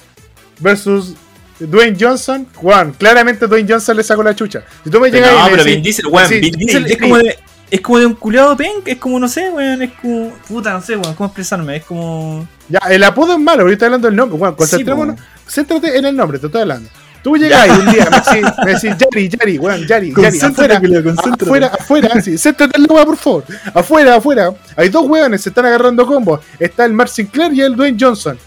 versus 0.60 1.14
Dwayne 1.60 1.96
Johnson. 1.98 2.46
Juan, 2.54 2.92
claramente 2.92 3.46
Dwayne 3.46 3.68
Johnson 3.72 3.96
le 3.96 4.02
sacó 4.02 4.22
la 4.22 4.34
chucha. 4.34 4.62
Si 4.84 4.90
tú 4.90 5.00
me 5.00 5.10
Pero 5.10 5.26
llegas 5.26 5.32
no, 5.40 5.40
y 5.40 5.44
me 5.44 5.50
pero 5.50 5.64
decís- 5.64 5.74
Vin 5.74 5.82
Diesel, 5.82 6.06
weón, 6.06 6.28
sí, 6.28 6.40
Vin 6.40 6.52
sí, 6.54 6.58
Diesel 6.58 6.86
sí, 6.86 6.92
es 6.92 6.98
como 6.98 7.18
de. 7.18 7.38
Es 7.70 7.82
como 7.82 7.98
de 7.98 8.06
un 8.06 8.14
culiado 8.14 8.56
penk, 8.56 8.86
es 8.88 8.96
como, 8.96 9.18
no 9.20 9.28
sé, 9.28 9.50
weón, 9.50 9.82
es 9.82 9.90
como. 10.00 10.30
Puta, 10.48 10.72
no 10.72 10.80
sé, 10.80 10.96
weón, 10.96 11.14
cómo 11.14 11.26
expresarme, 11.26 11.76
es 11.76 11.84
como. 11.84 12.48
Ya, 12.68 12.78
el 12.90 13.04
apodo 13.04 13.34
es 13.34 13.38
malo, 13.38 13.68
estoy 13.70 13.86
hablando 13.86 14.08
del 14.08 14.16
nombre. 14.16 14.38
Sí, 14.38 14.54
concentrémonos. 14.56 15.16
po. 15.16 15.22
Céntrate 15.50 15.98
en 15.98 16.04
el 16.06 16.16
nombre, 16.16 16.38
te 16.38 16.46
estoy 16.46 16.62
hablando. 16.62 16.88
Tú 17.22 17.36
llegas 17.36 17.66
y 17.66 17.70
un 17.70 17.92
día 17.92 18.08
me 18.10 18.16
decís, 18.16 18.52
me 18.64 18.74
decís, 18.74 18.90
Yari, 19.12 19.28
Yari, 19.28 19.58
weón, 19.58 19.86
Yari, 19.86 20.14
Yari, 20.16 20.38
afuera, 20.40 20.80
afuera, 21.42 21.66
afuera, 21.78 22.20
sí, 22.22 22.38
céntrate 22.38 22.78
en 22.78 22.84
la 22.88 22.94
weá, 22.94 23.04
por 23.04 23.16
favor. 23.16 23.44
Afuera, 23.74 24.14
afuera. 24.14 24.54
Hay 24.76 24.88
dos 24.88 25.04
weones, 25.06 25.42
se 25.42 25.48
están 25.50 25.66
agarrando 25.66 26.06
combos. 26.06 26.40
Está 26.58 26.84
el 26.86 26.92
Mark 26.94 27.10
Sinclair 27.10 27.52
y 27.52 27.60
el 27.60 27.74
Dwayne 27.76 27.98
Johnson. 28.00 28.38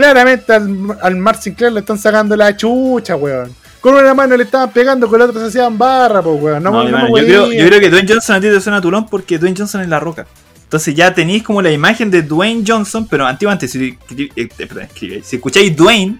Claramente 0.00 0.50
al, 0.54 0.96
al 1.02 1.16
Mark 1.16 1.42
Sinclair 1.42 1.74
le 1.74 1.80
están 1.80 1.98
sacando 1.98 2.34
la 2.34 2.56
chucha, 2.56 3.16
weón. 3.16 3.54
Con 3.82 3.92
una 3.92 4.14
mano 4.14 4.34
le 4.34 4.44
estaban 4.44 4.70
pegando, 4.70 5.06
con 5.06 5.18
la 5.18 5.26
otra 5.26 5.42
se 5.42 5.48
hacían 5.48 5.76
barra, 5.76 6.22
pues, 6.22 6.40
weón. 6.40 6.62
No, 6.62 6.70
No, 6.70 6.88
no, 6.88 7.18
yo, 7.18 7.24
creo, 7.26 7.52
yo 7.52 7.66
creo 7.66 7.80
que 7.80 7.90
Dwayne 7.90 8.08
Johnson 8.08 8.36
a 8.36 8.40
ti 8.40 8.46
te 8.48 8.60
suena 8.62 8.80
tulón 8.80 9.06
porque 9.06 9.36
Dwayne 9.36 9.58
Johnson 9.58 9.82
es 9.82 9.88
la 9.88 10.00
roca. 10.00 10.26
Entonces 10.64 10.94
ya 10.94 11.12
tenéis 11.12 11.42
como 11.42 11.60
la 11.60 11.70
imagen 11.70 12.10
de 12.10 12.22
Dwayne 12.22 12.64
Johnson, 12.66 13.06
pero 13.08 13.26
antiguamente, 13.26 13.68
si, 13.68 13.98
eh, 14.36 14.48
perdón, 14.56 14.84
escribí, 14.84 15.20
si 15.22 15.36
escucháis 15.36 15.76
Dwayne, 15.76 16.18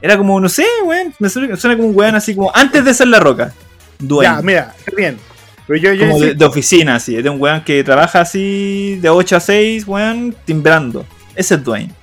era 0.00 0.16
como, 0.16 0.38
no 0.40 0.48
sé, 0.48 0.64
weón, 0.84 1.12
me 1.18 1.28
suena, 1.28 1.56
suena 1.56 1.76
como 1.76 1.88
un 1.88 1.96
weón 1.98 2.14
así 2.14 2.36
como 2.36 2.54
antes 2.54 2.84
de 2.84 2.94
ser 2.94 3.08
la 3.08 3.18
roca. 3.18 3.52
Dwayne. 3.98 4.36
Ya, 4.36 4.42
mira, 4.42 4.74
está 4.78 4.92
bien. 4.96 5.18
Pero 5.66 5.80
yo, 5.80 5.92
yo 5.92 6.06
como 6.06 6.20
de, 6.20 6.34
de 6.34 6.44
oficina, 6.44 6.94
así, 6.94 7.20
de 7.20 7.28
un 7.28 7.40
weón 7.40 7.64
que 7.64 7.82
trabaja 7.82 8.20
así 8.20 8.96
de 9.02 9.08
8 9.08 9.36
a 9.36 9.40
6, 9.40 9.88
weón, 9.88 10.36
timbrando. 10.44 11.04
Ese 11.34 11.56
es 11.56 11.64
Dwayne. 11.64 11.97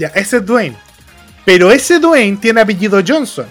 Ya, 0.00 0.08
ese 0.14 0.38
es 0.38 0.46
Dwayne. 0.46 0.76
Pero 1.44 1.70
ese 1.70 1.98
Dwayne 1.98 2.36
tiene 2.38 2.60
apellido 2.60 3.00
Johnson. 3.06 3.46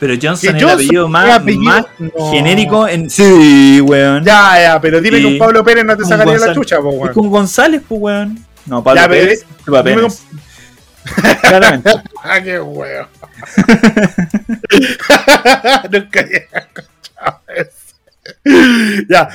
Pero 0.00 0.18
Que 0.18 0.26
Johnson 0.26 0.56
es 0.56 0.62
el 0.62 0.68
apellido 0.68 1.04
es 1.06 1.10
más, 1.10 1.38
apellido- 1.40 1.62
más 1.62 1.86
No. 1.98 2.30
genérico 2.30 2.86
en. 2.88 3.08
Sí, 3.10 3.80
weón. 3.80 4.24
Ya, 4.24 4.60
ya, 4.60 4.80
pero 4.80 5.00
dime 5.00 5.20
que 5.20 5.26
un 5.26 5.38
Pablo 5.38 5.64
Pérez 5.64 5.84
no 5.84 5.96
te 5.96 6.04
sacaría 6.04 6.38
la 6.38 6.52
chucha, 6.54 6.78
po, 6.80 6.90
Es 6.92 6.98
weón. 6.98 7.14
con 7.14 7.30
González, 7.30 7.82
pues, 7.88 8.00
weón. 8.00 8.44
No, 8.66 8.82
Pablo 8.82 9.00
Ya, 9.00 9.08
pero- 9.08 9.20
Pérez, 9.22 9.44
dime 9.66 9.82
penes. 9.82 10.22
Claramente. 11.42 11.90
Ah, 12.22 12.40
qué 12.42 12.58
huevo. 12.58 13.06
Nunca 15.92 16.20
había 16.20 16.38
escuchado 16.38 17.40
eso. 17.54 17.70
Ya. 19.08 19.28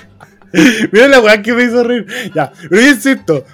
Mira 0.92 1.08
la 1.08 1.20
weá 1.20 1.42
que 1.42 1.52
me 1.52 1.64
hizo 1.64 1.82
reír. 1.84 2.06
Ya, 2.34 2.52
pero 2.68 2.80
insisto. 2.80 3.44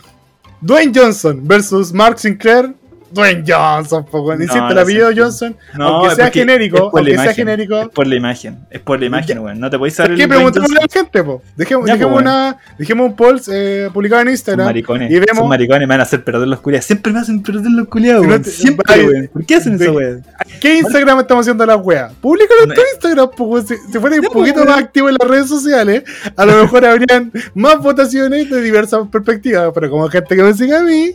Dwayne 0.60 0.92
Johnson 0.94 1.46
versus 1.46 1.92
Mark 1.92 2.18
Sinclair. 2.18 2.74
Dwayne 3.10 3.44
Johnson, 3.46 4.04
po, 4.04 4.32
Insisto, 4.34 4.68
el 4.68 4.78
apellido. 4.78 5.10
Johnson, 5.16 5.56
No, 5.76 5.86
aunque 5.88 6.14
sea 6.16 6.30
genérico, 6.30 6.90
aunque 6.94 7.16
sea 7.16 7.32
genérico. 7.34 7.80
Es 7.82 7.88
por 7.88 8.06
la 8.06 8.14
imagen. 8.16 8.58
Es 8.70 8.80
por 8.80 8.98
la 9.00 9.06
imagen, 9.06 9.38
weón. 9.38 9.60
No 9.60 9.70
te 9.70 9.78
podéis 9.78 9.94
saber 9.94 10.12
¿Por 10.12 10.18
qué 10.18 10.28
preguntémosle 10.28 10.78
a 10.78 10.82
la 10.82 10.88
gente, 10.92 11.22
po? 11.24 11.42
Dejemos, 11.56 11.86
Ya, 11.86 11.92
dejemos, 11.94 12.14
po, 12.14 12.18
una, 12.20 12.56
dejemos 12.78 13.06
un 13.10 13.16
poll 13.16 13.40
eh, 13.52 13.88
publicado 13.92 14.22
en 14.22 14.26
Son 14.26 14.32
Instagram. 14.32 14.66
maricones. 14.66 15.10
y 15.10 15.14
vemos- 15.18 15.36
Son 15.38 15.48
maricones, 15.48 15.80
me 15.82 15.86
van 15.94 16.00
a 16.00 16.02
hacer 16.02 16.24
perder 16.24 16.48
los 16.48 16.60
culiados. 16.60 16.84
Siempre 16.86 17.12
me 17.12 17.20
hacen 17.20 17.42
perder 17.42 17.70
los 17.70 17.88
culiados, 17.88 18.22
no 18.24 18.28
weón. 18.30 18.42
te- 18.42 18.50
Siempre, 18.50 19.06
weón. 19.06 19.30
¿Por 19.32 19.46
qué 19.46 19.54
hacen 19.56 19.78
de- 19.78 19.84
eso, 19.84 19.94
weón? 19.94 20.24
¿Qué 20.60 20.78
Instagram 20.78 21.20
estamos 21.20 21.42
haciendo 21.44 21.64
la 21.66 21.76
wea? 21.76 22.10
Públicalo 22.20 22.62
en 22.64 22.68
tu 22.70 22.74
No. 22.74 22.82
Instagram, 22.92 23.30
po, 23.36 23.44
weón. 23.44 23.66
Si, 23.66 23.76
si 23.76 23.98
fuera 23.98 24.16
un 24.16 24.22
poquito 24.32 24.64
más 24.64 24.78
activo 24.78 25.08
en 25.08 25.16
las 25.20 25.28
redes 25.30 25.48
sociales, 25.48 26.02
a 26.36 26.44
lo 26.44 26.62
mejor 26.62 26.84
habrían 26.84 27.32
más 27.54 27.78
votaciones 27.78 28.50
de 28.50 28.60
diversas 28.60 29.06
perspectivas. 29.10 29.70
Pero 29.74 29.90
como 29.90 30.08
gente 30.08 30.34
que 30.36 30.42
me 30.42 30.54
sigue 30.54 30.74
a 30.76 30.82
mí, 30.82 31.12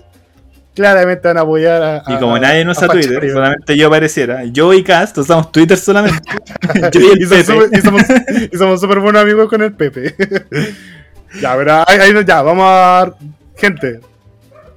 claramente 0.73 1.27
van 1.27 1.37
a 1.37 1.41
apoyar 1.41 1.81
a. 1.83 2.03
Y 2.07 2.13
a- 2.13 2.19
como 2.19 2.37
nadie 2.39 2.63
no 2.65 2.71
usa 2.71 2.87
Twitter, 2.87 3.15
Pachario. 3.15 3.33
solamente 3.33 3.77
yo 3.77 3.87
apareciera. 3.87 4.43
Yo 4.45 4.73
y 4.73 4.83
Cast 4.83 5.17
usamos 5.17 5.51
Twitter 5.51 5.77
solamente. 5.77 6.21
yo 6.91 6.99
y 7.01 7.11
el 7.11 7.21
y, 7.23 7.27
Pepe. 7.27 7.69
y 7.77 7.81
somos, 7.81 8.01
y 8.51 8.57
somos 8.57 8.81
súper 8.81 8.99
buenos 8.99 9.21
amigos 9.21 9.49
con 9.49 9.61
el 9.61 9.73
Pepe. 9.73 10.15
ya, 11.41 11.55
pero 11.55 11.83
ahí, 11.87 12.13
ya, 12.25 12.41
vamos 12.41 12.65
a. 12.67 13.13
Gente, 13.55 13.99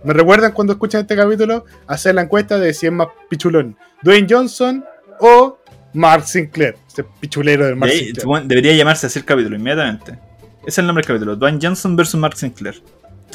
¿me 0.02 0.12
recuerdan 0.12 0.52
cuando 0.52 0.72
escuchan 0.74 1.02
este 1.02 1.16
capítulo? 1.16 1.64
Hacer 1.86 2.14
la 2.14 2.22
encuesta 2.22 2.58
de 2.58 2.74
si 2.74 2.86
es 2.86 2.92
más 2.92 3.08
pichulón: 3.28 3.76
Dwayne 4.02 4.26
Johnson 4.28 4.84
o 5.20 5.58
Mark 5.94 6.26
Sinclair. 6.26 6.76
Ese 6.88 7.04
pichulero 7.20 7.64
del 7.64 7.74
De 7.74 7.80
Mark 7.80 7.92
Sinclair. 7.92 8.42
debería 8.46 8.72
llamarse 8.74 9.06
así 9.06 9.18
el 9.20 9.24
capítulo 9.24 9.56
inmediatamente. 9.56 10.18
Ese 10.60 10.68
es 10.70 10.78
el 10.78 10.86
nombre 10.86 11.02
del 11.02 11.08
capítulo. 11.08 11.36
Dwayne 11.36 11.58
Johnson 11.62 11.94
versus 11.96 12.18
Mark 12.20 12.36
Sinclair. 12.36 12.74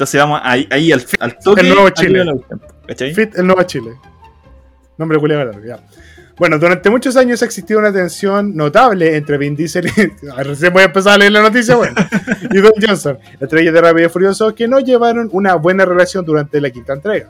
Entonces 0.00 0.18
vamos 0.18 0.40
ahí, 0.42 0.66
ahí 0.70 0.92
al, 0.92 1.04
al 1.18 1.38
toque. 1.38 1.60
El 1.60 1.68
nuevo 1.68 1.90
Chile. 1.90 2.24
Fit 3.14 3.36
el 3.36 3.46
Nuevo 3.46 3.62
Chile. 3.64 3.92
Nombre 4.96 5.18
culiado 5.18 5.52
ya. 5.62 5.78
Bueno, 6.38 6.58
durante 6.58 6.88
muchos 6.88 7.18
años 7.18 7.42
ha 7.42 7.44
existido 7.44 7.80
una 7.80 7.92
tensión 7.92 8.56
notable 8.56 9.14
entre 9.14 9.36
Vin 9.36 9.54
Diesel 9.54 9.88
y. 9.88 9.90
Ah, 10.34 10.42
Recién 10.42 10.72
voy 10.72 10.80
a 10.80 10.86
empezar 10.86 11.12
a 11.12 11.18
leer 11.18 11.32
la 11.32 11.42
noticia, 11.42 11.76
bueno. 11.76 11.94
y 12.50 12.60
Don 12.60 12.72
Johnson, 12.80 13.18
entre 13.38 13.60
ellos 13.60 13.74
de 13.74 13.80
Rápido 13.82 14.06
y 14.06 14.08
Furioso, 14.08 14.54
que 14.54 14.66
no 14.66 14.80
llevaron 14.80 15.28
una 15.32 15.56
buena 15.56 15.84
relación 15.84 16.24
durante 16.24 16.62
la 16.62 16.70
quinta 16.70 16.94
entrega. 16.94 17.28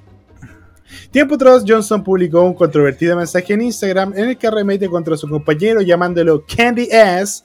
Tiempo 1.11 1.35
atrás, 1.35 1.65
Johnson 1.67 2.05
publicó 2.05 2.43
un 2.43 2.55
controvertido 2.55 3.17
mensaje 3.17 3.53
en 3.53 3.63
Instagram 3.63 4.13
en 4.17 4.29
el 4.29 4.39
que 4.39 4.47
arremete 4.47 4.89
contra 4.89 5.17
su 5.17 5.29
compañero 5.29 5.81
llamándolo 5.81 6.45
Candy 6.47 6.89
Ass, 6.93 7.45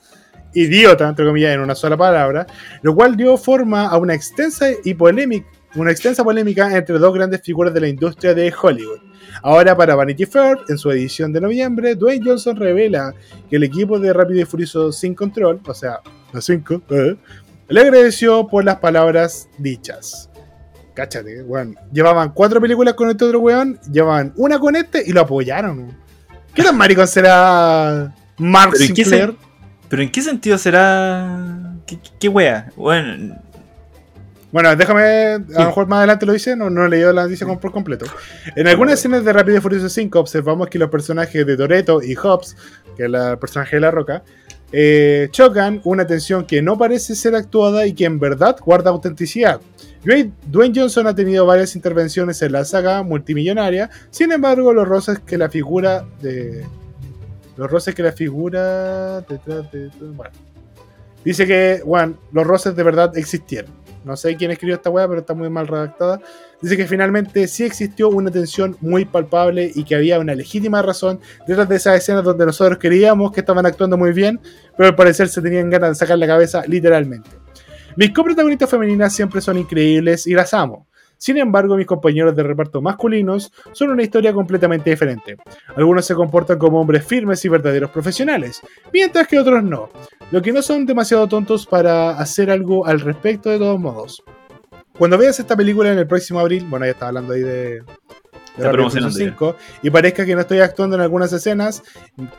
idiota, 0.56 1.08
entre 1.08 1.26
comillas, 1.26 1.54
en 1.54 1.60
una 1.60 1.74
sola 1.74 1.96
palabra, 1.96 2.46
lo 2.82 2.94
cual 2.94 3.16
dio 3.16 3.36
forma 3.36 3.86
a 3.86 3.96
una 3.98 4.14
extensa 4.14 4.66
y 4.84 4.94
polémica, 4.94 5.46
una 5.74 5.90
extensa 5.90 6.24
polémica 6.24 6.74
entre 6.76 6.98
dos 6.98 7.14
grandes 7.14 7.42
figuras 7.42 7.72
de 7.74 7.80
la 7.80 7.88
industria 7.88 8.34
de 8.34 8.52
Hollywood. 8.60 9.00
Ahora 9.42 9.76
para 9.76 9.94
Vanity 9.94 10.24
Fair, 10.24 10.56
en 10.68 10.78
su 10.78 10.90
edición 10.90 11.32
de 11.32 11.40
noviembre, 11.40 11.94
Dwayne 11.94 12.24
Johnson 12.24 12.56
revela 12.56 13.14
que 13.50 13.56
el 13.56 13.64
equipo 13.64 13.98
de 13.98 14.12
Rápido 14.12 14.40
y 14.40 14.44
Furioso 14.44 14.90
Sin 14.92 15.14
Control, 15.14 15.60
o 15.66 15.74
sea, 15.74 16.00
los 16.32 16.44
5, 16.44 16.82
le 17.68 17.80
agradeció 17.80 18.46
por 18.46 18.64
las 18.64 18.76
palabras 18.76 19.48
dichas. 19.58 20.30
Cáchate, 20.94 21.42
weón. 21.42 21.76
Llevaban 21.92 22.32
cuatro 22.32 22.58
películas 22.58 22.94
con 22.94 23.10
este 23.10 23.26
otro 23.26 23.40
weón, 23.40 23.78
llevaban 23.92 24.32
una 24.36 24.58
con 24.58 24.76
este 24.76 25.02
y 25.06 25.12
lo 25.12 25.20
apoyaron. 25.20 25.94
¿Qué 26.54 26.62
tan 26.62 26.76
maricón 26.76 27.06
será 27.06 28.14
Mark 28.38 28.70
Pero 28.72 28.84
¿en 28.84 28.94
qué 28.94 29.04
Sinclair? 29.04 29.34
Pero 29.88 30.02
¿en 30.02 30.10
qué 30.10 30.22
sentido 30.22 30.58
será. 30.58 31.74
¿Qué, 32.18 32.28
wea? 32.28 32.70
Bueno, 32.76 33.36
Bueno, 34.50 34.74
déjame, 34.74 35.02
a 35.02 35.38
lo 35.38 35.66
mejor 35.66 35.86
más 35.86 35.98
adelante 35.98 36.26
lo 36.26 36.32
dice, 36.32 36.56
no, 36.56 36.70
no 36.70 36.86
he 36.86 36.88
leído 36.88 37.12
la 37.12 37.24
noticia 37.24 37.46
por 37.46 37.70
completo. 37.70 38.06
En 38.56 38.66
algunas 38.66 38.94
escenas 38.94 39.24
de 39.24 39.32
Rápido 39.32 39.58
y 39.58 39.60
Furioso 39.60 39.88
5 39.88 40.18
observamos 40.18 40.68
que 40.68 40.78
los 40.78 40.90
personajes 40.90 41.46
de 41.46 41.56
Toretto 41.56 42.02
y 42.02 42.14
Hobbs, 42.16 42.56
que 42.96 43.04
es 43.04 43.12
el 43.12 43.38
personaje 43.38 43.76
de 43.76 43.80
La 43.80 43.90
Roca, 43.90 44.22
eh, 44.72 45.28
chocan 45.30 45.80
una 45.84 46.06
tensión 46.06 46.44
que 46.44 46.60
no 46.60 46.76
parece 46.76 47.14
ser 47.14 47.36
actuada 47.36 47.86
y 47.86 47.92
que 47.92 48.04
en 48.04 48.18
verdad 48.18 48.56
guarda 48.64 48.90
autenticidad. 48.90 49.60
Dwayne 50.04 50.32
Dwayne 50.46 50.74
Johnson 50.80 51.06
ha 51.06 51.14
tenido 51.14 51.46
varias 51.46 51.76
intervenciones 51.76 52.40
en 52.42 52.52
la 52.52 52.64
saga 52.64 53.02
multimillonaria, 53.02 53.90
sin 54.10 54.32
embargo 54.32 54.72
los 54.72 54.86
roces 54.86 55.18
que 55.20 55.38
la 55.38 55.48
figura 55.48 56.04
de... 56.20 56.64
Los 57.56 57.70
roces 57.70 57.94
que 57.94 58.02
la 58.02 58.12
figura 58.12 59.20
detrás 59.22 59.70
de... 59.72 59.90
Bueno. 60.00 60.32
Dice 61.24 61.46
que, 61.46 61.82
bueno, 61.84 62.18
los 62.32 62.46
roces 62.46 62.76
de 62.76 62.82
verdad 62.82 63.16
existieron. 63.16 63.72
No 64.04 64.16
sé 64.16 64.36
quién 64.36 64.52
escribió 64.52 64.76
esta 64.76 64.90
weá, 64.90 65.08
pero 65.08 65.20
está 65.20 65.34
muy 65.34 65.50
mal 65.50 65.66
redactada. 65.66 66.20
Dice 66.62 66.76
que 66.76 66.86
finalmente 66.86 67.48
sí 67.48 67.64
existió 67.64 68.08
una 68.08 68.30
tensión 68.30 68.76
muy 68.80 69.04
palpable 69.04 69.72
y 69.74 69.82
que 69.82 69.96
había 69.96 70.20
una 70.20 70.36
legítima 70.36 70.80
razón 70.80 71.18
detrás 71.48 71.68
de 71.68 71.74
esas 71.74 71.96
escenas 71.96 72.22
donde 72.22 72.46
nosotros 72.46 72.78
creíamos 72.80 73.32
que 73.32 73.40
estaban 73.40 73.66
actuando 73.66 73.96
muy 73.96 74.12
bien, 74.12 74.38
pero 74.76 74.88
al 74.90 74.94
parecer 74.94 75.28
se 75.28 75.42
tenían 75.42 75.68
ganas 75.68 75.90
de 75.90 75.94
sacar 75.96 76.18
la 76.18 76.26
cabeza 76.28 76.62
literalmente. 76.68 77.30
Mis 77.96 78.12
coprotagonistas 78.12 78.70
femeninas 78.70 79.12
siempre 79.12 79.40
son 79.40 79.58
increíbles 79.58 80.28
y 80.28 80.34
las 80.34 80.54
amo. 80.54 80.86
Sin 81.18 81.38
embargo, 81.38 81.76
mis 81.76 81.86
compañeros 81.86 82.36
de 82.36 82.42
reparto 82.42 82.82
masculinos 82.82 83.52
son 83.72 83.90
una 83.90 84.02
historia 84.02 84.32
completamente 84.32 84.90
diferente. 84.90 85.36
Algunos 85.74 86.04
se 86.04 86.14
comportan 86.14 86.58
como 86.58 86.80
hombres 86.80 87.04
firmes 87.04 87.44
y 87.44 87.48
verdaderos 87.48 87.90
profesionales, 87.90 88.60
mientras 88.92 89.26
que 89.26 89.38
otros 89.38 89.62
no, 89.62 89.88
lo 90.30 90.42
que 90.42 90.52
no 90.52 90.62
son 90.62 90.86
demasiado 90.86 91.26
tontos 91.28 91.66
para 91.66 92.10
hacer 92.10 92.50
algo 92.50 92.86
al 92.86 93.00
respecto 93.00 93.50
de 93.50 93.58
todos 93.58 93.80
modos. 93.80 94.22
Cuando 94.98 95.18
veas 95.18 95.38
esta 95.38 95.56
película 95.56 95.92
en 95.92 95.98
el 95.98 96.06
próximo 96.06 96.40
abril, 96.40 96.66
bueno, 96.68 96.86
ya 96.86 96.92
estaba 96.92 97.08
hablando 97.08 97.34
ahí 97.34 97.42
de, 97.42 97.82
de 98.56 98.64
Rápido 98.64 98.70
y 98.70 98.72
promocionando 98.72 99.12
Furioso 99.12 99.36
5, 99.36 99.56
y 99.82 99.90
parezca 99.90 100.24
que 100.24 100.34
no 100.34 100.40
estoy 100.40 100.60
actuando 100.60 100.96
en 100.96 101.02
algunas 101.02 101.32
escenas 101.32 101.82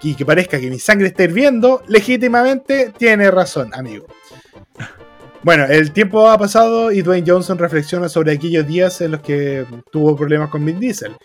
y 0.01 0.15
que 0.15 0.25
parezca 0.25 0.59
que 0.59 0.69
mi 0.69 0.80
sangre 0.80 1.07
está 1.07 1.23
hirviendo, 1.23 1.84
legítimamente 1.88 2.93
tiene 2.97 3.30
razón, 3.30 3.73
amigo. 3.73 4.07
Bueno, 5.44 5.66
el 5.66 5.92
tiempo 5.92 6.28
ha 6.28 6.38
pasado 6.38 6.92
y 6.92 7.02
Dwayne 7.02 7.30
Johnson 7.30 7.58
reflexiona 7.58 8.10
sobre 8.10 8.34
aquellos 8.34 8.68
días 8.68 9.00
en 9.02 9.12
los 9.12 9.22
que 9.22 9.66
tuvo 9.92 10.16
problemas 10.16 10.50
con 10.50 10.66
Vin 10.66 10.80
Diesel. 10.80 11.16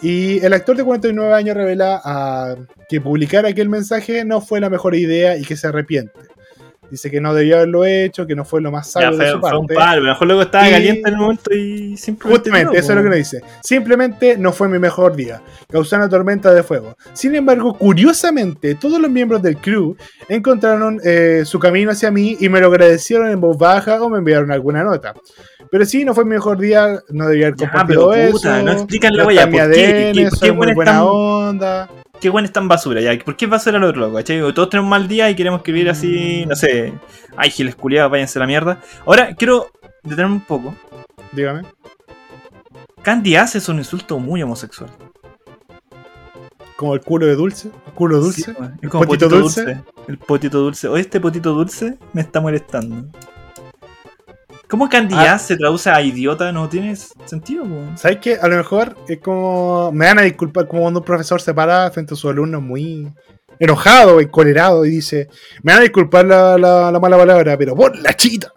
Y 0.00 0.44
el 0.44 0.52
actor 0.52 0.76
de 0.76 0.84
49 0.84 1.34
años 1.34 1.56
revela 1.56 2.00
ah, 2.04 2.54
que 2.88 3.00
publicar 3.00 3.44
aquel 3.46 3.68
mensaje 3.68 4.24
no 4.24 4.40
fue 4.40 4.60
la 4.60 4.70
mejor 4.70 4.94
idea 4.94 5.36
y 5.36 5.44
que 5.44 5.56
se 5.56 5.66
arrepiente. 5.66 6.12
Dice 6.90 7.10
que 7.10 7.20
no 7.20 7.34
debió 7.34 7.56
haberlo 7.56 7.84
hecho, 7.84 8.26
que 8.26 8.34
no 8.34 8.44
fue 8.44 8.60
lo 8.62 8.70
más 8.72 8.86
ya 8.86 8.92
sabio 9.02 9.10
de 9.10 9.16
fue, 9.16 9.30
su 9.32 9.40
fue 9.40 9.58
un 9.58 9.66
parte. 9.66 9.74
palo. 9.74 9.90
A 10.00 10.04
lo 10.04 10.10
mejor 10.12 10.26
luego 10.26 10.42
estaba 10.42 10.68
Y- 10.68 10.72
caliente 10.72 11.00
en 11.08 11.14
el 11.14 11.20
momento 11.20 11.50
y 11.54 11.96
simplemente. 11.96 12.38
Justamente, 12.50 12.72
no, 12.72 12.78
eso 12.80 12.92
es 12.92 12.96
lo 12.96 13.02
que 13.02 13.08
nos 13.08 13.18
dice. 13.18 13.40
Simplemente 13.62 14.36
no 14.38 14.52
fue 14.52 14.68
mi 14.68 14.78
mejor 14.78 15.14
día. 15.14 15.42
Causó 15.70 15.96
una 15.96 16.08
tormenta 16.08 16.52
de 16.54 16.62
fuego. 16.62 16.96
Sin 17.12 17.34
embargo, 17.34 17.74
curiosamente, 17.76 18.74
todos 18.74 18.98
los 19.00 19.10
miembros 19.10 19.42
del 19.42 19.58
crew 19.58 19.96
encontraron 20.28 21.00
eh, 21.04 21.42
su 21.44 21.58
camino 21.58 21.90
hacia 21.90 22.10
mí 22.10 22.36
y 22.40 22.48
me 22.48 22.60
lo 22.60 22.68
agradecieron 22.68 23.28
en 23.30 23.40
voz 23.40 23.58
baja 23.58 24.02
o 24.02 24.08
me 24.08 24.18
enviaron 24.18 24.50
alguna 24.50 24.82
nota. 24.84 25.14
Pero 25.70 25.84
sí, 25.84 26.04
no 26.04 26.14
fue 26.14 26.24
mi 26.24 26.30
mejor 26.30 26.58
día, 26.58 27.00
no 27.10 27.28
debía 27.28 27.48
haber 27.48 27.58
Ya, 27.58 27.66
compartido 27.70 28.10
pero 28.10 28.22
eso. 28.22 28.32
puta, 28.32 28.62
no 28.62 28.72
explican 28.72 29.12
la 29.14 29.24
no 29.24 29.24
¿por 29.24 29.34
qué? 29.34 29.40
ADN, 29.60 29.72
¿Qué- 29.74 30.12
por 30.14 30.30
qué 30.30 30.36
soy 30.36 30.52
muy 30.52 30.72
buena 30.74 31.04
onda. 31.04 31.90
Qué 32.20 32.28
bueno 32.30 32.46
es 32.46 32.52
tan 32.52 32.66
basura, 32.68 33.00
ya. 33.00 33.16
¿Por 33.24 33.36
qué 33.36 33.44
es 33.44 33.50
basura 33.50 33.78
el 33.78 33.84
otro 33.84 34.00
loco? 34.00 34.16
¿cachai? 34.16 34.40
Todos 34.52 34.70
tenemos 34.70 34.86
un 34.86 34.90
mal 34.90 35.06
día 35.08 35.30
y 35.30 35.36
queremos 35.36 35.58
escribir 35.58 35.88
así, 35.88 36.44
no 36.46 36.56
sé. 36.56 36.92
Ay, 37.36 37.50
giles 37.50 37.76
culiados, 37.76 38.10
váyanse 38.10 38.38
a 38.38 38.40
la 38.40 38.46
mierda. 38.46 38.80
Ahora, 39.06 39.34
quiero 39.34 39.70
detenerme 40.02 40.34
un 40.36 40.40
poco. 40.40 40.74
Dígame. 41.32 41.62
Candy 43.02 43.36
Ass 43.36 43.54
es 43.54 43.68
un 43.68 43.78
insulto 43.78 44.18
muy 44.18 44.42
homosexual. 44.42 44.90
Como 46.76 46.94
el 46.94 47.00
culo 47.00 47.26
de 47.26 47.34
dulce. 47.34 47.70
el 47.86 47.92
Culo 47.92 48.18
dulce. 48.20 48.42
Sí, 48.42 48.52
¿Potito 48.52 48.98
potito, 49.06 49.28
dulce? 49.28 49.64
dulce? 49.64 49.82
El 50.06 50.18
potito 50.18 50.58
dulce. 50.60 50.88
O 50.88 50.96
este 50.96 51.20
potito 51.20 51.52
dulce 51.52 51.98
me 52.12 52.20
está 52.20 52.40
molestando. 52.40 53.08
¿Cómo 54.68 54.88
Candy 54.88 55.14
Ah. 55.16 55.34
Ass 55.34 55.46
se 55.46 55.56
traduce 55.56 55.88
a 55.90 56.00
idiota? 56.02 56.52
No 56.52 56.68
tiene 56.68 56.94
sentido, 57.24 57.64
weón. 57.64 57.96
¿Sabes 57.96 58.18
qué? 58.20 58.34
A 58.40 58.46
lo 58.48 58.56
mejor 58.56 58.96
es 59.08 59.18
como. 59.18 59.90
Me 59.92 60.06
van 60.06 60.18
a 60.18 60.22
disculpar 60.22 60.68
como 60.68 60.82
cuando 60.82 61.00
un 61.00 61.06
profesor 61.06 61.40
se 61.40 61.54
para 61.54 61.90
frente 61.90 62.14
a 62.14 62.16
sus 62.16 62.30
alumnos 62.30 62.60
muy 62.62 63.10
enojado, 63.58 64.20
encolerado 64.20 64.84
y 64.84 64.90
dice: 64.90 65.28
Me 65.62 65.72
van 65.72 65.80
a 65.80 65.82
disculpar 65.84 66.24
la, 66.26 66.58
la- 66.58 66.92
la 66.92 67.00
mala 67.00 67.16
palabra, 67.16 67.56
pero 67.56 67.74
por 67.74 67.96
la 67.98 68.14
chita. 68.14 68.52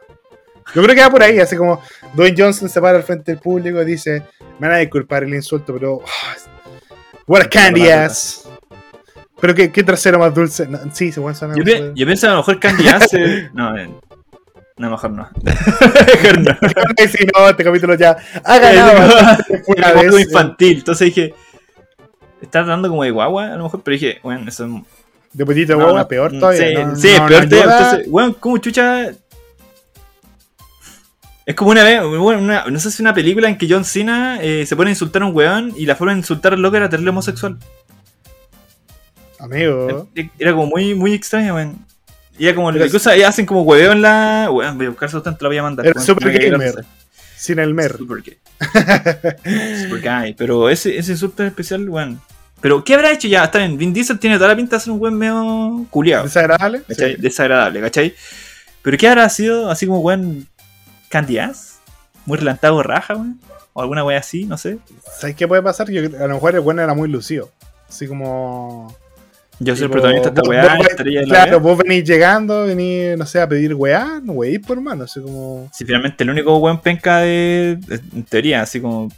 Yo 0.76 0.82
creo 0.84 0.96
que 0.96 1.02
va 1.02 1.10
por 1.10 1.24
ahí, 1.24 1.40
así 1.40 1.56
como 1.58 1.82
Dwayne 2.14 2.36
Johnson 2.38 2.70
se 2.70 2.80
para 2.82 2.98
al 2.98 3.04
frente 3.04 3.32
del 3.32 3.42
público 3.42 3.82
y 3.82 3.86
dice: 3.86 4.24
Me 4.60 4.68
van 4.68 4.76
a 4.78 4.80
disculpar 4.80 5.24
el 5.24 5.34
insulto, 5.34 5.74
pero. 5.74 6.02
ah, 6.06 6.36
what 7.28 7.42
a 7.42 7.50
candy 7.50 7.90
ass. 7.90 8.48
Pero 9.40 9.56
qué, 9.56 9.72
qué 9.72 9.82
trasero 9.84 10.20
más 10.20 10.34
dulce. 10.36 10.68
No, 10.68 10.78
sí, 10.94 11.12
se 11.12 11.20
puede 11.20 11.36
sonar. 11.36 11.58
Yo, 11.58 11.64
yo 11.96 12.06
pienso 12.06 12.28
a 12.28 12.32
lo 12.32 12.38
mejor 12.38 12.60
Candy 12.60 12.88
Ass. 12.90 13.10
No, 13.54 13.76
eh, 13.76 13.90
no, 14.78 14.90
mejor 14.90 15.12
no. 15.12 15.30
mejor 15.44 16.40
no. 16.40 16.58
Sí, 17.12 17.26
no, 17.38 17.50
este 17.50 17.64
capítulo 17.64 17.96
ya 17.96 18.18
ha 18.44 18.58
ganado. 18.60 19.38
Es 19.50 19.62
Una 19.68 19.92
vez, 19.94 20.20
infantil. 20.22 20.78
Entonces 20.80 21.06
dije. 21.08 21.34
Está 22.42 22.64
tratando 22.64 22.90
como 22.90 23.04
de 23.04 23.12
guagua, 23.12 23.54
a 23.54 23.56
lo 23.56 23.64
mejor, 23.66 23.84
pero 23.84 23.94
dije, 23.94 24.20
bueno, 24.24 24.50
eso 24.50 24.66
es. 24.66 24.72
De 25.34 25.46
potito 25.46 25.74
de 25.74 25.78
no, 25.78 25.84
guagua, 25.84 26.02
no, 26.02 26.08
peor 26.08 26.32
todavía. 26.32 26.68
Sí, 26.68 26.74
no- 26.74 26.96
sí, 26.96 27.08
peor 27.28 27.48
todavía. 27.48 27.64
Entonces, 27.64 28.08
weón, 28.10 28.34
como 28.34 28.58
chucha. 28.58 29.12
Es 31.46 31.56
como 31.56 31.72
una 31.72 31.84
vez, 31.84 32.02
bueno, 32.04 32.42
una- 32.42 32.66
no 32.66 32.80
sé 32.80 32.90
si 32.92 33.02
una 33.04 33.14
película 33.14 33.48
en 33.48 33.58
que 33.58 33.68
John 33.70 33.86
Cena 33.86 34.40
eh, 34.42 34.66
se 34.66 34.76
pone 34.76 34.90
a 34.90 34.94
insultar 34.94 35.22
a 35.22 35.26
un 35.26 35.36
weón 35.36 35.74
y 35.76 35.86
la 35.86 35.96
forma 35.96 36.14
de 36.14 36.20
insultar 36.20 36.54
al 36.54 36.62
loco 36.62 36.78
era 36.78 36.90
terrible 36.90 37.10
homosexual. 37.12 37.58
Amigo. 39.40 40.08
Era 40.38 40.52
como 40.54 40.68
muy, 40.68 40.94
muy 40.96 41.14
extraño, 41.14 41.56
weón. 41.56 41.86
Y 42.42 42.48
era 42.48 42.56
como, 42.56 42.72
incluso 42.72 43.08
ahí 43.08 43.22
hacen 43.22 43.46
como 43.46 43.62
hueveo 43.62 43.92
en 43.92 44.02
la. 44.02 44.50
Weón, 44.52 44.76
voy 44.76 44.88
a 44.88 44.90
buscar 44.90 45.08
eso, 45.08 45.22
te 45.22 45.30
lo 45.30 45.48
voy 45.48 45.60
a 45.60 45.62
mandar. 45.62 45.86
Era 45.86 45.94
weón, 45.94 46.08
super 46.08 46.34
la 46.34 46.40
gamer. 46.40 46.86
Sin 47.36 47.60
el 47.60 47.72
mer. 47.76 47.96
Super 47.98 48.24
gay. 48.24 48.40
Super 49.84 50.02
gay. 50.02 50.34
Pero 50.34 50.68
ese, 50.68 50.98
ese 50.98 51.14
en 51.14 51.46
especial, 51.46 51.88
weón. 51.88 52.20
Pero, 52.60 52.84
¿qué 52.84 52.96
habrá 52.96 53.12
hecho 53.12 53.28
ya? 53.28 53.44
Está 53.44 53.60
bien, 53.60 53.78
Vin 53.78 53.94
Diesel 53.94 54.18
tiene 54.18 54.38
toda 54.38 54.48
la 54.48 54.56
pinta 54.56 54.78
de 54.78 54.80
ser 54.82 54.92
un 54.92 55.00
weón 55.00 55.20
medio 55.20 55.86
culiado. 55.92 56.24
¿Desagradable? 56.24 56.82
¿cachai? 56.88 57.16
Sí. 57.16 57.22
Desagradable, 57.22 57.80
¿cachai? 57.80 58.16
Pero 58.82 58.98
¿qué 58.98 59.08
habrá 59.08 59.30
sido 59.30 59.70
así 59.70 59.86
como 59.86 60.00
weón 60.00 60.48
Candy 61.10 61.38
Ass? 61.38 61.78
Muy 62.26 62.40
relantado 62.40 62.82
raja, 62.82 63.14
weón. 63.14 63.40
O 63.74 63.84
alguna 63.84 64.04
wea 64.04 64.18
así, 64.18 64.46
no 64.46 64.58
sé. 64.58 64.80
¿Sabes 65.20 65.36
qué 65.36 65.48
puede 65.48 65.62
pasar? 65.62 65.92
Yo, 65.92 66.02
a 66.02 66.26
lo 66.26 66.34
mejor 66.34 66.56
el 66.56 66.62
bueno 66.62 66.82
era 66.82 66.96
muy 66.96 67.08
lucido. 67.08 67.52
Así 67.88 68.08
como. 68.08 68.98
Yo 69.64 69.76
soy 69.76 69.86
el 69.86 69.92
protagonista 69.92 70.30
de 70.32 70.40
esta 70.42 70.50
weá, 70.50 70.76
vos- 70.76 70.88
estrella 70.88 71.20
de 71.22 71.28
la 71.28 71.34
Claro, 71.36 71.58
weá. 71.58 71.60
vos 71.76 71.78
venís 71.84 72.04
llegando, 72.04 72.64
venís, 72.66 73.18
no 73.18 73.26
sé, 73.26 73.40
a 73.42 73.48
pedir 73.48 73.74
weá, 73.76 74.20
no 74.24 74.34
weís 74.34 74.60
por 74.60 74.80
mano, 74.82 75.04
así 75.04 75.22
como. 75.22 75.70
Si 75.74 75.86
finalmente 75.86 76.24
el 76.24 76.30
único 76.32 76.58
weón 76.58 76.82
penca 76.82 77.20
de. 77.20 77.78
En 78.14 78.24
teoría, 78.24 78.62
así 78.62 78.82
como. 78.82 79.12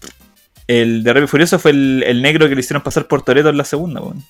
El 0.68 1.04
de 1.04 1.12
Rápido 1.14 1.28
Furioso 1.28 1.60
fue 1.60 1.72
el, 1.72 2.04
el 2.06 2.22
negro 2.22 2.48
que 2.48 2.56
le 2.56 2.62
hicieron 2.62 2.82
pasar 2.84 3.08
por 3.08 3.22
Toreto 3.22 3.50
en 3.50 3.58
la 3.58 3.66
segunda, 3.66 4.02
weón. 4.02 4.24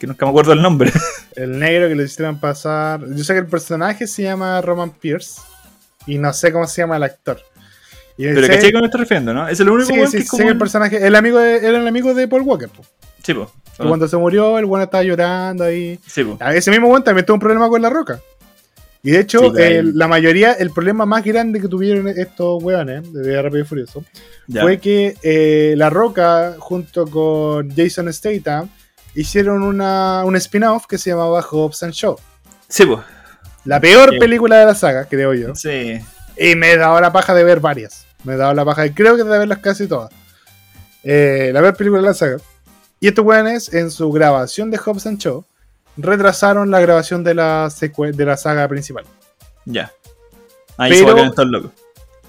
Que 0.00 0.06
nunca 0.06 0.26
me 0.26 0.30
acuerdo 0.30 0.52
el 0.52 0.60
nombre. 0.60 0.92
El 1.36 1.58
negro 1.58 1.88
que 1.88 1.94
le 1.94 2.04
hicieron 2.04 2.38
pasar. 2.38 3.00
Yo 3.14 3.24
sé 3.24 3.32
que 3.34 3.38
el 3.40 3.46
personaje 3.46 4.06
se 4.06 4.22
llama 4.24 4.60
Roman 4.60 4.90
Pierce. 4.90 5.40
Y 6.06 6.18
no 6.18 6.32
sé 6.32 6.52
cómo 6.52 6.66
se 6.66 6.82
llama 6.82 6.96
el 6.96 7.02
actor. 7.02 7.40
Y 8.18 8.24
Pero 8.24 8.42
sé- 8.42 8.48
¿cachai 8.48 8.72
cómo 8.72 8.80
me 8.82 8.86
estoy 8.86 9.00
refiriendo, 9.00 9.34
no? 9.34 9.46
Es 9.48 9.60
el 9.60 9.68
único 9.68 9.88
Sí, 9.88 9.92
weón 9.98 10.10
sí, 10.10 10.16
que 10.18 10.22
es 10.22 10.28
como. 10.30 10.48
el 10.48 10.58
personaje. 10.58 11.06
El 11.06 11.14
amigo 11.14 11.38
de, 11.38 11.56
era 11.56 11.78
el 11.78 11.86
amigo 11.86 12.14
de 12.14 12.26
Paul 12.28 12.42
Walker. 12.42 12.68
po. 12.68 12.84
Sí, 13.22 13.34
po. 13.34 13.50
Cuando 13.76 14.08
se 14.08 14.16
murió, 14.16 14.58
el 14.58 14.64
bueno 14.64 14.84
estaba 14.84 15.02
llorando 15.02 15.64
ahí. 15.64 15.98
Sí, 16.06 16.24
po. 16.24 16.38
A 16.40 16.54
ese 16.54 16.70
mismo 16.70 16.88
weón 16.88 17.04
también 17.04 17.26
tuvo 17.26 17.34
un 17.34 17.40
problema 17.40 17.68
con 17.68 17.82
la 17.82 17.90
roca. 17.90 18.20
Y 19.02 19.10
de 19.10 19.20
hecho, 19.20 19.54
Sí, 19.54 19.62
el- 19.62 19.96
la 19.98 20.08
mayoría, 20.08 20.52
el 20.54 20.70
problema 20.70 21.04
más 21.06 21.22
grande 21.22 21.60
que 21.60 21.68
tuvieron 21.68 22.08
estos 22.08 22.62
weones 22.62 23.12
de 23.12 23.40
Rápido 23.42 23.62
y 23.62 23.66
Furioso 23.66 24.02
Ya. 24.46 24.62
fue 24.62 24.78
que 24.78 25.14
eh, 25.22 25.74
La 25.76 25.90
Roca, 25.90 26.54
junto 26.58 27.06
con 27.06 27.70
Jason 27.76 28.10
Statham, 28.12 28.68
hicieron 29.14 29.62
una, 29.62 30.24
un 30.24 30.34
spin-off 30.36 30.86
que 30.86 30.96
se 30.98 31.10
llamaba 31.10 31.40
Hobbs 31.42 31.82
and 31.82 31.92
Shaw. 31.92 32.16
Sí, 32.68 32.84
po. 32.86 33.04
La 33.64 33.78
peor 33.80 34.10
Sí. 34.14 34.18
película 34.18 34.56
de 34.58 34.64
la 34.66 34.74
saga, 34.74 35.04
creo 35.04 35.34
yo. 35.34 35.54
Sí. 35.54 36.00
Y 36.38 36.54
me 36.56 36.72
he 36.72 36.76
dado 36.76 37.00
la 37.00 37.12
paja 37.12 37.34
de 37.34 37.44
ver 37.44 37.60
varias. 37.60 38.05
Me 38.26 38.34
he 38.34 38.36
dado 38.36 38.52
la 38.52 38.64
paja, 38.64 38.84
y 38.84 38.90
creo 38.92 39.16
que 39.16 39.24
de 39.24 39.38
verlas 39.38 39.60
casi 39.60 39.86
todas. 39.86 40.10
Eh, 41.02 41.50
la 41.54 41.60
peor 41.60 41.76
película 41.76 42.02
de 42.02 42.08
la 42.08 42.14
saga. 42.14 42.36
Y 43.00 43.08
estos 43.08 43.24
weones, 43.24 43.72
en 43.72 43.90
su 43.90 44.10
grabación 44.10 44.70
de 44.70 44.78
Hobbs 44.78 45.06
and 45.06 45.18
Shaw, 45.18 45.44
retrasaron 45.96 46.70
la 46.70 46.80
grabación 46.80 47.22
de 47.24 47.34
la, 47.34 47.72
de 48.12 48.24
la 48.24 48.36
saga 48.36 48.68
principal. 48.68 49.04
Ya. 49.64 49.92
Ahí 50.76 50.90
Pero- 50.90 51.16
se 51.16 51.30
todos 51.30 51.48
locos. 51.48 51.70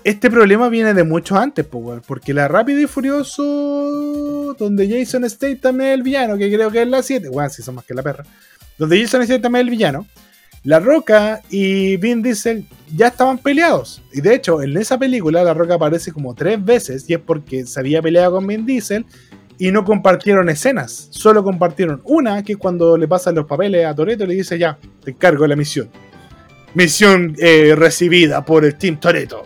Este 0.03 0.29
problema 0.29 0.69
viene 0.69 0.93
de 0.93 1.03
mucho 1.03 1.35
antes, 1.35 1.65
po, 1.65 1.79
weón, 1.79 2.01
porque 2.07 2.33
la 2.33 2.47
Rápido 2.47 2.79
y 2.79 2.87
Furioso, 2.87 4.55
donde 4.57 4.87
Jason 4.89 5.29
Statham 5.29 5.81
es 5.81 5.93
el 5.95 6.03
villano, 6.03 6.37
que 6.37 6.49
creo 6.53 6.71
que 6.71 6.83
es 6.83 6.87
la 6.87 7.03
7, 7.03 7.27
bueno, 7.27 7.49
si 7.49 7.61
son 7.61 7.75
más 7.75 7.83
que 7.83 7.93
la 7.93 8.03
perra, 8.03 8.23
donde 8.77 9.01
Jason 9.01 9.25
Statham 9.25 9.55
es 9.57 9.61
el 9.63 9.69
villano, 9.69 10.07
La 10.63 10.79
Roca 10.79 11.41
y 11.49 11.97
Vin 11.97 12.21
Diesel 12.21 12.65
ya 12.93 13.07
estaban 13.07 13.37
peleados. 13.37 14.01
Y 14.11 14.21
de 14.21 14.35
hecho, 14.35 14.61
en 14.61 14.75
esa 14.77 14.97
película 14.97 15.43
La 15.43 15.53
Roca 15.53 15.75
aparece 15.75 16.11
como 16.11 16.33
tres 16.35 16.63
veces 16.63 17.09
y 17.09 17.13
es 17.13 17.19
porque 17.19 17.65
se 17.65 17.79
había 17.79 18.01
peleado 18.01 18.33
con 18.33 18.47
Vin 18.47 18.65
Diesel 18.65 19.05
y 19.59 19.71
no 19.71 19.83
compartieron 19.83 20.49
escenas, 20.49 21.07
solo 21.09 21.43
compartieron 21.43 22.01
una, 22.03 22.43
que 22.43 22.53
es 22.53 22.57
cuando 22.59 22.95
le 22.97 23.07
pasan 23.07 23.35
los 23.35 23.45
papeles 23.45 23.85
a 23.85 23.95
Toreto 23.95 24.23
y 24.23 24.27
le 24.27 24.35
dice 24.35 24.59
ya, 24.59 24.77
te 25.03 25.11
encargo 25.11 25.43
de 25.43 25.47
la 25.49 25.55
misión. 25.55 25.89
Misión 26.75 27.35
eh, 27.39 27.73
recibida 27.75 28.45
por 28.45 28.65
el 28.65 28.75
Team 28.75 28.99
Toreto. 28.99 29.45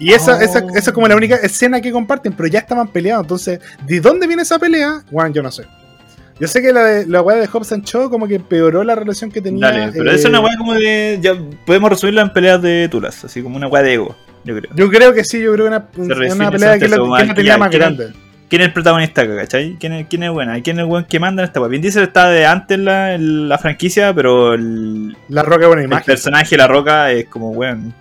Y 0.00 0.12
esa, 0.12 0.36
Oh. 0.36 0.40
esa, 0.40 0.58
esa 0.60 0.90
es 0.90 0.92
como 0.92 1.08
la 1.08 1.16
única 1.16 1.36
escena 1.36 1.80
que 1.80 1.92
comparten, 1.92 2.32
pero 2.32 2.48
ya 2.48 2.60
estaban 2.60 2.88
peleados. 2.88 3.24
Entonces, 3.24 3.60
¿de 3.86 4.00
dónde 4.00 4.26
viene 4.26 4.42
esa 4.42 4.58
pelea? 4.58 5.02
Juan, 5.10 5.32
yo 5.32 5.42
no 5.42 5.50
sé. 5.50 5.64
Yo 6.40 6.46
sé 6.46 6.62
que 6.62 6.72
la, 6.72 6.84
de, 6.84 7.06
la 7.06 7.20
weá 7.22 7.36
de 7.36 7.46
Hobbs 7.48 7.72
and 7.72 7.84
Shaw 7.84 8.10
como 8.10 8.28
que 8.28 8.36
empeoró 8.36 8.84
la 8.84 8.94
relación 8.94 9.30
que 9.30 9.40
tenía. 9.42 9.70
Dale, 9.70 9.92
pero 9.92 10.10
eh, 10.10 10.14
eso 10.14 10.28
es 10.28 10.30
una 10.30 10.40
weá 10.40 10.56
como 10.56 10.74
de. 10.74 11.18
Ya 11.20 11.34
podemos 11.66 11.90
resumirla 11.90 12.22
en 12.22 12.32
peleas 12.32 12.62
de 12.62 12.88
tulas, 12.88 13.24
así 13.24 13.42
como 13.42 13.56
una 13.56 13.66
weá 13.66 13.82
de 13.82 13.94
ego, 13.94 14.14
yo 14.44 14.56
creo. 14.56 14.70
Yo 14.74 14.88
creo 14.90 15.12
que 15.12 15.24
sí, 15.24 15.40
yo 15.40 15.52
creo 15.52 15.66
que 15.66 15.70
una, 15.70 15.88
una 15.96 16.50
pelea 16.50 16.78
que 16.78 16.88
la, 16.88 16.96
que 17.18 17.26
la 17.26 17.34
tenía 17.34 17.58
más 17.58 17.70
¿quién 17.70 17.82
es- 17.82 17.88
grande. 17.88 18.12
¿Quién 18.48 18.62
es 18.62 18.68
el 18.68 18.72
protagonista 18.72 19.20
acá, 19.22 19.36
cachai? 19.36 19.76
¿Quién 19.78 19.92
es, 19.92 20.06
quién 20.08 20.22
es 20.22 20.30
buena? 20.30 20.56
¿Y 20.56 20.62
quién 20.62 20.78
es 20.78 20.84
el 20.84 20.90
weón 20.90 21.04
que 21.04 21.20
manda 21.20 21.42
en 21.42 21.48
esta 21.48 21.60
weá? 21.60 21.68
Vin 21.68 21.82
Diesel 21.82 22.04
está 22.04 22.30
de 22.30 22.46
antes 22.46 22.78
en 22.78 22.86
la, 22.86 23.18
la 23.18 23.58
franquicia, 23.58 24.14
pero 24.14 24.54
el, 24.54 25.14
La 25.28 25.42
Roca 25.42 25.62
es 25.64 25.66
buena 25.66 25.82
el 25.82 25.88
imagen. 25.88 26.06
personaje 26.06 26.48
de 26.52 26.56
La 26.56 26.66
Roca 26.66 27.12
es 27.12 27.26
como 27.26 27.50
weón. 27.50 27.92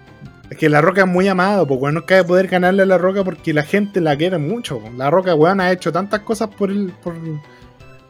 Es 0.50 0.58
que 0.58 0.70
La 0.70 0.80
Roca 0.80 1.02
es 1.02 1.08
muy 1.08 1.28
amado, 1.28 1.68
porque 1.68 1.92
no 1.94 2.06
cabe 2.06 2.24
poder 2.24 2.48
ganarle 2.48 2.84
a 2.84 2.86
La 2.86 2.98
Roca 2.98 3.26
porque 3.26 3.54
la 3.54 3.64
gente 3.64 4.00
la 4.00 4.16
quiere 4.16 4.38
mucho. 4.38 4.82
La 4.96 5.10
Roca, 5.10 5.36
weón, 5.36 5.60
ha 5.60 5.70
hecho 5.70 5.92
tantas 5.92 6.22
cosas 6.22 6.48
por, 6.48 6.72
el, 6.72 6.94
por, 7.04 7.14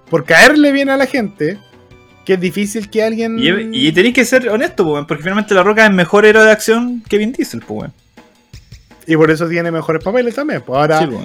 por 0.09 0.25
caerle 0.25 0.71
bien 0.71 0.89
a 0.89 0.97
la 0.97 1.05
gente 1.05 1.57
que 2.25 2.33
es 2.33 2.39
difícil 2.39 2.89
que 2.89 3.03
alguien. 3.03 3.37
Y, 3.39 3.87
y 3.87 3.91
tenéis 3.93 4.13
que 4.15 4.25
ser 4.25 4.49
honesto, 4.49 4.83
po, 4.83 5.05
porque 5.07 5.23
finalmente 5.23 5.53
La 5.53 5.63
Roca 5.63 5.85
es 5.85 5.91
mejor 5.93 6.25
héroe 6.25 6.43
de 6.43 6.51
acción 6.51 7.01
que 7.07 7.17
Vin 7.17 7.31
Diesel, 7.31 7.61
weón. 7.67 7.93
Y 9.05 9.15
por 9.15 9.31
eso 9.31 9.47
tiene 9.47 9.71
mejores 9.71 10.03
papeles 10.03 10.35
también. 10.35 10.61
Pues 10.65 10.77
ahora, 10.77 10.99
Sí, 10.99 11.07
po, 11.07 11.21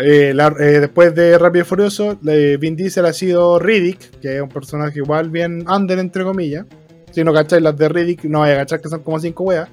eh, 0.00 0.32
la- 0.34 0.54
eh, 0.58 0.80
después 0.80 1.14
de 1.14 1.38
Rápido 1.38 1.62
y 1.64 1.66
Furioso, 1.68 2.18
eh, 2.26 2.56
Vin 2.60 2.74
Diesel 2.74 3.06
ha 3.06 3.12
sido 3.12 3.58
Riddick, 3.60 4.18
que 4.20 4.36
es 4.36 4.42
un 4.42 4.48
personaje 4.48 4.98
igual 4.98 5.30
bien 5.30 5.64
under, 5.70 5.98
entre 6.00 6.24
comillas. 6.24 6.66
Si 7.12 7.22
no 7.22 7.32
cacháis 7.32 7.62
las 7.62 7.76
de 7.76 7.88
Riddick, 7.88 8.24
no 8.24 8.40
vaya 8.40 8.54
a 8.54 8.56
cachar 8.58 8.80
que 8.80 8.88
son 8.88 9.02
como 9.04 9.20
cinco 9.20 9.44
weas. 9.44 9.68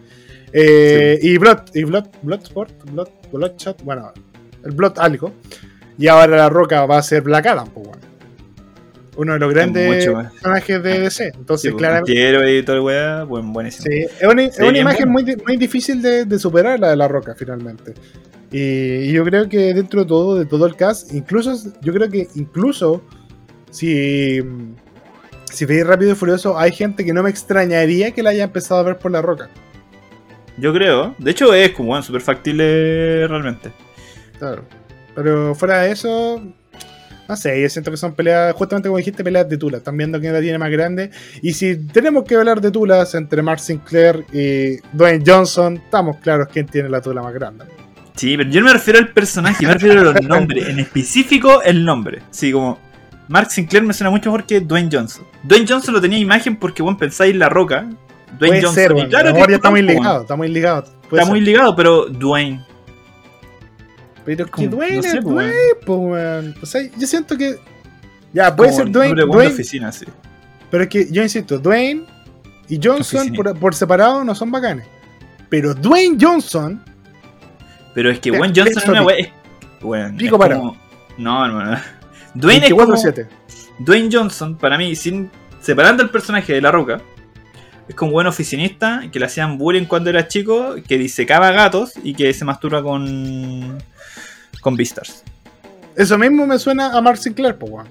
Y 0.53 1.37
Blood, 1.39 1.59
y 1.73 1.83
Blood, 1.83 2.05
Bloodsport, 2.21 2.71
Blood, 2.91 3.09
Bloodshot, 3.31 3.83
bueno, 3.83 4.11
el 4.63 4.71
Blood 4.71 4.93
algo. 4.99 5.33
Y 5.97 6.07
ahora 6.07 6.37
La 6.37 6.49
Roca 6.49 6.85
va 6.85 6.97
a 6.99 7.03
ser 7.03 7.21
Black 7.23 7.47
Adam, 7.47 7.67
pues, 7.73 7.87
weón. 7.87 7.99
Uno 9.17 9.33
de 9.33 9.39
los 9.39 9.53
grandes 9.53 10.07
weón. 10.07 10.29
personajes 10.29 10.83
de 10.83 10.99
DC. 10.99 11.31
Entonces, 11.35 11.61
Sí, 11.63 11.71
po, 11.71 11.77
claramente. 11.77 12.11
antihéroe 12.11 12.57
y 12.57 12.63
todo 12.63 12.75
el 12.77 12.81
weá, 12.83 13.23
buen, 13.23 13.51
buenísimo. 13.51 13.85
Sí, 13.91 14.05
es 14.19 14.27
una, 14.27 14.43
es 14.43 14.59
imagen 14.59 15.11
bueno. 15.11 15.33
muy, 15.35 15.43
muy 15.45 15.57
difícil 15.57 16.01
de, 16.01 16.23
de 16.25 16.39
superar 16.39 16.79
la 16.79 16.91
de 16.91 16.95
la 16.95 17.07
roca 17.07 17.33
finalmente. 17.35 17.93
Y, 18.51 18.59
y 19.09 19.11
yo 19.11 19.23
creo 19.25 19.49
que 19.49 19.73
dentro 19.73 20.01
de 20.03 20.07
todo, 20.07 20.35
de 20.39 20.45
todo 20.45 20.65
el 20.67 20.75
cast, 20.75 21.11
incluso 21.13 21.53
yo 21.81 21.93
creo 21.93 22.09
que 22.09 22.27
incluso 22.35 23.01
si, 23.71 24.39
si 25.51 25.65
veis 25.65 25.85
rápido 25.85 26.11
y 26.11 26.15
furioso, 26.15 26.57
hay 26.57 26.71
gente 26.71 27.03
que 27.03 27.11
no 27.11 27.23
me 27.23 27.29
extrañaría 27.29 28.11
que 28.11 28.23
la 28.23 28.29
haya 28.29 28.43
empezado 28.45 28.79
a 28.79 28.83
ver 28.83 28.97
por 28.97 29.11
la 29.11 29.21
roca. 29.21 29.49
Yo 30.57 30.73
creo. 30.73 31.13
De 31.17 31.31
hecho, 31.31 31.53
es 31.53 31.71
como 31.71 31.89
bueno, 31.89 32.03
súper 32.03 32.21
factible 32.21 33.27
realmente. 33.27 33.71
Claro. 34.39 34.63
Pero 35.13 35.53
fuera 35.55 35.81
de 35.81 35.91
eso, 35.91 36.41
no 37.27 37.35
sé, 37.35 37.61
yo 37.61 37.69
siento 37.69 37.91
que 37.91 37.97
son 37.97 38.13
peleas, 38.13 38.53
justamente 38.53 38.87
como 38.87 38.97
dijiste, 38.97 39.23
peleas 39.23 39.49
de 39.49 39.57
tulas. 39.57 39.79
Están 39.79 39.97
viendo 39.97 40.19
quién 40.19 40.33
la 40.33 40.39
tiene 40.41 40.57
más 40.57 40.71
grande. 40.71 41.11
Y 41.41 41.53
si 41.53 41.75
tenemos 41.87 42.23
que 42.23 42.35
hablar 42.35 42.61
de 42.61 42.71
tulas 42.71 43.13
entre 43.15 43.41
Mark 43.41 43.59
Sinclair 43.59 44.25
y 44.31 44.77
Dwayne 44.95 45.23
Johnson, 45.25 45.75
estamos 45.75 46.17
claros 46.17 46.47
quién 46.51 46.65
tiene 46.67 46.89
la 46.89 47.01
tula 47.01 47.21
más 47.21 47.33
grande. 47.33 47.65
Sí, 48.15 48.35
pero 48.35 48.49
yo 48.49 48.61
no 48.61 48.67
me 48.67 48.73
refiero 48.73 48.99
al 48.99 49.09
personaje, 49.09 49.65
me 49.65 49.73
refiero 49.73 50.01
a 50.01 50.03
los 50.05 50.21
nombres. 50.23 50.67
En 50.69 50.79
específico, 50.79 51.61
el 51.63 51.83
nombre. 51.85 52.21
Sí, 52.31 52.51
como. 52.51 52.79
Mark 53.29 53.51
Sinclair 53.51 53.83
me 53.83 53.93
suena 53.93 54.09
mucho 54.09 54.31
mejor 54.31 54.45
que 54.45 54.61
Dwayne 54.61 54.89
Johnson. 54.91 55.25
Dwayne 55.43 55.65
Johnson 55.67 55.93
lo 55.93 55.99
tenía 55.99 56.17
imagen 56.17 56.55
porque, 56.55 56.81
bueno, 56.81 56.97
pensáis 56.97 57.35
La 57.35 57.49
Roca. 57.49 57.81
Dwayne 57.81 58.37
Puede 58.39 58.61
Johnson. 58.61 58.73
ser, 58.73 58.91
y 58.91 58.95
weón. 58.95 59.09
claro 59.09 59.33
que 59.47 59.53
está 59.55 59.69
muy 59.69 59.81
ligado, 59.81 60.21
está 60.21 60.35
muy 60.35 60.47
ligado. 60.47 60.85
Está 61.11 61.25
muy 61.25 61.41
ligado, 61.41 61.75
pero 61.75 62.05
Dwayne. 62.05 62.65
Pero 64.27 64.43
es 64.43 64.51
que 64.51 64.55
como- 64.67 64.75
Dwayne 64.75 64.95
no 64.97 65.01
sé, 65.03 65.07
es 65.07 65.13
pues, 65.23 65.23
Dwayne, 65.23 65.53
pues, 65.85 65.99
weón. 65.99 66.55
O 66.61 66.65
sea, 66.65 66.81
yo 66.97 67.07
siento 67.07 67.37
que. 67.37 67.59
Ya, 68.33 68.53
puede 68.53 68.71
como 68.71 68.83
ser 68.83 68.91
Dwayne, 68.91 69.21
Dwayne, 69.25 69.53
oficina, 69.53 69.89
sí. 69.93 70.05
pero 70.69 70.83
es 70.83 70.89
que 70.89 71.09
yo 71.09 71.23
insisto, 71.23 71.57
Dwayne 71.57 72.03
y 72.67 72.77
Johnson 72.83 73.31
por, 73.33 73.57
por 73.57 73.73
separado 73.73 74.25
no 74.25 74.35
son 74.35 74.51
bacanes. 74.51 74.85
Pero 75.47 75.73
Dwayne 75.73 76.17
Johnson, 76.19 76.83
Pero 77.93 78.11
es 78.11 78.19
que 78.19 78.31
Dwayne 78.31 78.53
Johnson 78.53 78.83
es 78.83 78.89
una 78.89 79.03
wea. 79.03 79.33
Weón, 79.81 80.17
Pico 80.17 80.37
como- 80.37 80.77
No, 81.17 81.45
hermano. 81.45 81.79
Dwayne 82.33 82.65
es 82.67 82.73
como. 82.73 82.85
24-7. 82.95 83.27
Dwayne 83.79 84.09
Johnson, 84.11 84.57
para 84.57 84.77
mí, 84.77 84.93
sin 84.97 85.31
separando 85.61 86.03
el 86.03 86.09
personaje 86.09 86.51
de 86.51 86.59
La 86.59 86.69
Roca, 86.71 86.99
es 87.87 87.95
como 87.95 88.09
un 88.09 88.13
buen 88.15 88.27
oficinista 88.27 89.03
que 89.09 89.19
le 89.21 89.25
hacían 89.25 89.57
bullying 89.57 89.85
cuando 89.85 90.09
era 90.09 90.27
chico, 90.27 90.75
que 90.85 90.97
disecaba 90.97 91.49
gatos 91.51 91.93
y 92.03 92.13
que 92.13 92.33
se 92.33 92.43
masturba 92.43 92.83
con. 92.83 93.77
Con 94.67 94.75
Beastars. 94.75 95.23
Eso 95.95 96.17
mismo 96.17 96.45
me 96.45 96.59
suena 96.59 96.91
a 96.91 96.99
Mark 96.99 97.17
Sinclair, 97.19 97.55
pues, 97.55 97.71
weón. 97.71 97.87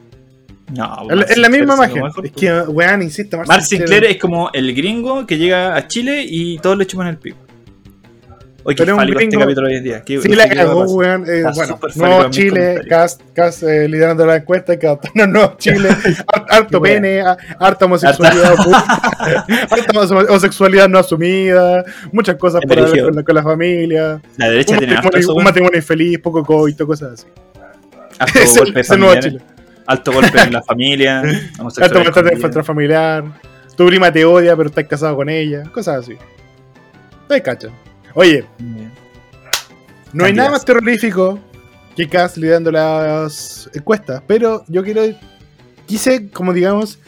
No, 0.75 1.09
Es, 1.23 1.31
es 1.31 1.39
la 1.39 1.49
misma 1.49 1.75
imagen. 1.75 2.03
es 2.23 2.33
que, 2.33 2.53
weón, 2.69 3.01
insisto, 3.03 3.39
Mark, 3.39 3.49
Mark 3.49 3.63
Sinclair 3.63 4.05
es 4.05 4.19
como 4.19 4.51
el 4.53 4.75
gringo 4.75 5.27
que 5.27 5.39
llega 5.39 5.75
a 5.75 5.89
Chile 5.89 6.23
y 6.29 6.59
todos 6.59 6.77
le 6.77 6.87
chupan 6.87 7.07
el 7.07 7.17
pico. 7.17 7.39
Oye, 8.69 8.75
qué 8.75 8.83
Pero 8.83 8.95
un 8.95 8.99
fálico 9.01 9.21
este 9.21 9.39
capítulo 9.39 9.67
hoy 9.69 9.77
en 9.77 9.85
día. 9.85 10.03
Qué- 10.03 10.21
Sí, 10.21 10.29
la 10.35 10.49
cagó, 10.49 10.85
weón. 10.87 11.25
Eh, 11.29 11.45
bueno, 11.55 11.79
Nuevo 11.95 12.31
Chile. 12.31 12.81
Cast, 12.89 13.21
Cast 13.33 13.63
eh, 13.63 13.89
liderando 13.89 14.27
la 14.27 14.37
encuesta, 14.37 14.75
y 14.75 14.79
cada 14.79 14.99
no, 15.15 15.27
Nuevo 15.29 15.55
Chile, 15.59 15.89
har- 15.89 16.47
harto 16.51 16.83
pene, 16.83 17.21
ha- 17.21 17.37
harta 17.61 17.85
homosexualidad, 17.85 18.55
harta 19.71 19.93
homo- 20.01 20.27
homosexualidad 20.29 20.89
no 20.89 20.99
asumida, 20.99 21.85
muchas 22.11 22.35
cosas 22.37 22.61
por 22.67 22.77
religión. 22.77 23.07
con 23.07 23.17
la, 23.17 23.23
con 23.23 23.35
la 23.37 23.43
familia, 23.45 24.21
La 24.37 24.49
derecha 24.51 24.73
un 24.73 24.79
tiene 24.79 24.95
harto 24.95 25.07
matrimonio, 25.09 25.35
un 25.39 25.45
matrimonio 25.45 25.77
infeliz, 25.79 26.19
poco 26.19 26.45
coito, 26.45 26.87
cosas 26.87 27.13
así. 27.13 27.27
Alto 28.19 28.39
Es 28.43 28.59
golpe 28.59 28.81
es 28.81 28.87
Nuevo. 28.89 29.21
Chile. 29.21 29.41
Alto 29.87 30.11
golpe 30.13 30.41
en 30.41 30.53
la 30.53 30.63
familia. 30.63 31.21
Harto 31.21 31.61
homosexualidad 31.61 32.33
maltrato 32.41 32.65
familiar. 32.65 33.25
tu 33.77 33.87
prima 33.87 34.11
te 34.13 34.25
odia, 34.25 34.57
pero 34.57 34.69
estás 34.71 34.87
casado 34.89 35.15
con 35.15 35.29
ella, 35.29 35.63
cosas 35.73 36.01
así. 36.01 36.17
Te 37.29 37.41
cachan. 37.41 37.71
Oye, 38.17 38.47
Bien. 38.59 38.91
No 40.15 40.25
hay 40.25 40.33
nada 40.33 40.51
más 40.51 40.65
terrorífico 40.65 41.39
que 41.95 42.09
Cass 42.09 42.39
liderando 42.39 42.73
las 42.73 43.69
encuestas, 43.75 44.23
pero 44.27 44.65
yo 44.69 44.83
quiero, 44.83 45.03
quise, 45.85 46.31
como 46.31 46.55
digamos, 46.55 46.99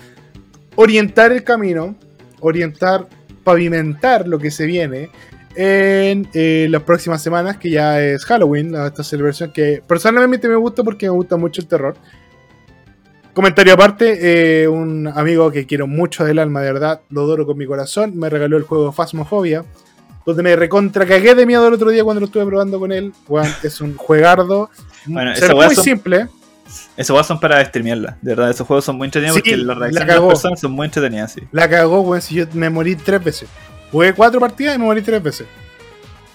orientar 0.77 1.33
el 1.33 1.43
camino, 1.45 1.97
orientar, 2.41 3.09
pavimentar 3.43 4.29
lo 4.29 4.39
que 4.39 4.51
se 4.51 4.67
viene 4.67 5.09
en 5.57 6.29
eh, 6.35 6.67
las 6.69 6.83
próximas 6.83 7.23
semanas, 7.23 7.57
que 7.57 7.71
ya 7.71 8.03
es 8.03 8.27
Halloween, 8.27 8.75
esta 8.75 9.03
celebración 9.03 9.51
que 9.51 9.83
personalmente 9.87 10.47
me 10.47 10.57
gusta 10.57 10.85
porque 10.85 11.07
me 11.07 11.13
gusta 11.13 11.39
mucho 11.39 11.63
el 11.63 11.69
terror. 11.69 11.97
Comentario 13.33 13.73
aparte, 13.73 14.63
eh, 14.63 14.69
un 14.69 15.09
amigo 15.09 15.51
que 15.51 15.65
quiero 15.65 15.87
mucho 15.87 16.27
del 16.27 16.39
alma, 16.39 16.61
de 16.61 16.71
verdad, 16.71 17.01
lo 17.09 17.23
adoro 17.23 17.47
con 17.47 17.57
mi 17.57 17.65
corazón, 17.65 18.19
me 18.19 18.29
regaló 18.29 18.59
el 18.59 18.65
juego 18.65 18.93
Phasmophobia, 18.93 19.65
donde 20.29 20.43
me 20.43 20.55
recontra 20.57 21.07
cagué 21.07 21.35
de 21.35 21.47
miedo 21.47 21.67
el 21.67 21.73
otro 21.75 21.89
día 21.91 22.05
cuando 22.05 22.21
lo 22.21 22.27
estuve 22.27 22.45
probando 22.45 22.79
con 22.79 22.93
él. 22.93 23.13
Weón, 23.27 23.49
es 23.63 23.81
un 23.81 23.97
juegardo. 23.97 24.69
Bueno, 25.07 25.33
esa 25.33 25.55
muy 25.55 25.75
son- 25.75 25.85
simple. 25.85 26.29
Esos 26.99 27.15
juegos 27.15 27.27
son 27.27 27.41
para 27.41 27.65
streamearla. 27.65 28.19
De 28.21 28.33
verdad, 28.35 28.51
esos 28.51 28.67
juegos 28.67 28.85
son 28.85 28.97
muy 28.99 29.07
entretenidos 29.07 29.37
Sí, 29.37 29.41
porque 29.41 29.57
las 29.57 29.67
la 29.67 29.75
reacciones 29.75 29.95
de 29.95 30.07
las 30.07 30.15
cagó. 30.17 30.29
personas 30.29 30.61
son 30.61 30.73
muy 30.73 30.85
entretenidas, 30.85 31.33
sí. 31.33 31.41
La 31.51 31.67
cagó, 31.71 32.01
weón, 32.03 32.21
si 32.21 32.35
yo 32.35 32.45
me 32.53 32.69
morí 32.69 32.95
tres 32.95 33.25
veces. 33.25 33.49
Jugué 33.91 34.13
cuatro 34.13 34.39
partidas 34.39 34.75
y 34.75 34.79
me 34.79 34.85
morí 34.85 35.01
tres 35.01 35.23
veces. 35.23 35.47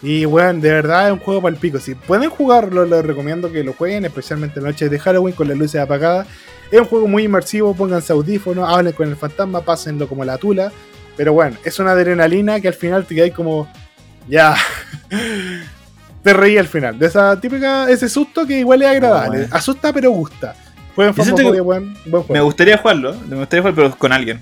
Y, 0.02 0.26
weón, 0.26 0.60
de 0.60 0.72
verdad 0.72 1.06
es 1.07 1.14
un 1.14 1.20
juego 1.20 1.41
para 1.44 1.53
el 1.53 1.60
pico. 1.61 1.80
Si 1.80 1.94
pueden 1.94 2.30
jugarlo, 2.32 2.84
les 2.86 3.06
recomiendo 3.06 3.52
que 3.52 3.64
lo 3.64 3.74
jueguen, 3.74 4.06
especialmente 4.06 4.60
en 4.60 4.65
noches 4.65 4.90
de 4.90 4.98
Halloween 4.99 5.36
con 5.36 5.48
las 5.48 5.56
luces 5.57 5.80
apagadas. 5.80 6.28
Es 6.72 6.80
un 6.82 6.88
juego 6.88 7.07
muy 7.07 7.24
inmersivo, 7.26 7.76
pónganse 7.76 8.11
audífonos, 8.11 8.68
hablen 8.68 8.94
con 8.94 9.07
el 9.07 9.15
fantasma, 9.15 9.61
pásenlo 9.61 10.07
como 10.10 10.26
la 10.26 10.38
tula. 10.40 10.72
Pero 11.15 11.32
bueno, 11.34 11.56
es 11.64 11.78
una 11.78 11.91
adrenalina 11.91 12.60
que 12.60 12.68
al 12.70 12.74
final 12.74 13.06
te 13.06 13.14
quedáis 13.14 13.34
como. 13.34 13.68
Ya. 14.28 14.56
te 16.24 16.34
reí 16.34 16.58
al 16.58 16.68
final. 16.68 16.98
De 16.98 17.08
esa 17.08 17.40
típica, 17.40 17.90
ese 17.90 18.10
susto 18.10 18.45
que 18.45 18.60
igual 18.60 18.82
es 18.82 18.90
agradable. 18.90 19.40
bueno. 19.40 19.56
Asusta 19.56 19.94
pero 19.94 20.12
gusta. 20.12 20.56
Que 20.95 21.02
weón. 21.62 21.98
Buen 22.06 22.26
Me 22.30 22.41
gustaría 22.41 22.78
jugarlo, 22.78 23.16
me 23.28 23.38
gustaría 23.38 23.62
jugar, 23.62 23.76
pero 23.76 23.98
con 23.98 24.12
alguien. 24.12 24.40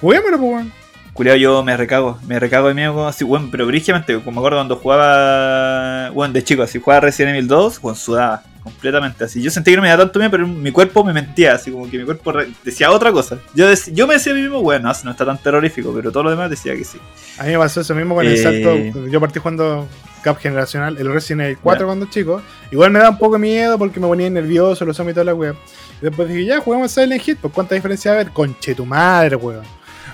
Juguémoslo, 0.00 0.38
pues, 0.38 0.52
weón. 0.52 0.72
Culeado, 1.12 1.36
yo 1.36 1.64
me 1.64 1.76
recago, 1.76 2.16
me 2.28 2.38
recago 2.38 2.68
de 2.68 2.74
miedo 2.74 3.08
así, 3.08 3.24
bueno, 3.24 3.48
pero 3.50 3.66
brígidamente, 3.66 4.14
como 4.20 4.30
me 4.30 4.38
acuerdo 4.38 4.58
cuando 4.58 4.76
jugaba, 4.76 6.10
bueno, 6.10 6.32
de 6.32 6.44
chico, 6.44 6.62
así 6.62 6.78
jugaba 6.78 7.00
Resident 7.00 7.34
Evil 7.34 7.48
2, 7.48 7.80
bueno, 7.80 7.96
sudaba 7.96 8.44
completamente, 8.68 9.24
así. 9.24 9.42
Yo 9.42 9.50
sentí 9.50 9.70
que 9.72 9.76
no 9.76 9.82
me 9.82 9.88
daba 9.88 10.04
tanto 10.04 10.18
miedo, 10.18 10.30
pero 10.30 10.46
mi 10.46 10.70
cuerpo 10.72 11.04
me 11.04 11.12
mentía, 11.12 11.54
así 11.54 11.70
como 11.70 11.90
que 11.90 11.98
mi 11.98 12.04
cuerpo 12.04 12.32
decía 12.64 12.90
otra 12.90 13.12
cosa. 13.12 13.38
Yo, 13.54 13.66
yo 13.92 14.06
me 14.06 14.14
decía 14.14 14.32
a 14.32 14.36
mí 14.36 14.42
mismo, 14.42 14.62
bueno, 14.62 14.88
no, 14.88 14.94
no 15.04 15.10
está 15.10 15.24
tan 15.26 15.38
terrorífico, 15.38 15.92
pero 15.94 16.10
todo 16.12 16.24
lo 16.24 16.30
demás 16.30 16.50
decía 16.50 16.74
que 16.76 16.84
sí. 16.84 16.98
A 17.38 17.44
mí 17.44 17.52
me 17.52 17.58
pasó 17.58 17.80
eso 17.80 17.94
mismo 17.94 18.14
con 18.14 18.26
el 18.26 18.34
Eh. 18.34 18.36
salto. 18.36 19.06
Yo 19.08 19.20
partí 19.20 19.38
jugando 19.38 19.86
Cap 20.22 20.38
Generacional, 20.38 20.96
el 20.98 21.12
Resident 21.12 21.42
Evil 21.42 21.58
4 21.62 21.80
Ya. 21.80 21.86
cuando 21.86 22.06
chico. 22.06 22.42
Igual 22.70 22.90
me 22.90 22.98
da 22.98 23.10
un 23.10 23.18
poco 23.18 23.34
de 23.34 23.38
miedo 23.40 23.78
porque 23.78 24.00
me 24.00 24.06
ponía 24.06 24.28
nervioso, 24.30 24.84
los 24.84 24.96
zombies 24.96 25.12
y 25.12 25.16
toda 25.16 25.24
la 25.24 25.34
wea. 25.34 25.54
Y 26.00 26.04
después 26.04 26.28
dije, 26.28 26.44
ya, 26.44 26.60
juguemos 26.60 26.90
Silent 26.90 27.26
Hill, 27.26 27.36
pues 27.40 27.52
cuánta 27.54 27.74
diferencia 27.74 28.10
va 28.12 28.18
a 28.18 28.20
haber. 28.20 28.32
Conche 28.32 28.74
tu 28.74 28.84
madre, 28.86 29.36
weón. 29.36 29.62
Que 29.62 29.68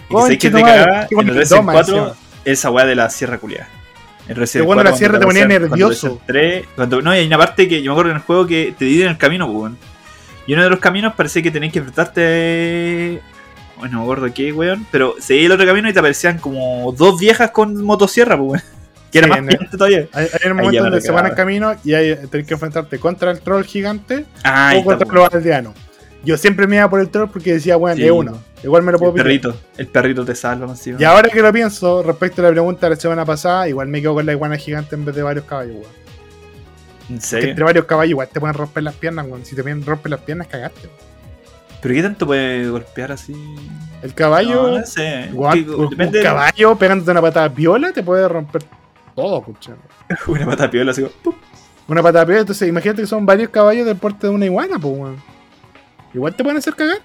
te 0.08 0.14
Conche 0.14 0.50
tu 0.50 0.58
madre. 0.58 0.84
cagaba 0.84 1.06
Qué 1.08 1.14
en 1.14 1.28
el 1.28 1.34
Resident 1.34 1.60
toma 1.60 1.72
4, 1.72 1.96
encima. 1.96 2.16
esa 2.44 2.70
weá 2.70 2.84
de 2.86 2.94
la 2.94 3.08
sierra 3.10 3.38
culiada. 3.38 3.68
Que 4.26 4.34
cuando 4.64 4.84
la 4.84 4.90
4, 4.90 4.96
sierra 4.96 5.18
te 5.18 5.26
ponía 5.26 5.46
nervioso. 5.46 6.20
3, 6.26 6.64
cuando, 6.76 7.02
no, 7.02 7.14
y 7.14 7.18
hay 7.18 7.26
una 7.26 7.38
parte 7.38 7.68
que 7.68 7.82
yo 7.82 7.90
me 7.90 7.94
acuerdo 7.94 8.10
en 8.12 8.16
el 8.16 8.22
juego 8.22 8.46
que 8.46 8.74
te 8.78 8.84
dividen 8.86 9.10
el 9.10 9.18
camino, 9.18 9.46
pues, 9.46 9.58
weón. 9.58 9.78
Y 10.46 10.52
uno 10.54 10.62
de 10.64 10.70
los 10.70 10.78
caminos 10.78 11.14
parecía 11.14 11.42
que 11.42 11.50
tenías 11.50 11.72
que 11.72 11.78
enfrentarte. 11.80 13.20
Bueno, 13.78 13.92
no 13.94 13.98
me 14.00 14.04
acuerdo 14.04 14.32
qué, 14.34 14.52
weón. 14.52 14.86
Pero 14.90 15.14
seguí 15.18 15.44
el 15.46 15.52
otro 15.52 15.66
camino 15.66 15.88
y 15.88 15.92
te 15.92 15.98
aparecían 15.98 16.38
como 16.38 16.92
dos 16.96 17.18
viejas 17.20 17.50
con 17.50 17.82
motosierra, 17.84 18.36
pues, 18.38 18.62
weón. 18.62 18.62
Que 19.14 19.18
era 19.18 19.32
Sí, 19.36 19.40
más 19.42 19.54
el- 19.60 19.70
todavía. 19.70 20.06
Hay, 20.12 20.26
hay 20.42 20.50
un 20.50 20.56
momento 20.56 20.82
donde 20.82 21.00
se 21.00 21.12
van 21.12 21.24
al 21.26 21.34
camino 21.36 21.76
y 21.84 21.94
hay, 21.94 22.16
tenés 22.28 22.48
que 22.48 22.54
enfrentarte 22.54 22.98
contra 22.98 23.30
el 23.30 23.38
troll 23.40 23.62
gigante 23.64 24.24
Ah, 24.42 24.72
o 24.76 24.82
contra 24.84 25.04
está, 25.06 25.14
los 25.14 25.32
aldeanos. 25.32 25.74
Yo 26.24 26.36
siempre 26.38 26.66
me 26.66 26.76
iba 26.76 26.88
por 26.88 27.00
el 27.00 27.08
troll 27.08 27.28
porque 27.28 27.54
decía, 27.54 27.76
bueno, 27.76 27.96
Sí, 27.96 28.04
es 28.04 28.10
uno. 28.10 28.38
Igual 28.62 28.82
me 28.82 28.92
lo 28.92 28.98
puedo 28.98 29.12
El 29.12 29.16
perrito, 29.22 29.54
el 29.76 29.86
perrito 29.88 30.24
te 30.24 30.34
salva, 30.34 30.66
encima. 30.68 30.98
Y 31.00 31.04
ahora 31.04 31.28
que 31.28 31.42
lo 31.42 31.52
pienso, 31.52 32.02
respecto 32.02 32.40
a 32.40 32.44
la 32.46 32.50
pregunta 32.50 32.86
de 32.88 32.94
la 32.94 33.00
semana 33.00 33.24
pasada, 33.24 33.68
igual 33.68 33.88
me 33.88 34.00
quedo 34.00 34.14
con 34.14 34.24
la 34.26 34.32
iguana 34.32 34.56
gigante 34.56 34.94
en 34.94 35.04
vez 35.04 35.14
de 35.14 35.22
varios 35.22 35.44
caballos, 35.44 35.74
weón. 35.74 36.04
¿En 37.10 37.16
Que 37.16 37.20
serio? 37.22 37.48
entre 37.50 37.64
varios 37.64 37.84
caballos 37.84 38.10
igual 38.10 38.28
te 38.32 38.40
pueden 38.40 38.54
romper 38.56 38.82
las 38.82 38.94
piernas, 38.94 39.26
weón. 39.28 39.44
Si 39.44 39.54
te 39.54 39.62
pueden 39.62 39.84
romper 39.84 40.10
las 40.10 40.20
piernas, 40.20 40.46
cagaste. 40.46 40.88
¿Pero 41.82 41.94
qué 41.94 42.02
tanto 42.02 42.26
puede 42.26 42.66
golpear 42.70 43.12
así? 43.12 43.34
El 44.02 44.14
caballo, 44.14 44.68
No, 44.70 44.78
no 44.78 44.86
sé. 44.86 45.28
weón, 45.34 45.58
un, 45.68 45.90
depende 45.90 46.06
un 46.06 46.12
de- 46.12 46.22
caballo 46.22 46.76
pegándote 46.76 47.10
una 47.10 47.20
patada 47.20 47.48
viola 47.48 47.92
te 47.92 48.02
puede 48.02 48.26
romper 48.26 48.62
todo, 49.14 49.42
cuchillo. 49.42 49.76
Una 50.26 50.46
pata 50.46 50.70
piola, 50.70 50.90
así 50.92 51.02
como. 51.22 51.36
Una 51.86 52.02
patada 52.02 52.24
piola, 52.24 52.40
entonces 52.40 52.66
imagínate 52.66 53.02
que 53.02 53.06
son 53.06 53.26
varios 53.26 53.50
caballos 53.50 53.84
del 53.86 53.96
porte 53.96 54.26
de 54.26 54.32
una 54.32 54.46
iguana, 54.46 54.78
pues, 54.78 54.98
weón. 54.98 55.33
Igual 56.14 56.34
te 56.34 56.42
pueden 56.42 56.58
hacer 56.58 56.74
cagar. 56.74 56.98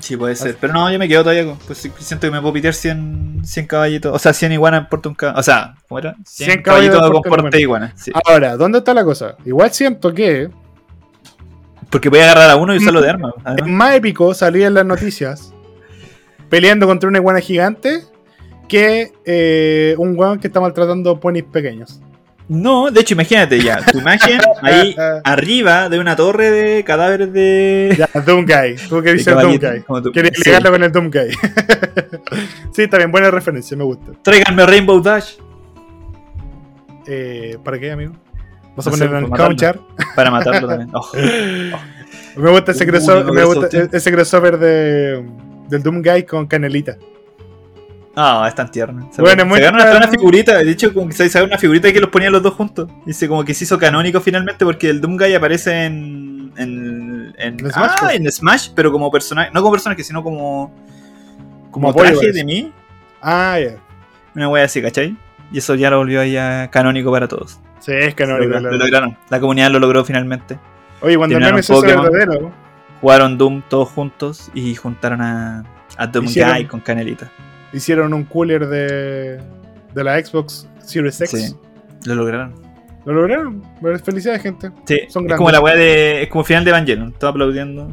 Sí, 0.00 0.16
puede 0.16 0.34
ser. 0.34 0.56
Pero 0.60 0.72
no, 0.72 0.90
yo 0.90 0.98
me 0.98 1.08
quedo 1.08 1.22
todavía 1.22 1.44
con. 1.44 1.58
Pues 1.58 1.78
siento 1.98 2.26
que 2.26 2.30
me 2.30 2.40
puedo 2.40 2.52
pitear 2.54 2.74
100, 2.74 3.42
100 3.44 3.66
caballitos. 3.66 4.14
O 4.14 4.18
sea, 4.18 4.32
100 4.32 4.52
iguanas 4.52 4.82
en 4.82 4.88
porte 4.88 5.08
un 5.08 5.14
caballo. 5.14 5.38
O 5.38 5.42
sea, 5.42 5.74
¿cómo 5.88 5.98
era? 5.98 6.14
100, 6.24 6.50
100 6.50 6.62
caballitos 6.62 6.96
caballos 6.98 7.22
con 7.22 7.32
de 7.32 7.42
porte 7.42 7.60
iguana. 7.60 7.92
Sí. 7.96 8.12
Ahora, 8.24 8.56
¿dónde 8.56 8.78
está 8.78 8.92
la 8.92 9.04
cosa? 9.04 9.36
Igual 9.44 9.70
siento 9.72 10.12
que 10.12 10.50
Porque 11.90 12.08
voy 12.08 12.20
a 12.20 12.24
agarrar 12.24 12.50
a 12.50 12.56
uno 12.56 12.74
y 12.74 12.78
usarlo 12.78 13.00
de 13.00 13.10
arma. 13.10 13.32
es 13.56 13.66
más 13.66 13.94
épico 13.94 14.34
salir 14.34 14.64
en 14.64 14.74
las 14.74 14.84
noticias 14.84 15.52
peleando 16.50 16.86
contra 16.86 17.08
una 17.08 17.18
iguana 17.18 17.40
gigante 17.40 18.02
que 18.68 19.12
eh, 19.24 19.94
un 19.98 20.18
weón 20.18 20.38
que 20.38 20.48
está 20.48 20.60
maltratando 20.60 21.20
ponis 21.20 21.44
pequeños. 21.44 22.00
No, 22.46 22.90
de 22.90 23.00
hecho, 23.00 23.14
imagínate 23.14 23.58
ya. 23.60 23.80
Tu 23.84 23.98
imagen 23.98 24.38
ahí 24.60 24.94
arriba 25.24 25.88
de 25.88 25.98
una 25.98 26.14
torre 26.14 26.50
de 26.50 26.84
cadáveres 26.84 27.32
de. 27.32 27.94
Ya, 27.96 28.08
Doomguy. 28.20 28.76
Tú 28.88 29.02
que 29.02 29.14
dices 29.14 29.34
Doomguy. 29.34 30.12
Quería 30.12 30.30
Sí. 30.34 30.42
ligarlo 30.44 30.70
con 30.72 30.82
el 30.84 30.92
Doomguy. 30.92 31.30
sí, 32.72 32.82
está 32.82 32.98
bien, 32.98 33.10
buena 33.10 33.30
referencia, 33.30 33.76
me 33.76 33.84
gusta. 33.84 34.12
Tráiganme 34.22 34.66
Rainbow 34.66 35.00
Dash 35.00 35.36
Eh, 37.06 37.56
¿Para 37.64 37.78
qué, 37.78 37.92
amigo? 37.92 38.12
¿Vas 38.76 38.86
a 38.86 38.90
No 38.90 38.96
sé, 38.96 39.04
ponerlo 39.04 39.26
en 39.26 39.30
para 39.30 39.46
Couchar? 39.46 39.80
para 40.16 40.30
matarlo 40.30 40.68
también. 40.68 40.90
Oh. 42.36 42.40
Me 42.40 42.50
gusta 42.50 42.72
ese 42.72 42.84
Uh, 42.84 42.88
crossover, 42.88 43.24
no 43.26 43.32
me 43.32 43.44
gusta 43.44 43.66
asusté. 43.66 43.96
ese 43.96 44.10
crossover 44.12 44.58
de, 44.58 45.24
del 45.68 45.82
Doomguy 45.82 46.24
con 46.24 46.46
Canelita. 46.46 46.96
Ah, 48.16 48.44
es 48.46 48.54
tan 48.54 48.70
tierno. 48.70 49.10
Se, 49.12 49.20
Bueno, 49.20 49.44
muy 49.44 49.58
sacaron 49.58 49.80
hasta 49.80 49.96
una 49.96 50.08
figurita, 50.08 50.58
de 50.58 50.70
hecho, 50.70 50.94
como 50.94 51.08
que 51.08 51.14
se 51.14 51.28
sacaron 51.28 51.50
una 51.50 51.58
figurita 51.58 51.92
que 51.92 52.00
los 52.00 52.10
ponían 52.10 52.32
los 52.32 52.42
dos 52.42 52.54
juntos. 52.54 52.88
Dice 53.04 53.26
como 53.28 53.44
que 53.44 53.54
se 53.54 53.64
hizo 53.64 53.78
canónico 53.78 54.20
finalmente 54.20 54.64
porque 54.64 54.88
el 54.88 55.00
Doomguy 55.00 55.34
aparece 55.34 55.86
en. 55.86 56.52
en. 56.56 57.34
en, 57.38 57.58
¿En 57.58 57.72
Smash, 57.72 57.74
ah, 57.90 57.96
pues? 58.00 58.14
en 58.14 58.30
Smash, 58.30 58.68
pero 58.74 58.92
como 58.92 59.10
personaje. 59.10 59.50
No 59.52 59.60
como 59.60 59.72
personaje, 59.72 60.04
sino 60.04 60.22
como. 60.22 60.72
Como, 61.70 61.92
Como 61.92 62.04
traje 62.04 62.30
de 62.32 62.44
mí. 62.44 62.72
Ah, 63.20 63.58
ya. 63.58 63.76
Una 64.36 64.48
wea 64.48 64.64
así, 64.64 64.80
¿cachai? 64.80 65.16
Y 65.50 65.58
eso 65.58 65.74
ya 65.74 65.90
lo 65.90 65.98
volvió 65.98 66.20
ahí 66.20 66.36
a 66.36 66.68
canónico 66.70 67.10
para 67.10 67.26
todos. 67.26 67.58
Sí, 67.80 67.92
es 67.92 68.14
canónico. 68.14 68.60
lo, 68.60 68.70
lograron. 68.76 69.16
La 69.28 69.40
comunidad 69.40 69.70
lo 69.70 69.80
logró 69.80 70.04
finalmente. 70.04 70.58
Oye, 71.00 71.16
cuando 71.16 71.36
el 71.36 71.42
meme 71.42 71.62
se 71.62 71.74
verdadero, 71.80 72.52
Jugaron 73.00 73.36
Doom 73.36 73.62
todos 73.68 73.88
juntos 73.88 74.50
y 74.54 74.74
juntaron 74.76 75.20
a. 75.20 75.64
a 75.96 76.06
Doomguy 76.06 76.30
Hicieron- 76.32 76.66
con 76.68 76.80
Canelita. 76.80 77.30
Hicieron 77.74 78.14
un 78.14 78.24
cooler 78.24 78.66
de, 78.68 79.38
de 79.94 80.04
la 80.04 80.24
Xbox 80.24 80.68
Series 80.78 81.20
X. 81.20 81.40
Sí. 81.40 81.56
Lo 82.06 82.14
lograron. 82.14 82.54
Lo 83.04 83.12
lograron. 83.12 83.62
Felicidades, 84.02 84.42
gente. 84.42 84.70
Sí, 84.86 85.00
Son 85.08 85.30
es 85.30 85.36
como 85.36 85.50
la 85.50 85.60
weá 85.60 85.74
de. 85.74 86.22
Es 86.22 86.28
como 86.28 86.44
final 86.44 86.64
de 86.64 86.70
Evangelion. 86.70 87.12
Todo 87.12 87.30
aplaudiendo. 87.30 87.88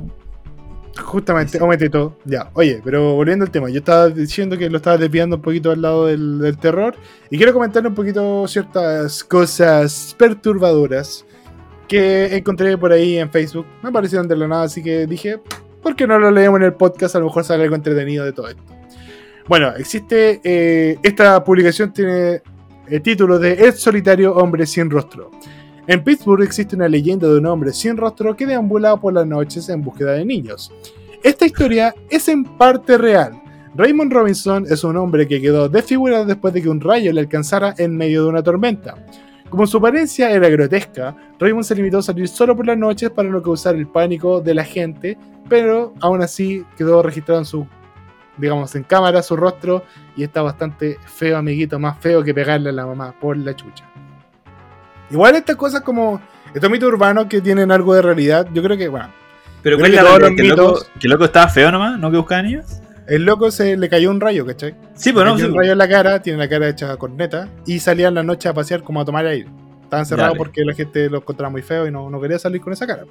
Justamente, 1.01 1.61
omete 1.61 1.89
todo. 1.89 2.17
Ya, 2.25 2.49
oye, 2.53 2.81
pero 2.83 3.15
volviendo 3.15 3.45
al 3.45 3.51
tema, 3.51 3.69
yo 3.69 3.79
estaba 3.79 4.09
diciendo 4.09 4.57
que 4.57 4.69
lo 4.69 4.77
estaba 4.77 4.97
desviando 4.97 5.37
un 5.37 5.41
poquito 5.41 5.71
al 5.71 5.81
lado 5.81 6.07
del, 6.07 6.39
del 6.39 6.57
terror 6.57 6.95
y 7.29 7.37
quiero 7.37 7.53
comentar 7.53 7.85
un 7.87 7.95
poquito 7.95 8.45
ciertas 8.47 9.23
cosas 9.23 10.13
perturbadoras 10.19 11.25
que 11.87 12.35
encontré 12.35 12.77
por 12.77 12.91
ahí 12.91 13.17
en 13.17 13.31
Facebook. 13.31 13.65
Me 13.81 13.91
parecieron 13.91 14.27
de 14.27 14.35
la 14.35 14.47
nada, 14.47 14.63
así 14.63 14.83
que 14.83 15.07
dije, 15.07 15.39
¿por 15.81 15.95
qué 15.95 16.05
no 16.05 16.19
lo 16.19 16.29
leemos 16.29 16.59
en 16.59 16.65
el 16.65 16.73
podcast? 16.73 17.15
A 17.15 17.19
lo 17.19 17.25
mejor 17.25 17.45
sale 17.45 17.63
algo 17.63 17.75
entretenido 17.75 18.25
de 18.25 18.33
todo 18.33 18.49
esto. 18.49 18.63
Bueno, 19.47 19.73
existe, 19.75 20.39
eh, 20.43 20.97
esta 21.01 21.43
publicación 21.43 21.91
tiene 21.91 22.41
el 22.87 23.01
título 23.01 23.39
de 23.39 23.53
El 23.53 23.73
solitario 23.73 24.35
hombre 24.35 24.65
sin 24.65 24.89
rostro. 24.89 25.31
En 25.87 26.03
Pittsburgh 26.03 26.43
existe 26.43 26.75
una 26.75 26.87
leyenda 26.87 27.27
de 27.27 27.39
un 27.39 27.45
hombre 27.47 27.73
sin 27.73 27.97
rostro 27.97 28.35
que 28.35 28.45
deambula 28.45 28.97
por 28.97 29.13
las 29.13 29.25
noches 29.25 29.67
en 29.69 29.81
búsqueda 29.81 30.13
de 30.13 30.25
niños. 30.25 30.71
Esta 31.23 31.45
historia 31.45 31.93
es 32.09 32.27
en 32.27 32.43
parte 32.43 32.97
real. 32.97 33.41
Raymond 33.75 34.11
Robinson 34.11 34.65
es 34.69 34.83
un 34.83 34.97
hombre 34.97 35.27
que 35.27 35.41
quedó 35.41 35.69
desfigurado 35.69 36.25
después 36.25 36.53
de 36.53 36.61
que 36.61 36.69
un 36.69 36.81
rayo 36.81 37.11
le 37.13 37.21
alcanzara 37.21 37.73
en 37.77 37.95
medio 37.95 38.23
de 38.23 38.29
una 38.29 38.43
tormenta. 38.43 38.95
Como 39.49 39.65
su 39.67 39.77
apariencia 39.77 40.31
era 40.31 40.49
grotesca, 40.49 41.15
Raymond 41.39 41.65
se 41.65 41.75
limitó 41.75 41.97
a 41.97 42.03
salir 42.03 42.27
solo 42.27 42.55
por 42.55 42.67
las 42.67 42.77
noches 42.77 43.09
para 43.09 43.29
no 43.29 43.41
causar 43.41 43.75
el 43.75 43.87
pánico 43.87 44.39
de 44.39 44.53
la 44.53 44.63
gente, 44.63 45.17
pero 45.49 45.93
aún 45.99 46.21
así 46.21 46.63
quedó 46.77 47.01
registrado 47.01 47.41
en 47.41 47.45
su, 47.45 47.67
digamos, 48.37 48.73
en 48.75 48.83
cámara 48.83 49.21
su 49.21 49.35
rostro 49.35 49.83
y 50.15 50.23
está 50.23 50.41
bastante 50.41 50.97
feo, 51.05 51.37
amiguito, 51.37 51.77
más 51.79 51.97
feo 51.99 52.23
que 52.23 52.33
pegarle 52.33 52.69
a 52.69 52.73
la 52.73 52.85
mamá 52.85 53.13
por 53.19 53.37
la 53.37 53.55
chucha. 53.55 53.85
Igual 55.09 55.35
estas 55.35 55.55
cosas 55.55 55.81
como 55.81 56.21
estos 56.53 56.69
mitos 56.69 56.89
urbanos 56.89 57.25
que 57.27 57.41
tienen 57.41 57.71
algo 57.71 57.93
de 57.93 58.01
realidad, 58.01 58.47
yo 58.53 58.61
creo 58.63 58.77
que, 58.77 58.87
bueno, 58.87 59.09
Pero 59.61 59.77
Creo 59.77 59.89
¿cuál 59.91 59.91
que 59.91 59.97
todos 59.97 60.19
los 60.21 60.29
¿Que 60.35 60.41
el 60.41 60.47
loco, 60.49 60.61
mitos- 60.75 60.89
que 60.99 61.07
loco 61.07 61.25
estaba 61.25 61.47
feo 61.49 61.71
nomás? 61.71 61.99
¿No 61.99 62.09
que 62.11 62.17
buscaba 62.17 62.41
niños? 62.41 62.65
el 63.07 63.25
loco 63.25 63.51
se 63.51 63.75
le 63.75 63.89
cayó 63.89 64.09
un 64.09 64.21
rayo, 64.21 64.45
¿cachai? 64.45 64.73
Sí, 64.93 65.11
pues 65.11 65.25
Le 65.25 65.31
no, 65.31 65.35
cayó 65.35 65.45
sí, 65.47 65.51
un 65.51 65.57
rayo 65.57 65.71
en 65.73 65.77
la 65.77 65.89
cara, 65.89 66.21
tiene 66.21 66.39
la 66.39 66.47
cara 66.47 66.69
hecha 66.69 66.95
corneta 66.97 67.49
y 67.65 67.79
salía 67.79 68.07
en 68.07 68.13
la 68.15 68.23
noche 68.23 68.47
a 68.47 68.53
pasear 68.53 68.83
como 68.83 69.01
a 69.01 69.05
tomar 69.05 69.25
aire. 69.25 69.49
Estaba 69.83 70.01
encerrado 70.03 70.29
Dale. 70.29 70.37
porque 70.37 70.63
la 70.63 70.73
gente 70.73 71.09
lo 71.09 71.17
encontraba 71.17 71.49
muy 71.49 71.61
feo 71.61 71.85
y 71.87 71.91
no, 71.91 72.09
no 72.09 72.21
quería 72.21 72.39
salir 72.39 72.61
con 72.61 72.71
esa 72.71 72.87
cara. 72.87 73.03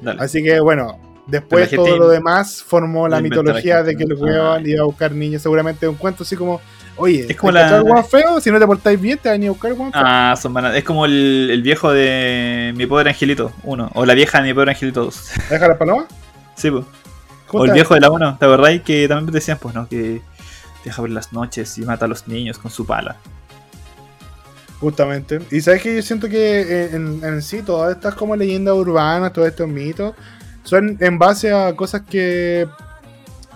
Dale. 0.00 0.18
Así 0.22 0.42
que 0.42 0.58
bueno, 0.60 0.98
después 1.26 1.70
la 1.70 1.76
todo 1.76 1.86
gente 1.86 1.98
lo 2.00 2.08
demás 2.08 2.62
formó 2.62 3.08
la 3.08 3.16
la 3.16 3.22
mitología 3.22 3.76
gente, 3.76 3.90
de 3.92 3.96
que 3.96 4.04
¿no? 4.06 4.14
el 4.14 4.20
weón 4.22 4.62
Ah. 4.64 4.68
iba 4.68 4.82
a 4.82 4.84
buscar 4.86 5.12
niños. 5.12 5.42
Seguramente 5.42 5.88
un 5.88 5.94
cuento 5.96 6.22
así 6.22 6.36
como, 6.36 6.60
oye, 6.96 7.26
Es 7.28 7.36
como 7.36 7.52
¿te 7.52 7.58
cachai 7.60 7.84
la- 7.84 8.02
feo? 8.04 8.40
Si 8.40 8.50
no 8.50 8.58
te 8.58 8.66
portáis 8.66 9.00
bien, 9.00 9.18
te 9.18 9.28
van 9.28 9.42
a 9.44 9.48
buscar 9.50 9.74
feo. 9.74 9.90
Ah, 9.94 10.34
son 10.40 10.52
bananas. 10.54 10.76
Es 10.78 10.84
como 10.84 11.04
el, 11.06 11.48
el 11.50 11.62
viejo 11.62 11.90
de 11.92 12.72
Mi 12.76 12.86
Pobre 12.86 13.10
Angelito 13.10 13.52
1. 13.62 13.90
O 13.94 14.04
la 14.06 14.14
vieja 14.14 14.38
de 14.40 14.44
Mi 14.48 14.54
Pobre 14.54 14.70
Angelito 14.72 15.04
2. 15.04 15.30
¿Deja 15.50 15.68
la 15.68 15.78
paloma? 15.78 16.06
Sí, 16.56 16.70
pues. 16.70 16.84
O 17.50 17.64
el 17.64 17.70
viejo 17.72 17.94
de 17.94 18.00
la 18.00 18.10
1. 18.10 18.36
¿Te 18.38 18.44
acordáis 18.44 18.82
que 18.82 19.06
también 19.08 19.32
decían, 19.32 19.58
pues 19.60 19.74
no, 19.74 19.88
que 19.88 20.20
viaja 20.84 21.00
por 21.00 21.10
las 21.10 21.32
noches 21.32 21.78
y 21.78 21.82
mata 21.82 22.04
a 22.06 22.08
los 22.08 22.26
niños 22.26 22.58
con 22.58 22.70
su 22.70 22.84
pala? 22.84 23.16
Justamente. 24.80 25.40
Y 25.50 25.60
sabes 25.60 25.80
que 25.82 25.94
yo 25.94 26.02
siento 26.02 26.28
que 26.28 26.86
en, 26.92 27.20
en 27.24 27.42
sí 27.42 27.62
todas 27.62 27.94
estas 27.96 28.14
como 28.14 28.36
leyendas 28.36 28.74
urbanas, 28.74 29.32
todos 29.32 29.48
estos 29.48 29.68
mitos, 29.68 30.14
son 30.64 30.96
en 31.00 31.18
base 31.18 31.52
a 31.52 31.74
cosas 31.76 32.02
que 32.02 32.66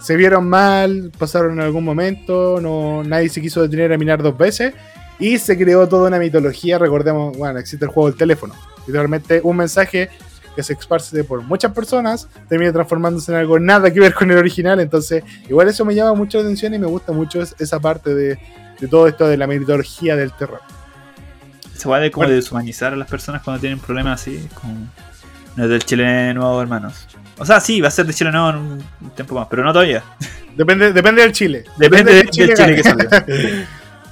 se 0.00 0.14
vieron 0.16 0.48
mal, 0.48 1.10
pasaron 1.18 1.54
en 1.54 1.60
algún 1.60 1.84
momento, 1.84 2.60
no, 2.60 3.02
nadie 3.02 3.28
se 3.28 3.40
quiso 3.40 3.60
detener 3.62 3.92
a 3.92 3.98
mirar 3.98 4.22
dos 4.22 4.38
veces 4.38 4.72
y 5.18 5.38
se 5.38 5.58
creó 5.58 5.88
toda 5.88 6.06
una 6.08 6.18
mitología. 6.20 6.78
Recordemos, 6.78 7.36
bueno, 7.36 7.58
existe 7.58 7.84
el 7.84 7.90
juego 7.90 8.08
del 8.10 8.16
teléfono. 8.18 8.54
Literalmente 8.86 9.40
un 9.42 9.56
mensaje 9.56 10.08
que 10.54 10.62
se 10.62 10.72
esparce 10.74 11.24
por 11.24 11.42
muchas 11.42 11.72
personas 11.72 12.28
termina 12.48 12.72
transformándose 12.72 13.32
en 13.32 13.38
algo 13.38 13.58
nada 13.58 13.92
que 13.92 14.00
ver 14.00 14.14
con 14.14 14.30
el 14.30 14.38
original. 14.38 14.78
Entonces, 14.80 15.24
igual 15.48 15.68
eso 15.68 15.84
me 15.84 15.94
llama 15.94 16.14
mucho 16.14 16.38
la 16.38 16.44
atención 16.44 16.74
y 16.74 16.78
me 16.78 16.86
gusta 16.86 17.12
mucho 17.12 17.42
es- 17.42 17.54
esa 17.58 17.80
parte 17.80 18.14
de, 18.14 18.38
de 18.80 18.88
todo 18.88 19.08
esto 19.08 19.26
de 19.26 19.36
la 19.36 19.46
mitología 19.46 20.14
del 20.16 20.32
terror. 20.32 20.60
Se 21.76 21.88
va 21.88 22.00
de 22.00 22.10
como 22.10 22.24
Bueno. 22.26 22.36
deshumanizar 22.36 22.92
a 22.92 22.96
las 22.96 23.08
personas 23.08 23.42
cuando 23.42 23.60
tienen 23.60 23.78
problemas 23.78 24.20
así. 24.20 24.48
Como. 24.54 24.74
No 25.58 25.64
es 25.64 25.70
del 25.70 25.84
Chile 25.84 26.32
nuevo, 26.34 26.62
hermanos. 26.62 27.08
O 27.36 27.44
sea, 27.44 27.58
sí, 27.58 27.80
va 27.80 27.88
a 27.88 27.90
ser 27.90 28.06
de 28.06 28.14
Chile 28.14 28.30
nuevo 28.30 28.50
en 28.50 28.56
un 28.56 29.10
tiempo 29.16 29.34
más, 29.34 29.48
pero 29.50 29.64
no 29.64 29.72
todavía. 29.72 30.04
Depende, 30.56 30.92
depende 30.92 31.22
del 31.22 31.32
Chile. 31.32 31.64
Depende 31.76 32.14
del 32.14 32.30
Chile, 32.30 32.54
que 32.54 32.82
salió. 32.84 33.08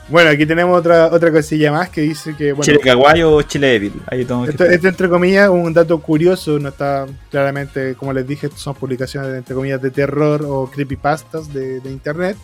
Bueno, 0.09 0.31
aquí 0.31 0.47
tenemos 0.47 0.78
otra, 0.78 1.06
otra 1.06 1.32
cosilla 1.32 1.73
más 1.73 1.89
que 1.89 2.01
dice 2.01 2.36
que, 2.36 2.52
bueno, 2.52 2.62
Chile 2.62 2.78
Kawaii 2.78 3.24
o 3.24 3.43
Chile 3.43 3.74
Evil. 3.74 3.93
Ahí 4.06 4.24
tengo 4.24 4.44
esto, 4.44 4.64
esto 4.64 4.86
entre 4.86 5.09
comillas, 5.09 5.48
un 5.48 5.73
dato 5.74 6.01
curioso, 6.01 6.60
no 6.60 6.68
está 6.68 7.06
claramente, 7.28 7.97
como 7.97 8.12
les 8.12 8.24
dije, 8.24 8.48
son 8.55 8.77
publicaciones 8.77 9.35
entre 9.35 9.56
comillas 9.56 9.82
de 9.82 9.90
terror 9.90 10.44
o 10.47 10.70
creepypastas 10.70 11.52
de, 11.52 11.81
de 11.81 11.90
internet. 11.90 12.36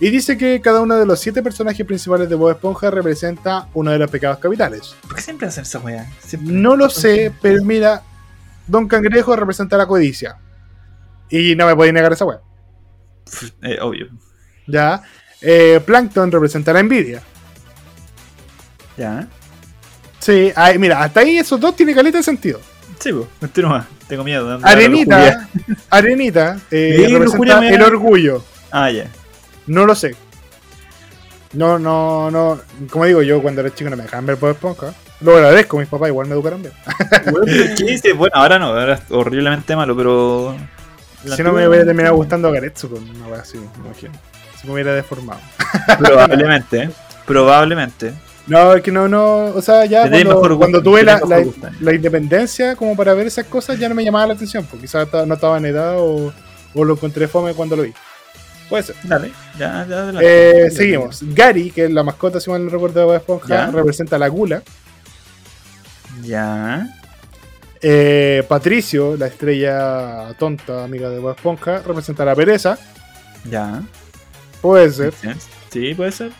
Y 0.00 0.08
dice 0.08 0.38
que 0.38 0.62
cada 0.62 0.80
uno 0.80 0.96
de 0.96 1.04
los 1.04 1.20
siete 1.20 1.42
personajes 1.42 1.84
principales 1.86 2.26
de 2.26 2.36
Bob 2.36 2.52
Esponja 2.52 2.90
representa 2.90 3.68
uno 3.74 3.90
de 3.90 3.98
los 3.98 4.10
pecados 4.10 4.38
capitales. 4.38 4.96
¿Por 5.02 5.16
qué 5.16 5.20
siempre 5.20 5.48
hacen 5.48 5.64
esa 5.64 5.80
weá? 5.80 6.10
No 6.40 6.74
lo 6.74 6.88
sé, 6.88 7.30
pero 7.42 7.62
mira, 7.62 8.02
Don 8.66 8.88
Cangrejo 8.88 9.36
representa 9.36 9.76
la 9.76 9.86
codicia. 9.86 10.38
Y 11.30 11.54
no 11.56 11.66
me 11.66 11.74
podéis 11.74 11.94
negar 11.94 12.12
esa. 12.12 12.26
Pff, 12.26 13.50
eh, 13.62 13.78
obvio. 13.80 14.08
Ya. 14.66 15.02
Eh, 15.40 15.80
Plankton 15.84 16.30
representa 16.30 16.72
la 16.72 16.80
envidia. 16.80 17.22
Ya. 18.96 19.26
Sí, 20.18 20.52
ay, 20.56 20.78
mira, 20.78 21.02
hasta 21.02 21.20
ahí 21.20 21.36
esos 21.36 21.60
dos 21.60 21.76
tienen 21.76 21.94
caleta 21.94 22.18
de 22.18 22.24
sentido. 22.24 22.60
Sí, 22.98 23.12
pues, 23.12 23.26
continúa. 23.40 23.86
Tengo 24.08 24.24
miedo. 24.24 24.58
Arenita, 24.62 25.48
Arenita 25.90 26.58
eh, 26.70 27.08
representa 27.10 27.68
el 27.68 27.82
orgullo. 27.82 28.44
Ah, 28.70 28.90
ya. 28.90 29.08
No 29.66 29.86
lo 29.86 29.94
sé. 29.94 30.14
No, 31.52 31.78
no, 31.78 32.30
no. 32.30 32.60
Como 32.90 33.04
digo, 33.04 33.22
yo 33.22 33.40
cuando 33.40 33.60
era 33.60 33.74
chico 33.74 33.90
no 33.90 33.96
me 33.96 34.02
dejaban 34.02 34.26
ver 34.26 34.36
Bob 34.36 34.50
Esponja. 34.50 34.94
Lo 35.24 35.36
agradezco, 35.36 35.78
mis 35.78 35.88
papás 35.88 36.08
igual 36.08 36.26
me 36.28 36.34
educaron 36.34 36.60
bien. 36.62 36.74
Bueno. 37.30 37.46
Bueno, 38.16 38.32
ahora 38.36 38.58
no, 38.58 38.66
ahora 38.66 38.94
es 38.94 39.00
horriblemente 39.10 39.74
malo, 39.74 39.96
pero. 39.96 40.54
Si 41.34 41.42
no 41.42 41.52
me 41.52 41.66
hubiera 41.66 41.84
terminado 41.86 42.14
gustando 42.16 42.52
Garetsu 42.52 42.90
con 42.90 43.08
una 43.08 43.28
wea 43.28 43.40
así, 43.40 43.56
me 43.56 43.86
imagino. 43.86 44.12
Si 44.60 44.66
me 44.66 44.74
hubiera 44.74 44.94
deformado. 44.94 45.40
Probablemente, 45.98 46.82
¿eh? 46.84 46.90
probablemente. 47.26 48.12
No, 48.46 48.74
es 48.74 48.82
que 48.82 48.92
no, 48.92 49.08
no. 49.08 49.46
O 49.46 49.62
sea, 49.62 49.86
ya 49.86 50.00
cuando, 50.02 50.18
mejor 50.18 50.40
gusto, 50.40 50.58
cuando 50.58 50.82
tuve 50.82 51.02
la, 51.02 51.14
la, 51.20 51.26
mejor 51.26 51.44
gusto. 51.46 51.68
la 51.80 51.94
independencia 51.94 52.76
como 52.76 52.94
para 52.94 53.14
ver 53.14 53.26
esas 53.26 53.46
cosas 53.46 53.78
ya 53.78 53.88
no 53.88 53.94
me 53.94 54.04
llamaba 54.04 54.26
la 54.26 54.34
atención. 54.34 54.66
Porque 54.66 54.82
quizás 54.84 55.08
no 55.26 55.32
estaba 55.34 55.56
en 55.56 55.64
edad 55.64 55.94
o, 55.98 56.34
o 56.74 56.84
lo 56.84 56.92
encontré 56.92 57.26
fome 57.26 57.54
cuando 57.54 57.76
lo 57.76 57.84
vi. 57.84 57.94
Puede 58.68 58.82
ser. 58.82 58.96
Dale, 59.04 59.30
ya, 59.58 59.86
ya 59.88 59.98
adelante. 60.02 60.66
Eh, 60.66 60.70
seguimos. 60.70 61.20
Gary, 61.34 61.70
que 61.70 61.84
es 61.86 61.90
la 61.90 62.02
mascota, 62.02 62.40
si 62.40 62.50
mal 62.50 62.62
no 62.62 62.70
recuerdo 62.70 63.10
de 63.10 63.16
Esponja, 63.16 63.48
Ya. 63.48 63.70
representa 63.70 64.18
la 64.18 64.28
gula. 64.28 64.62
Ya. 66.22 66.86
Eh, 67.82 68.42
Patricio, 68.48 69.16
la 69.16 69.26
estrella 69.26 70.34
tonta, 70.38 70.84
amiga 70.84 71.10
de 71.10 71.18
Bob 71.18 71.34
Esponja, 71.36 71.80
representa 71.86 72.24
la 72.24 72.34
pereza. 72.34 72.78
Ya. 73.50 73.82
Puede 74.62 74.90
ser. 74.90 75.12
Sí, 75.70 75.94
puede 75.94 76.12
ser. 76.12 76.30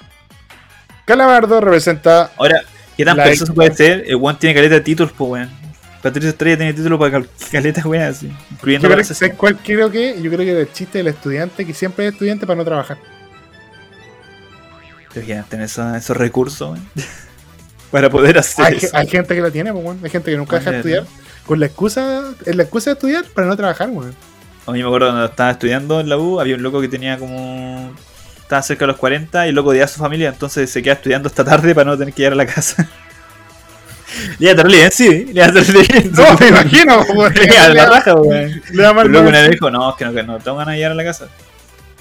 Calamardo 1.05 1.61
representa. 1.61 2.31
Ahora, 2.37 2.63
¿qué 2.97 3.05
tan 3.05 3.17
perezoso 3.17 3.53
puede 3.53 3.75
ser? 3.75 4.05
El 4.07 4.15
one 4.21 4.39
tiene 4.41 4.55
caleta 4.55 4.77
de 4.77 4.81
títulos, 4.81 5.13
pues, 5.13 5.31
weón. 5.31 5.51
Patricio 6.03 6.31
Estrella 6.31 6.57
tiene 6.57 6.73
título 6.75 6.99
para 6.99 7.11
cal- 7.13 7.29
caleta, 7.51 7.87
weón, 7.87 8.05
así. 8.05 8.33
Incluyendo 8.51 8.85
Yo 8.85 8.89
la 8.89 8.95
creo, 8.95 9.03
recesión. 9.03 9.29
¿sabes 9.29 9.39
cuál 9.39 9.57
creo 9.59 9.91
que? 9.91 10.15
Yo 10.23 10.31
creo 10.31 10.39
que 10.41 10.61
el 10.61 10.73
chiste 10.73 10.99
del 10.99 11.09
estudiante, 11.09 11.67
que 11.67 11.75
siempre 11.75 12.07
es 12.07 12.13
estudiante 12.15 12.47
para 12.47 12.57
no 12.57 12.65
trabajar. 12.65 12.97
¿Te 15.13 15.21
imaginas 15.21 15.49
tener 15.49 15.67
esos, 15.67 15.95
esos 15.95 16.17
recursos, 16.17 16.71
weón? 16.71 16.89
para 17.95 18.11
poder 18.11 18.37
hacer 18.37 18.65
Hay, 18.65 18.77
eso. 18.79 18.89
hay 18.93 19.07
gente 19.07 19.37
que 19.37 19.41
la 19.41 19.53
tiene, 19.53 19.73
pues, 19.73 19.85
weón. 19.85 20.01
hay 20.03 20.11
gente 20.11 20.29
que 20.29 20.37
nunca 20.37 20.59
deja 20.59 20.73
de 20.73 20.77
estudiar. 20.79 21.05
Con 21.47 21.61
la 21.61 21.67
excusa, 21.67 22.35
es 22.45 22.57
la 22.57 22.65
excusa 22.65 22.91
de 22.91 22.95
estudiar 22.95 23.25
para 23.27 23.47
no 23.47 23.57
trabajar, 23.57 23.89
weón. 23.89 24.13
A 24.67 24.73
mí 24.73 24.81
me 24.81 24.85
acuerdo 24.85 25.11
cuando 25.11 25.27
estaba 25.27 25.53
estudiando 25.53 26.01
en 26.01 26.09
la 26.09 26.19
U, 26.19 26.41
había 26.41 26.57
un 26.57 26.63
loco 26.65 26.81
que 26.81 26.89
tenía 26.89 27.17
como. 27.19 27.93
Estaba 28.43 28.63
cerca 28.63 28.81
de 28.81 28.89
los 28.89 28.97
40 28.97 29.47
y 29.47 29.51
el 29.51 29.55
loco 29.55 29.71
odiaba 29.71 29.85
a 29.85 29.89
su 29.89 30.01
familia, 30.01 30.31
entonces 30.31 30.69
se 30.71 30.83
queda 30.83 30.95
estudiando 30.95 31.29
esta 31.29 31.45
tarde 31.45 31.73
para 31.73 31.93
no 31.93 31.97
tener 31.97 32.13
que 32.13 32.23
llegar 32.23 32.33
a 32.33 32.37
la 32.37 32.47
casa. 32.47 32.91
Le 34.41 34.47
iba 34.47 34.57
terrible 34.57 34.77
bien, 34.79 34.91
sí, 34.91 35.27
le 35.33 35.53
terrible. 35.53 36.11
No, 36.11 36.37
me 36.37 36.49
imagino, 36.49 37.01
weón. 37.15 37.33
Le 37.33 37.45
iba 37.45 37.65
a 37.65 37.69
la 37.69 37.87
raja, 37.87 38.15
weón. 38.17 38.61
Le 38.73 38.83
da 38.83 38.93
mal 38.93 39.07
loco 39.07 39.29
una 39.29 39.41
vez 39.41 39.51
dijo, 39.53 39.71
no, 39.71 39.91
es 39.91 39.97
que 39.97 40.05
no, 40.05 40.13
que 40.13 40.23
no 40.25 40.39
tengo 40.41 40.57
ganas 40.57 40.73
de 40.73 40.79
llegar 40.79 40.91
a 40.91 40.97
la 40.97 41.05
casa. 41.05 41.29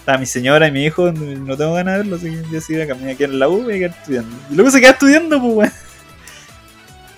Está 0.04 0.18
mi 0.18 0.26
señora 0.26 0.68
y 0.68 0.72
mi 0.74 0.84
hijo, 0.84 1.14
no 1.14 1.56
tengo 1.56 1.76
ganas 1.76 1.94
de 1.94 1.98
verlo, 2.00 2.18
así 2.18 2.30
que 2.30 2.36
decidí 2.52 2.82
a 2.82 2.88
caminar 2.88 3.12
aquí 3.12 3.24
en 3.24 3.40
la 3.40 3.48
U 3.48 3.62
y 3.62 3.64
voy 3.64 3.74
a 3.76 3.78
quedar 3.78 3.92
estudiando. 3.92 4.36
Y 4.52 4.56
luego 4.56 4.70
se 4.70 4.82
queda 4.82 4.92
estudiando, 4.92 5.40
pues, 5.40 5.54
weón. 5.56 5.72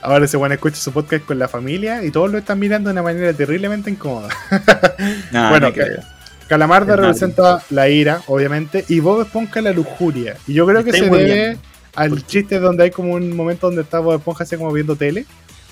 Ahora 0.04 0.26
ese 0.26 0.38
weón 0.38 0.52
escucha 0.52 0.76
su 0.76 0.92
podcast 0.92 1.26
con 1.26 1.40
la 1.40 1.48
familia 1.48 2.04
y 2.04 2.12
todos 2.12 2.32
lo 2.32 2.38
están 2.38 2.60
mirando 2.60 2.90
de 2.90 2.94
una 2.94 3.02
manera 3.02 3.34
terriblemente 3.34 3.90
incómoda. 3.90 4.30
Bueno, 5.50 5.72
no 5.72 6.68
nada. 6.68 6.96
representa 6.96 7.64
la 7.72 7.90
ira, 7.90 8.22
obviamente, 8.28 8.86
y 8.88 9.00
Bob 9.00 9.24
Esponja 9.24 9.62
la 9.62 9.72
lujuria. 9.72 10.38
Y 10.46 10.54
yo 10.54 10.68
creo 10.68 10.84
que 10.84 10.94
se 10.94 11.10
debe 11.10 11.58
al 11.96 12.24
chiste 12.28 12.60
donde 12.60 12.84
hay 12.84 12.92
como 12.92 13.14
un 13.14 13.36
momento 13.36 13.66
donde 13.66 13.82
está 13.82 13.98
Bob 13.98 14.18
Esponja 14.18 14.44
así 14.44 14.56
como 14.58 14.72
viendo 14.72 14.96
tele. 14.96 15.26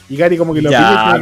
Y 0.09 0.17
Gary 0.17 0.37
como 0.37 0.53
que 0.53 0.61
lo 0.61 0.69
Ya, 0.69 1.17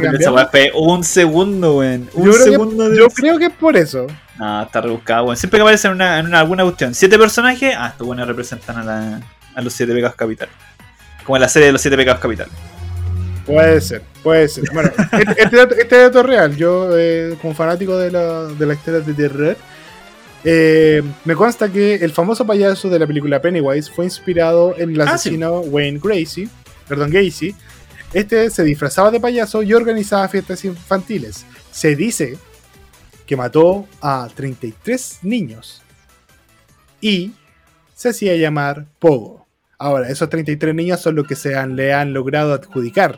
pero 0.50 0.50
fue 0.50 0.70
un 0.74 1.04
segundo, 1.04 1.78
weón. 1.78 2.08
Un 2.14 2.26
Yo 2.26 2.32
que- 2.32 2.38
segundo 2.38 2.88
de 2.90 2.98
Yo 2.98 3.08
creo 3.08 3.38
que 3.38 3.46
es 3.46 3.52
por 3.52 3.76
eso. 3.76 4.06
No, 4.38 4.62
está 4.62 4.80
rebuscado, 4.80 5.24
weón. 5.24 5.36
Siempre 5.36 5.58
que 5.58 5.62
aparece 5.62 5.86
en, 5.88 5.94
una, 5.94 6.18
en 6.18 6.26
una- 6.26 6.40
alguna 6.40 6.64
cuestión, 6.64 6.94
siete 6.94 7.18
personajes, 7.18 7.74
ah, 7.78 7.88
estos 7.88 8.06
buenos 8.06 8.26
representan 8.26 8.76
a, 8.78 8.84
la, 8.84 9.20
a 9.54 9.62
los 9.62 9.72
siete 9.72 9.92
pecados 9.94 10.16
capitales. 10.16 10.54
Como 11.24 11.36
en 11.36 11.42
la 11.42 11.48
serie 11.48 11.66
de 11.66 11.72
los 11.72 11.80
siete 11.80 11.96
pecados 11.96 12.20
capitales. 12.20 12.52
Puede 13.46 13.80
ser, 13.80 14.02
puede 14.22 14.48
ser. 14.48 14.64
Bueno, 14.72 14.90
este, 15.12 15.42
este 15.42 15.56
dato, 15.56 15.74
este 15.76 15.96
dato 15.98 16.20
es 16.20 16.26
real. 16.26 16.56
Yo, 16.56 16.90
eh, 16.96 17.36
como 17.40 17.54
fanático 17.54 17.96
de 17.96 18.10
la, 18.10 18.44
de 18.46 18.66
la 18.66 18.74
historia 18.74 19.00
de 19.00 19.14
terror, 19.14 19.56
Eh, 20.44 21.02
me 21.24 21.36
consta 21.36 21.68
que 21.68 21.94
el 21.94 22.10
famoso 22.10 22.44
payaso 22.44 22.88
de 22.88 22.98
la 22.98 23.06
película 23.06 23.40
Pennywise 23.40 23.88
fue 23.92 24.06
inspirado 24.06 24.74
en 24.76 24.90
el 24.90 25.00
Ah, 25.00 25.12
asesino 25.12 25.60
Wayne 25.60 26.00
Gracie, 26.02 26.48
perdón, 26.88 27.10
Gacy. 27.10 27.54
Este 28.12 28.50
se 28.50 28.62
disfrazaba 28.62 29.10
de 29.10 29.20
payaso 29.20 29.62
y 29.62 29.72
organizaba 29.72 30.28
fiestas 30.28 30.64
infantiles. 30.64 31.46
Se 31.70 31.96
dice 31.96 32.36
que 33.26 33.36
mató 33.36 33.86
a 34.02 34.28
33 34.34 35.20
niños 35.22 35.82
y 37.00 37.32
se 37.94 38.10
hacía 38.10 38.36
llamar 38.36 38.86
Pogo. 38.98 39.46
Ahora, 39.78 40.10
esos 40.10 40.28
33 40.28 40.74
niños 40.74 41.00
son 41.00 41.14
los 41.14 41.26
que 41.26 41.34
se 41.34 41.66
le 41.66 41.92
han 41.94 42.12
logrado 42.12 42.52
adjudicar. 42.52 43.16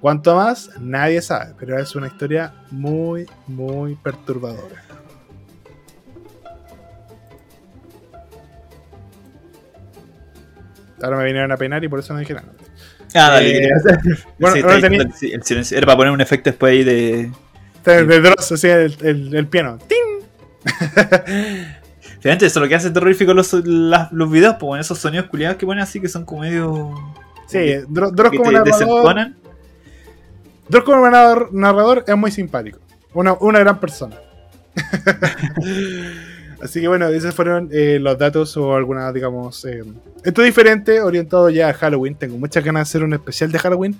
¿Cuánto 0.00 0.36
más? 0.36 0.70
Nadie 0.78 1.22
sabe, 1.22 1.54
pero 1.58 1.78
es 1.78 1.94
una 1.96 2.06
historia 2.06 2.54
muy, 2.70 3.26
muy 3.46 3.96
perturbadora. 3.96 4.84
Ahora 11.02 11.16
me 11.16 11.24
vinieron 11.24 11.50
a 11.50 11.56
penar 11.56 11.82
y 11.82 11.88
por 11.88 11.98
eso 11.98 12.12
no 12.12 12.20
dije 12.20 12.34
nada. 12.34 12.59
Ah, 13.14 13.30
dale. 13.30 13.64
Eh, 13.66 13.70
bueno, 14.38 14.56
sí, 14.56 14.62
ahora 14.62 14.76
el, 14.76 15.42
silencio. 15.44 15.76
Era 15.76 15.86
para 15.86 15.96
poner 15.96 16.12
un 16.12 16.20
efecto 16.20 16.50
después 16.50 16.70
ahí 16.72 16.84
de. 16.84 17.30
De, 17.84 18.04
de 18.04 18.20
Dross, 18.20 18.52
así, 18.52 18.68
el, 18.68 18.94
el- 19.02 19.34
el 19.34 19.46
piano. 19.46 19.78
¡Ting! 19.88 20.20
Fíjate, 22.20 22.46
eso 22.46 22.58
es 22.58 22.62
lo 22.62 22.68
que 22.68 22.74
hace 22.74 22.90
terrorífico 22.90 23.32
los, 23.32 23.52
las- 23.64 24.12
los 24.12 24.30
videos, 24.30 24.54
pues 24.60 24.66
bueno, 24.68 24.82
esos 24.82 24.98
sonidos 24.98 25.26
culiados 25.26 25.56
que 25.56 25.64
ponen 25.66 25.82
así 25.82 26.00
que 26.00 26.08
son 26.08 26.24
como 26.24 26.42
medio. 26.42 26.94
Sí, 27.48 27.58
Dro- 27.88 28.10
Dross 28.12 28.30
que 28.30 28.36
como 28.36 28.50
te 28.50 28.58
narrador. 28.70 29.32
Dross 30.68 30.84
como 30.84 31.00
narrador, 31.08 31.48
narrador 31.52 32.04
es 32.06 32.16
muy 32.16 32.30
simpático. 32.30 32.78
Una, 33.14 33.32
una 33.34 33.58
gran 33.60 33.80
persona. 33.80 34.16
Así 36.62 36.80
que 36.80 36.88
bueno, 36.88 37.08
esos 37.08 37.34
fueron 37.34 37.68
eh, 37.72 37.98
los 38.00 38.18
datos 38.18 38.56
o 38.56 38.74
alguna, 38.74 39.12
digamos. 39.12 39.64
eh, 39.64 39.82
esto 40.24 40.42
es 40.42 40.46
diferente, 40.46 41.00
orientado 41.00 41.48
ya 41.48 41.70
a 41.70 41.72
Halloween. 41.72 42.14
Tengo 42.14 42.36
muchas 42.36 42.62
ganas 42.62 42.80
de 42.80 42.90
hacer 42.90 43.04
un 43.04 43.14
especial 43.14 43.50
de 43.50 43.58
Halloween. 43.58 43.98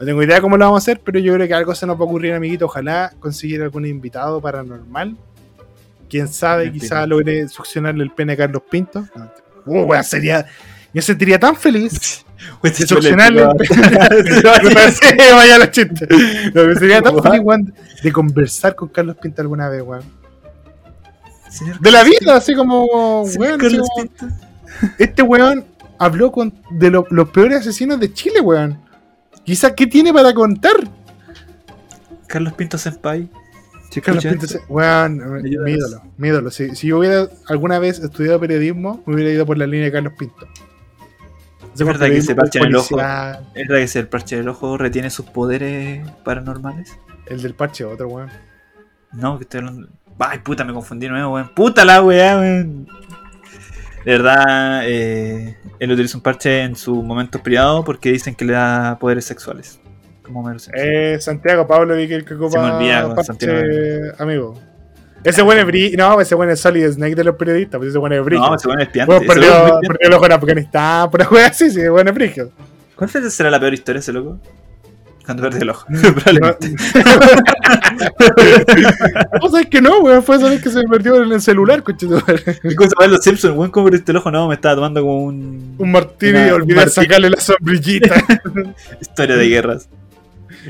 No 0.00 0.06
tengo 0.06 0.22
idea 0.22 0.40
cómo 0.40 0.56
lo 0.56 0.64
vamos 0.64 0.82
a 0.82 0.84
hacer, 0.84 1.00
pero 1.04 1.18
yo 1.18 1.34
creo 1.34 1.46
que 1.46 1.54
algo 1.54 1.74
se 1.74 1.86
nos 1.86 1.96
va 1.96 2.00
a 2.00 2.04
ocurrir, 2.04 2.32
amiguito. 2.32 2.64
Ojalá 2.64 3.12
conseguir 3.20 3.62
algún 3.62 3.84
invitado 3.86 4.40
paranormal. 4.40 5.16
Quién 6.08 6.28
sabe, 6.28 6.64
Bien, 6.64 6.74
quizá 6.80 7.00
Pinto. 7.02 7.06
logre 7.08 7.48
succionarle 7.48 8.02
el 8.04 8.10
pene 8.10 8.32
a 8.32 8.36
Carlos 8.36 8.62
Pinto. 8.70 9.06
Uh, 9.66 9.94
sería. 10.02 10.46
Yo 10.94 11.00
sentiría 11.00 11.38
tan 11.38 11.56
feliz 11.56 12.24
de 12.62 12.72
succionarle 12.74 13.42
el 13.42 13.48
pene. 13.56 13.98
Vaya. 15.32 15.58
No, 16.54 16.74
sería 16.74 17.00
tan 17.02 17.22
feliz, 17.22 17.40
weón, 17.42 17.74
de 18.02 18.12
conversar 18.12 18.74
con 18.74 18.88
Carlos 18.88 19.16
Pinto 19.20 19.40
alguna 19.42 19.68
vez, 19.68 19.82
weón. 19.82 20.21
Señor 21.52 21.78
De 21.80 21.90
la 21.90 22.02
vida, 22.04 22.36
así 22.36 22.54
como, 22.54 22.84
weón, 22.86 23.28
así 23.28 23.38
Carlos 23.58 23.88
como- 23.94 24.08
Pinto. 24.08 24.26
este 24.98 25.22
weón 25.22 25.64
habló 25.98 26.32
con 26.32 26.52
de 26.70 26.90
lo- 26.90 27.06
los 27.10 27.28
peores 27.28 27.58
asesinos 27.60 28.00
de 28.00 28.12
Chile, 28.12 28.40
weón. 28.40 28.78
Quizás, 29.44 29.72
¿qué 29.72 29.86
tiene 29.86 30.12
para 30.12 30.32
contar? 30.32 30.76
Carlos 32.26 32.52
Pinto 32.54 32.78
Senpai. 32.78 33.28
Si 33.90 34.00
Carlos 34.00 34.24
Pinto, 34.24 34.46
esto, 34.46 34.58
se- 34.58 34.64
weón, 34.72 35.42
mi 35.42 35.50
ídolo, 35.72 36.02
mi 36.16 36.28
ídolo. 36.28 36.50
Si, 36.50 36.74
si 36.74 36.86
yo 36.88 36.98
hubiera 36.98 37.28
alguna 37.48 37.78
vez 37.78 37.98
estudiado 37.98 38.40
periodismo, 38.40 39.02
me 39.04 39.14
hubiera 39.14 39.30
ido 39.30 39.44
por 39.44 39.58
la 39.58 39.66
línea 39.66 39.86
de 39.86 39.92
Carlos 39.92 40.14
Pinto. 40.18 40.46
¿Es 41.74 41.84
verdad 41.86 42.06
que 42.06 42.16
ese 42.18 42.34
parche 42.34 42.58
en 42.58 42.66
el 42.66 42.76
ojo? 42.76 42.98
¿Es 42.98 43.68
verdad 43.68 43.76
que 43.80 43.88
si 43.88 43.98
el 43.98 44.08
parche 44.08 44.36
del 44.36 44.48
ojo 44.48 44.76
retiene 44.78 45.10
sus 45.10 45.26
poderes 45.26 46.08
paranormales? 46.24 46.92
El 47.26 47.42
del 47.42 47.54
parche, 47.54 47.84
otro 47.84 48.08
weón. 48.08 48.30
No, 49.12 49.38
que 49.38 49.44
estoy 49.44 49.58
hablando. 49.58 49.88
Ay, 50.18 50.38
puta, 50.38 50.64
me 50.64 50.72
confundí 50.72 51.08
nuevo, 51.08 51.34
weón. 51.34 51.48
Puta 51.54 51.84
la 51.84 52.02
weá, 52.02 52.38
weón. 52.38 52.86
De 54.04 54.12
verdad, 54.12 54.82
eh, 54.84 55.56
él 55.78 55.92
utiliza 55.92 56.16
un 56.16 56.22
parche 56.22 56.62
en 56.62 56.74
sus 56.74 57.02
momentos 57.04 57.40
privados 57.40 57.84
porque 57.84 58.10
dicen 58.10 58.34
que 58.34 58.44
le 58.44 58.52
da 58.52 58.98
poderes 58.98 59.24
sexuales. 59.24 59.80
Como 60.22 60.48
Simpson. 60.48 60.74
Eh, 60.76 61.18
Santiago 61.20 61.66
Pablo 61.66 61.96
vi 61.96 62.08
que 62.08 62.16
el 62.16 62.24
que 62.24 62.34
ocupa 62.34 62.50
Se 62.50 62.58
me 62.58 62.70
olvida, 62.72 63.02
con 63.02 63.14
parche, 63.14 63.26
Santiago. 63.26 63.60
amigo. 64.18 64.54
Ese 65.24 65.42
weón 65.42 65.60
es 65.60 65.66
bri 65.66 65.96
No, 65.96 66.20
ese 66.20 66.34
weón 66.34 66.50
es 66.50 66.60
Solid 66.60 66.90
Snake 66.90 67.14
de 67.14 67.24
los 67.24 67.36
periodistas, 67.36 67.78
pues 67.78 67.90
ese 67.90 67.98
weón 67.98 68.12
es 68.12 68.24
brillo. 68.24 68.42
no, 68.42 68.54
ese 68.56 68.68
weón 68.68 68.80
es 68.80 68.88
piante. 68.88 69.14
Ese 69.14 69.24
es 69.24 69.28
perdió, 69.32 69.80
perdió 69.86 70.08
el 70.08 70.12
ojo 70.14 70.26
en 70.26 70.32
Afganistán, 70.32 71.10
pero 71.10 71.28
weón 71.30 71.46
así, 71.46 71.70
sí, 71.70 71.80
weón 71.88 72.08
es 72.08 72.14
brillo. 72.14 72.50
¿Cuál 72.96 73.10
será 73.10 73.50
la 73.50 73.60
peor 73.60 73.74
historia 73.74 74.00
ese 74.00 74.12
loco? 74.12 74.38
Cuando 75.24 75.42
perdió 75.44 75.62
el 75.62 75.70
ojo. 75.70 75.86
Probablemente. 76.24 76.74
No, 79.42 79.48
sabes 79.48 79.66
que 79.66 79.80
no, 79.80 80.00
weón, 80.00 80.22
fue 80.22 80.36
esa 80.36 80.48
vez 80.48 80.62
que 80.62 80.70
se 80.70 80.78
me 80.78 80.88
perdió 80.88 81.22
en 81.22 81.32
el 81.32 81.40
celular, 81.40 81.82
madre. 81.82 82.58
¿Qué 82.62 82.74
cosa 82.74 82.92
va 83.00 83.06
los 83.06 83.22
Simpsons? 83.22 83.56
Weón, 83.56 83.70
¿cómo 83.70 83.86
perdiste 83.86 84.12
el 84.12 84.18
ojo? 84.18 84.30
No, 84.30 84.48
me 84.48 84.54
estaba 84.54 84.76
tomando 84.76 85.00
como 85.00 85.24
un. 85.24 85.74
Un 85.78 85.90
martini 85.90 86.38
y 86.38 86.50
olvidé 86.50 86.88
sacarle 86.88 87.30
la 87.30 87.40
sombrillita. 87.40 88.14
Historia 89.00 89.36
de 89.36 89.48
guerras. 89.48 89.88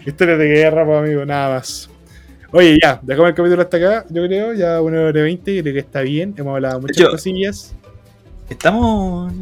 Historia 0.07 0.37
de 0.37 0.47
guerra, 0.47 0.85
pues, 0.87 0.99
amigo, 0.99 1.25
nada 1.25 1.57
más. 1.57 1.91
Oye, 2.53 2.79
ya, 2.83 3.01
dejamos 3.03 3.31
el 3.31 3.35
capítulo 3.35 3.63
hasta 3.63 3.77
acá, 3.79 4.05
yo 4.11 4.27
creo, 4.27 4.53
ya 4.53 4.81
una 4.83 5.01
hora 5.01 5.23
veinte, 5.23 5.63
creo 5.63 5.73
que 5.73 5.81
está 5.81 6.03
bien, 6.03 6.35
hemos 6.37 6.55
hablado 6.55 6.81
muchas 6.83 6.99
hecho, 6.99 7.11
cosillas. 7.11 7.75
Estamos. 8.51 9.33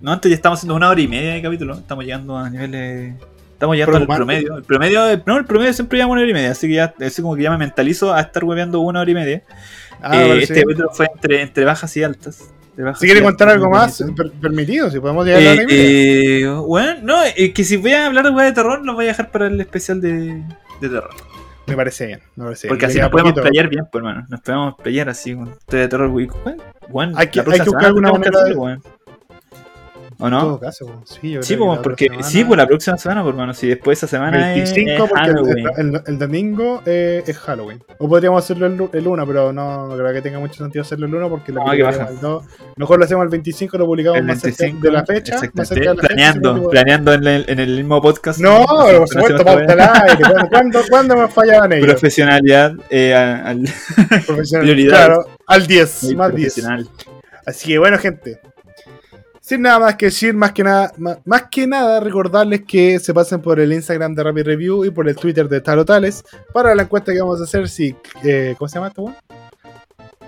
No, 0.00 0.12
antes 0.12 0.30
ya 0.30 0.36
estamos 0.36 0.60
haciendo 0.60 0.76
una 0.76 0.88
hora 0.88 1.00
y 1.00 1.08
media 1.08 1.34
de 1.34 1.42
capítulo. 1.42 1.74
Estamos 1.74 2.04
llegando 2.04 2.36
a 2.36 2.48
niveles. 2.48 3.14
Estamos 3.56 3.74
llegando 3.74 3.96
al 3.96 4.06
Preocupante. 4.06 4.42
promedio. 4.44 4.56
El 4.58 4.64
promedio, 4.64 5.22
no, 5.24 5.38
el 5.38 5.44
promedio 5.46 5.72
siempre 5.72 5.98
lleva 5.98 6.10
una 6.10 6.20
hora 6.20 6.30
y 6.30 6.34
media. 6.34 6.50
Así 6.50 6.68
que 6.68 6.74
ya, 6.74 6.92
así 7.00 7.22
como 7.22 7.34
que 7.36 7.42
ya 7.42 7.50
me 7.50 7.56
mentalizo 7.56 8.12
a 8.12 8.20
estar 8.20 8.44
hueveando 8.44 8.80
una 8.80 9.00
hora 9.00 9.10
y 9.10 9.14
media. 9.14 9.42
Ah, 10.02 10.14
Eh, 10.24 10.42
este 10.42 10.60
capítulo 10.62 10.90
fue 10.92 11.08
entre, 11.14 11.40
entre 11.40 11.64
bajas 11.64 11.96
y 11.96 12.02
altas. 12.04 12.50
Bajas 12.76 12.98
Si 13.00 13.06
quiere 13.06 13.22
contar 13.22 13.48
algo 13.48 13.70
más, 13.70 14.04
per- 14.14 14.32
permitido, 14.32 14.90
si 14.90 15.00
podemos 15.00 15.24
llegar 15.24 15.40
a 15.40 15.44
la 15.44 15.50
hora 15.52 15.62
y 15.62 15.66
media. 15.66 15.80
Eh, 15.82 16.40
eh, 16.42 16.48
bueno, 16.50 16.98
no, 17.02 17.24
eh, 17.34 17.52
que 17.54 17.64
si 17.64 17.78
voy 17.78 17.92
a 17.92 18.04
hablar 18.06 18.26
de 18.26 18.30
weá 18.32 18.44
de 18.44 18.52
terror, 18.52 18.84
lo 18.84 18.92
voy 18.92 19.06
a 19.06 19.08
dejar 19.08 19.30
para 19.30 19.46
el 19.46 19.58
especial 19.58 20.02
de, 20.02 20.42
de 20.82 20.88
terror. 20.90 21.08
Me 21.66 21.74
parece 21.74 22.06
bien, 22.06 22.20
me 22.36 22.44
parece 22.44 22.68
Porque 22.68 22.86
bien. 22.86 22.90
así 22.90 23.00
nos 23.00 23.10
podemos 23.10 23.32
poquito. 23.32 23.48
playar 23.48 23.68
bien, 23.70 23.84
pues, 23.90 24.00
hermano. 24.04 24.26
Nos 24.28 24.40
podemos 24.42 24.74
playar 24.82 25.08
así 25.08 25.34
con 25.34 25.54
de 25.68 25.88
terror, 25.88 26.10
weón. 26.10 26.30
Bueno, 26.90 27.14
Hay 27.16 27.28
que- 27.28 27.40
hay 27.40 27.46
que 27.60 27.64
buscar 27.64 27.86
alguna 27.86 28.12
manera 28.12 28.30
de- 28.38 28.44
hacerlo, 28.52 28.82
¿O 30.18 30.26
En 30.28 30.30
no? 30.32 30.40
todo 30.40 30.60
caso, 30.60 31.02
sí, 31.04 31.32
yo 31.32 31.42
Sí, 31.42 31.56
creo 31.56 31.66
que 31.66 31.66
pues, 31.74 31.80
porque 31.82 32.06
otra 32.10 32.22
sí, 32.22 32.30
semana- 32.32 32.48
pues 32.48 32.58
la 32.58 32.66
próxima 32.66 32.96
semana, 32.96 33.22
por 33.22 33.30
hermano. 33.32 33.52
Si 33.52 33.68
después 33.68 34.00
de 34.00 34.06
esa 34.06 34.16
semana 34.16 34.54
es- 34.54 34.72
25 34.74 35.04
es, 35.04 35.10
porque 35.10 35.28
el, 35.28 35.34
Halloween. 35.36 35.66
el- 35.76 36.02
el 36.06 36.18
domingo 36.18 36.82
eh, 36.86 37.22
es 37.26 37.38
Halloween. 37.38 37.82
O 37.98 38.08
podríamos 38.08 38.42
hacerlo 38.42 38.66
el, 38.66 38.76
lu- 38.78 38.90
el 38.94 39.06
1, 39.06 39.26
pero 39.26 39.52
no, 39.52 39.88
creo 39.94 40.12
que 40.14 40.22
tenga 40.22 40.38
mucho 40.38 40.54
sentido 40.54 40.80
hacerlo 40.82 41.06
el 41.06 41.14
1 41.14 41.28
porque 41.28 41.52
la 41.52 41.62
No, 41.64 41.72
el 41.72 42.20
2. 42.20 42.44
Mejor 42.76 42.98
lo 42.98 43.04
hacemos 43.04 43.24
el 43.24 43.28
25, 43.28 43.76
lo 43.76 43.84
publicamos 43.84 44.18
El 44.18 44.24
más 44.24 44.42
25 44.42 44.72
cerca 44.72 44.88
de 44.88 44.90
la 44.92 45.04
fecha. 45.04 45.34
Más 45.52 45.68
cerca 45.68 45.80
de 45.80 45.86
la 45.86 45.94
fecha, 45.94 46.06
planeando, 46.08 46.54
no, 46.56 46.68
planeando 46.70 47.12
en 47.12 47.26
el, 47.26 47.44
en 47.48 47.60
el 47.60 47.76
mismo 47.76 48.00
podcast. 48.00 48.40
No, 48.40 48.64
por 48.64 48.86
Hacemos 48.88 49.10
supuesto, 49.10 49.44
pauta 49.44 49.72
al 49.74 49.80
aire. 49.80 50.22
¿Cuándo, 50.50 50.80
cuándo, 50.88 51.16
me 51.16 51.28
fallaban 51.28 51.72
ellos? 51.74 51.86
Profesionalidad 51.88 52.72
eh, 52.88 53.14
al 53.14 53.64
Profesional. 54.26 54.62
prioridad. 54.64 55.06
Claro, 55.06 55.26
al 55.46 55.66
10, 55.66 56.04
muy 56.04 56.16
más 56.16 56.34
10. 56.34 56.54
profesional. 56.54 56.88
Así 57.44 57.68
que 57.68 57.78
bueno, 57.78 57.98
gente. 57.98 58.40
Sin 59.48 59.62
nada 59.62 59.78
más 59.78 59.94
que 59.94 60.06
decir, 60.06 60.34
más 60.34 60.50
que 60.50 60.64
nada, 60.64 60.92
más, 60.98 61.18
más 61.24 61.44
que 61.48 61.68
nada 61.68 62.00
recordarles 62.00 62.62
que 62.66 62.98
se 62.98 63.14
pasen 63.14 63.40
por 63.40 63.60
el 63.60 63.72
Instagram 63.72 64.12
de 64.12 64.24
Rapid 64.24 64.42
Review 64.42 64.84
y 64.84 64.90
por 64.90 65.08
el 65.08 65.14
Twitter 65.14 65.48
de 65.48 65.60
Tarotales 65.60 66.24
para 66.52 66.74
la 66.74 66.82
encuesta 66.82 67.12
que 67.12 67.20
vamos 67.20 67.40
a 67.40 67.44
hacer. 67.44 67.68
Si, 67.68 67.94
eh, 68.24 68.56
¿Cómo 68.58 68.68
se 68.68 68.74
llama 68.80 68.92
weón? 68.96 69.14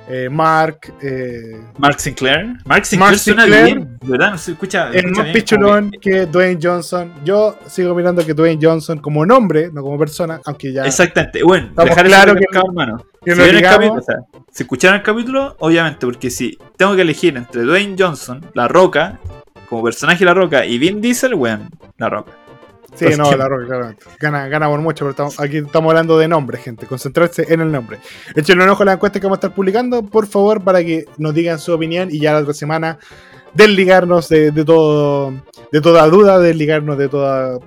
Eh, 0.09 0.29
Mark, 0.31 0.95
eh, 1.03 1.61
Mark 1.79 1.99
Sinclair. 1.99 2.47
Mark 2.65 2.87
Sinclair 2.87 3.11
Mark 3.11 3.19
suena 3.19 3.43
Sinclair. 3.43 3.65
bien, 3.75 3.99
¿verdad? 4.05 4.31
No 4.31 4.39
se 4.39 4.53
escucha. 4.53 4.91
es 4.93 5.05
más 5.05 5.27
pichulón 5.33 5.91
que- 6.01 6.25
Dwayne 6.27 6.61
Johnson. 6.63 7.13
Yo 7.25 7.59
sigo 7.67 7.97
mirando 7.97 8.25
que 8.25 8.35
Dwayne 8.35 8.65
Johnson 8.65 9.01
como 9.01 9.27
nombre, 9.27 9.69
no 9.73 9.83
como 9.83 9.99
persona, 9.99 10.41
aunque 10.45 10.73
ya 10.73 10.85
Exactamente. 10.87 11.43
Bueno, 11.43 11.71
dejar 11.77 12.07
claro 12.07 12.35
que- 12.35 12.39
recalcado, 12.41 12.67
hermano. 12.69 13.05
Si, 13.35 13.39
no 13.39 13.45
vieron 13.45 13.57
el 13.57 13.57
digamos- 13.57 13.77
capítulo, 13.79 14.01
o 14.01 14.03
sea, 14.03 14.43
si 14.53 14.63
escucharon 14.63 14.97
el 14.99 15.03
capítulo, 15.03 15.57
obviamente, 15.61 16.07
porque 16.07 16.31
si 16.31 16.59
tengo 16.77 16.95
que 16.97 17.03
elegir 17.03 17.37
entre 17.37 17.63
Dwayne 17.63 17.97
Johnson, 17.99 18.45
La 18.55 18.69
Roca, 18.69 19.19
como 19.69 19.83
personaje 19.85 20.25
La 20.25 20.35
Roca, 20.35 20.65
y 20.67 20.79
Vin 20.79 21.01
Diesel, 21.01 21.35
weón, 21.35 21.69
La 21.99 22.09
Roca. 22.09 22.33
Sí, 22.95 23.05
no, 23.17 23.31
que- 23.31 23.37
la 23.37 23.49
Roca, 23.49 23.67
claramente. 23.67 24.05
Gana, 24.19 24.49
gana 24.49 24.67
por 24.69 24.81
mucho, 24.81 25.05
pero 25.05 25.11
estamos- 25.11 25.39
aquí 25.39 25.59
estamos 25.59 25.91
hablando 25.91 26.19
de 26.19 26.27
nombre, 26.27 26.59
gente. 26.59 26.87
Concentrarse 26.87 27.47
en 27.53 27.61
el 27.61 27.71
nombre. 27.71 27.99
Échenle 28.35 28.65
un 28.65 28.71
ojo 28.71 28.83
a 28.83 28.87
la 28.87 28.93
encuesta 28.95 29.21
que 29.21 29.27
vamos 29.27 29.37
a 29.37 29.41
estar 29.41 29.55
publicando, 29.55 30.03
por 30.03 30.27
favor, 30.27 30.65
para 30.65 30.83
que 30.83 31.05
nos 31.17 31.33
digan 31.35 31.59
su 31.61 31.73
opinión 31.73 32.09
y 32.11 32.19
ya 32.19 32.33
la 32.33 32.41
otra 32.41 32.55
semana 32.55 32.99
desligarnos 33.55 34.29
de, 34.29 34.51
de 34.51 34.65
todo, 34.65 35.33
de 35.71 35.81
toda 35.81 36.07
duda, 36.09 36.39
desligarnos 36.41 36.99
de 36.99 37.09
toda 37.09 37.59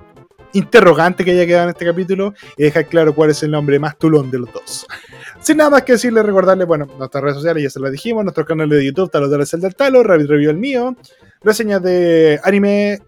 interrogante 0.54 1.24
que 1.24 1.32
haya 1.32 1.46
quedado 1.46 1.64
en 1.66 1.70
este 1.70 1.86
capítulo 1.86 2.34
y 2.58 2.64
dejar 2.64 2.88
claro 2.88 3.16
cuál 3.16 3.30
es 3.30 3.42
el 3.44 3.52
nombre 3.52 3.80
más 3.80 3.98
tulón 3.98 4.30
de 4.32 4.40
los 4.40 4.52
dos. 4.52 4.86
Sin 5.42 5.58
nada 5.58 5.72
más 5.72 5.82
que 5.84 5.94
decirle, 5.94 6.22
recordarle, 6.22 6.66
bueno, 6.66 6.88
nuestras 6.98 7.24
redes 7.24 7.38
sociales 7.38 7.64
ya 7.64 7.70
se 7.70 7.80
las 7.80 7.92
dijimos, 7.92 8.24
nuestro 8.24 8.46
canal 8.46 8.70
de 8.70 8.86
YouTube, 8.86 9.10
Talotales 9.10 9.54
el 9.54 9.62
del 9.62 9.76
Talo, 9.76 10.04
Rabbit 10.04 10.28
Review 10.28 10.52
el 10.52 10.58
mío, 10.58 10.96
reseñas 11.42 11.82
de 11.82 12.40
anime, 12.44 13.02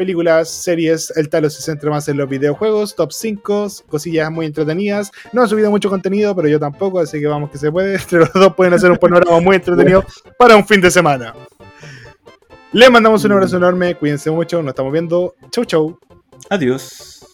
películas, 0.00 0.48
series, 0.48 1.12
el 1.14 1.28
talo 1.28 1.50
se 1.50 1.60
centra 1.60 1.90
más 1.90 2.08
en 2.08 2.16
los 2.16 2.26
videojuegos, 2.26 2.96
top 2.96 3.12
5, 3.12 3.68
cosillas 3.86 4.30
muy 4.30 4.46
entretenidas. 4.46 5.12
No 5.34 5.42
ha 5.42 5.46
subido 5.46 5.70
mucho 5.70 5.90
contenido, 5.90 6.34
pero 6.34 6.48
yo 6.48 6.58
tampoco, 6.58 7.00
así 7.00 7.20
que 7.20 7.26
vamos 7.26 7.50
que 7.50 7.58
se 7.58 7.70
puede. 7.70 7.94
Entre 8.00 8.20
los 8.20 8.32
dos 8.32 8.54
pueden 8.54 8.72
hacer 8.72 8.90
un 8.90 8.96
panorama 8.96 9.40
muy 9.40 9.56
entretenido 9.56 10.02
para 10.38 10.56
un 10.56 10.66
fin 10.66 10.80
de 10.80 10.90
semana. 10.90 11.34
Les 12.72 12.90
mandamos 12.90 13.24
un 13.24 13.32
abrazo 13.32 13.58
enorme, 13.58 13.94
cuídense 13.94 14.30
mucho, 14.30 14.62
nos 14.62 14.70
estamos 14.70 14.90
viendo. 14.90 15.34
Chau, 15.50 15.66
chau. 15.66 15.98
Adiós. 16.48 17.29